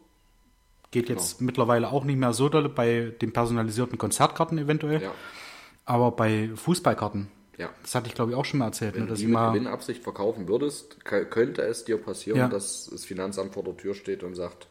geht 0.91 1.09
jetzt 1.09 1.41
mittlerweile 1.41 1.91
auch 1.91 2.05
nicht 2.05 2.17
mehr 2.19 2.33
so 2.33 2.49
doll 2.49 2.69
bei 2.69 3.13
den 3.21 3.33
personalisierten 3.33 3.99
Konzertkarten 3.99 4.59
eventuell, 4.59 5.03
ja. 5.03 5.13
aber 5.85 6.13
bei 6.13 6.51
Fußballkarten. 6.55 7.29
ja. 7.59 7.71
Das 7.83 7.95
hatte 7.95 8.09
ich 8.09 8.15
glaube 8.15 8.31
ich 8.33 8.37
auch 8.37 8.45
schon 8.45 8.59
mal 8.61 8.67
erzählt, 8.67 8.95
Wenn 8.95 9.03
ne, 9.03 9.07
du 9.07 9.13
dass 9.13 9.19
die 9.19 9.27
ich 9.27 9.31
mit 9.31 9.39
Gewinnabsicht 9.39 10.03
verkaufen 10.03 10.49
würdest, 10.49 11.05
könnte 11.05 11.63
es 11.63 11.85
dir 11.85 11.99
passieren, 11.99 12.39
Ja. 12.39 12.49
dass 12.49 12.89
das 12.91 13.05
Finanzamt 13.05 13.55
vor 13.55 13.65
der 13.65 13.77
Tür 13.77 13.95
steht 13.95 14.23
und 14.23 14.35
sagt, 14.35 14.69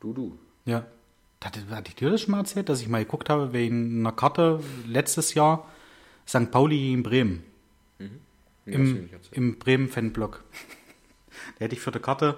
du, 0.00 0.12
du. 0.12 0.38
Ja. 0.64 0.86
Hatte, 1.42 1.60
hatte 1.70 1.88
ich 1.90 1.94
dir 1.94 2.10
das 2.10 2.22
schon 2.22 2.32
mal 2.32 2.38
erzählt, 2.38 2.68
dass 2.68 2.80
ich 2.80 2.88
mal 2.88 3.04
geguckt 3.04 3.30
habe 3.30 3.52
wegen 3.52 4.00
einer 4.00 4.10
Karte 4.12 4.58
letztes 4.86 5.34
Jahr 5.34 5.68
St. 6.26 6.50
Pauli 6.50 6.92
in 6.92 7.04
Bremen. 7.04 7.44
Du 7.98 8.06
Im, 8.66 9.08
im 9.30 9.58
Bremen-Fanblock. 9.58 10.42
Da 11.58 11.64
hätte 11.64 11.74
ich 11.74 11.80
für 11.80 11.90
die 11.90 11.98
Karte 11.98 12.36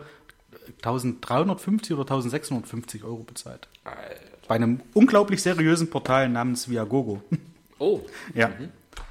1350 0.77 1.93
oder 1.93 2.03
1650 2.03 3.05
Euro 3.05 3.23
bezahlt. 3.23 3.69
Alter. 3.85 3.99
Bei 4.49 4.57
einem 4.57 4.81
unglaublich 4.95 5.43
seriösen 5.43 5.91
Portal 5.91 6.29
namens 6.29 6.69
Viagogo. 6.69 7.23
Oh, 7.79 8.01
ja. 8.35 8.51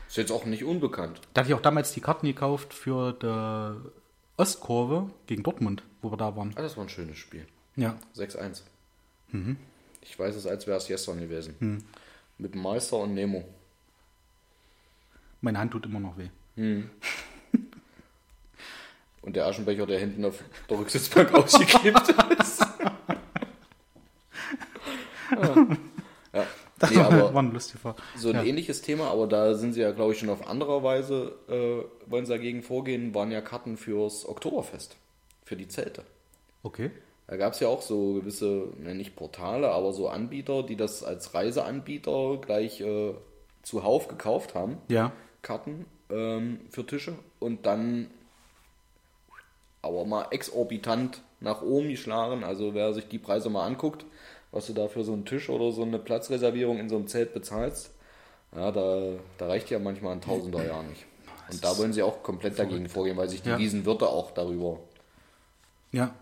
ist 0.08 0.18
jetzt 0.18 0.32
auch 0.32 0.46
nicht 0.46 0.64
unbekannt. 0.64 1.22
Da 1.34 1.42
hatte 1.42 1.52
ich 1.52 1.56
auch 1.56 1.62
damals 1.62 1.94
die 1.94 2.02
Karten 2.02 2.28
gekauft 2.28 2.74
für 2.74 3.14
die 3.14 3.90
Ostkurve 4.38 5.10
gegen 5.28 5.44
Dortmund, 5.44 5.84
wo 6.02 6.12
wir 6.12 6.18
da 6.18 6.36
waren. 6.36 6.54
Ah, 6.56 6.62
das 6.62 6.76
war 6.78 6.84
ein 6.84 6.90
schönes 6.90 7.18
Spiel. 7.18 7.46
Ja. 7.76 7.98
6-1. 8.18 8.64
Mhm. 9.32 9.58
Ich 10.02 10.18
weiß 10.18 10.36
es, 10.36 10.46
als 10.46 10.68
wäre 10.68 10.78
es 10.78 10.88
gestern 10.88 11.20
gewesen. 11.20 11.56
Hm. 11.60 11.84
Mit 12.38 12.56
Meister 12.56 12.98
und 12.98 13.14
Nemo. 13.14 13.44
Meine 15.42 15.60
Hand 15.60 15.72
tut 15.72 15.86
immer 15.86 16.00
noch 16.00 16.18
weh. 16.18 16.30
Und 19.22 19.36
der 19.36 19.48
Aschenbecher, 19.48 19.86
der 19.86 20.00
hinten 20.00 20.26
auf 20.26 20.44
der 20.70 20.80
Rücksitzbank 20.80 21.34
ausgeklebt 21.36 22.14
ist. 22.40 22.62
ja. 25.32 25.68
ja. 26.34 26.46
Das 26.80 26.92
Nee, 26.92 26.98
war 26.98 27.36
ein 27.36 27.52
lustiger 27.52 27.96
so 28.16 28.30
ein 28.30 28.36
ja. 28.36 28.44
ähnliches 28.44 28.82
Thema, 28.82 29.10
aber 29.10 29.28
da 29.28 29.56
sind 29.56 29.74
sie 29.74 29.82
ja, 29.82 29.92
glaube 29.92 30.14
ich, 30.14 30.20
schon 30.20 30.30
auf 30.30 30.48
andere 30.48 30.82
Weise, 30.82 31.34
äh, 31.50 32.10
wollen 32.10 32.26
sie 32.26 32.32
dagegen 32.32 32.64
vorgehen, 32.64 33.14
waren 33.14 33.32
ja 33.32 33.42
Karten 33.42 33.76
fürs 33.76 34.28
Oktoberfest, 34.28 34.96
für 35.44 35.58
die 35.58 35.68
Zelte. 35.68 36.04
Okay. 36.64 36.92
Da 37.28 37.38
gab 37.38 37.54
es 37.54 37.60
ja 37.60 37.68
auch 37.68 37.82
so 37.82 38.14
gewisse, 38.14 38.70
ne, 38.78 38.96
nicht 38.96 39.16
Portale, 39.16 39.70
aber 39.70 39.92
so 39.94 40.08
Anbieter, 40.08 40.64
die 40.64 40.78
das 40.78 41.04
als 41.04 41.34
Reiseanbieter 41.34 42.38
gleich 42.38 42.82
äh, 42.82 43.14
zuhauf 43.62 44.08
gekauft 44.08 44.56
haben. 44.56 44.78
Ja. 44.88 45.12
Karten 45.42 45.86
ähm, 46.10 46.62
für 46.70 46.86
Tische 46.86 47.14
und 47.40 47.66
dann 47.66 48.08
aber 49.82 50.06
mal 50.06 50.28
exorbitant 50.32 51.22
nach 51.40 51.62
oben 51.62 51.90
geschlagen. 51.90 52.44
Also 52.44 52.74
wer 52.74 52.94
sich 52.94 53.08
die 53.08 53.20
Preise 53.20 53.50
mal 53.50 53.66
anguckt, 53.66 54.06
was 54.52 54.68
du 54.68 54.74
da 54.74 54.88
für 54.88 55.04
so 55.04 55.14
einen 55.14 55.26
Tisch 55.26 55.50
oder 55.50 55.72
so 55.72 55.84
eine 55.84 56.00
Platzreservierung 56.00 56.80
in 56.80 56.90
so 56.90 56.96
einem 56.98 57.08
Zelt 57.08 57.34
bezahlst, 57.34 57.92
ja, 58.56 58.72
da, 58.72 59.14
da 59.38 59.48
reicht 59.48 59.70
ja 59.70 59.80
manchmal 59.80 60.14
ein 60.14 60.22
Tausender 60.22 60.66
Jahr 60.66 60.84
nicht. 60.84 61.06
Und 61.52 61.64
da 61.64 61.78
wollen 61.78 61.94
sie 61.94 62.04
auch 62.04 62.24
komplett 62.24 62.58
dagegen 62.60 62.90
vorgehen, 62.90 63.18
weil 63.18 63.30
sich 63.30 63.42
die 63.42 63.50
Ja. 63.50 63.56
Riesenwirte 63.56 64.08
auch 64.08 64.32
darüber. 64.32 64.80
Ja. 65.92 66.14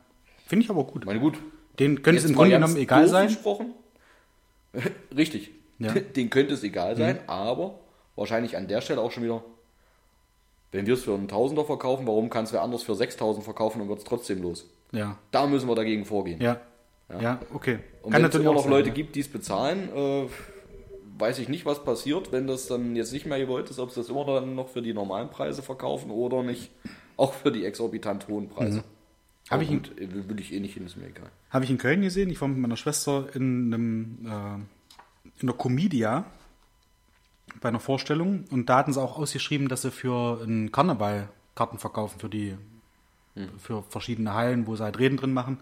Finde 0.46 0.64
ich 0.64 0.70
aber 0.70 0.86
gut. 0.86 1.06
Meine, 1.06 1.20
gut. 1.20 1.38
Den 1.80 2.02
könnte 2.02 2.20
es 2.20 2.30
im 2.30 2.36
Grunde 2.36 2.52
genommen 2.52 2.76
egal 2.78 3.08
sein. 3.08 3.28
Gesprochen. 3.28 3.74
Richtig. 5.16 5.52
Ja. 5.80 5.92
Mhm. 5.92 6.14
Den 6.14 6.30
könnte 6.30 6.54
es 6.54 6.64
egal 6.64 6.96
sein, 6.96 7.20
aber 7.28 7.80
wahrscheinlich 8.16 8.58
an 8.58 8.68
der 8.68 8.82
Stelle 8.82 9.02
auch 9.02 9.12
schon 9.12 9.24
wieder, 9.24 9.44
wenn 10.72 10.86
wir 10.86 10.96
es 10.96 11.04
für 11.04 11.14
einen 11.14 11.28
Tausender 11.28 11.66
verkaufen, 11.66 12.08
warum 12.08 12.30
kann 12.30 12.46
es 12.46 12.54
wer 12.54 12.62
anders 12.62 12.84
für 12.84 12.96
6000 12.96 13.44
verkaufen 13.44 13.82
und 13.82 13.90
wird 13.90 14.00
es 14.00 14.06
trotzdem 14.06 14.42
los? 14.42 14.66
Ja. 14.92 15.18
Da 15.32 15.48
müssen 15.48 15.68
wir 15.68 15.76
dagegen 15.76 16.06
vorgehen. 16.06 16.42
Ja. 16.42 16.60
Ja, 17.22 17.40
okay. 17.54 17.80
Und 18.02 18.14
wenn 18.14 18.26
es 18.26 18.36
immer 18.36 18.54
noch 18.54 18.64
sein, 18.64 18.72
Leute 18.72 18.90
ja. 18.90 18.94
gibt, 18.94 19.16
die 19.16 19.22
es 19.22 19.30
bezahlen, 19.30 19.90
äh, 19.96 20.26
weiß 21.18 21.40
ich 21.40 21.48
nicht, 21.48 21.66
was 21.66 21.84
passiert, 21.84 22.34
wenn 22.34 22.48
das 22.48 22.68
dann 22.68 22.98
jetzt 22.98 23.14
nicht 23.14 23.26
mehr 23.26 23.40
gewollt 23.40 23.70
ist, 23.70 23.80
ob 23.80 23.92
sie 23.92 24.02
das 24.02 24.10
immer 24.10 24.26
dann 24.26 24.56
noch 24.56 24.68
für 24.68 24.82
die 24.82 24.94
normalen 24.94 25.30
Preise 25.30 25.62
verkaufen 25.62 26.12
oder 26.12 26.44
nicht 26.44 26.70
auch 27.16 27.34
für 27.34 27.52
die 27.52 27.66
exorbitant 27.66 28.28
hohen 28.28 28.50
Preise. 28.50 28.80
Mhm. 28.80 28.84
Hab 29.50 29.62
ich 29.62 29.70
Und 29.70 29.98
äh, 29.98 30.30
will 30.30 30.40
ich 30.40 30.54
eh 30.54 30.60
nicht 30.60 30.74
hin, 30.74 30.86
ist 30.86 30.98
mir 30.98 31.08
egal. 31.08 31.30
Habe 31.50 31.64
ich 31.64 31.72
in 31.72 31.78
Köln 31.78 32.02
gesehen. 32.02 32.30
Ich 32.30 32.42
war 32.42 32.50
mit 32.50 32.58
meiner 32.58 32.76
Schwester 32.76 33.28
in 33.34 33.74
einem 33.74 34.18
äh, 34.26 35.40
in 35.40 35.48
der 35.48 35.56
Comedia 35.56 36.26
bei 37.62 37.70
einer 37.70 37.80
Vorstellung 37.80 38.46
und 38.52 38.68
da 38.68 38.78
hatten 38.78 38.94
sie 38.94 39.02
auch 39.02 39.18
ausgeschrieben, 39.18 39.68
dass 39.68 39.82
sie 39.82 39.92
für 39.92 40.42
einen 40.42 40.72
Karneval 40.72 41.30
Karten 41.56 41.80
verkaufen 41.80 42.20
für 42.20 42.30
die 42.30 42.56
für 43.58 43.84
verschiedene 43.84 44.34
Hallen, 44.34 44.68
wo 44.68 44.76
sie 44.76 44.84
halt 44.84 45.00
Reden 45.00 45.18
drin 45.18 45.34
machen. 45.34 45.60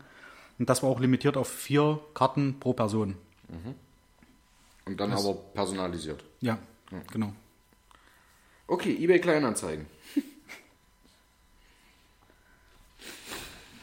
Und 0.57 0.69
das 0.69 0.81
war 0.83 0.89
auch 0.89 0.99
limitiert 0.99 1.36
auf 1.38 1.49
vier 1.49 1.99
Karten 2.13 2.59
pro 2.59 2.73
Person. 2.73 3.15
Und 4.86 4.99
dann 4.99 5.11
aber 5.11 5.33
personalisiert. 5.33 6.23
Ja, 6.39 6.57
genau. 7.11 7.33
Okay, 8.67 8.95
eBay 8.95 9.19
Kleinanzeigen. 9.19 9.86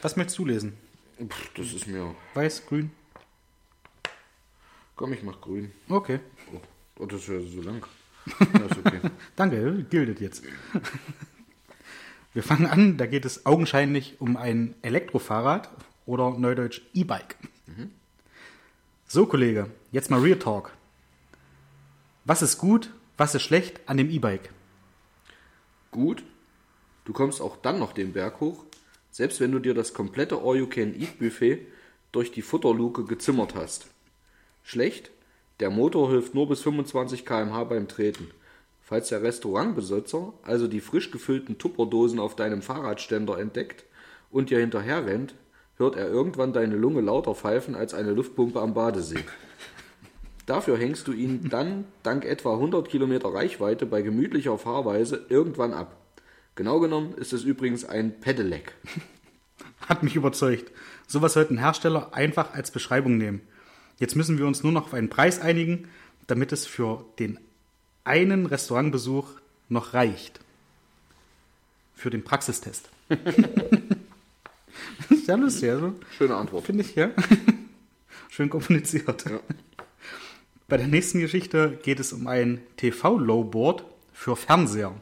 Was 0.02 0.16
möchtest 0.16 0.38
du 0.38 0.46
lesen? 0.46 0.76
Pff, 1.28 1.52
das 1.54 1.72
ist 1.72 1.86
mir. 1.86 2.14
Weiß, 2.34 2.66
grün? 2.66 2.90
Komm, 4.96 5.12
ich 5.12 5.22
mach 5.22 5.40
grün. 5.40 5.70
Okay. 5.88 6.18
Oh, 6.52 6.60
oh 6.98 7.06
das 7.06 7.20
ist 7.22 7.28
ja 7.28 7.40
so 7.40 7.62
lang. 7.62 7.86
Ja, 8.40 8.66
ist 8.66 8.78
okay. 8.78 9.00
Danke, 9.34 9.84
gilt 9.90 10.20
jetzt. 10.20 10.44
Wir 12.32 12.42
fangen 12.42 12.66
an, 12.66 12.96
da 12.96 13.06
geht 13.06 13.24
es 13.24 13.46
augenscheinlich 13.46 14.20
um 14.20 14.36
ein 14.36 14.74
Elektrofahrrad 14.82 15.68
oder 16.06 16.30
neudeutsch 16.30 16.82
E-Bike. 16.94 17.36
So, 19.06 19.26
Kollege, 19.26 19.70
jetzt 19.90 20.10
mal 20.10 20.20
Real 20.20 20.38
Talk. 20.38 20.72
Was 22.24 22.40
ist 22.40 22.56
gut, 22.56 22.90
was 23.18 23.34
ist 23.34 23.42
schlecht 23.42 23.80
an 23.86 23.98
dem 23.98 24.08
E-Bike? 24.08 24.50
Gut, 25.90 26.24
du 27.04 27.12
kommst 27.12 27.42
auch 27.42 27.56
dann 27.56 27.78
noch 27.78 27.92
den 27.92 28.14
Berg 28.14 28.40
hoch, 28.40 28.64
selbst 29.10 29.40
wenn 29.40 29.52
du 29.52 29.58
dir 29.58 29.74
das 29.74 29.92
komplette 29.92 30.38
All-You-Can-Eat-Buffet 30.42 31.66
durch 32.12 32.32
die 32.32 32.40
Futterluke 32.40 33.04
gezimmert 33.04 33.54
hast. 33.54 33.88
Schlecht, 34.62 35.10
der 35.62 35.70
Motor 35.70 36.10
hilft 36.10 36.34
nur 36.34 36.48
bis 36.48 36.60
25 36.62 37.24
km/h 37.24 37.62
beim 37.62 37.86
Treten. 37.86 38.32
Falls 38.80 39.10
der 39.10 39.22
Restaurantbesitzer 39.22 40.32
also 40.42 40.66
die 40.66 40.80
frisch 40.80 41.12
gefüllten 41.12 41.56
Tupperdosen 41.56 42.18
auf 42.18 42.34
deinem 42.34 42.62
Fahrradständer 42.62 43.38
entdeckt 43.38 43.84
und 44.32 44.50
dir 44.50 44.58
hinterher 44.58 45.06
rennt, 45.06 45.36
hört 45.76 45.94
er 45.94 46.08
irgendwann 46.08 46.52
deine 46.52 46.74
Lunge 46.74 47.00
lauter 47.00 47.36
pfeifen 47.36 47.76
als 47.76 47.94
eine 47.94 48.10
Luftpumpe 48.10 48.60
am 48.60 48.74
Badesee. 48.74 49.24
Dafür 50.46 50.76
hängst 50.76 51.06
du 51.06 51.12
ihn 51.12 51.48
dann 51.48 51.84
dank 52.02 52.24
etwa 52.24 52.54
100 52.54 52.88
Kilometer 52.88 53.32
Reichweite 53.32 53.86
bei 53.86 54.02
gemütlicher 54.02 54.58
Fahrweise 54.58 55.26
irgendwann 55.28 55.72
ab. 55.72 55.96
Genau 56.56 56.80
genommen 56.80 57.14
ist 57.14 57.32
es 57.32 57.44
übrigens 57.44 57.84
ein 57.84 58.18
Pedelec. 58.18 58.74
Hat 59.88 60.02
mich 60.02 60.16
überzeugt. 60.16 60.72
Sowas 61.06 61.34
sollten 61.34 61.58
Hersteller 61.58 62.14
einfach 62.14 62.52
als 62.52 62.72
Beschreibung 62.72 63.16
nehmen. 63.16 63.42
Jetzt 64.02 64.16
müssen 64.16 64.36
wir 64.36 64.48
uns 64.48 64.64
nur 64.64 64.72
noch 64.72 64.86
auf 64.86 64.94
einen 64.94 65.08
Preis 65.08 65.40
einigen, 65.40 65.86
damit 66.26 66.50
es 66.50 66.66
für 66.66 67.04
den 67.20 67.38
einen 68.02 68.46
Restaurantbesuch 68.46 69.28
noch 69.68 69.94
reicht. 69.94 70.40
Für 71.94 72.10
den 72.10 72.24
Praxistest. 72.24 72.88
Sehr 75.24 75.36
lustig, 75.36 75.70
also. 75.70 75.94
Schöne 76.18 76.34
Antwort. 76.34 76.66
Finde 76.66 76.82
ich, 76.82 76.96
ja. 76.96 77.10
Schön 78.28 78.50
kommuniziert. 78.50 79.24
Ja. 79.24 79.38
Bei 80.66 80.78
der 80.78 80.88
nächsten 80.88 81.20
Geschichte 81.20 81.78
geht 81.84 82.00
es 82.00 82.12
um 82.12 82.26
ein 82.26 82.60
TV-Lowboard 82.78 83.84
für 84.12 84.34
Fernseher. 84.34 84.96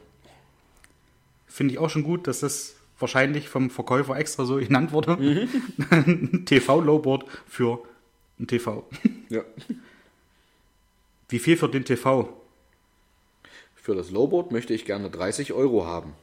Finde 1.46 1.72
ich 1.72 1.78
auch 1.78 1.88
schon 1.88 2.02
gut, 2.02 2.26
dass 2.26 2.40
das 2.40 2.74
wahrscheinlich 2.98 3.48
vom 3.48 3.70
Verkäufer 3.70 4.18
extra 4.18 4.44
so 4.44 4.56
genannt 4.58 4.92
wurde. 4.92 5.16
ein 5.90 6.42
TV-Lowboard 6.44 7.24
für 7.48 7.82
ein 8.40 8.46
TV. 8.46 8.88
Ja. 9.28 9.44
Wie 11.28 11.38
viel 11.38 11.56
für 11.56 11.68
den 11.68 11.84
TV? 11.84 12.36
Für 13.76 13.94
das 13.94 14.10
Lowboard 14.10 14.50
möchte 14.50 14.74
ich 14.74 14.84
gerne 14.84 15.10
30 15.10 15.52
Euro 15.52 15.86
haben. 15.86 16.14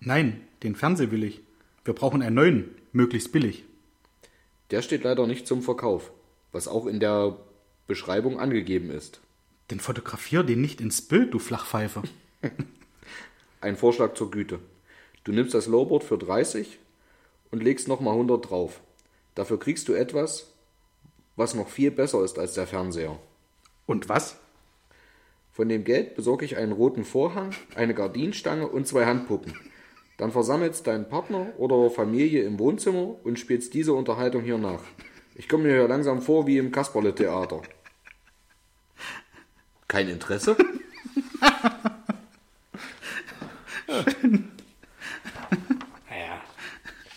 Nein, 0.00 0.40
den 0.62 0.74
Fernseher 0.74 1.10
will 1.10 1.24
ich. 1.24 1.42
Wir 1.84 1.94
brauchen 1.94 2.22
einen 2.22 2.34
neuen, 2.34 2.74
möglichst 2.92 3.32
billig. 3.32 3.64
Der 4.70 4.82
steht 4.82 5.04
leider 5.04 5.26
nicht 5.26 5.46
zum 5.46 5.62
Verkauf, 5.62 6.10
was 6.52 6.66
auch 6.66 6.86
in 6.86 6.98
der 6.98 7.36
Beschreibung 7.86 8.40
angegeben 8.40 8.90
ist. 8.90 9.20
Den 9.70 9.80
fotografier 9.80 10.42
den 10.42 10.60
nicht 10.60 10.80
ins 10.80 11.02
Bild, 11.02 11.34
du 11.34 11.38
Flachpfeife. 11.38 12.02
Ein 13.60 13.76
Vorschlag 13.76 14.14
zur 14.14 14.30
Güte. 14.30 14.58
Du 15.24 15.32
nimmst 15.32 15.54
das 15.54 15.66
Lowboard 15.66 16.04
für 16.04 16.18
30 16.18 16.78
und 17.50 17.62
legst 17.62 17.88
nochmal 17.88 18.14
100 18.14 18.50
drauf. 18.50 18.80
Dafür 19.34 19.58
kriegst 19.58 19.88
du 19.88 19.92
etwas, 19.92 20.52
was 21.36 21.54
noch 21.54 21.68
viel 21.68 21.90
besser 21.90 22.24
ist 22.24 22.38
als 22.38 22.54
der 22.54 22.66
Fernseher. 22.66 23.18
Und 23.86 24.08
was? 24.08 24.38
Von 25.52 25.68
dem 25.68 25.84
Geld 25.84 26.16
besorge 26.16 26.44
ich 26.44 26.56
einen 26.56 26.72
roten 26.72 27.04
Vorhang, 27.04 27.54
eine 27.74 27.94
Gardinenstange 27.94 28.66
und 28.68 28.86
zwei 28.86 29.06
Handpuppen. 29.06 29.54
Dann 30.18 30.32
versammelst 30.32 30.86
deinen 30.86 31.08
Partner 31.08 31.52
oder 31.58 31.90
Familie 31.90 32.42
im 32.44 32.58
Wohnzimmer 32.58 33.16
und 33.24 33.38
spielst 33.38 33.74
diese 33.74 33.92
Unterhaltung 33.92 34.42
hier 34.42 34.58
nach. 34.58 34.82
Ich 35.34 35.48
komme 35.48 35.64
mir 35.64 35.74
hier 35.74 35.88
langsam 35.88 36.22
vor 36.22 36.46
wie 36.46 36.58
im 36.58 36.72
Kasperle-Theater. 36.72 37.62
Kein 39.88 40.08
Interesse? 40.08 40.56
naja, 46.08 46.40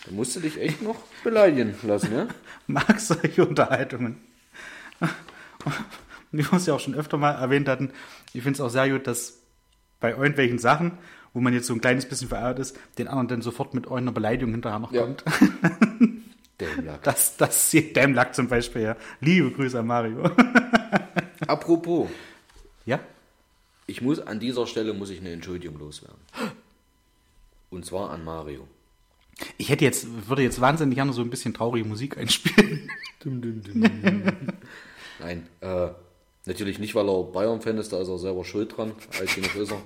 da 0.04 0.12
musst 0.30 0.36
du 0.36 0.48
dich 0.48 0.60
echt 0.60 0.80
noch 0.80 0.94
beleidigen 1.24 1.74
lassen, 1.82 2.14
ja? 2.14 2.28
mag 2.68 3.00
solche 3.00 3.44
Unterhaltungen. 3.44 4.18
Wie 6.30 6.44
wir 6.48 6.52
es 6.52 6.66
ja 6.66 6.74
auch 6.74 6.80
schon 6.80 6.94
öfter 6.94 7.16
mal 7.16 7.32
erwähnt 7.32 7.66
hatten, 7.66 7.90
ich 8.32 8.44
finde 8.44 8.52
es 8.56 8.60
auch 8.60 8.68
sehr 8.68 8.88
gut, 8.88 9.08
dass 9.08 9.40
bei 9.98 10.10
irgendwelchen 10.10 10.60
Sachen, 10.60 10.92
wo 11.34 11.40
man 11.40 11.52
jetzt 11.52 11.66
so 11.66 11.74
ein 11.74 11.80
kleines 11.80 12.06
bisschen 12.08 12.28
verärgert 12.28 12.60
ist, 12.60 12.78
den 12.96 13.08
anderen 13.08 13.26
dann 13.26 13.42
sofort 13.42 13.74
mit 13.74 13.86
irgendeiner 13.86 14.12
Beleidigung 14.12 14.52
hinterher 14.52 14.78
noch 14.78 14.92
Ja. 14.92 15.02
kommt. 15.02 15.24
Dämlack. 16.60 17.02
Das, 17.02 17.36
das 17.36 17.70
sieht 17.72 17.96
Dämlack 17.96 18.32
zum 18.36 18.46
Beispiel, 18.46 18.82
ja. 18.82 18.96
Liebe 19.20 19.50
Grüße 19.50 19.80
an 19.80 19.86
Mario. 19.88 20.30
Apropos, 21.48 22.08
ja? 22.86 23.00
Ich 23.88 24.00
muss 24.00 24.20
an 24.20 24.38
dieser 24.38 24.68
Stelle 24.68 24.94
muss 24.94 25.10
ich 25.10 25.18
eine 25.18 25.32
Entschuldigung 25.32 25.76
loswerden. 25.80 26.20
Und 27.70 27.84
zwar 27.84 28.10
an 28.10 28.22
Mario. 28.22 28.68
Ich 29.58 29.68
hätte 29.68 29.84
jetzt, 29.84 30.28
würde 30.28 30.42
jetzt 30.42 30.60
wahnsinnig 30.60 30.96
gerne 30.96 31.12
so 31.12 31.22
ein 31.22 31.30
bisschen 31.30 31.54
traurige 31.54 31.86
Musik 31.86 32.18
einspielen. 32.18 32.90
Nein, 35.18 35.46
äh, 35.60 35.88
natürlich 36.46 36.78
nicht, 36.78 36.94
weil 36.94 37.08
er 37.08 37.22
Bayern-Fan 37.24 37.78
ist, 37.78 37.92
da 37.92 38.00
ist 38.00 38.08
er 38.08 38.18
selber 38.18 38.44
schuld 38.44 38.76
dran. 38.76 38.92
Alt 39.18 39.34
genug 39.34 39.54
ist 39.56 39.72
er, 39.72 39.82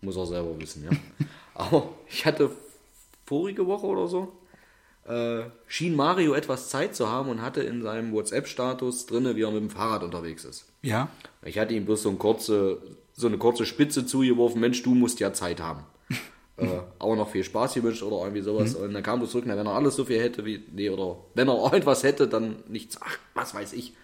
muss 0.00 0.16
er 0.16 0.26
selber 0.26 0.58
wissen, 0.60 0.84
ja. 0.84 0.90
Aber 1.54 1.90
ich 2.08 2.24
hatte 2.24 2.50
vorige 3.26 3.66
Woche 3.66 3.86
oder 3.86 4.06
so, 4.06 4.32
äh, 5.08 5.44
schien 5.66 5.96
Mario 5.96 6.34
etwas 6.34 6.68
Zeit 6.68 6.94
zu 6.94 7.08
haben 7.08 7.30
und 7.30 7.42
hatte 7.42 7.62
in 7.62 7.82
seinem 7.82 8.12
WhatsApp-Status 8.12 9.06
drinne, 9.06 9.36
wie 9.36 9.42
er 9.42 9.50
mit 9.50 9.62
dem 9.62 9.70
Fahrrad 9.70 10.02
unterwegs 10.02 10.44
ist. 10.44 10.66
Ja. 10.82 11.08
Ich 11.42 11.58
hatte 11.58 11.74
ihm 11.74 11.86
bloß 11.86 12.02
so, 12.02 12.10
ein 12.10 12.18
kurze, 12.18 12.80
so 13.14 13.26
eine 13.26 13.38
kurze 13.38 13.66
Spitze 13.66 14.06
zugeworfen, 14.06 14.60
Mensch, 14.60 14.82
du 14.82 14.94
musst 14.94 15.18
ja 15.18 15.32
Zeit 15.32 15.60
haben. 15.60 15.84
Äh, 16.58 16.66
aber 16.98 17.16
noch 17.16 17.30
viel 17.30 17.44
Spaß 17.44 17.74
gewünscht 17.74 18.02
oder 18.02 18.22
irgendwie 18.22 18.42
sowas. 18.42 18.74
Und 18.74 18.92
dann 18.92 19.02
kam 19.02 19.20
er 19.20 19.28
zurück, 19.28 19.44
na, 19.46 19.56
wenn 19.56 19.66
er 19.66 19.74
alles 19.74 19.96
so 19.96 20.04
viel 20.04 20.20
hätte 20.20 20.44
wie, 20.44 20.64
nee, 20.72 20.90
oder 20.90 21.16
wenn 21.34 21.48
er 21.48 21.54
irgendwas 21.72 22.02
hätte, 22.02 22.26
dann 22.26 22.56
nichts, 22.68 22.98
ach, 23.00 23.18
was 23.34 23.54
weiß 23.54 23.72
ich. 23.74 23.94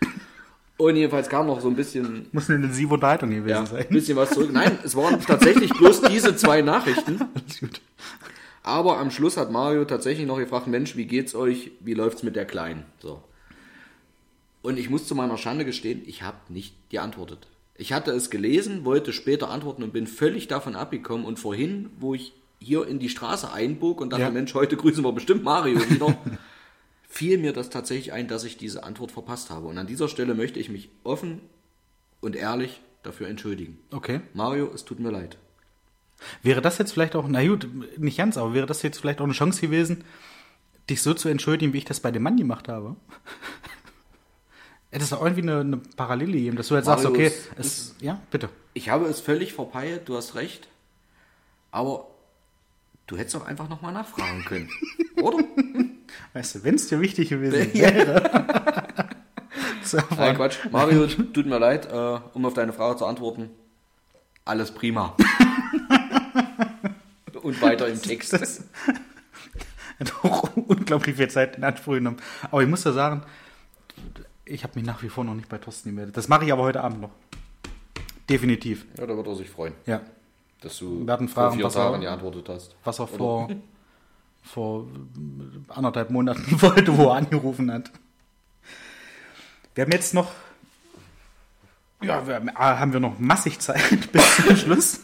Und 0.76 0.96
jedenfalls 0.96 1.28
kam 1.28 1.46
noch 1.46 1.61
so 1.61 1.68
ein 1.68 1.76
bisschen, 1.76 2.26
Muss 2.32 2.48
eine 2.48 2.57
intensive 2.57 2.94
Unterhaltung 2.94 3.30
gewesen 3.30 3.48
ja, 3.48 3.66
sein. 3.66 3.82
ein 3.82 3.88
bisschen 3.88 4.16
was 4.16 4.30
zurück. 4.30 4.50
Nein, 4.52 4.78
es 4.84 4.96
waren 4.96 5.20
tatsächlich 5.20 5.72
bloß 5.72 6.02
diese 6.02 6.34
zwei 6.36 6.62
Nachrichten. 6.62 7.20
Aber 8.64 8.98
am 8.98 9.11
Schluss 9.11 9.36
hat 9.36 9.52
Mario 9.52 9.84
tatsächlich 9.84 10.26
noch 10.26 10.38
gefragt, 10.38 10.66
Mensch, 10.66 10.96
wie 10.96 11.05
geht's 11.05 11.34
euch? 11.34 11.72
Wie 11.80 11.94
läuft's 11.94 12.22
mit 12.22 12.34
der 12.34 12.46
Kleinen? 12.46 12.84
So. 12.98 13.22
Und 14.62 14.78
ich 14.78 14.90
muss 14.90 15.07
zu 15.07 15.14
meiner 15.14 15.36
Schande 15.36 15.64
gestehen, 15.64 16.02
ich 16.07 16.22
habe 16.22 16.38
nicht 16.48 16.74
geantwortet. 16.88 17.46
Ich 17.76 17.92
hatte 17.92 18.12
es 18.12 18.30
gelesen, 18.30 18.84
wollte 18.84 19.12
später 19.12 19.50
antworten 19.50 19.82
und 19.82 19.92
bin 19.92 20.07
völlig 20.07 20.48
davon 20.48 20.76
abgekommen. 20.76 21.26
Und 21.26 21.38
vorhin, 21.38 21.90
wo 21.98 22.14
ich 22.14 22.32
hier 22.64 22.86
in 22.86 22.98
die 22.98 23.08
Straße 23.08 23.52
einbog 23.52 24.00
und 24.00 24.10
dachte, 24.10 24.24
Ja. 24.24 24.30
Mensch, 24.30 24.54
heute 24.54 24.76
grüßen 24.76 25.04
wir 25.04 25.12
bestimmt 25.12 25.44
Mario 25.44 25.78
wieder, 25.88 26.16
fiel 27.08 27.38
mir 27.38 27.52
das 27.52 27.70
tatsächlich 27.70 28.12
ein, 28.12 28.26
dass 28.26 28.44
ich 28.44 28.56
diese 28.56 28.84
Antwort 28.84 29.12
verpasst 29.12 29.50
habe. 29.50 29.66
Und 29.66 29.78
an 29.78 29.86
dieser 29.86 30.08
Stelle 30.08 30.34
möchte 30.34 30.58
ich 30.58 30.68
mich 30.68 30.88
offen 31.04 31.40
und 32.20 32.34
ehrlich 32.36 32.80
dafür 33.02 33.28
entschuldigen. 33.28 33.78
Okay. 33.92 34.20
Mario, 34.32 34.70
es 34.74 34.84
tut 34.84 34.98
mir 34.98 35.10
leid. 35.10 35.36
Wäre 36.42 36.62
das 36.62 36.78
jetzt 36.78 36.92
vielleicht 36.92 37.16
auch, 37.16 37.26
na 37.28 37.46
gut, 37.46 37.68
nicht 37.98 38.16
ganz, 38.16 38.36
aber 38.36 38.54
wäre 38.54 38.66
das 38.66 38.82
jetzt 38.82 38.98
vielleicht 38.98 39.20
auch 39.20 39.24
eine 39.24 39.32
Chance 39.34 39.60
gewesen, 39.60 40.04
dich 40.88 41.02
so 41.02 41.12
zu 41.14 41.28
entschuldigen, 41.28 41.72
wie 41.72 41.78
ich 41.78 41.84
das 41.84 42.00
bei 42.00 42.10
dem 42.10 42.22
Mann 42.22 42.36
gemacht 42.36 42.68
habe? 42.68 42.96
Hätte 44.90 45.04
es 45.04 45.10
doch 45.10 45.22
irgendwie 45.22 45.42
eine, 45.42 45.60
eine 45.60 45.76
Parallele 45.96 46.32
gegeben, 46.32 46.56
dass 46.56 46.68
du 46.68 46.76
jetzt 46.76 46.84
sagst, 46.86 47.04
okay, 47.04 47.30
Marius, 47.30 47.48
es, 47.56 47.94
ja, 48.00 48.20
bitte. 48.30 48.48
Ich 48.74 48.90
habe 48.90 49.06
es 49.06 49.20
völlig 49.20 49.52
verpeilt, 49.52 50.08
du 50.08 50.16
hast 50.16 50.34
recht. 50.36 50.68
Aber 51.72 52.06
du 53.07 53.16
hättest 53.16 53.34
doch 53.34 53.46
einfach 53.46 53.68
nochmal 53.68 53.92
nachfragen 53.92 54.44
können. 54.48 54.68
Oder? 55.16 55.38
Weißt 56.32 56.57
du, 56.57 56.64
wenn 56.64 56.74
es 56.76 56.88
dir 56.88 57.00
wichtig 57.00 57.28
gewesen 57.30 57.72
wäre. 57.74 58.22
zu 59.82 59.98
Nein, 60.16 60.36
Quatsch. 60.36 60.59
Mario, 60.70 61.07
tut 61.07 61.46
mir 61.46 61.59
leid, 61.59 61.86
äh, 61.90 62.18
um 62.32 62.44
auf 62.46 62.55
deine 62.55 62.72
Frage 62.72 62.96
zu 62.98 63.07
antworten. 63.07 63.50
Alles 64.44 64.70
prima. 64.72 65.16
Und 67.42 67.61
weiter 67.61 67.88
im 67.88 68.00
Text. 68.00 68.32
das 68.32 68.64
hat 70.00 70.12
auch 70.24 70.57
unglaublich 70.57 71.16
viel 71.16 71.28
Zeit 71.28 71.57
in 71.57 71.64
Anspruch 71.64 71.94
genommen. 71.94 72.16
Aber 72.50 72.62
ich 72.62 72.68
muss 72.68 72.84
ja 72.84 72.92
sagen, 72.92 73.22
ich 74.46 74.62
habe 74.64 74.74
mich 74.78 74.84
nach 74.86 75.02
wie 75.02 75.09
vor 75.11 75.24
noch 75.24 75.34
nicht 75.34 75.48
bei 75.48 75.59
Thorsten 75.59 75.90
gemeldet. 75.90 76.16
Das 76.16 76.28
mache 76.28 76.44
ich 76.46 76.52
aber 76.52 76.62
heute 76.62 76.82
Abend 76.82 77.00
noch. 77.02 77.11
Definitiv, 78.28 78.86
Ja, 78.98 79.07
da 79.07 79.14
wird 79.16 79.26
er 79.26 79.36
sich 79.36 79.50
freuen, 79.50 79.74
ja. 79.84 80.00
Dass 80.64 80.78
du 80.78 81.06
werden 81.06 81.28
vor 81.28 81.44
fragen, 81.44 81.56
vier 81.56 81.64
er- 81.66 81.70
Tagen 81.70 82.00
geantwortet 82.00 82.48
hast. 82.48 82.74
was 82.84 82.98
er 82.98 83.06
vor, 83.06 83.48
vor 84.42 84.86
anderthalb 85.68 86.10
Monaten 86.10 86.44
wollte, 86.62 86.96
wo 86.96 87.04
er 87.08 87.14
angerufen 87.16 87.70
hat. 87.72 87.90
Wir 89.74 89.84
haben 89.84 89.92
jetzt 89.92 90.14
noch, 90.14 90.30
ja, 92.02 92.26
wir 92.26 92.34
haben, 92.36 92.50
ah, 92.54 92.78
haben 92.78 92.92
wir 92.92 93.00
noch 93.00 93.18
massig 93.18 93.58
Zeit 93.60 94.12
bis 94.12 94.36
zum 94.36 94.56
Schluss. 94.56 95.00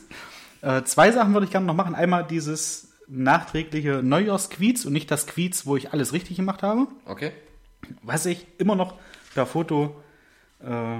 Äh, 0.62 0.82
zwei 0.84 1.10
Sachen 1.10 1.32
würde 1.32 1.46
ich 1.46 1.50
gerne 1.52 1.66
noch 1.66 1.74
machen. 1.74 1.94
Einmal 1.94 2.24
dieses 2.26 2.88
nachträgliche 3.08 4.02
Neujahrsquiz 4.02 4.84
und 4.84 4.92
nicht 4.92 5.10
das 5.10 5.26
Quiz, 5.26 5.66
wo 5.66 5.76
ich 5.76 5.92
alles 5.92 6.12
richtig 6.12 6.36
gemacht 6.36 6.62
habe. 6.62 6.86
Okay? 7.06 7.32
Was 8.02 8.26
ich 8.26 8.46
immer 8.58 8.76
noch 8.76 8.94
per 9.34 9.46
Foto 9.46 9.96
äh, 10.62 10.98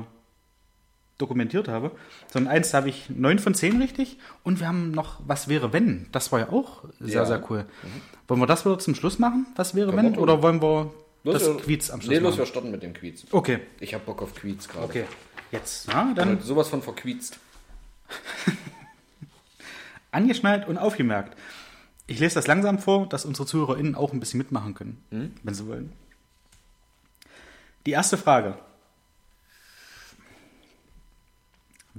dokumentiert 1.21 1.69
habe. 1.69 1.91
Sondern 2.33 2.53
eins 2.53 2.73
habe 2.75 2.89
ich 2.89 3.11
neun 3.11 3.39
von 3.39 3.55
zehn 3.55 3.81
richtig. 3.81 4.19
Und 4.43 4.61
wir 4.61 4.67
haben 4.69 4.91
noch 4.91 5.21
Was 5.27 5.49
wäre 5.49 5.73
wenn? 5.73 6.07
Das 6.13 6.33
war 6.33 6.41
ja 6.41 6.49
auch 6.51 6.85
sehr, 6.99 7.23
Ja. 7.23 7.27
sehr 7.27 7.43
cool. 7.51 7.67
Wollen 8.29 8.41
wir 8.41 8.47
das 8.47 8.65
wieder 8.65 8.79
zum 8.79 8.95
Schluss 8.95 9.19
machen? 9.19 9.47
Was 9.57 9.75
wäre 9.75 9.91
Können 9.93 10.07
wenn? 10.07 10.15
wir. 10.17 10.23
Oder 10.23 10.43
wollen 10.43 10.61
wir 10.63 10.93
Los, 11.25 11.35
das 11.35 11.47
wir- 11.49 11.57
Quiz 11.57 11.91
am 11.91 12.01
Schluss 12.01 12.11
Nee, 12.15 12.19
los, 12.19 12.39
wir 12.39 12.47
starten 12.47 12.71
mit 12.71 12.83
dem 12.83 12.95
Quiz. 12.95 13.27
Okay, 13.31 13.61
Ich 13.81 13.93
hab 13.95 14.07
Bock 14.07 14.23
auf 14.23 14.35
Quiz 14.35 14.67
gerade. 14.69 14.85
okay. 14.85 15.05
Jetzt, 15.53 15.89
ja, 15.89 16.13
dann 16.15 16.15
Dann 16.15 16.41
sowas 16.43 16.69
von 16.69 16.81
verquietzt. 16.83 17.39
angeschnallt 20.13 20.67
und 20.69 20.79
aufgemerkt. 20.79 21.37
Ich 22.07 22.19
lese 22.19 22.35
das 22.37 22.47
langsam 22.47 22.79
vor, 22.79 23.09
dass 23.09 23.25
unsere 23.25 23.47
ZuhörerInnen 23.47 23.95
auch 23.95 24.13
ein 24.13 24.21
bisschen 24.21 24.39
mitmachen 24.39 24.75
können, 24.75 25.03
Hm? 25.11 25.33
wenn 25.43 25.55
sie 25.55 25.67
wollen. 25.67 25.93
Die 27.87 27.93
erste 27.93 28.17
Frage. 28.17 28.55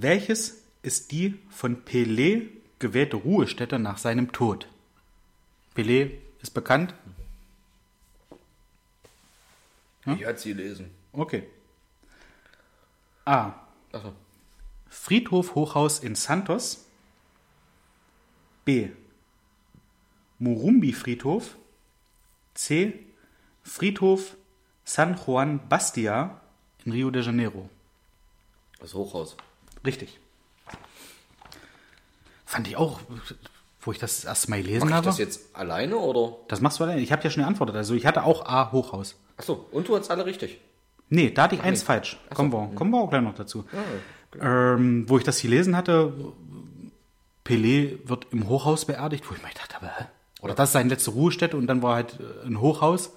Welches 0.02 0.64
ist 0.82 1.12
die 1.12 1.38
von 1.52 1.86
Pelé 1.86 2.47
gewählte 2.80 3.18
Ruhestätte 3.18 3.78
nach 3.78 3.99
seinem 3.99 4.32
Tod? 4.32 4.68
Pelé 5.76 6.18
ist 6.41 6.56
bekannt. 6.56 6.95
Hm? 10.06 10.16
Ich 10.16 10.26
hatte 10.26 10.39
sie 10.39 10.54
lesen. 10.54 10.89
Okay. 11.14 11.47
A. 13.26 13.54
Achso. 13.91 14.14
Friedhof 14.89 15.54
Hochhaus 15.54 15.99
in 15.99 16.16
Santos. 16.16 16.88
B. 18.66 18.89
Murumbi 20.39 20.93
Friedhof. 20.93 21.58
C. 22.56 23.06
Friedhof 23.62 24.36
San 24.84 25.16
Juan 25.16 25.70
Bastia 25.70 26.41
in 26.86 26.91
Rio 26.91 27.12
de 27.12 27.22
Janeiro. 27.22 27.70
Das 28.80 28.95
Hochhaus. 28.95 29.38
Richtig. 29.86 30.20
Fand 32.46 32.68
ich 32.68 32.76
auch, 32.76 33.00
wo 33.82 33.92
ich 33.92 34.00
das 34.00 34.26
erst 34.26 34.50
mal 34.50 34.62
gelesen 34.62 34.82
Mach 34.82 34.90
ich 34.90 34.94
habe. 34.96 35.06
das 35.06 35.18
jetzt 35.18 35.56
alleine 35.56 35.98
oder? 35.98 36.38
Das 36.48 36.62
machst 36.62 36.80
du 36.80 36.84
alleine. 36.84 37.02
Ich 37.02 37.12
habe 37.12 37.24
ja 37.24 37.30
schon 37.30 37.44
geantwortet. 37.44 37.76
Also 37.76 37.94
ich 37.96 38.06
hatte 38.06 38.24
auch 38.24 38.46
A 38.46 38.72
Hochhaus. 38.72 39.16
Achso, 39.38 39.66
und 39.72 39.88
du 39.88 39.98
hast 39.98 40.12
alle 40.12 40.26
richtig. 40.26 40.60
Nee, 41.10 41.32
da 41.32 41.44
hatte 41.44 41.56
ich 41.56 41.62
eins 41.62 41.80
nee. 41.80 41.86
falsch. 41.86 42.18
Ach 42.26 42.30
so. 42.32 42.36
Kommen, 42.36 42.52
wir, 42.52 42.76
kommen 42.76 42.92
wir 42.92 43.02
auch 43.02 43.10
gleich 43.10 43.22
noch 43.22 43.36
dazu. 43.36 43.66
Ah, 43.74 44.74
ähm, 44.74 45.10
wo 45.10 45.18
ich 45.18 45.24
das 45.24 45.42
gelesen 45.42 45.76
hatte, 45.76 46.14
Pelé 47.46 47.98
wird 48.06 48.28
im 48.32 48.48
Hochhaus 48.48 48.86
beerdigt, 48.86 49.30
wo 49.30 49.36
ich 49.36 49.42
mir 49.42 49.50
gedacht 49.50 49.76
habe, 49.76 49.88
hä? 49.88 50.06
oder 50.42 50.56
das 50.56 50.70
ist 50.70 50.74
seine 50.74 50.90
letzte 50.90 51.12
Ruhestätte 51.12 51.58
und 51.58 51.68
dann 51.68 51.82
war 51.82 51.96
halt 51.96 52.20
äh, 52.20 52.48
ein 52.48 52.60
Hochhaus. 52.60 53.12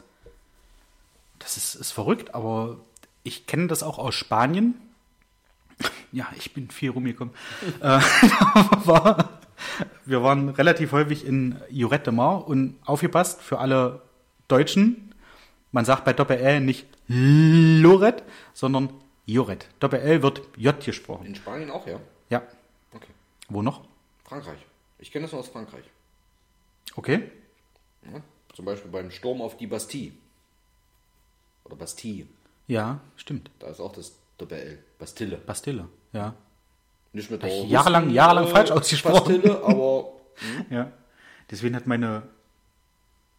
Das 1.38 1.56
ist, 1.56 1.74
ist 1.74 1.92
verrückt, 1.92 2.34
aber 2.34 2.78
ich 3.22 3.46
kenne 3.46 3.66
das 3.66 3.82
auch 3.82 3.98
aus 3.98 4.14
Spanien. 4.14 4.74
Ja, 6.12 6.28
ich 6.36 6.54
bin 6.54 6.70
viel 6.70 6.90
rumgekommen. 6.90 7.34
äh, 7.80 7.82
war, 8.84 9.40
wir 10.04 10.22
waren 10.22 10.48
relativ 10.50 10.92
häufig 10.92 11.26
in 11.26 11.60
Lloret 11.70 12.06
de 12.06 12.12
Mar 12.12 12.46
und 12.46 12.76
aufgepasst 12.84 13.42
für 13.42 13.58
alle 13.58 14.02
Deutschen. 14.48 15.14
Man 15.72 15.84
sagt 15.84 16.04
bei 16.04 16.12
Doppel-L 16.12 16.60
nicht 16.60 16.86
Loret, 17.08 18.22
sondern 18.52 18.90
Joret. 19.26 19.68
Doppel-L 19.80 20.22
wird 20.22 20.42
J 20.56 20.78
gesprochen. 20.84 21.26
In 21.26 21.34
Spanien 21.34 21.70
auch, 21.70 21.86
ja? 21.86 21.98
Ja. 22.30 22.42
Okay. 22.92 23.10
Wo 23.48 23.62
noch? 23.62 23.82
Frankreich. 24.24 24.58
Ich 24.98 25.10
kenne 25.10 25.24
das 25.24 25.32
nur 25.32 25.40
aus 25.40 25.48
Frankreich. 25.48 25.84
Okay. 26.94 27.30
Ja? 28.04 28.20
Zum 28.54 28.64
Beispiel 28.64 28.90
beim 28.90 29.10
Sturm 29.10 29.42
auf 29.42 29.56
die 29.56 29.66
Bastille. 29.66 30.12
Oder 31.64 31.76
Bastille. 31.76 32.26
Ja, 32.68 33.00
stimmt. 33.16 33.50
Da 33.58 33.68
ist 33.68 33.80
auch 33.80 33.92
das 33.92 34.12
Doppel-L. 34.38 34.78
Bastille. 34.98 35.36
Bastille. 35.38 35.88
Ja. 36.12 36.34
Nicht 37.12 37.30
mit 37.30 37.42
der 37.42 37.50
jahrelang- 37.66 38.04
Russen, 38.04 38.14
jahrelang 38.14 38.48
falsch 38.48 38.70
ausgesprochen. 38.70 39.40
Bastille, 39.42 39.62
aber 39.64 40.08
Ja. 40.70 40.92
Deswegen 41.50 41.76
hat 41.76 41.86
meine 41.86 42.22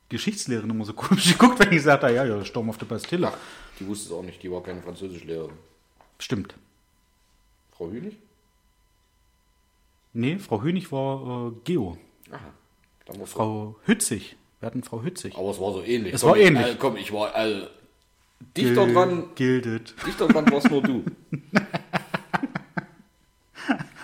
Geschichtslehrerin 0.10 0.70
immer 0.70 0.86
so 0.86 0.94
komisch 0.94 1.32
geguckt, 1.38 1.60
wenn 1.60 1.74
ich 1.74 1.82
sagte, 1.84 2.08
ja, 2.12 2.24
ja, 2.24 2.46
Sturm 2.46 2.70
auf 2.70 2.78
der 2.78 2.86
Bastille. 2.86 3.28
ach, 3.30 3.38
die 3.80 3.88
wusste 3.88 4.08
es 4.08 4.12
auch 4.14 4.24
nicht. 4.24 4.42
Die 4.44 4.52
war 4.52 4.62
keine 4.64 4.82
Französischlehrerin. 4.82 5.52
Stimmt. 6.20 6.56
Frau 7.72 7.90
Hünig? 7.90 8.18
Nee, 10.14 10.38
Frau 10.40 10.62
Hönig 10.62 10.92
war 10.94 11.50
äh, 11.50 11.52
Geo. 11.66 11.98
Aha. 12.32 13.26
Frau 13.26 13.76
Hützig. 13.86 14.38
Wir 14.62 14.68
hatten 14.68 14.82
Frau 14.84 15.04
Hützig. 15.04 15.36
Aber 15.38 15.50
es 15.52 15.60
war 15.60 15.74
so 15.74 15.84
ähnlich. 15.84 16.14
Es 16.14 16.22
komm, 16.22 16.30
war 16.32 16.38
ich, 16.38 16.46
ähnlich. 16.46 16.66
Äh, 16.68 16.76
komm, 16.80 16.96
ich 16.96 17.12
war 17.12 17.36
äh, 17.36 17.68
dichter 18.40 18.88
dran. 18.88 19.24
Gildet. 19.36 19.96
Dichter 20.06 20.28
dran 20.28 20.50
warst 20.52 20.70
nur 20.70 20.82
du. 20.82 21.04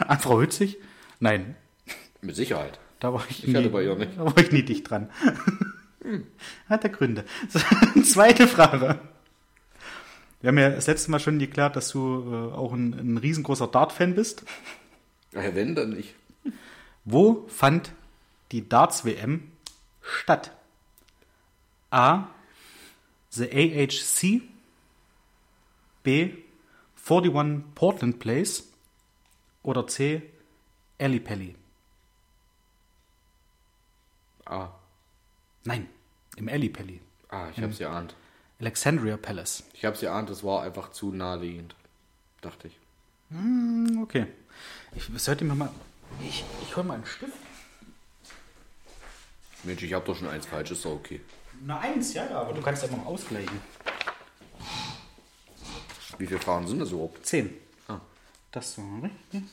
An 0.07 0.19
Frau 0.19 0.41
Hützig? 0.41 0.77
Nein, 1.19 1.55
Mit 2.21 2.35
Sicherheit. 2.35 2.79
da 2.99 3.13
war 3.13 3.23
ich, 3.29 3.47
Ich 3.47 3.55
hatte 3.55 3.69
bei 3.69 3.83
ihr 3.83 3.95
nicht. 3.95 4.17
Da 4.17 4.25
war 4.25 4.37
ich 4.37 4.51
nie 4.51 4.63
dicht 4.63 4.89
dran. 4.89 5.09
Hat 6.69 6.83
er 6.83 6.89
Gründe. 6.89 7.25
Zweite 8.03 8.47
Frage. 8.47 8.99
Wir 10.41 10.47
haben 10.47 10.57
ja 10.57 10.71
das 10.71 10.87
letzte 10.87 11.11
Mal 11.11 11.19
schon 11.19 11.37
geklärt, 11.37 11.75
dass 11.75 11.89
du 11.89 12.23
äh, 12.51 12.53
auch 12.55 12.73
ein, 12.73 12.93
ein 12.93 13.17
riesengroßer 13.17 13.67
Dart-Fan 13.67 14.15
bist. 14.15 14.43
Ja, 15.33 15.53
wenn, 15.53 15.75
dann 15.75 15.91
nicht. 15.91 16.15
Wo 17.05 17.45
fand 17.47 17.91
die 18.51 18.67
Darts-WM 18.67 19.43
Stadt? 20.01 20.51
A. 21.91 22.25
The 23.31 23.45
AHC. 23.49 24.41
B. 26.03 26.33
41 26.95 27.63
Portland 27.75 28.19
Place. 28.19 28.63
Oder 29.63 29.87
C. 29.87 30.21
Ellipelli. 30.97 31.55
Ah. 34.45 34.69
Nein, 35.63 35.87
im 36.35 36.47
Ellipelli. 36.47 36.99
Ah, 37.29 37.49
ich 37.55 37.61
hab's 37.61 37.77
geahnt. 37.77 38.15
Alexandria 38.59 39.17
Palace. 39.17 39.63
Ich 39.73 39.85
hab's 39.85 40.01
geahnt, 40.01 40.29
das 40.29 40.43
war 40.43 40.63
einfach 40.63 40.91
zu 40.91 41.11
naheliegend. 41.11 41.75
Dachte 42.41 42.67
ich. 42.67 42.77
Hm, 43.29 43.99
Okay. 44.03 44.27
Ich 44.95 45.07
sollte 45.23 45.45
mir 45.45 45.55
mal. 45.55 45.71
Ich, 46.21 46.43
ich 46.63 46.75
hol 46.75 46.83
mal 46.83 46.95
einen 46.95 47.05
Stift. 47.05 47.31
Mensch, 49.63 49.81
ich 49.83 49.93
hab 49.93 50.05
doch 50.05 50.17
schon 50.17 50.27
eins 50.27 50.45
falsch, 50.45 50.71
ist 50.71 50.83
doch 50.83 50.91
okay. 50.91 51.21
Na, 51.63 51.79
eins, 51.79 52.13
ja, 52.13 52.27
aber 52.31 52.53
du 52.53 52.61
kannst 52.61 52.83
ja 52.83 52.89
mal 52.95 53.03
ausgleichen. 53.05 53.59
Wie 56.17 56.25
viele 56.27 56.39
Fragen 56.39 56.67
sind 56.67 56.79
das 56.79 56.91
überhaupt? 56.91 57.25
Zehn. 57.25 57.51
Ah. 57.87 57.99
Das 58.51 58.77
war 58.77 59.03
richtig. 59.03 59.43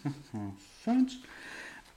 Falsch. 0.84 1.18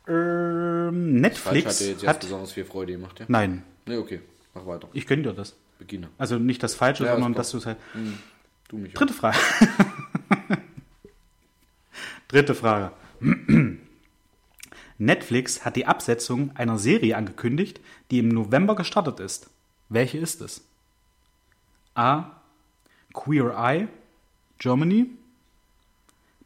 Ähm, 0.08 1.22
Falsch 1.22 1.22
Netflix 1.22 1.66
hat 1.74 1.80
dir 1.80 1.92
jetzt, 1.92 2.08
hat. 2.08 2.20
besonders 2.22 2.52
viel 2.52 2.66
Freude 2.66 2.94
gemacht, 2.94 3.20
ja? 3.20 3.26
Nein, 3.30 3.64
Ne, 3.86 3.98
okay. 4.00 4.22
Mach 4.54 4.66
weiter. 4.66 4.88
ich 4.94 5.08
gönne 5.08 5.24
dir 5.24 5.34
das. 5.34 5.56
Beginne. 5.80 6.10
Also 6.20 6.38
nicht 6.38 6.62
das 6.62 6.76
Falsche, 6.76 7.06
Ja, 7.06 7.14
sondern 7.14 7.34
dass 7.34 7.50
du 7.52 7.58
es 7.58 7.66
halt. 7.66 7.78
Du 8.68 8.78
mich. 8.78 8.92
auch. 8.94 9.00
Dritte 9.00 9.14
Frage. 9.14 9.38
Dritte 12.28 12.54
Frage. 12.56 12.92
Netflix 15.00 15.66
hat 15.66 15.76
die 15.76 15.88
Absetzung 15.88 16.56
einer 16.56 16.78
Serie 16.78 17.18
angekündigt, 17.18 17.80
die 18.12 18.20
im 18.20 18.30
November 18.30 18.76
gestartet 18.76 19.20
ist. 19.20 19.50
Welche 19.92 20.18
ist 20.18 20.40
es? 20.42 20.64
A. 21.96 22.32
Queer 23.14 23.54
Eye, 23.58 23.88
Germany. 24.58 25.08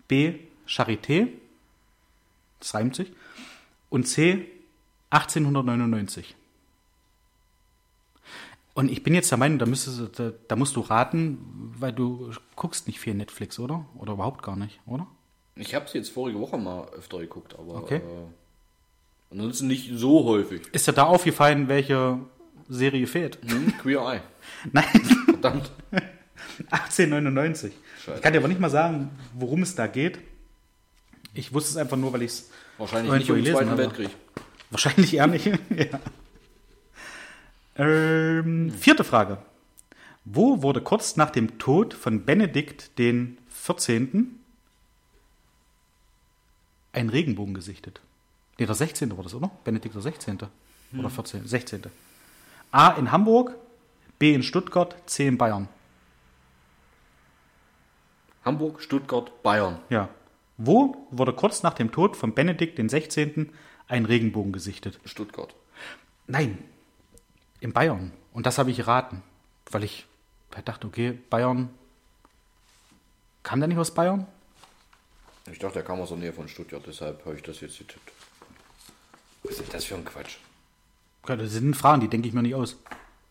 B. 0.08 0.40
Charité. 0.68 1.28
Das 2.60 2.74
reimt 2.74 2.96
sich. 2.96 3.12
Und 3.92 4.08
C. 4.08 4.48
1899. 5.12 6.36
Und 8.74 8.92
ich 8.92 9.04
bin 9.04 9.14
jetzt 9.14 9.30
der 9.30 9.38
Meinung, 9.38 9.60
da, 9.60 9.66
müsstest, 9.68 10.20
da, 10.20 10.32
da 10.48 10.56
musst 10.56 10.76
du 10.76 10.82
raten, 10.82 11.38
weil 11.78 11.94
du 11.94 12.32
guckst 12.56 12.88
nicht 12.88 13.00
viel 13.00 13.14
Netflix, 13.14 13.60
oder? 13.60 13.86
Oder 13.96 14.14
überhaupt 14.14 14.42
gar 14.44 14.56
nicht, 14.56 14.80
oder? 14.88 15.06
Ich 15.56 15.76
hab's 15.76 15.94
jetzt 15.94 16.10
vorige 16.10 16.40
Woche 16.40 16.58
mal 16.58 16.90
öfter 16.90 17.20
geguckt, 17.20 17.54
aber 17.58 17.76
Okay. 17.76 17.98
äh, 17.98 19.32
ansonsten 19.32 19.68
nicht 19.68 19.92
so 19.94 20.26
häufig. 20.26 20.68
Ist 20.74 20.88
dir 20.88 20.94
da 20.94 21.04
aufgefallen, 21.04 21.68
welche 21.70 22.20
Serie 22.70 23.08
fehlt? 23.08 23.40
Hm? 23.46 23.74
Queer 23.80 24.02
Eye. 24.02 24.22
Nein, 24.72 24.86
Verdammt. 25.26 25.72
1899. 26.72 27.74
Scheiße. 27.98 28.18
Ich 28.18 28.22
kann 28.22 28.34
dir 28.34 28.40
aber 28.40 28.48
nicht 28.48 28.60
mal 28.60 28.70
sagen, 28.70 29.12
worum 29.34 29.62
es 29.62 29.76
da 29.76 29.88
geht. 29.88 30.20
Ich 31.34 31.54
wusste 31.54 31.72
es 31.72 31.78
einfach 31.78 31.98
nur, 31.98 32.14
weil 32.14 32.24
ich 32.24 32.32
es 32.32 32.50
Wahrscheinlich 32.78 33.12
nicht 33.14 33.30
im 33.30 33.36
gelesen 33.36 33.56
Zweiten 33.56 33.70
habe. 33.70 33.82
Weltkrieg. 33.84 34.10
wahrscheinlich 34.72 35.14
eher 35.14 35.28
nicht. 35.28 35.46
ja. 35.70 36.00
ähm, 37.78 38.72
vierte 38.72 39.04
Frage. 39.04 39.38
Wo 40.24 40.62
wurde 40.64 40.82
kurz 40.82 41.18
nach 41.18 41.30
dem 41.30 41.60
Tod 41.60 41.94
von 41.94 42.26
Benedikt 42.26 42.98
den 42.98 43.38
14. 43.50 44.40
ein 46.94 47.10
Regenbogen 47.10 47.54
gesichtet? 47.54 48.02
Nee, 48.58 48.66
der 48.66 48.76
16. 48.76 49.16
war 49.16 49.24
das, 49.24 49.36
oder? 49.36 49.52
Benedikt 49.64 49.94
der 49.94 50.02
16. 50.02 50.40
Oder 50.98 51.10
14. 51.10 51.46
16. 51.46 51.84
A 52.76 52.90
in 52.90 53.10
Hamburg, 53.10 53.56
B 54.20 54.34
in 54.34 54.44
Stuttgart, 54.44 54.98
C 55.06 55.28
in 55.28 55.38
Bayern. 55.38 55.70
Hamburg, 58.44 58.82
Stuttgart, 58.82 59.32
Bayern. 59.44 59.80
Ja. 59.90 60.10
Wo 60.58 61.08
wurde 61.10 61.32
kurz 61.32 61.64
nach 61.64 61.74
dem 61.74 61.94
Tod 61.94 62.18
von 62.18 62.34
Benedikt 62.34 62.78
16. 62.78 63.54
ein 63.88 64.04
Regenbogen 64.04 64.52
gesichtet? 64.52 65.00
Stuttgart. 65.06 65.56
Nein, 66.28 66.66
in 67.62 67.72
Bayern. 67.72 68.12
Und 68.34 68.46
das 68.46 68.58
habe 68.58 68.72
ich 68.72 68.76
geraten, 68.76 69.24
weil 69.72 69.86
ich 69.86 70.06
dachte, 70.66 70.88
okay, 70.88 71.18
Bayern. 71.30 71.70
Kam 73.44 73.62
der 73.62 73.70
nicht 73.70 73.78
aus 73.78 73.94
Bayern? 73.94 74.28
Ich 75.50 75.60
dachte, 75.60 75.80
er 75.80 75.86
kam 75.86 76.02
aus 76.02 76.10
der 76.10 76.18
Nähe 76.18 76.34
von 76.34 76.50
Stuttgart, 76.50 76.84
deshalb 76.86 77.24
habe 77.26 77.38
ich 77.38 77.42
das 77.42 77.62
jetzt 77.62 77.78
getippt. 77.78 78.12
Was 79.44 79.62
ist 79.62 79.74
das 79.74 79.86
für 79.86 79.96
ein 79.96 80.04
Quatsch? 80.04 80.40
Das 81.26 81.52
sind 81.52 81.76
Fragen, 81.76 82.02
die 82.02 82.08
denke 82.08 82.28
ich 82.28 82.34
mir 82.34 82.42
nicht 82.42 82.56
aus. 82.56 82.78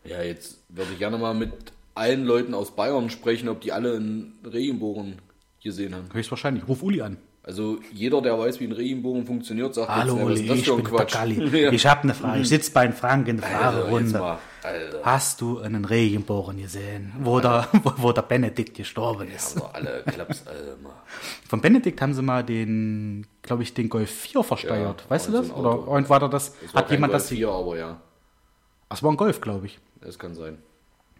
Ja, 0.03 0.21
jetzt 0.21 0.59
würde 0.69 0.91
ich 0.93 0.99
gerne 0.99 1.17
mal 1.17 1.33
mit 1.33 1.51
allen 1.95 2.25
Leuten 2.25 2.53
aus 2.53 2.75
Bayern 2.75 3.09
sprechen, 3.09 3.49
ob 3.49 3.61
die 3.61 3.71
alle 3.71 3.95
einen 3.95 4.39
Regenbogen 4.45 5.21
gesehen 5.63 5.95
haben. 5.95 6.09
Höchstwahrscheinlich. 6.13 6.67
Ruf 6.67 6.83
Uli 6.83 7.01
an. 7.01 7.17
Also 7.47 7.77
jeder, 7.93 8.23
der 8.23 8.39
weiß, 8.39 8.59
wie 8.59 8.65
ein 8.65 8.71
Regenbogen 8.71 9.23
funktioniert, 9.23 9.75
sagt 9.75 9.87
Hallo 9.87 10.17
jetzt, 10.17 10.19
ja, 10.19 10.25
was 10.31 10.39
ist 10.39 10.49
das 10.49 10.57
ich 10.57 10.65
für 10.65 10.71
ein 10.71 10.77
bin 10.77 10.85
Quatsch? 10.85 11.15
Ja. 11.53 11.71
Ich 11.71 11.85
habe 11.85 12.01
eine 12.01 12.13
Frage. 12.15 12.41
Ich 12.41 12.49
sitze 12.49 12.71
bei 12.71 12.87
den 12.87 12.93
Franken 12.93 13.29
in 13.29 13.37
der 13.37 13.47
Fragerunde. 13.47 14.37
Alter. 14.63 14.99
Hast 15.03 15.41
du 15.41 15.59
einen 15.59 15.85
Regenbogen 15.85 16.57
gesehen, 16.57 17.13
wo 17.19 17.39
der, 17.39 17.67
wo, 17.83 17.93
wo 17.97 18.11
der 18.11 18.23
Benedikt 18.23 18.73
gestorben 18.75 19.27
ist? 19.29 19.57
Haben 19.57 19.59
doch 19.59 19.73
alle 19.75 20.03
Klaps, 20.07 20.43
mal. 20.81 20.93
Von 21.47 21.61
Benedikt 21.61 22.01
haben 22.01 22.15
sie 22.15 22.23
mal 22.23 22.43
den, 22.43 23.27
glaube 23.43 23.61
ich, 23.61 23.75
den 23.75 23.89
Golf 23.89 24.09
4 24.09 24.43
versteuert. 24.43 25.01
Ja, 25.01 25.09
weißt 25.11 25.27
du 25.27 25.31
das? 25.33 25.51
Oder 25.51 25.87
und 25.87 26.09
war 26.09 26.19
da 26.19 26.27
das? 26.27 26.55
Es 26.65 26.73
Hat 26.73 26.89
jemand 26.89 27.11
Golf 27.11 27.21
das? 27.23 27.29
4, 27.29 27.47
aber 27.47 27.77
ja, 27.77 28.01
Das 28.89 29.03
war 29.03 29.11
ein 29.11 29.17
Golf, 29.17 29.39
glaube 29.39 29.67
ich. 29.67 29.77
das 30.01 30.17
kann 30.17 30.33
sein. 30.33 30.57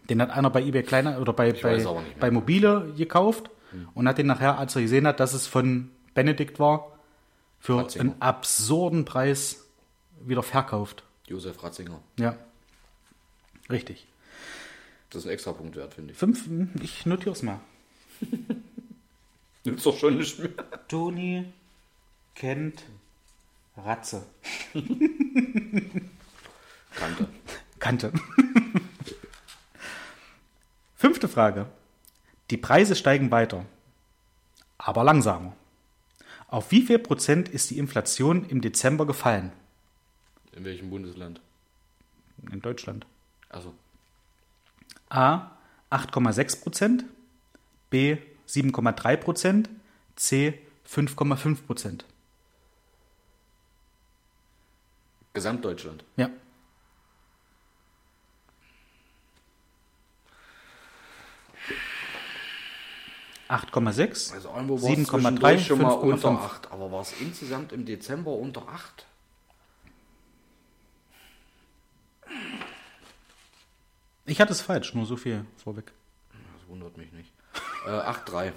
Den 0.10 0.20
hat 0.24 0.32
einer 0.32 0.50
bei 0.50 0.64
eBay 0.64 0.82
kleiner 0.82 1.22
oder 1.22 1.34
bei, 1.34 1.54
bei, 1.54 1.86
aber 1.86 2.02
bei 2.20 2.32
Mobile 2.32 2.94
gekauft 2.98 3.52
und 3.94 4.08
hat 4.08 4.18
den 4.18 4.26
nachher, 4.26 4.58
als 4.58 4.76
er 4.76 4.82
gesehen 4.82 5.06
hat, 5.06 5.20
dass 5.20 5.34
es 5.34 5.46
von 5.46 5.92
Benedikt 6.16 6.60
war, 6.60 6.98
für 7.60 7.78
Ratzinger. 7.78 8.12
einen 8.12 8.22
absurden 8.22 9.06
Preis 9.06 9.66
wieder 10.20 10.42
verkauft. 10.42 11.04
Josef 11.28 11.62
Ratzinger. 11.64 12.02
Ja. 12.18 12.36
Richtig. 13.70 14.08
Das 15.12 15.22
ist 15.22 15.28
ein 15.28 15.34
extra 15.34 15.54
Punkt 15.54 15.76
wert, 15.76 15.94
finde 15.94 16.14
ich. 16.14 16.18
Fünf, 16.18 16.50
ich 16.82 17.06
notiere 17.06 17.32
es 17.32 17.44
mal. 17.44 17.60
Nimm's 19.64 19.84
doch 19.84 19.98
schon 19.98 20.18
nicht 20.18 20.40
mehr. 20.40 20.50
Toni 20.88 21.54
kennt 22.34 22.84
Ratze. 23.78 24.26
Kannte. 26.96 27.28
Kannte. 27.80 28.12
Fünfte 30.96 31.28
Frage. 31.28 31.68
Die 32.52 32.58
Preise 32.58 32.96
steigen 32.96 33.32
weiter, 33.32 33.66
aber 34.78 35.04
langsamer. 35.04 35.56
Auf 36.48 36.72
wie 36.72 36.82
viel 36.82 37.00
Prozent 37.00 37.50
ist 37.50 37.72
die 37.72 37.78
Inflation 37.78 38.46
im 38.46 38.62
Dezember 38.62 39.06
gefallen? 39.06 39.52
In 40.54 40.64
welchem 40.64 40.90
Bundesland? 40.90 41.42
In 42.52 42.62
Deutschland. 42.62 43.06
Also 43.50 43.74
A 45.10 45.52
8,6 45.90 46.62
Prozent, 46.62 47.06
B 47.90 48.18
7,3 48.48 49.18
Prozent, 49.18 49.70
C 50.16 50.60
5,5 50.88 51.64
Prozent. 51.66 52.06
Gesamtdeutschland. 55.34 56.04
Ja. 56.16 56.30
Acht 63.56 63.72
Komma 63.72 63.94
sechs, 63.94 64.34
Also 64.34 64.50
irgendwo 64.50 64.82
war 64.82 64.90
es 64.92 64.98
7,3, 64.98 65.08
zwischendurch 65.08 65.66
schon 65.66 65.82
mal 65.82 65.94
unter 65.94 66.28
5,5. 66.30 66.38
8. 66.44 66.72
Aber 66.74 66.92
war 66.92 67.02
es 67.02 67.14
insgesamt 67.22 67.72
im 67.72 67.86
Dezember 67.86 68.32
unter 68.32 68.68
8? 68.68 69.06
Ich 74.26 74.42
hatte 74.42 74.52
es 74.52 74.60
falsch, 74.60 74.94
nur 74.94 75.06
so 75.06 75.16
viel 75.16 75.46
vorweg. 75.64 75.94
Das 76.60 76.68
wundert 76.68 76.98
mich 76.98 77.14
nicht. 77.14 77.32
Äh, 77.86 77.92
8,3. 77.92 78.52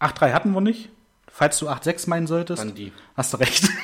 8,3 0.00 0.32
hatten 0.34 0.52
wir 0.52 0.60
nicht. 0.60 0.90
Falls 1.28 1.58
du 1.60 1.68
8,6 1.70 2.10
meinen 2.10 2.26
solltest, 2.26 2.62
Dann 2.62 2.74
die. 2.74 2.92
hast 3.16 3.32
du 3.32 3.36
recht. 3.38 3.66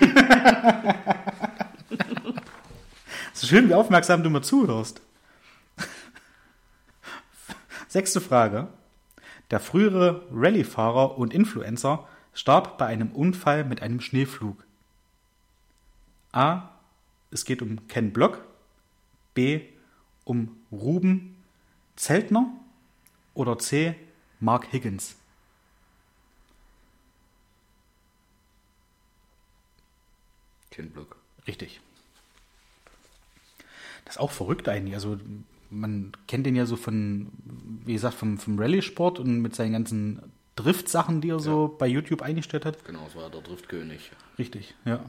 Es 3.33 3.43
ist 3.43 3.51
schön, 3.51 3.69
wie 3.69 3.75
aufmerksam 3.75 4.23
du 4.23 4.31
mir 4.31 4.41
zuhörst. 4.41 5.03
Sechste 7.87 8.19
Frage. 8.23 8.69
Der 9.51 9.61
frühere 9.61 10.27
Rallye-Fahrer 10.33 11.19
und 11.19 11.33
Influencer 11.33 12.09
starb 12.33 12.79
bei 12.79 12.87
einem 12.87 13.13
Unfall 13.13 13.65
mit 13.65 13.83
einem 13.83 14.01
Schneeflug. 14.01 14.65
A. 16.33 16.71
Es 17.31 17.45
geht 17.45 17.63
um 17.63 17.87
Ken 17.89 18.13
Block. 18.13 18.45
B. 19.35 19.63
Um 20.25 20.57
Ruben 20.73 21.37
Zeltner. 21.97 22.53
Oder 23.35 23.59
C. 23.59 23.95
Mark 24.41 24.73
Higgins. 24.73 25.17
Kindblock. 30.77 31.17
Richtig. 31.47 31.81
Das 34.05 34.17
ist 34.17 34.21
auch 34.21 34.31
verrückt 34.31 34.69
eigentlich. 34.69 34.95
Also 34.95 35.19
man 35.71 36.13
kennt 36.27 36.47
den 36.47 36.57
ja 36.57 36.67
so 36.67 36.77
von, 36.77 37.31
wie 37.85 37.95
gesagt, 37.95 38.15
vom, 38.15 38.39
vom 38.39 38.59
Rallye-Sport 38.59 39.19
und 39.19 39.41
mit 39.41 39.55
seinen 39.55 39.73
ganzen 39.73 40.23
Drift-Sachen, 40.57 41.21
die 41.21 41.31
er 41.31 41.41
so 41.41 41.75
bei 41.79 41.87
YouTube 41.87 42.23
eingestellt 42.23 42.65
hat. 42.65 42.85
Genau, 42.85 43.05
das 43.05 43.15
war 43.15 43.31
der 43.31 43.43
Driftkönig. 43.43 44.11
Richtig, 44.39 44.75
ja. 44.85 45.01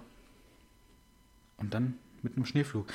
Und 1.57 1.73
dann 1.73 1.95
mit 2.21 2.35
einem 2.35 2.45
Schneeflug. 2.45 2.85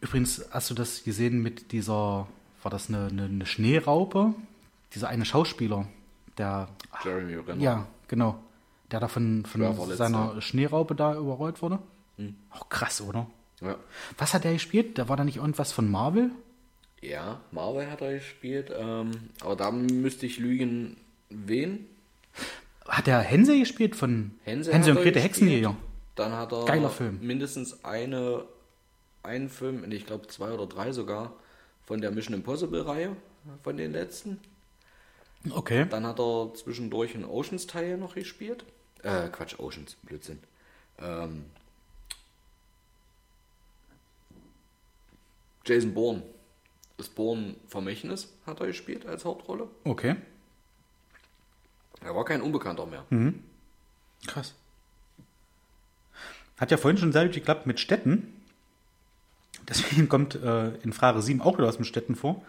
Übrigens, 0.00 0.44
hast 0.50 0.70
du 0.70 0.74
das 0.74 1.04
gesehen 1.04 1.42
mit 1.42 1.72
dieser, 1.72 2.28
war 2.62 2.70
das 2.70 2.88
eine, 2.88 3.06
eine, 3.06 3.24
eine 3.24 3.46
Schneeraupe? 3.46 4.34
Dieser 4.94 5.08
eine 5.08 5.24
Schauspieler, 5.24 5.86
der, 6.36 6.68
Jeremy 7.02 7.36
Renner. 7.36 7.62
ja, 7.62 7.86
genau, 8.08 8.38
der 8.90 9.00
da 9.00 9.08
von, 9.08 9.46
von 9.46 9.96
seiner 9.96 10.34
ja. 10.34 10.40
Schneeraupe 10.42 10.94
da 10.94 11.16
überrollt 11.16 11.62
wurde. 11.62 11.78
Hm. 12.18 12.36
Auch 12.50 12.68
krass, 12.68 13.00
oder? 13.00 13.26
Ja. 13.62 13.76
Was 14.18 14.34
hat 14.34 14.44
er 14.44 14.52
gespielt? 14.52 14.98
Da 14.98 15.08
war 15.08 15.16
da 15.16 15.24
nicht 15.24 15.36
irgendwas 15.36 15.72
von 15.72 15.90
Marvel? 15.90 16.30
Ja, 17.02 17.40
Marvel 17.50 17.90
hat 17.90 18.00
er 18.00 18.14
gespielt, 18.14 18.72
ähm, 18.74 19.10
aber 19.40 19.56
da 19.56 19.72
müsste 19.72 20.24
ich 20.24 20.38
lügen, 20.38 20.96
wen? 21.28 21.86
Hat 22.86 23.08
er 23.08 23.20
Hänsel 23.20 23.58
gespielt 23.58 23.96
von 23.96 24.30
Hänsel 24.44 24.72
hat 24.72 24.86
und 24.88 24.94
gespielt. 24.94 25.16
Hexenjäger? 25.16 25.76
Dann 26.14 26.32
hat 26.32 26.52
er 26.52 26.64
Geiler 26.64 26.90
Film. 26.90 27.18
mindestens 27.20 27.84
eine, 27.84 28.44
einen 29.24 29.48
Film, 29.48 29.90
ich 29.90 30.06
glaube 30.06 30.28
zwei 30.28 30.52
oder 30.52 30.66
drei 30.66 30.92
sogar, 30.92 31.32
von 31.84 32.00
der 32.00 32.12
Mission 32.12 32.34
Impossible 32.34 32.82
Reihe, 32.82 33.16
von 33.64 33.76
den 33.76 33.90
letzten. 33.92 34.38
Okay. 35.50 35.86
Dann 35.90 36.06
hat 36.06 36.20
er 36.20 36.54
zwischendurch 36.54 37.16
einen 37.16 37.24
Oceans-Teil 37.24 37.98
noch 37.98 38.14
gespielt. 38.14 38.64
Äh, 39.02 39.28
Quatsch, 39.28 39.58
Oceans, 39.58 39.96
Blödsinn. 40.02 40.38
Ähm, 41.00 41.46
Jason 45.64 45.94
Bourne. 45.94 46.22
Das 47.02 47.08
Bourne 47.08 47.56
Vermächtnis 47.66 48.32
hat 48.46 48.60
er 48.60 48.68
gespielt 48.68 49.06
als 49.06 49.24
Hauptrolle. 49.24 49.66
Okay. 49.82 50.14
Er 52.00 52.14
war 52.14 52.24
kein 52.24 52.40
Unbekannter 52.40 52.86
mehr. 52.86 53.04
Krass. 54.28 54.54
Hat 56.58 56.70
ja 56.70 56.76
vorhin 56.76 56.98
schon 56.98 57.10
sehr 57.10 57.24
gut 57.24 57.34
geklappt 57.34 57.66
mit 57.66 57.80
Städten. 57.80 58.40
Deswegen 59.68 60.08
kommt 60.08 60.36
äh, 60.36 60.76
in 60.76 60.92
Frage 60.92 61.20
7 61.20 61.40
auch 61.40 61.58
wieder 61.58 61.66
was 61.66 61.80
mit 61.80 61.88
Städten 61.88 62.14
vor. 62.14 62.40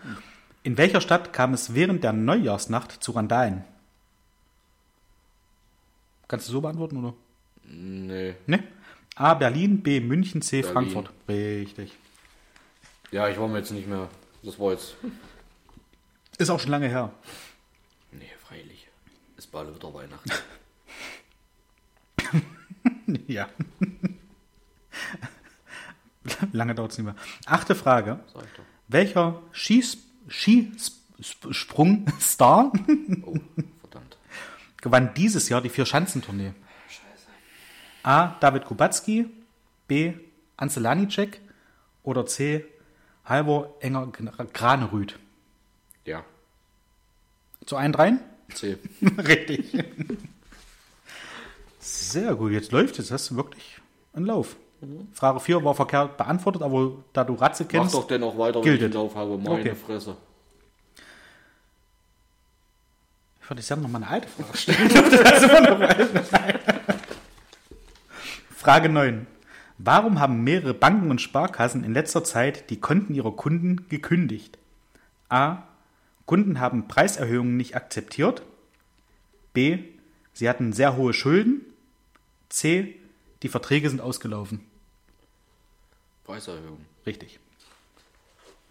In 0.62 0.78
welcher 0.78 1.01
Stadt 1.01 1.34
kam 1.34 1.56
es 1.56 1.74
während 1.74 2.04
der 2.04 2.14
Neujahrsnacht 2.14 3.04
zu 3.04 3.14
Randalen? 3.14 3.64
Kannst 6.28 6.47
du 6.47 6.51
so 6.51 6.62
beantworten, 6.62 6.97
oder? 6.97 7.16
Nee. 7.64 8.36
Ne? 8.45 8.64
A. 9.16 9.34
Berlin, 9.34 9.82
B. 9.82 9.99
München, 9.99 10.43
C. 10.43 10.62
Berlin. 10.62 10.74
Frankfurt. 10.74 11.10
Richtig. 11.28 11.97
Ja, 13.10 13.30
ich 13.30 13.39
war 13.39 13.47
mir 13.47 13.58
jetzt 13.58 13.72
nicht 13.72 13.88
mehr. 13.88 14.10
Das 14.44 14.60
war 14.60 14.72
jetzt. 14.72 14.96
Ist 16.38 16.50
auch 16.50 16.60
schon 16.60 16.72
lange 16.72 16.89
her. 16.89 17.14
Nee, 18.12 18.30
freilich. 18.46 18.89
Ist 19.38 19.50
bald 19.52 19.74
wieder 19.74 19.94
Weihnachten. 19.94 20.30
ja. 23.28 23.48
lange 26.52 26.76
dauert 26.76 26.91
es 26.91 26.98
nicht 26.98 27.06
mehr. 27.06 27.16
Achte 27.46 27.76
Frage. 27.76 28.20
Sag 28.34 28.44
ich 28.44 28.52
doch. 28.52 28.64
Welcher 28.88 29.41
Skis 29.54 30.00
Skisprung-Star 30.28 32.74
Oh, 33.26 33.36
verdammt. 33.82 34.18
gewann 34.82 35.14
dieses 35.14 35.48
Jahr 35.50 35.62
die 35.62 35.70
Vier-Schanzentournee? 35.70 36.54
Scheiße. 36.88 37.28
A. 38.04 38.36
David 38.39 38.66
Kubacki, 38.66 39.30
B. 39.88 40.14
Ansel 40.58 40.82
Lanicek 40.84 41.39
oder 42.04 42.26
C. 42.26 42.66
Halvor 43.26 43.74
Enger 43.80 44.07
Granerüth. 44.53 45.17
Ja. 46.05 46.24
Zu 47.65 47.78
allen 47.78 47.93
dreien? 47.93 48.19
C. 48.53 48.78
Richtig. 49.17 49.84
Sehr 51.80 52.36
gut, 52.36 52.51
jetzt 52.51 52.71
läuft 52.71 52.99
es. 52.99 53.11
Hast 53.11 53.32
du 53.32 53.36
wirklich 53.38 53.80
einen 54.13 54.26
Lauf. 54.26 54.55
Frage 55.13 55.39
4 55.39 55.63
war 55.63 55.74
verkehrt 55.76 56.17
beantwortet, 56.17 56.61
aber 56.61 56.91
da 57.13 57.24
du 57.24 57.36
Ratze 57.36 57.63
Mach 57.63 57.69
kennst, 57.71 57.93
doch 57.93 58.05
dennoch 58.05 58.38
weiter, 58.38 58.55
wenn 58.55 58.63
gilt 58.63 58.82
ich 58.82 58.86
es. 58.88 58.91
den 58.91 58.99
Lauf 58.99 59.15
habe. 59.15 59.38
Meine 59.38 59.61
Okay. 59.61 59.76
Fresse. 59.76 60.17
ich 63.41 63.49
würde 63.49 63.61
jetzt 63.61 63.69
noch 63.78 63.88
mal 63.89 63.99
eine 64.03 64.07
alte 64.09 64.28
Frage 64.28 64.57
stellen. 64.57 64.89
Frage 68.57 68.89
9. 68.89 69.26
Warum 69.86 70.22
haben 70.22 70.46
mehrere 70.46 70.74
Banken 70.74 71.12
und 71.12 71.20
Sparkassen 71.20 71.84
in 71.84 71.94
letzter 71.94 72.24
Zeit 72.24 72.70
die 72.70 72.80
Konten 72.80 73.14
ihrer 73.14 73.34
Kunden 73.36 73.90
gekündigt? 73.90 74.58
A. 75.28 75.64
Kunden 76.26 76.62
haben 76.62 76.88
Preiserhöhungen 76.88 77.58
nicht 77.58 77.76
akzeptiert. 77.76 78.44
B. 79.52 79.80
Sie 80.32 80.48
hatten 80.48 80.72
sehr 80.72 80.96
hohe 80.96 81.14
Schulden. 81.14 81.66
C. 82.48 82.96
Die 83.42 83.50
Verträge 83.50 83.90
sind 83.90 84.00
ausgelaufen. 84.00 84.62
Preiserhöhung. 86.24 86.80
Richtig. 87.06 87.42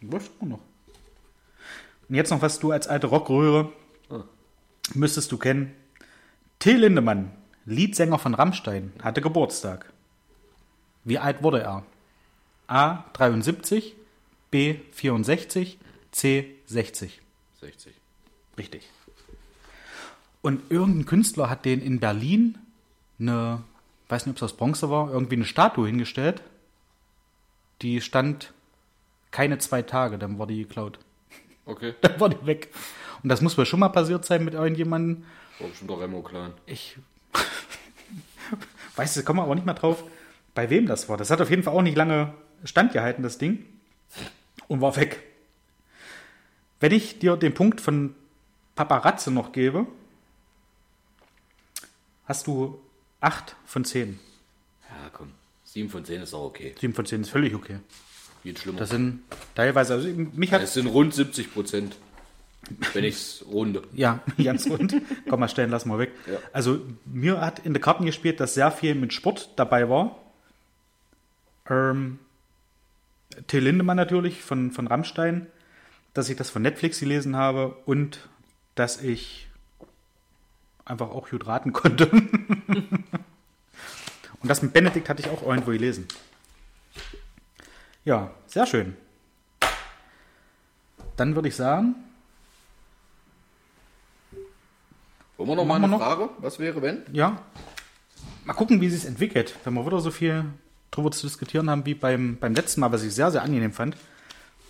Läuft 0.00 0.30
auch 0.40 0.46
noch. 0.46 0.60
Und 2.08 2.14
jetzt 2.14 2.30
noch, 2.30 2.40
was 2.40 2.58
du 2.58 2.70
als 2.72 2.88
alte 2.88 3.08
Rockröhre 3.08 3.70
Ah. 4.08 4.24
müsstest 4.94 5.30
du 5.30 5.36
kennen. 5.36 5.74
Till 6.58 6.78
Lindemann, 6.78 7.32
Leadsänger 7.66 8.18
von 8.18 8.32
Rammstein, 8.32 8.94
hatte 9.02 9.20
Geburtstag. 9.20 9.91
Wie 11.04 11.18
alt 11.18 11.42
wurde 11.42 11.62
er? 11.62 11.84
A. 12.68 13.04
73, 13.12 13.94
B. 14.50 14.76
64, 14.92 15.78
C. 16.12 16.54
60. 16.66 17.20
60. 17.60 17.92
Richtig. 18.58 18.88
Und 20.42 20.70
irgendein 20.70 21.06
Künstler 21.06 21.48
hat 21.48 21.64
den 21.64 21.80
in 21.80 22.00
Berlin 22.00 22.58
eine, 23.18 23.62
weiß 24.08 24.26
nicht, 24.26 24.32
ob 24.32 24.36
es 24.38 24.42
aus 24.42 24.56
Bronze 24.56 24.90
war, 24.90 25.10
irgendwie 25.10 25.36
eine 25.36 25.44
Statue 25.44 25.86
hingestellt. 25.86 26.42
Die 27.82 28.00
stand 28.00 28.52
keine 29.30 29.58
zwei 29.58 29.82
Tage, 29.82 30.18
dann 30.18 30.38
war 30.38 30.46
die 30.46 30.62
geklaut. 30.62 30.98
Okay. 31.64 31.94
Dann 32.00 32.18
war 32.18 32.28
die 32.28 32.44
weg. 32.44 32.70
Und 33.22 33.28
das 33.28 33.40
muss 33.40 33.56
wohl 33.56 33.66
schon 33.66 33.78
mal 33.78 33.88
passiert 33.88 34.24
sein 34.24 34.44
mit 34.44 34.54
irgendjemandem. 34.54 35.24
War 35.60 35.68
bestimmt 35.68 35.90
der 35.90 36.00
Remo 36.00 36.20
Clan. 36.20 36.52
Ich 36.66 36.98
weiß, 38.96 39.14
da 39.14 39.22
kommen 39.22 39.38
wir 39.38 39.44
aber 39.44 39.54
nicht 39.54 39.64
mehr 39.64 39.76
drauf, 39.76 40.02
bei 40.54 40.70
wem 40.70 40.86
das 40.86 41.08
war. 41.08 41.16
Das 41.16 41.30
hat 41.30 41.40
auf 41.40 41.50
jeden 41.50 41.62
Fall 41.62 41.74
auch 41.74 41.82
nicht 41.82 41.96
lange 41.96 42.34
standgehalten, 42.64 43.22
das 43.22 43.38
Ding. 43.38 43.64
Und 44.68 44.80
war 44.80 44.96
weg. 44.96 45.20
Wenn 46.80 46.92
ich 46.92 47.18
dir 47.18 47.36
den 47.36 47.54
Punkt 47.54 47.80
von 47.80 48.14
Paparazzi 48.74 49.30
noch 49.30 49.52
gebe, 49.52 49.86
hast 52.24 52.46
du 52.46 52.80
8 53.20 53.56
von 53.66 53.84
10. 53.84 54.18
Ja, 54.88 55.10
komm. 55.12 55.32
7 55.64 55.88
von 55.88 56.04
10 56.04 56.22
ist 56.22 56.34
auch 56.34 56.44
okay. 56.44 56.74
7 56.78 56.92
von 56.92 57.06
10 57.06 57.22
ist 57.22 57.30
völlig 57.30 57.54
okay. 57.54 57.78
Geht 58.42 58.58
schlimmer. 58.58 58.80
Das 58.80 58.90
sind 58.90 59.20
teilweise, 59.54 59.94
also 59.94 60.08
mich 60.08 60.52
hat, 60.52 60.62
es 60.62 60.74
sind 60.74 60.86
rund 60.86 61.14
70 61.14 61.52
Prozent. 61.52 61.96
Wenn 62.92 63.04
ich 63.04 63.14
es 63.14 63.44
runde. 63.50 63.82
ja, 63.92 64.20
ganz 64.42 64.68
rund. 64.68 64.94
Komm 65.28 65.40
mal 65.40 65.48
stellen, 65.48 65.70
lass 65.70 65.84
mal 65.84 65.98
weg. 65.98 66.12
Ja. 66.26 66.38
Also 66.52 66.80
mir 67.04 67.40
hat 67.40 67.60
in 67.60 67.72
der 67.72 67.82
Karten 67.82 68.06
gespielt, 68.06 68.40
dass 68.40 68.54
sehr 68.54 68.70
viel 68.70 68.94
mit 68.94 69.12
Sport 69.12 69.50
dabei 69.56 69.88
war. 69.88 70.21
Ähm, 71.72 72.18
Till 73.46 73.62
Lindemann 73.64 73.96
natürlich 73.96 74.42
von, 74.42 74.70
von 74.72 74.86
Rammstein, 74.86 75.46
dass 76.12 76.28
ich 76.28 76.36
das 76.36 76.50
von 76.50 76.60
Netflix 76.62 77.00
gelesen 77.00 77.34
habe 77.36 77.74
und 77.86 78.28
dass 78.74 79.00
ich 79.00 79.48
einfach 80.84 81.10
auch 81.10 81.30
gut 81.30 81.46
raten 81.46 81.72
konnte. 81.78 82.10
und 82.10 82.24
das 84.42 84.60
mit 84.62 84.72
Benedikt 84.74 85.08
hatte 85.08 85.22
ich 85.22 85.30
auch 85.30 85.42
irgendwo 85.42 85.70
gelesen. 85.70 86.06
Ja, 88.04 88.30
sehr 88.46 88.66
schön. 88.66 88.96
Dann 91.16 91.34
würde 91.34 91.48
ich 91.48 91.56
sagen, 91.56 91.94
Wollen 95.38 95.48
wir 95.50 95.56
noch 95.56 95.64
mal 95.64 95.76
eine 95.76 95.88
noch? 95.88 96.00
Frage? 96.00 96.28
Was 96.38 96.58
wäre, 96.58 96.82
wenn? 96.82 97.02
ja, 97.12 97.40
mal 98.44 98.52
gucken, 98.52 98.80
wie 98.80 98.86
es 98.86 98.92
sich 98.94 99.06
entwickelt. 99.06 99.56
Wenn 99.64 99.74
wir 99.74 99.86
wieder 99.86 100.00
so 100.00 100.10
viel 100.10 100.44
drüber 100.92 101.10
zu 101.10 101.26
diskutieren 101.26 101.68
haben 101.68 101.84
wie 101.84 101.94
beim, 101.94 102.36
beim 102.38 102.54
letzten 102.54 102.80
Mal, 102.80 102.92
was 102.92 103.02
ich 103.02 103.12
sehr, 103.12 103.32
sehr 103.32 103.42
angenehm 103.42 103.72
fand, 103.72 103.96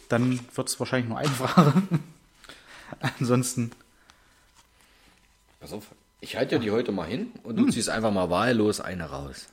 dann 0.09 0.41
wird 0.55 0.69
es 0.69 0.81
wahrscheinlich 0.81 1.09
nur 1.11 1.19
eine 1.19 1.29
Frage. 1.29 1.83
Ansonsten, 3.21 3.71
Pass 5.61 5.73
auf. 5.73 5.87
Ich 6.21 6.37
halte 6.37 6.59
die 6.59 6.71
heute 6.71 6.93
mal 6.93 7.07
hin 7.07 7.33
und 7.43 7.57
du 7.57 7.69
ziehst 7.71 7.89
einfach 7.89 8.13
mal 8.13 8.31
wahllos 8.31 8.81
eine 8.81 9.05
raus. 9.05 9.49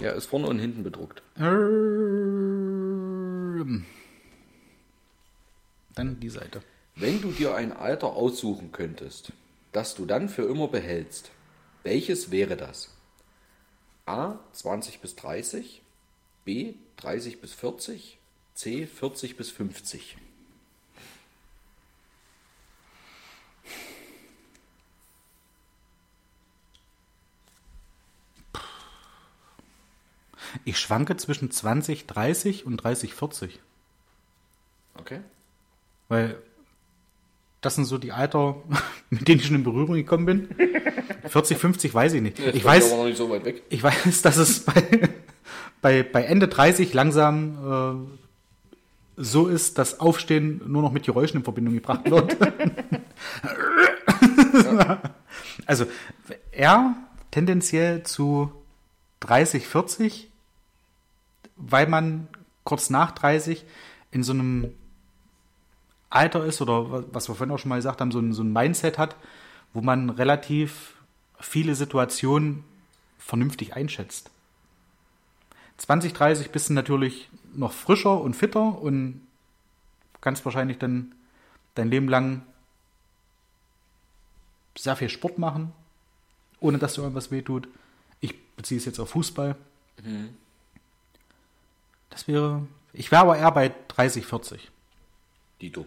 Ja, 0.00 0.10
ist 0.12 0.26
vorne 0.26 0.46
und 0.48 0.58
hinten 0.58 0.82
bedruckt. 0.82 1.22
ähm, 1.36 1.46
dann 5.94 6.18
die 6.18 6.30
Seite. 6.30 6.62
Wenn 6.96 7.20
du 7.22 7.30
dir 7.30 7.54
ein 7.54 7.72
Alter 7.72 8.08
aussuchen 8.08 8.72
könntest, 8.72 9.32
das 9.72 9.94
du 9.94 10.06
dann 10.06 10.28
für 10.28 10.42
immer 10.42 10.68
behältst, 10.68 11.30
welches 11.82 12.30
wäre 12.30 12.56
das? 12.56 12.90
A 14.06 14.38
20 14.52 15.00
bis 15.00 15.16
30, 15.16 15.82
B 16.44 16.74
30 16.96 17.40
bis 17.40 17.54
40, 17.54 18.18
C 18.54 18.86
40 18.86 19.36
bis 19.36 19.50
50. 19.50 20.16
Ich 30.64 30.78
schwanke 30.78 31.16
zwischen 31.16 31.50
20, 31.50 32.06
30 32.06 32.66
und 32.66 32.76
30, 32.76 33.14
40. 33.14 33.60
Okay. 34.94 35.20
Weil 36.08 36.40
das 37.62 37.76
sind 37.76 37.86
so 37.86 37.96
die 37.96 38.12
Alter, 38.12 38.56
mit 39.10 39.26
denen 39.26 39.40
ich 39.40 39.46
schon 39.46 39.56
in 39.56 39.64
Berührung 39.64 39.94
gekommen 39.94 40.26
bin. 40.26 40.48
40, 41.26 41.56
50 41.56 41.94
weiß 41.94 42.12
ich 42.14 42.20
nicht. 42.20 42.38
Jetzt 42.38 42.56
Ich 42.56 42.64
weiß, 42.64 42.92
nicht 43.04 43.16
so 43.16 43.30
weit 43.30 43.44
weg. 43.46 43.62
ich 43.70 43.82
weiß, 43.82 44.20
dass 44.22 44.36
es 44.36 44.60
bei, 44.60 45.08
bei, 45.80 46.02
bei 46.02 46.24
Ende 46.24 46.48
30 46.48 46.92
langsam 46.92 48.08
äh, 49.16 49.18
so 49.22 49.46
ist, 49.46 49.78
dass 49.78 50.00
Aufstehen 50.00 50.60
nur 50.66 50.82
noch 50.82 50.92
mit 50.92 51.04
Geräuschen 51.04 51.38
in 51.38 51.44
Verbindung 51.44 51.74
gebracht 51.74 52.10
wird. 52.10 52.36
also 55.66 55.86
er 56.50 56.94
tendenziell 57.30 58.02
zu 58.02 58.52
30, 59.20 59.66
40, 59.66 60.30
weil 61.56 61.86
man 61.86 62.28
kurz 62.64 62.90
nach 62.90 63.12
30 63.12 63.64
in 64.10 64.22
so 64.22 64.32
einem 64.32 64.74
Alter 66.14 66.44
ist 66.44 66.60
oder 66.60 67.04
was 67.12 67.28
wir 67.28 67.34
vorhin 67.34 67.54
auch 67.54 67.58
schon 67.58 67.70
mal 67.70 67.76
gesagt 67.76 68.00
haben, 68.00 68.12
so 68.12 68.18
ein, 68.18 68.32
so 68.32 68.42
ein 68.42 68.52
Mindset 68.52 68.98
hat, 68.98 69.16
wo 69.72 69.80
man 69.80 70.10
relativ 70.10 70.94
viele 71.40 71.74
Situationen 71.74 72.64
vernünftig 73.18 73.74
einschätzt. 73.74 74.30
20, 75.78 76.12
30 76.12 76.50
bist 76.50 76.68
du 76.68 76.74
natürlich 76.74 77.28
noch 77.54 77.72
frischer 77.72 78.20
und 78.20 78.34
fitter 78.34 78.78
und 78.80 79.26
kannst 80.20 80.44
wahrscheinlich 80.44 80.78
dann 80.78 81.14
dein 81.74 81.88
Leben 81.88 82.08
lang 82.08 82.42
sehr 84.76 84.96
viel 84.96 85.08
Sport 85.08 85.38
machen, 85.38 85.72
ohne 86.60 86.78
dass 86.78 86.94
dir 86.94 87.02
irgendwas 87.02 87.30
wehtut. 87.30 87.68
Ich 88.20 88.38
beziehe 88.54 88.78
es 88.78 88.84
jetzt 88.84 89.00
auf 89.00 89.10
Fußball. 89.10 89.56
Das 92.10 92.28
wäre, 92.28 92.66
ich 92.92 93.10
wäre 93.10 93.22
aber 93.22 93.38
eher 93.38 93.50
bei 93.50 93.74
30, 93.88 94.26
40. 94.26 94.70
Dito. 95.60 95.86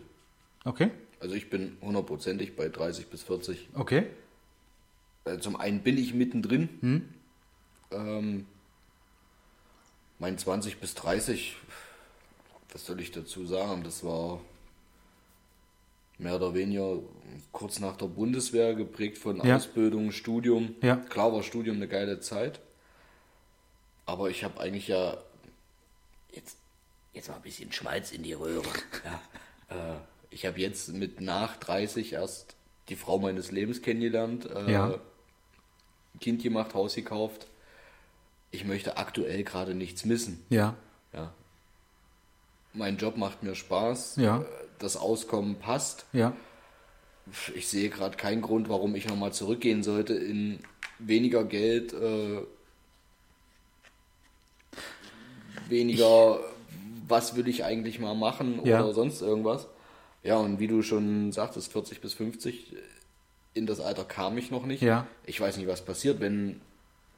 Okay? 0.66 0.92
Also 1.20 1.36
ich 1.36 1.50
bin 1.50 1.78
hundertprozentig 1.82 2.56
bei 2.56 2.68
30 2.70 3.08
bis 3.08 3.24
40. 3.24 3.70
Okay? 3.74 4.08
Äh, 5.26 5.38
Zum 5.40 5.56
einen 5.56 5.82
bin 5.82 5.98
ich 5.98 6.14
mittendrin. 6.14 6.70
Hm? 6.82 7.14
Ähm, 7.92 8.46
mein 10.20 10.38
20 10.38 10.80
bis 10.80 10.96
30, 10.96 11.56
was 12.72 12.86
soll 12.86 13.00
ich 13.00 13.12
dazu 13.12 13.46
sagen? 13.46 13.84
Das 13.84 14.04
war 14.04 14.42
mehr 16.18 16.36
oder 16.36 16.54
weniger 16.54 17.00
kurz 17.52 17.80
nach 17.80 17.98
der 17.98 18.08
Bundeswehr 18.08 18.74
geprägt 18.76 19.18
von 19.18 19.46
Ja. 19.46 19.58
Ausbildung, 19.58 20.12
Studium. 20.12 20.76
Ja. 20.82 20.96
Klar 20.98 21.34
war 21.34 21.44
Studium 21.44 21.78
eine 21.78 21.88
geile 21.88 22.20
Zeit. 22.20 22.60
Aber 24.06 24.30
ich 24.30 24.44
habe 24.44 24.60
eigentlich 24.60 24.88
ja 24.88 25.18
jetzt, 26.32 26.58
jetzt 27.14 27.28
mal 27.30 27.36
ein 27.36 27.42
bisschen 27.42 27.72
Schmalz 27.72 28.12
in 28.12 28.24
die 28.24 28.34
Röhre. 28.34 28.68
ja. 29.70 29.96
äh, 29.96 29.98
ich 30.36 30.46
habe 30.46 30.60
jetzt 30.60 30.92
mit 30.94 31.22
nach 31.22 31.56
30 31.56 32.12
erst 32.12 32.56
die 32.90 32.98
Frau 32.98 33.18
meines 33.20 33.52
Lebens 33.52 33.82
kennengelernt. 33.82 34.46
Äh, 34.54 34.70
Ja. 34.72 34.96
Kind 36.20 36.44
gemacht, 36.44 36.74
Haus 36.74 36.94
gekauft. 36.96 37.48
Ich 38.52 38.66
möchte 38.66 38.98
aktuell 38.98 39.44
gerade 39.46 39.74
nichts 39.76 40.04
missen. 40.06 40.46
Ja. 40.50 40.76
Ja. 41.14 41.34
Mein 42.74 42.98
Job 42.98 43.16
macht 43.16 43.44
mir 43.44 43.56
Spaß. 43.56 44.18
Ja. 44.18 44.42
Äh, 44.42 44.46
Das 44.80 44.98
Auskommen 44.98 45.56
passt. 45.56 46.06
Ja. 46.12 46.34
Ich 47.56 47.70
sehe 47.70 47.90
gerade 47.90 48.18
keinen 48.18 48.42
Grund, 48.42 48.68
warum 48.68 48.94
ich 48.94 49.08
nochmal 49.08 49.32
zurückgehen 49.32 49.84
sollte 49.84 50.14
in 50.16 50.60
weniger 51.00 51.46
Geld, 51.46 51.94
äh, 51.94 52.42
weniger, 55.70 56.40
was 57.08 57.36
will 57.38 57.48
ich 57.48 57.64
eigentlich 57.64 58.00
mal 58.00 58.16
machen 58.16 58.60
oder 58.60 58.70
Ja. 58.70 58.92
sonst 58.92 59.22
irgendwas. 59.22 59.68
Ja, 60.26 60.38
und 60.38 60.60
wie 60.60 60.68
du 60.68 60.82
schon 60.82 61.32
sagtest, 61.32 61.72
40 61.72 62.02
bis 62.02 62.16
50, 62.16 62.74
in 63.54 63.68
das 63.68 63.80
Alter 63.80 64.04
kam 64.04 64.36
ich 64.40 64.50
noch 64.50 64.66
nicht. 64.66 64.82
Ja. 64.82 65.06
Ich 65.24 65.40
weiß 65.40 65.58
nicht, 65.58 65.68
was 65.68 65.86
passiert, 65.86 66.20
wenn, 66.20 66.62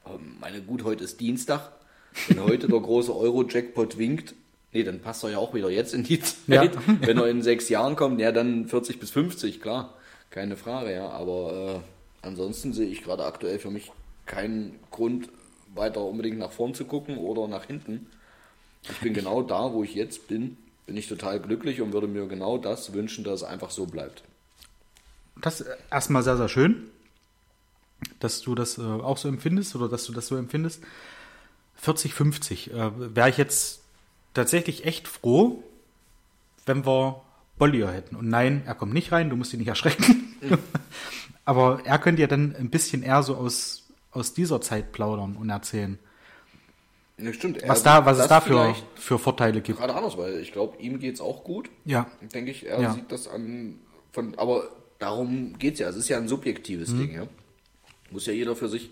ähm, 0.06 0.36
meine 0.38 0.60
gut, 0.60 0.84
heute 0.84 1.04
ist 1.04 1.18
Dienstag, 1.18 1.72
wenn 2.28 2.42
heute 2.42 2.68
der 2.68 2.78
große 2.78 3.16
Euro-Jackpot 3.16 3.96
winkt, 3.96 4.34
nee, 4.72 4.82
dann 4.82 5.00
passt 5.00 5.24
er 5.24 5.30
ja 5.30 5.38
auch 5.38 5.54
wieder 5.54 5.70
jetzt 5.70 5.94
in 5.94 6.04
die 6.04 6.20
Zeit. 6.46 6.74
Ja. 6.74 6.82
Wenn 7.00 7.16
er 7.16 7.28
in 7.28 7.40
sechs 7.40 7.70
Jahren 7.70 7.96
kommt, 7.96 8.20
ja, 8.20 8.30
dann 8.30 8.68
40 8.68 9.00
bis 9.00 9.10
50, 9.10 9.62
klar, 9.62 9.94
keine 10.28 10.58
Frage, 10.58 10.92
ja. 10.92 11.08
Aber 11.08 11.82
äh, 11.82 12.26
ansonsten 12.26 12.74
sehe 12.74 12.88
ich 12.88 13.02
gerade 13.02 13.24
aktuell 13.24 13.58
für 13.58 13.70
mich 13.70 13.90
keinen 14.26 14.78
Grund, 14.90 15.30
weiter 15.74 16.04
unbedingt 16.04 16.38
nach 16.38 16.52
vorn 16.52 16.74
zu 16.74 16.84
gucken 16.84 17.16
oder 17.16 17.48
nach 17.48 17.64
hinten. 17.64 18.06
Ich 18.82 18.98
bin 18.98 19.14
genau 19.14 19.42
da, 19.42 19.72
wo 19.72 19.82
ich 19.82 19.94
jetzt 19.94 20.28
bin, 20.28 20.58
bin 20.88 20.96
ich 20.96 21.06
total 21.06 21.38
glücklich 21.38 21.82
und 21.82 21.92
würde 21.92 22.08
mir 22.08 22.26
genau 22.26 22.56
das 22.56 22.94
wünschen, 22.94 23.22
dass 23.22 23.42
es 23.42 23.44
einfach 23.46 23.68
so 23.68 23.84
bleibt. 23.84 24.22
Das 25.36 25.60
ist 25.60 25.68
erstmal 25.90 26.22
sehr, 26.22 26.38
sehr 26.38 26.48
schön, 26.48 26.88
dass 28.20 28.40
du 28.40 28.54
das 28.54 28.78
äh, 28.78 28.82
auch 28.82 29.18
so 29.18 29.28
empfindest 29.28 29.76
oder 29.76 29.90
dass 29.90 30.06
du 30.06 30.14
das 30.14 30.26
so 30.28 30.36
empfindest. 30.36 30.82
40, 31.76 32.14
50 32.14 32.72
äh, 32.72 33.14
wäre 33.14 33.28
ich 33.28 33.36
jetzt 33.36 33.82
tatsächlich 34.32 34.86
echt 34.86 35.08
froh, 35.08 35.62
wenn 36.64 36.86
wir 36.86 37.20
Bollier 37.58 37.90
hätten. 37.90 38.16
Und 38.16 38.30
nein, 38.30 38.62
er 38.64 38.74
kommt 38.74 38.94
nicht 38.94 39.12
rein, 39.12 39.28
du 39.28 39.36
musst 39.36 39.52
ihn 39.52 39.58
nicht 39.58 39.68
erschrecken. 39.68 40.38
Aber 41.44 41.84
er 41.84 41.98
könnte 41.98 42.22
ja 42.22 42.28
dann 42.28 42.56
ein 42.56 42.70
bisschen 42.70 43.02
eher 43.02 43.22
so 43.22 43.36
aus, 43.36 43.86
aus 44.10 44.32
dieser 44.32 44.62
Zeit 44.62 44.92
plaudern 44.92 45.36
und 45.36 45.50
erzählen, 45.50 45.98
Ja, 47.18 47.32
stimmt. 47.32 47.60
was, 47.66 47.82
da, 47.82 48.04
was 48.06 48.18
es 48.18 48.28
da 48.28 48.40
für 48.40 49.18
Vorteile 49.18 49.60
gibt. 49.60 49.78
Gerade 49.78 49.94
anders, 49.94 50.16
weil 50.16 50.38
ich 50.40 50.52
glaube, 50.52 50.80
ihm 50.80 50.98
geht 51.00 51.14
es 51.16 51.20
auch 51.20 51.42
gut. 51.44 51.68
Ja, 51.84 52.06
denke 52.32 52.50
ich. 52.50 52.66
Er 52.66 52.80
Ja. 52.80 52.92
sieht 52.92 53.10
das 53.10 53.26
an. 53.28 53.80
Von, 54.12 54.36
aber 54.38 54.68
darum 54.98 55.58
geht 55.58 55.74
es 55.74 55.80
ja. 55.80 55.88
Es 55.88 55.96
ist 55.96 56.08
ja 56.08 56.16
ein 56.18 56.28
subjektives 56.28 56.90
Mhm. 56.90 56.98
Ding. 56.98 57.14
Ja? 57.14 57.26
Muss 58.10 58.26
ja 58.26 58.32
jeder 58.32 58.54
für 58.56 58.68
sich. 58.68 58.90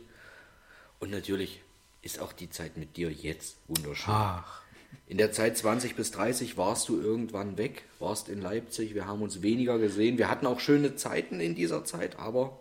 Und 0.99 1.11
natürlich 1.11 1.63
ist 2.03 2.21
auch 2.21 2.33
die 2.33 2.51
Zeit 2.51 2.77
mit 2.77 2.97
dir 2.97 3.11
jetzt 3.11 3.57
wunderschön. 3.69 4.13
ach, 4.15 4.63
In 5.09 5.19
der 5.19 5.31
Zeit 5.33 5.57
20 5.57 5.95
bis 5.95 6.11
30 6.11 6.57
warst 6.57 6.89
du 6.89 7.01
irgendwann 7.01 7.57
weg, 7.59 7.85
warst 8.01 8.29
in 8.29 8.41
Leipzig. 8.41 8.95
Wir 8.95 9.07
haben 9.07 9.23
uns 9.23 9.43
weniger 9.43 9.79
gesehen. 9.79 10.19
Wir 10.19 10.29
hatten 10.31 10.47
auch 10.47 10.59
schöne 10.61 10.97
Zeiten 10.97 11.39
in 11.41 11.55
dieser 11.55 11.85
Zeit, 11.85 12.19
aber 12.19 12.59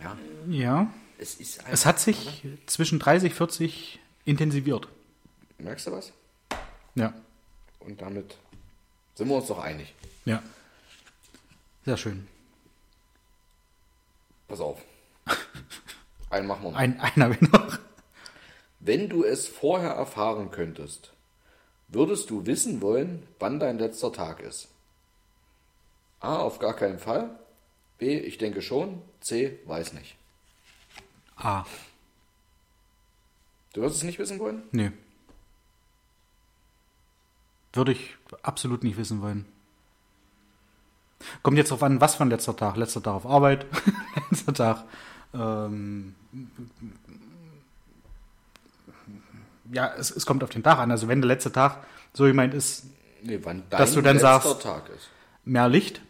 ja, 0.00 0.16
ja. 0.48 0.92
Es 1.18 1.34
ist 1.36 1.60
Es 1.70 1.84
hat 1.86 1.98
sich 2.00 2.42
zwischen 2.66 2.98
30, 2.98 3.34
40 3.34 3.98
intensiviert. 4.24 4.88
Merkst 5.58 5.86
du 5.88 5.92
was? 5.92 6.12
Ja, 6.94 7.12
Und 7.80 8.00
damit 8.00 8.36
sind 9.14 9.28
wir 9.28 9.36
uns 9.36 9.46
doch 9.48 9.58
einig. 9.58 9.94
ja. 10.24 10.42
Sehr 11.84 11.96
schön. 11.96 12.26
Pass 14.46 14.60
auf. 14.60 14.78
Einen 16.30 16.46
machen 16.46 16.64
wir 16.64 16.70
noch. 16.72 16.78
Ein, 16.78 17.00
einer 17.00 17.30
will 17.30 17.48
noch. 17.50 17.78
Wenn 18.80 19.08
du 19.08 19.24
es 19.24 19.48
vorher 19.48 19.90
erfahren 19.92 20.50
könntest, 20.50 21.12
würdest 21.88 22.28
du 22.30 22.44
wissen 22.46 22.82
wollen, 22.82 23.26
wann 23.38 23.58
dein 23.58 23.78
letzter 23.78 24.12
Tag 24.12 24.40
ist? 24.40 24.68
A. 26.20 26.36
Auf 26.36 26.58
gar 26.58 26.74
keinen 26.76 26.98
Fall. 26.98 27.38
B. 27.98 28.18
Ich 28.18 28.36
denke 28.38 28.60
schon. 28.60 29.00
C. 29.20 29.58
Weiß 29.64 29.92
nicht. 29.94 30.16
Ah, 31.38 31.64
Du 33.74 33.82
wirst 33.82 33.96
es 33.96 34.02
nicht 34.02 34.18
wissen 34.18 34.38
wollen? 34.38 34.62
nee. 34.72 34.90
Würde 37.74 37.92
ich 37.92 38.16
absolut 38.42 38.82
nicht 38.82 38.96
wissen 38.96 39.20
wollen. 39.20 39.44
Kommt 41.42 41.58
jetzt 41.58 41.70
drauf 41.70 41.82
an, 41.82 42.00
was 42.00 42.14
für 42.16 42.22
ein 42.24 42.30
letzter 42.30 42.56
Tag. 42.56 42.76
Letzter 42.76 43.02
Tag 43.02 43.12
auf 43.14 43.26
Arbeit, 43.26 43.66
letzter 44.30 44.54
Tag. 44.54 44.84
Ähm, 45.34 46.14
ja, 49.70 49.92
es, 49.98 50.10
es 50.10 50.24
kommt 50.26 50.42
auf 50.42 50.50
den 50.50 50.62
Tag 50.62 50.78
an. 50.78 50.90
Also 50.90 51.08
wenn 51.08 51.20
der 51.20 51.28
letzte 51.28 51.52
Tag 51.52 51.86
so 52.14 52.24
gemeint 52.24 52.54
ist, 52.54 52.86
Nee, 53.22 53.38
Dass 53.70 53.94
du 53.94 54.00
dann 54.00 54.18
sagst- 54.18 54.62
Tag 54.62 54.88
ist. 54.90 55.08
mehr 55.44 55.68
Licht, 55.68 56.00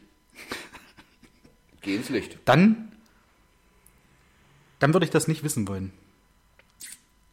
Geh 1.81 1.97
ins 1.97 2.09
Licht. 2.11 2.39
dann, 2.45 2.88
dann 4.79 4.93
würde 4.93 5.05
ich 5.05 5.11
das 5.11 5.29
nicht 5.29 5.43
wissen 5.43 5.69
wollen. 5.69 5.93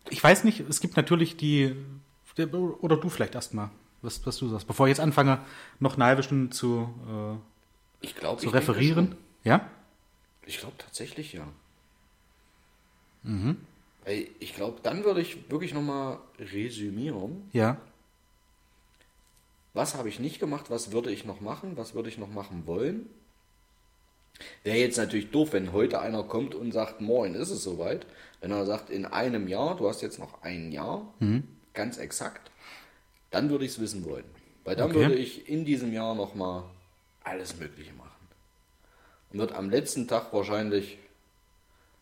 Ich 0.09 0.23
weiß 0.23 0.43
nicht, 0.43 0.61
es 0.61 0.79
gibt 0.79 0.97
natürlich 0.97 1.37
die, 1.37 1.75
oder 2.37 2.97
du 2.97 3.09
vielleicht 3.09 3.35
erstmal, 3.35 3.69
was, 4.01 4.25
was 4.25 4.37
du 4.37 4.47
sagst, 4.47 4.67
bevor 4.67 4.87
ich 4.87 4.91
jetzt 4.91 4.99
anfange, 4.99 5.39
noch 5.79 5.95
eine 5.95 6.05
halbe 6.05 6.23
Stunde 6.23 6.51
zu, 6.51 6.93
äh, 8.01 8.05
Ich 8.05 8.15
glaube, 8.15 8.41
zu 8.41 8.49
referieren. 8.49 9.15
Ja? 9.43 9.67
Ich 10.45 10.59
glaube 10.59 10.75
tatsächlich 10.77 11.33
ja. 11.33 11.47
Mhm. 13.23 13.57
Ich 14.39 14.53
glaube, 14.53 14.79
dann 14.83 15.03
würde 15.03 15.21
ich 15.21 15.49
wirklich 15.49 15.73
nochmal 15.73 16.19
resümieren. 16.37 17.49
Ja. 17.53 17.77
Was 19.73 19.95
habe 19.95 20.09
ich 20.09 20.19
nicht 20.19 20.39
gemacht? 20.39 20.69
Was 20.69 20.91
würde 20.91 21.11
ich 21.11 21.25
noch 21.25 21.41
machen? 21.41 21.75
Was 21.75 21.95
würde 21.95 22.09
ich 22.09 22.19
noch 22.19 22.29
machen 22.29 22.67
wollen? 22.67 23.09
Wäre 24.63 24.77
jetzt 24.77 24.97
natürlich 24.97 25.31
doof, 25.31 25.53
wenn 25.53 25.71
heute 25.73 25.99
einer 26.01 26.23
kommt 26.23 26.55
und 26.55 26.71
sagt, 26.71 27.01
moin, 27.01 27.35
ist 27.35 27.49
es 27.51 27.63
soweit. 27.63 28.05
Wenn 28.41 28.51
er 28.51 28.65
sagt, 28.65 28.89
in 28.89 29.05
einem 29.05 29.47
Jahr, 29.47 29.75
du 29.77 29.87
hast 29.87 30.01
jetzt 30.01 30.19
noch 30.19 30.41
ein 30.43 30.71
Jahr, 30.71 31.13
ganz 31.73 31.97
exakt, 31.97 32.51
dann 33.31 33.49
würde 33.49 33.65
ich 33.65 33.71
es 33.71 33.79
wissen 33.79 34.05
wollen. 34.05 34.25
Weil 34.63 34.75
dann 34.75 34.89
Okay. 34.91 34.99
würde 34.99 35.15
ich 35.15 35.47
in 35.49 35.63
diesem 35.65 35.93
Jahr 35.93 36.15
nochmal 36.15 36.63
alles 37.23 37.57
Mögliche 37.57 37.93
machen. 37.93 38.09
Und 39.31 39.39
wird 39.39 39.53
am 39.53 39.69
letzten 39.69 40.07
Tag 40.07 40.31
wahrscheinlich 40.33 40.97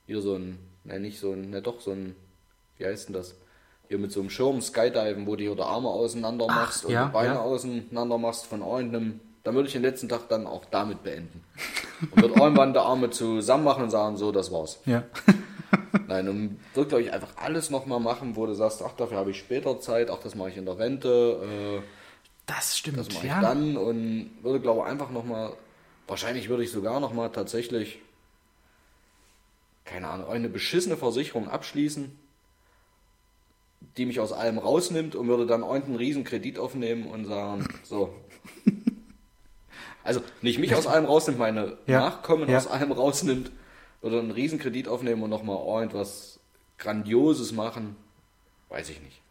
hier 0.07 0.21
so 0.21 0.35
ein, 0.35 0.59
ne, 0.83 0.99
nicht 0.99 1.19
so 1.19 1.31
ein, 1.33 1.49
ne, 1.49 1.61
doch 1.61 1.81
so 1.81 1.91
ein, 1.91 2.15
wie 2.77 2.85
heißt 2.85 3.07
denn 3.09 3.13
das? 3.13 3.35
Hier 3.89 3.97
mit 3.99 4.11
so 4.11 4.21
einem 4.21 4.29
Schirm 4.29 4.61
Skydiven, 4.61 5.27
wo 5.27 5.35
du 5.35 5.43
hier 5.43 5.55
die 5.55 5.61
Arme 5.61 5.89
auseinander 5.89 6.47
Ach, 6.49 6.55
machst 6.55 6.85
und 6.85 6.91
ja, 6.91 7.05
die 7.05 7.11
Beine 7.13 7.35
ja. 7.35 7.41
auseinander 7.41 8.17
machst 8.17 8.45
von 8.47 8.61
irgendeinem. 8.61 9.19
Dann 9.43 9.55
würde 9.55 9.67
ich 9.67 9.73
den 9.73 9.81
letzten 9.81 10.07
Tag 10.07 10.29
dann 10.29 10.47
auch 10.47 10.63
damit 10.65 11.03
beenden. 11.03 11.43
Und 12.11 12.21
würde 12.21 12.39
irgendwann 12.39 12.73
die 12.73 12.79
Arme 12.79 13.09
zusammen 13.09 13.65
machen 13.65 13.83
und 13.83 13.89
sagen, 13.89 14.15
so, 14.17 14.31
das 14.31 14.51
war's. 14.51 14.79
Ja. 14.85 15.03
Nein, 16.07 16.29
und 16.29 16.59
würde, 16.73 16.89
glaube 16.89 17.03
ich, 17.03 17.11
einfach 17.11 17.35
alles 17.37 17.69
nochmal 17.69 17.99
machen, 17.99 18.35
wo 18.35 18.45
du 18.45 18.53
sagst, 18.53 18.81
ach, 18.81 18.93
dafür 18.93 19.17
habe 19.17 19.31
ich 19.31 19.39
später 19.39 19.79
Zeit, 19.79 20.09
ach, 20.09 20.19
das 20.19 20.35
mache 20.35 20.49
ich 20.49 20.57
in 20.57 20.65
der 20.65 20.77
Rente, 20.77 21.79
äh, 21.79 21.81
Das 22.45 22.77
stimmt. 22.77 22.99
das 22.99 23.13
mache 23.13 23.27
ja. 23.27 23.35
ich 23.35 23.41
dann 23.41 23.77
und 23.77 24.31
würde, 24.41 24.59
glaube 24.59 24.81
ich, 24.81 24.85
einfach 24.85 25.09
nochmal, 25.11 25.53
wahrscheinlich 26.07 26.49
würde 26.49 26.63
ich 26.63 26.71
sogar 26.71 26.99
nochmal 26.99 27.31
tatsächlich, 27.31 27.99
keine 29.85 30.07
Ahnung, 30.07 30.29
eine 30.29 30.49
beschissene 30.49 30.95
Versicherung 30.97 31.49
abschließen, 31.49 32.17
die 33.97 34.05
mich 34.05 34.19
aus 34.19 34.31
allem 34.31 34.57
rausnimmt 34.57 35.15
und 35.15 35.27
würde 35.27 35.45
dann 35.45 35.61
irgendeinen 35.61 35.97
riesen 35.97 36.23
Kredit 36.23 36.59
aufnehmen 36.59 37.07
und 37.07 37.25
sagen, 37.25 37.67
so. 37.83 38.13
Also 40.03 40.21
nicht 40.41 40.59
mich 40.59 40.75
aus 40.75 40.87
allem 40.87 41.05
rausnimmt, 41.05 41.39
meine 41.39 41.77
Ja. 41.87 41.99
Nachkommen 41.99 42.49
Ja. 42.49 42.57
aus 42.57 42.67
allem 42.67 42.91
rausnimmt, 42.91 43.51
würde 44.01 44.19
einen 44.19 44.31
riesen 44.31 44.59
Kredit 44.59 44.87
aufnehmen 44.87 45.23
und 45.23 45.29
nochmal 45.29 45.57
irgendwas 45.81 46.39
Grandioses 46.77 47.51
machen, 47.53 47.95
weiß 48.69 48.89
ich 48.89 49.01
nicht. 49.01 49.21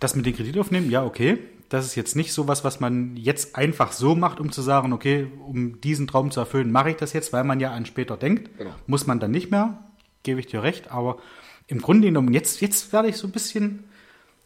Das 0.00 0.14
mit 0.14 0.26
den 0.26 0.36
Kredit 0.36 0.56
aufnehmen, 0.58 0.90
ja, 0.90 1.04
okay. 1.04 1.38
Das 1.70 1.84
ist 1.84 1.96
jetzt 1.96 2.16
nicht 2.16 2.32
sowas, 2.32 2.64
was 2.64 2.80
man 2.80 3.16
jetzt 3.16 3.56
einfach 3.56 3.92
so 3.92 4.14
macht, 4.14 4.40
um 4.40 4.52
zu 4.52 4.62
sagen, 4.62 4.92
okay, 4.92 5.26
um 5.46 5.80
diesen 5.82 6.06
Traum 6.06 6.30
zu 6.30 6.40
erfüllen, 6.40 6.70
mache 6.72 6.90
ich 6.90 6.96
das 6.96 7.12
jetzt, 7.12 7.32
weil 7.32 7.44
man 7.44 7.60
ja 7.60 7.72
an 7.72 7.84
später 7.84 8.16
denkt. 8.16 8.56
Genau. 8.56 8.70
Muss 8.86 9.06
man 9.06 9.20
dann 9.20 9.32
nicht 9.32 9.50
mehr, 9.50 9.82
gebe 10.22 10.40
ich 10.40 10.46
dir 10.46 10.62
recht. 10.62 10.90
Aber 10.92 11.18
im 11.66 11.82
Grunde 11.82 12.08
genommen, 12.08 12.32
jetzt, 12.32 12.60
jetzt 12.62 12.90
werde 12.92 13.08
ich 13.08 13.16
so 13.18 13.26
ein 13.26 13.32
bisschen, 13.32 13.84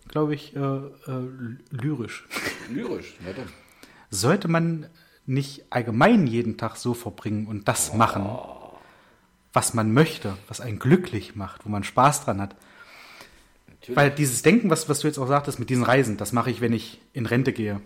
glaube 0.09 0.35
ich, 0.35 0.57
äh, 0.57 0.59
äh, 0.59 0.89
lyrisch. 1.71 2.27
Lyrisch, 2.71 3.15
ne 3.25 3.35
dann. 3.35 3.49
Sollte 4.11 4.49
man 4.49 4.87
nicht 5.27 5.65
allgemein 5.71 6.27
jeden 6.27 6.57
Tag 6.57 6.77
so 6.77 6.95
verbringen 6.95 7.47
und 7.47 7.69
das 7.69 7.95
machen, 7.95 8.27
was 9.53 9.75
man 9.75 9.93
möchte, 9.93 10.37
was 10.49 10.61
einen 10.61 10.79
glücklich 10.79 11.37
macht, 11.37 11.65
wo 11.65 11.69
man 11.69 11.85
Spaß 11.85 12.25
dran 12.25 12.41
hat. 12.41 12.57
Natürlich. 13.69 13.97
Weil 13.97 14.11
dieses 14.11 14.43
Denken, 14.43 14.71
was, 14.71 14.89
was 14.89 15.01
du 15.01 15.07
jetzt 15.07 15.19
auch 15.19 15.29
sagtest 15.29 15.59
mit 15.59 15.71
diesen 15.71 15.85
Reisen, 15.85 16.17
das 16.17 16.33
mache 16.33 16.51
ich, 16.51 16.61
wenn 16.61 16.73
ich 16.73 17.01
in 17.13 17.27
Rente 17.27 17.53
gehe. 17.53 17.81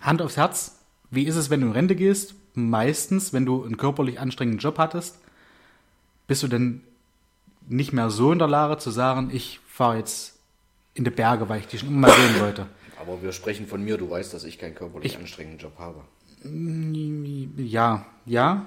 Hand 0.00 0.20
aufs 0.20 0.36
Herz, 0.36 0.78
wie 1.10 1.24
ist 1.24 1.36
es, 1.36 1.50
wenn 1.50 1.60
du 1.60 1.68
in 1.68 1.72
Rente 1.72 1.96
gehst? 1.96 2.34
Meistens, 2.54 3.32
wenn 3.32 3.46
du 3.46 3.64
einen 3.64 3.76
körperlich 3.76 4.20
anstrengenden 4.20 4.60
Job 4.60 4.78
hattest, 4.78 5.18
bist 6.26 6.42
du 6.42 6.48
denn 6.48 6.82
nicht 7.68 7.92
mehr 7.92 8.10
so 8.10 8.32
in 8.32 8.38
der 8.38 8.48
Lage 8.48 8.78
zu 8.78 8.90
sagen, 8.90 9.30
ich 9.32 9.60
fahre 9.66 9.98
jetzt 9.98 10.38
in 10.94 11.04
die 11.04 11.10
Berge, 11.10 11.48
weil 11.48 11.60
ich 11.60 11.66
die 11.66 11.78
schon 11.78 11.88
immer 11.88 12.10
sehen 12.10 12.40
wollte. 12.40 12.66
Aber 13.00 13.22
wir 13.22 13.32
sprechen 13.32 13.66
von 13.66 13.82
mir, 13.84 13.96
du 13.98 14.08
weißt, 14.10 14.32
dass 14.34 14.44
ich 14.44 14.58
keinen 14.58 14.74
körperlich 14.74 15.12
Ich- 15.12 15.18
anstrengenden 15.18 15.58
Job 15.60 15.78
habe. 15.78 16.02
Ja, 17.56 18.06
ja. 18.26 18.66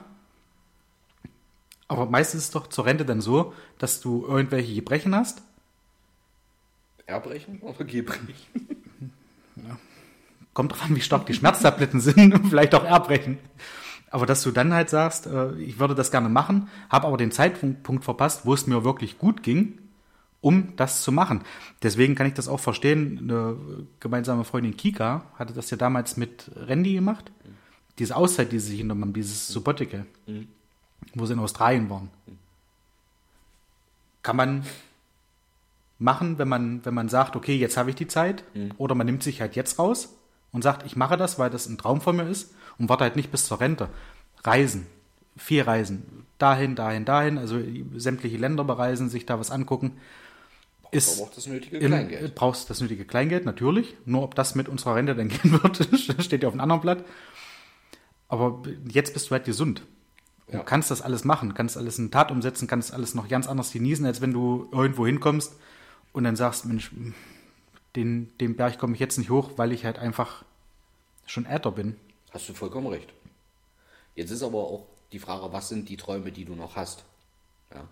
Aber 1.88 2.06
meistens 2.08 2.40
ist 2.42 2.46
es 2.48 2.52
doch 2.52 2.68
zur 2.68 2.86
Rente 2.86 3.06
dann 3.06 3.22
so, 3.22 3.54
dass 3.78 4.02
du 4.02 4.26
irgendwelche 4.28 4.74
Gebrechen 4.74 5.16
hast. 5.16 5.42
Erbrechen 7.06 7.60
oder 7.62 7.86
Gebrechen? 7.86 8.38
Kommt 10.54 10.72
drauf 10.74 10.84
an, 10.84 10.96
wie 10.96 11.02
stark 11.02 11.26
die 11.28 11.34
Schmerztabletten 11.34 12.00
sind 12.02 12.34
und 12.34 12.48
vielleicht 12.48 12.76
auch 12.76 12.84
Erbrechen. 12.84 13.38
Aber 14.10 14.26
dass 14.26 14.42
du 14.44 14.52
dann 14.52 14.74
halt 14.74 14.90
sagst, 14.90 15.28
äh, 15.28 15.54
ich 15.58 15.80
würde 15.80 15.94
das 15.96 16.12
gerne 16.12 16.30
machen, 16.30 16.70
habe 16.90 17.08
aber 17.08 17.18
den 17.18 17.32
Zeitpunkt 17.32 18.04
verpasst, 18.04 18.46
wo 18.46 18.54
es 18.54 18.66
mir 18.68 18.84
wirklich 18.84 19.18
gut 19.20 19.44
ging, 19.44 19.78
um 20.42 20.76
das 20.76 21.02
zu 21.02 21.12
machen. 21.12 21.44
Deswegen 21.84 22.16
kann 22.16 22.28
ich 22.28 22.34
das 22.34 22.48
auch 22.48 22.60
verstehen. 22.60 23.20
Eine 23.20 23.58
gemeinsame 24.00 24.44
Freundin 24.44 24.78
Kika 24.78 25.26
hatte 25.38 25.54
das 25.54 25.70
ja 25.70 25.78
damals 25.78 26.18
mit 26.18 26.52
Randy 26.56 26.94
gemacht. 26.94 27.32
Diese 28.00 28.16
Auszeit, 28.16 28.52
die 28.52 28.60
sie 28.60 28.72
sich 28.72 28.80
genommen 28.80 29.02
haben, 29.02 29.14
dieses 29.14 29.48
Sabbatical, 29.48 30.06
wo 31.16 31.26
sie 31.26 31.34
in 31.34 31.40
Australien 31.40 31.90
waren. 31.90 32.10
Kann 34.22 34.36
man 34.36 34.64
machen, 36.00 36.38
wenn 36.38 36.48
man, 36.48 36.86
wenn 36.86 36.94
man 36.94 37.10
sagt, 37.10 37.36
okay, 37.36 37.58
jetzt 37.58 37.78
habe 37.78 37.90
ich 37.90 37.96
die 37.96 38.08
Zeit, 38.08 38.44
oder 38.78 38.94
man 38.94 39.08
nimmt 39.08 39.24
sich 39.24 39.42
halt 39.42 39.56
jetzt 39.56 39.80
raus 39.80 40.16
und 40.52 40.62
sagt, 40.62 40.86
ich 40.86 40.96
mache 40.96 41.18
das, 41.18 41.40
weil 41.40 41.50
das 41.50 41.68
ein 41.68 41.78
Traum 41.78 42.02
von 42.02 42.16
mir 42.16 42.30
ist 42.30 42.54
und 42.78 42.90
warte 42.90 43.04
halt 43.04 43.16
nicht 43.16 43.32
bis 43.32 43.48
zur 43.48 43.60
Rente. 43.60 43.90
Reisen, 44.44 44.86
viel 45.36 45.64
Reisen, 45.64 46.26
dahin, 46.38 46.76
dahin, 46.76 47.06
dahin, 47.06 47.38
also 47.40 47.60
sämtliche 47.96 48.38
Länder 48.38 48.64
bereisen, 48.64 49.10
sich 49.10 49.26
da 49.26 49.40
was 49.40 49.50
angucken, 49.50 49.94
ist 50.92 51.22
auch 51.22 51.30
das 51.34 51.48
nötige 51.48 51.78
im- 51.78 51.88
Kleingeld. 51.88 52.36
brauchst 52.36 52.70
das 52.70 52.82
nötige 52.82 53.06
Kleingeld, 53.06 53.46
natürlich. 53.46 53.96
Nur 54.06 54.24
ob 54.24 54.36
das 54.36 54.56
mit 54.56 54.68
unserer 54.70 54.96
Rente 54.96 55.16
dann 55.16 55.28
gehen 55.30 55.52
wird, 55.62 55.78
steht 56.24 56.44
ja 56.44 56.48
auf 56.48 56.54
einem 56.54 56.62
anderen 56.62 56.82
Blatt. 56.82 57.06
Aber 58.28 58.62
jetzt 58.90 59.14
bist 59.14 59.28
du 59.30 59.32
halt 59.32 59.46
gesund. 59.46 59.84
Und 60.48 60.54
Ja. 60.56 60.64
kannst 60.64 60.92
das 60.92 61.02
alles 61.02 61.24
machen, 61.26 61.54
kannst 61.54 61.78
alles 61.78 62.00
in 62.00 62.10
Tat 62.12 62.32
umsetzen, 62.32 62.68
kannst 62.68 62.94
alles 62.94 63.14
noch 63.16 63.28
ganz 63.28 63.48
anders 63.48 63.72
genießen, 63.72 64.06
als 64.06 64.22
wenn 64.22 64.32
du 64.34 64.70
irgendwo 64.72 65.06
hinkommst 65.06 65.54
und 66.14 66.24
dann 66.24 66.36
sagst, 66.36 66.66
Mensch, 66.66 66.92
den, 67.96 68.32
den 68.40 68.56
Berg 68.56 68.78
komme 68.80 68.94
ich 68.94 69.00
jetzt 69.00 69.18
nicht 69.18 69.30
hoch, 69.30 69.52
weil 69.58 69.72
ich 69.72 69.84
halt 69.86 70.00
einfach 70.00 70.46
schon 71.26 71.46
älter 71.46 71.72
bin. 71.72 71.96
Hast 72.32 72.48
du 72.48 72.54
vollkommen 72.54 72.88
recht. 72.88 73.12
Jetzt 74.16 74.32
ist 74.32 74.42
aber 74.44 74.60
auch 74.60 74.86
die 75.12 75.20
Frage, 75.20 75.52
was 75.52 75.68
sind 75.70 75.90
die 75.90 75.98
Träume, 75.98 76.32
die 76.32 76.46
du 76.46 76.56
noch 76.56 76.76
hast? 76.76 77.04
Ja. 77.74 77.84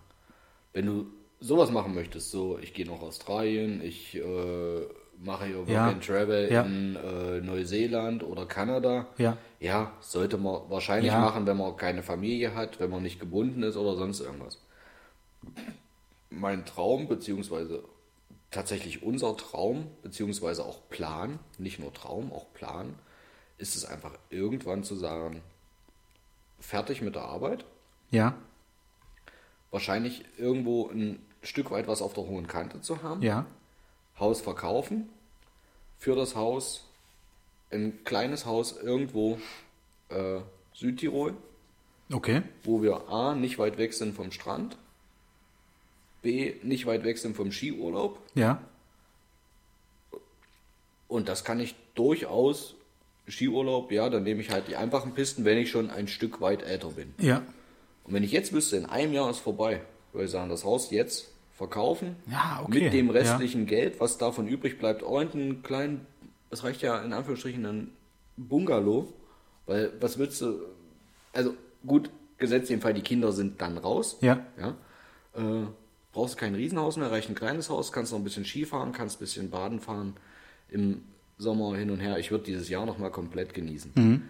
Wenn 0.72 0.86
du 0.86 1.06
sowas 1.40 1.70
machen 1.70 1.94
möchtest, 1.94 2.30
so 2.30 2.58
ich 2.58 2.72
gehe 2.74 2.86
nach 2.86 3.00
Australien, 3.00 3.82
ich 3.82 4.14
äh, 4.16 4.80
mache 5.18 5.46
hier 5.46 5.58
Work 5.58 5.68
Ja. 5.68 5.88
and 5.88 6.04
Travel 6.04 6.50
Ja. 6.52 6.62
in 6.62 6.96
äh, 6.96 7.40
Neuseeland 7.40 8.22
oder 8.22 8.46
Kanada. 8.46 9.06
Ja. 9.18 9.36
Ja, 9.60 9.92
sollte 10.00 10.36
man 10.38 10.68
wahrscheinlich 10.68 11.12
Ja. 11.12 11.20
machen, 11.20 11.46
wenn 11.46 11.56
man 11.56 11.76
keine 11.76 12.02
Familie 12.02 12.54
hat, 12.54 12.80
wenn 12.80 12.90
man 12.90 13.02
nicht 13.02 13.20
gebunden 13.20 13.62
ist 13.62 13.76
oder 13.76 13.96
sonst 13.96 14.20
irgendwas. 14.20 14.60
Mein 16.30 16.66
Traum, 16.66 17.08
beziehungsweise 17.08 17.84
tatsächlich 18.50 19.02
unser 19.02 19.36
Traum, 19.36 19.88
beziehungsweise 20.02 20.64
auch 20.64 20.88
Plan, 20.88 21.38
nicht 21.58 21.78
nur 21.78 21.92
Traum, 21.92 22.32
auch 22.32 22.52
Plan, 22.52 22.94
ist 23.58 23.76
es 23.76 23.84
einfach 23.86 24.12
irgendwann 24.30 24.84
zu 24.84 24.96
sagen, 24.96 25.42
fertig 26.58 27.00
mit 27.02 27.14
der 27.14 27.22
Arbeit, 27.24 27.64
Ja, 28.10 28.34
wahrscheinlich 29.76 30.24
irgendwo 30.38 30.88
ein 30.88 31.18
Stück 31.42 31.70
weit 31.70 31.86
was 31.86 32.00
auf 32.00 32.14
der 32.14 32.24
hohen 32.24 32.46
Kante 32.46 32.80
zu 32.80 33.02
haben, 33.02 33.20
ja, 33.20 33.44
Haus 34.18 34.40
verkaufen, 34.40 35.10
für 35.98 36.16
das 36.16 36.34
Haus 36.34 36.88
ein 37.70 38.02
kleines 38.04 38.46
Haus 38.46 38.74
irgendwo 38.80 39.38
äh, 40.08 40.40
Südtirol, 40.72 41.34
okay. 42.10 42.40
wo 42.64 42.80
wir 42.80 43.10
A, 43.10 43.34
nicht 43.34 43.58
weit 43.58 43.76
weg 43.76 43.92
sind 43.92 44.14
vom 44.14 44.32
Strand, 44.32 44.78
B, 46.22 46.54
nicht 46.62 46.86
weit 46.86 47.04
weg 47.04 47.18
sind 47.18 47.36
vom 47.36 47.52
Skiurlaub 47.52 48.18
Ja, 48.34 48.62
und 51.06 51.28
das 51.28 51.44
kann 51.44 51.60
ich 51.60 51.74
durchaus, 51.94 52.76
Skiurlaub, 53.28 53.92
ja, 53.92 54.08
dann 54.08 54.22
nehme 54.22 54.40
ich 54.40 54.50
halt 54.50 54.68
die 54.68 54.76
einfachen 54.76 55.12
Pisten, 55.12 55.44
wenn 55.44 55.58
ich 55.58 55.70
schon 55.70 55.90
ein 55.90 56.08
Stück 56.08 56.40
weit 56.40 56.62
älter 56.62 56.92
bin. 56.92 57.12
ja. 57.18 57.42
Und 58.06 58.12
wenn 58.14 58.22
ich 58.22 58.32
jetzt 58.32 58.52
wüsste, 58.52 58.76
in 58.76 58.86
einem 58.86 59.12
Jahr 59.12 59.30
ist 59.30 59.40
vorbei, 59.40 59.80
würde 60.12 60.26
ich 60.26 60.30
sagen, 60.30 60.48
das 60.48 60.64
Haus 60.64 60.90
jetzt 60.90 61.28
verkaufen, 61.56 62.16
Ja, 62.30 62.60
okay, 62.62 62.84
mit 62.84 62.92
dem 62.92 63.06
ja. 63.06 63.12
restlichen 63.12 63.66
Geld, 63.66 63.98
was 64.00 64.18
davon 64.18 64.46
übrig 64.46 64.78
bleibt, 64.78 65.02
irgendeinen 65.02 65.62
kleinen, 65.62 66.06
es 66.50 66.62
reicht 66.64 66.82
ja 66.82 67.00
in 67.02 67.12
Anführungsstrichen 67.12 67.64
ein 67.66 67.92
Bungalow, 68.36 69.12
weil 69.66 69.92
was 70.00 70.18
willst 70.18 70.40
du, 70.42 70.60
also 71.32 71.54
gut, 71.86 72.10
gesetzt 72.38 72.70
den 72.70 72.80
Fall, 72.80 72.94
die 72.94 73.00
Kinder 73.02 73.32
sind 73.32 73.60
dann 73.60 73.78
raus, 73.78 74.18
Ja. 74.20 74.44
ja, 74.58 74.76
äh, 75.34 75.66
brauchst 76.12 76.36
kein 76.36 76.54
Riesenhaus 76.54 76.96
mehr, 76.98 77.10
reicht 77.10 77.28
ein 77.28 77.34
kleines 77.34 77.70
Haus, 77.70 77.90
kannst 77.92 78.12
noch 78.12 78.18
ein 78.20 78.24
bisschen 78.24 78.44
Ski 78.44 78.64
fahren, 78.66 78.92
kannst 78.92 79.16
ein 79.16 79.20
bisschen 79.20 79.50
Baden 79.50 79.80
fahren, 79.80 80.14
im 80.70 81.02
Sommer 81.38 81.76
hin 81.76 81.90
und 81.90 82.00
her. 82.00 82.18
Ich 82.18 82.30
würde 82.30 82.44
dieses 82.44 82.68
Jahr 82.68 82.86
noch 82.86 82.98
mal 82.98 83.10
komplett 83.10 83.52
genießen. 83.54 83.92
Mhm. 83.94 84.22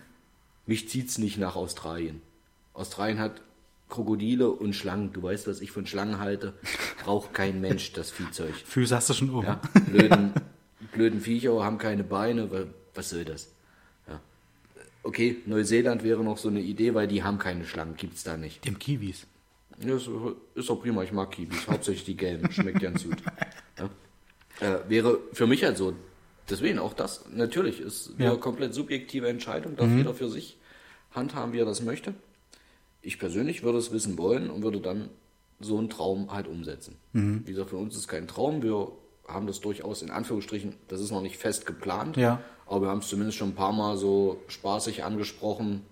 Mich 0.67 0.89
zieht's 0.89 1.19
nicht 1.19 1.39
nach 1.39 1.55
Australien. 1.55 2.21
Australien 2.75 3.19
hat 3.21 3.41
Krokodile 3.89 4.51
und 4.51 4.75
Schlangen. 4.75 5.13
Du 5.13 5.23
weißt, 5.23 5.47
was 5.47 5.61
ich 5.61 5.71
von 5.71 5.87
Schlangen 5.87 6.19
halte. 6.19 6.55
Braucht 7.05 7.33
kein 7.35 7.61
Mensch 7.61 7.93
das 7.93 8.11
Viehzeug. 8.11 8.55
Füße 8.55 8.95
hast 8.97 9.09
du 9.11 9.15
schon 9.15 9.31
oben. 9.31 9.47
Ja, 9.47 9.61
blöden, 9.89 10.33
blöden 10.93 11.21
Viecher 11.21 11.63
haben 11.63 11.79
keine 11.79 12.03
Beine. 12.05 12.51
wa- 12.51 12.67
Was 12.95 13.11
soll 13.11 13.25
das? 13.25 13.53
Ja. 14.09 14.21
Okay, 15.05 15.37
Neuseeland 15.47 16.03
wäre 16.03 16.25
noch 16.25 16.39
so 16.39 16.49
eine 16.49 16.61
Idee, 16.61 16.95
weil 16.95 17.07
die 17.07 17.23
haben 17.23 17.39
keine 17.39 17.65
Schlangen. 17.65 17.97
Gibt's 17.97 18.25
da 18.25 18.37
nicht. 18.37 18.65
Dem 18.65 18.79
Kiwis. 18.79 19.27
Ja, 19.79 19.95
ist, 19.97 20.09
ist 20.55 20.71
auch 20.71 20.81
prima, 20.83 21.03
ich 21.03 21.13
mag 21.13 21.31
Kiwis. 21.31 21.69
Hauptsächlich 21.69 22.05
die 22.05 22.17
gelben. 22.17 22.51
Schmeckt 22.51 22.81
ganz 22.81 23.05
gut. 23.05 23.19
Ja. 23.79 23.91
Äh, 24.67 24.79
wäre 24.89 25.19
für 25.33 25.47
mich 25.47 25.63
halt 25.65 25.77
so. 25.77 25.93
Deswegen 26.49 26.79
auch 26.79 26.95
das. 26.95 27.25
Natürlich 27.33 27.81
ist 27.81 28.13
eine 28.19 28.37
komplett 28.39 28.73
subjektive 28.75 29.29
Entscheidung. 29.29 29.77
Darf 29.77 29.91
jeder 29.91 30.15
für 30.15 30.29
sich 30.31 30.57
handhaben, 31.13 31.53
wie 31.53 31.59
er 31.59 31.65
das 31.67 31.83
möchte. 31.83 32.15
Ich 33.07 33.19
persönlich 33.21 33.63
würde 33.63 33.79
es 33.79 33.93
wissen 33.93 34.19
wollen 34.19 34.51
und 34.51 34.63
würde 34.65 34.81
dann 34.81 35.09
so 35.61 35.79
einen 35.79 35.89
Traum 35.89 36.33
halt 36.33 36.49
umsetzen. 36.49 36.97
Wie 37.13 37.45
gesagt, 37.53 37.71
für 37.71 37.77
uns 37.77 37.95
ist 37.95 38.01
es 38.01 38.09
kein 38.09 38.27
Traum. 38.27 38.63
Wir 38.63 38.89
haben 39.29 39.47
das 39.47 39.61
durchaus 39.61 40.03
in 40.03 40.11
Anführungsstrichen, 40.11 40.75
das 40.89 41.01
ist 41.01 41.13
noch 41.13 41.23
nicht 41.23 41.37
fest 41.37 41.67
geplant. 41.67 42.17
Ja. 42.17 42.41
Aber 42.67 42.83
wir 42.83 42.89
haben 42.89 42.99
es 42.99 43.09
zumindest 43.09 43.39
schon 43.39 43.51
ein 43.51 43.55
paar 43.55 43.73
Mal 43.73 43.97
so 43.97 44.41
spaßig 44.49 45.05
angesprochen, 45.05 45.83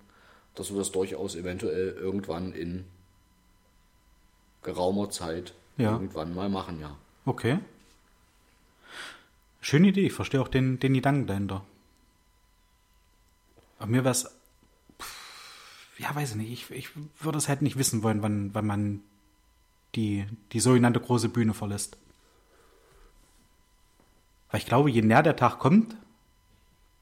dass 0.55 0.71
wir 0.71 0.77
das 0.77 0.91
durchaus 0.91 1.35
eventuell 1.35 1.91
irgendwann 1.97 2.51
in 2.51 2.83
geraumer 4.61 5.09
Zeit 5.09 5.53
Ja. 5.77 5.93
irgendwann 5.93 6.35
mal 6.35 6.49
machen, 6.49 6.79
ja. 6.81 6.95
Okay. 7.25 7.59
Schöne 9.61 9.87
Idee. 9.87 10.05
Ich 10.07 10.13
verstehe 10.13 10.41
auch 10.41 10.47
den, 10.49 10.79
den 10.79 10.93
Gedanken 10.93 11.27
dahinter. 11.27 11.63
Aber 13.79 13.87
mir 13.89 14.03
wäre 14.03 14.11
es. 14.11 14.34
Ja, 15.97 16.13
weiß 16.13 16.31
ich 16.31 16.35
nicht. 16.35 16.51
Ich, 16.51 16.71
ich 16.71 16.89
würde 17.19 17.37
es 17.37 17.47
halt 17.47 17.61
nicht 17.61 17.77
wissen 17.77 18.03
wollen, 18.03 18.21
wann, 18.21 18.53
wann 18.53 18.65
man 18.65 19.01
die, 19.95 20.25
die 20.51 20.59
sogenannte 20.59 20.99
große 20.99 21.29
Bühne 21.29 21.53
verlässt. 21.53 21.97
Weil 24.51 24.59
ich 24.59 24.65
glaube, 24.65 24.89
je 24.89 25.01
näher 25.01 25.23
der 25.23 25.35
Tag 25.35 25.59
kommt, 25.59 25.95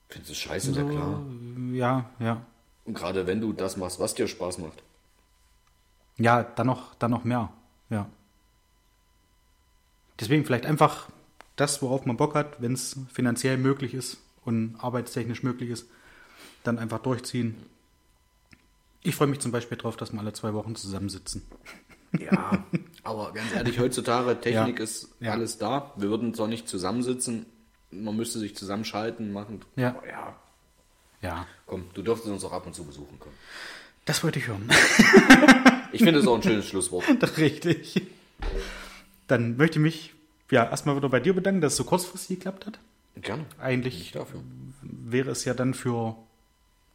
Findest 0.10 0.30
du 0.30 0.36
scheiße, 0.36 0.72
na 0.76 0.84
klar. 0.84 1.24
ja, 1.72 2.10
ja. 2.20 2.46
Und 2.86 2.94
gerade 2.94 3.26
wenn 3.26 3.42
du 3.42 3.52
das 3.52 3.78
machst, 3.78 4.00
was 4.00 4.14
dir 4.14 4.28
Spaß 4.28 4.60
macht. 4.60 4.84
Ja, 6.18 6.44
dann 6.44 6.68
noch, 6.68 6.94
dann 6.96 7.10
noch 7.10 7.24
mehr. 7.24 7.52
Ja. 7.90 8.08
Deswegen 10.20 10.46
vielleicht 10.46 10.68
einfach 10.68 11.10
das, 11.56 11.82
worauf 11.82 12.06
man 12.06 12.18
Bock 12.18 12.36
hat, 12.36 12.62
wenn 12.62 12.74
es 12.74 13.00
finanziell 13.12 13.58
möglich 13.58 13.96
ist 13.96 14.18
und 14.46 14.76
arbeitstechnisch 14.80 15.42
möglich 15.42 15.72
ist, 15.72 15.88
dann 16.64 16.78
einfach 16.78 17.00
durchziehen. 17.00 17.56
Ich 19.04 19.16
freue 19.16 19.28
mich 19.28 19.40
zum 19.40 19.52
Beispiel 19.52 19.78
drauf, 19.78 19.98
dass 19.98 20.14
wir 20.14 20.20
alle 20.20 20.34
zwei 20.34 20.54
Wochen 20.54 20.76
zusammensitzen. 20.76 21.44
Ja, 22.18 22.64
aber 23.04 23.34
ganz 23.34 23.54
ehrlich, 23.54 23.80
heutzutage, 23.80 24.40
Technik 24.40 24.78
Ja. 24.78 24.84
ist 24.84 25.10
Ja. 25.20 25.32
alles 25.34 25.58
da. 25.58 25.92
Wir 25.98 26.10
würden 26.10 26.34
zwar 26.34 26.48
nicht 26.48 26.68
zusammensitzen, 26.70 27.46
man 27.92 28.16
müsste 28.16 28.40
sich 28.40 28.56
zusammenschalten, 28.56 29.34
machen. 29.34 29.62
Ja. 29.76 29.90
Aber 29.98 30.08
ja, 30.08 30.36
Ja, 31.22 31.48
komm, 31.66 31.86
du 31.94 32.02
dürftest 32.02 32.32
uns 32.32 32.44
auch 32.46 32.52
ab 32.54 32.66
und 32.66 32.76
zu 32.76 32.84
besuchen 32.86 33.20
kommen. 33.20 33.36
das 34.06 34.24
wollte 34.24 34.40
ich 34.40 34.48
hören. 34.48 34.70
Ich 35.92 36.04
finde 36.04 36.20
es 36.20 36.28
auch 36.28 36.36
ein 36.36 36.44
schönes 36.44 36.68
Schlusswort. 36.68 37.04
Richtig. 37.38 38.02
Dann 39.28 39.58
möchte 39.58 39.80
ich 39.80 39.84
mich 39.84 40.14
ja 40.52 40.66
erstmal 40.70 40.96
wieder 40.96 41.10
bei 41.10 41.20
dir 41.20 41.34
bedanken, 41.34 41.62
dass 41.62 41.74
es 41.74 41.78
so 41.78 41.84
kurzfristig 41.84 42.38
geklappt 42.40 42.66
hat. 42.66 42.80
Gerne. 43.16 43.46
Eigentlich 43.60 44.14
wäre 44.82 45.32
es 45.32 45.46
ja 45.46 45.54
dann 45.54 45.74
für 45.74 46.16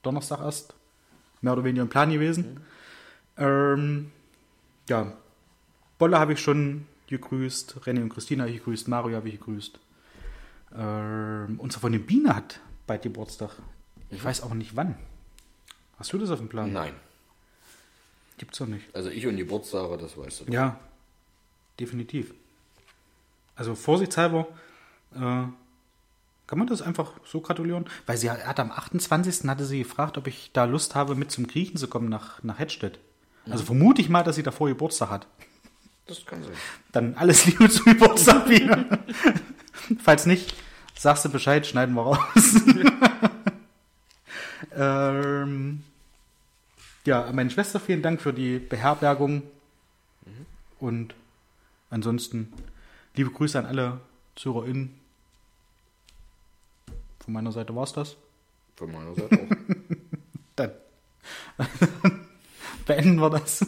Donnerstag 0.02 0.40
erst 0.40 0.74
mehr 1.40 1.52
oder 1.52 1.64
weniger 1.64 1.84
ein 1.84 1.88
Plan 1.88 2.10
gewesen. 2.10 2.60
Ähm, 3.36 4.10
ja, 4.88 5.12
Bolle 5.98 6.18
habe 6.18 6.32
ich 6.32 6.40
schon 6.40 6.86
gegrüßt, 7.08 7.78
René 7.84 8.02
und 8.02 8.10
Christina 8.10 8.44
habe 8.44 8.52
ich 8.52 8.58
gegrüßt, 8.58 8.88
Mario 8.88 9.16
habe 9.16 9.28
ich 9.28 9.38
gegrüßt. 9.38 9.78
Ähm, 10.76 11.58
unser 11.58 11.80
von 11.80 11.92
der 11.92 11.98
Biene 11.98 12.34
hat 12.34 12.60
bald 12.86 13.02
Geburtstag. 13.02 13.52
Ich 14.10 14.22
weiß 14.22 14.42
auch 14.42 14.54
nicht 14.54 14.76
wann. 14.76 14.96
Hast 15.98 16.12
du 16.12 16.18
das 16.18 16.30
auf 16.30 16.38
dem 16.38 16.48
Plan? 16.48 16.72
Nein. 16.72 16.94
Gibt's 18.36 18.58
doch 18.58 18.66
nicht. 18.66 18.94
Also 18.94 19.10
ich 19.10 19.26
und 19.26 19.36
Geburtstage, 19.36 19.98
das 19.98 20.16
weißt 20.16 20.46
du. 20.46 20.52
Ja, 20.52 20.78
definitiv. 21.80 22.32
Also 23.56 23.74
vorsichtshalber 23.74 24.46
äh, 25.14 25.44
kann 26.48 26.58
man 26.58 26.66
das 26.66 26.82
einfach 26.82 27.12
so 27.24 27.40
gratulieren. 27.40 27.84
Weil 28.06 28.16
sie 28.16 28.30
hat, 28.30 28.58
am 28.58 28.72
28. 28.72 29.48
hatte 29.48 29.64
sie 29.64 29.78
gefragt, 29.84 30.18
ob 30.18 30.26
ich 30.26 30.50
da 30.52 30.64
Lust 30.64 30.96
habe, 30.96 31.14
mit 31.14 31.30
zum 31.30 31.46
Griechen 31.46 31.76
zu 31.76 31.86
kommen 31.86 32.08
nach, 32.08 32.42
nach 32.42 32.58
Hettstedt. 32.58 32.98
Also 33.48 33.64
vermute 33.64 34.00
ich 34.00 34.08
mal, 34.08 34.24
dass 34.24 34.36
sie 34.36 34.42
davor 34.42 34.68
Geburtstag 34.68 35.10
hat. 35.10 35.26
Das 36.06 36.24
kann 36.24 36.42
sein. 36.42 36.52
Dann 36.90 37.14
alles 37.14 37.44
Liebe 37.46 37.68
zum 37.68 37.84
Geburtstag 37.84 38.48
wieder. 38.48 38.84
Falls 40.02 40.26
nicht, 40.26 40.54
sagst 40.96 41.24
du 41.24 41.28
Bescheid, 41.28 41.66
schneiden 41.66 41.94
wir 41.94 42.02
raus. 42.02 42.18
ähm, 44.74 45.84
ja, 47.04 47.24
an 47.24 47.36
meine 47.36 47.50
Schwester 47.50 47.78
vielen 47.78 48.02
Dank 48.02 48.20
für 48.20 48.32
die 48.32 48.58
Beherbergung. 48.58 49.42
Und 50.80 51.14
ansonsten 51.90 52.52
liebe 53.16 53.30
Grüße 53.30 53.58
an 53.58 53.66
alle 53.66 54.00
ZuhörerInnen. 54.36 55.07
Von 57.28 57.34
meiner 57.34 57.52
Seite 57.52 57.76
war 57.76 57.84
es 57.84 57.92
das. 57.92 58.16
Von 58.74 58.90
meiner 58.90 59.14
Seite 59.14 59.38
auch. 59.38 59.56
Dann 60.56 60.72
beenden 62.86 63.20
wir 63.20 63.28
das. 63.28 63.66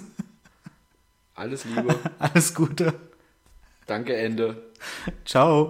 Alles 1.35 1.67
Liebe. 1.67 1.95
Alles 2.19 2.55
Gute. 2.55 2.95
Danke, 3.87 4.17
Ende. 4.17 4.63
Ciao. 5.27 5.69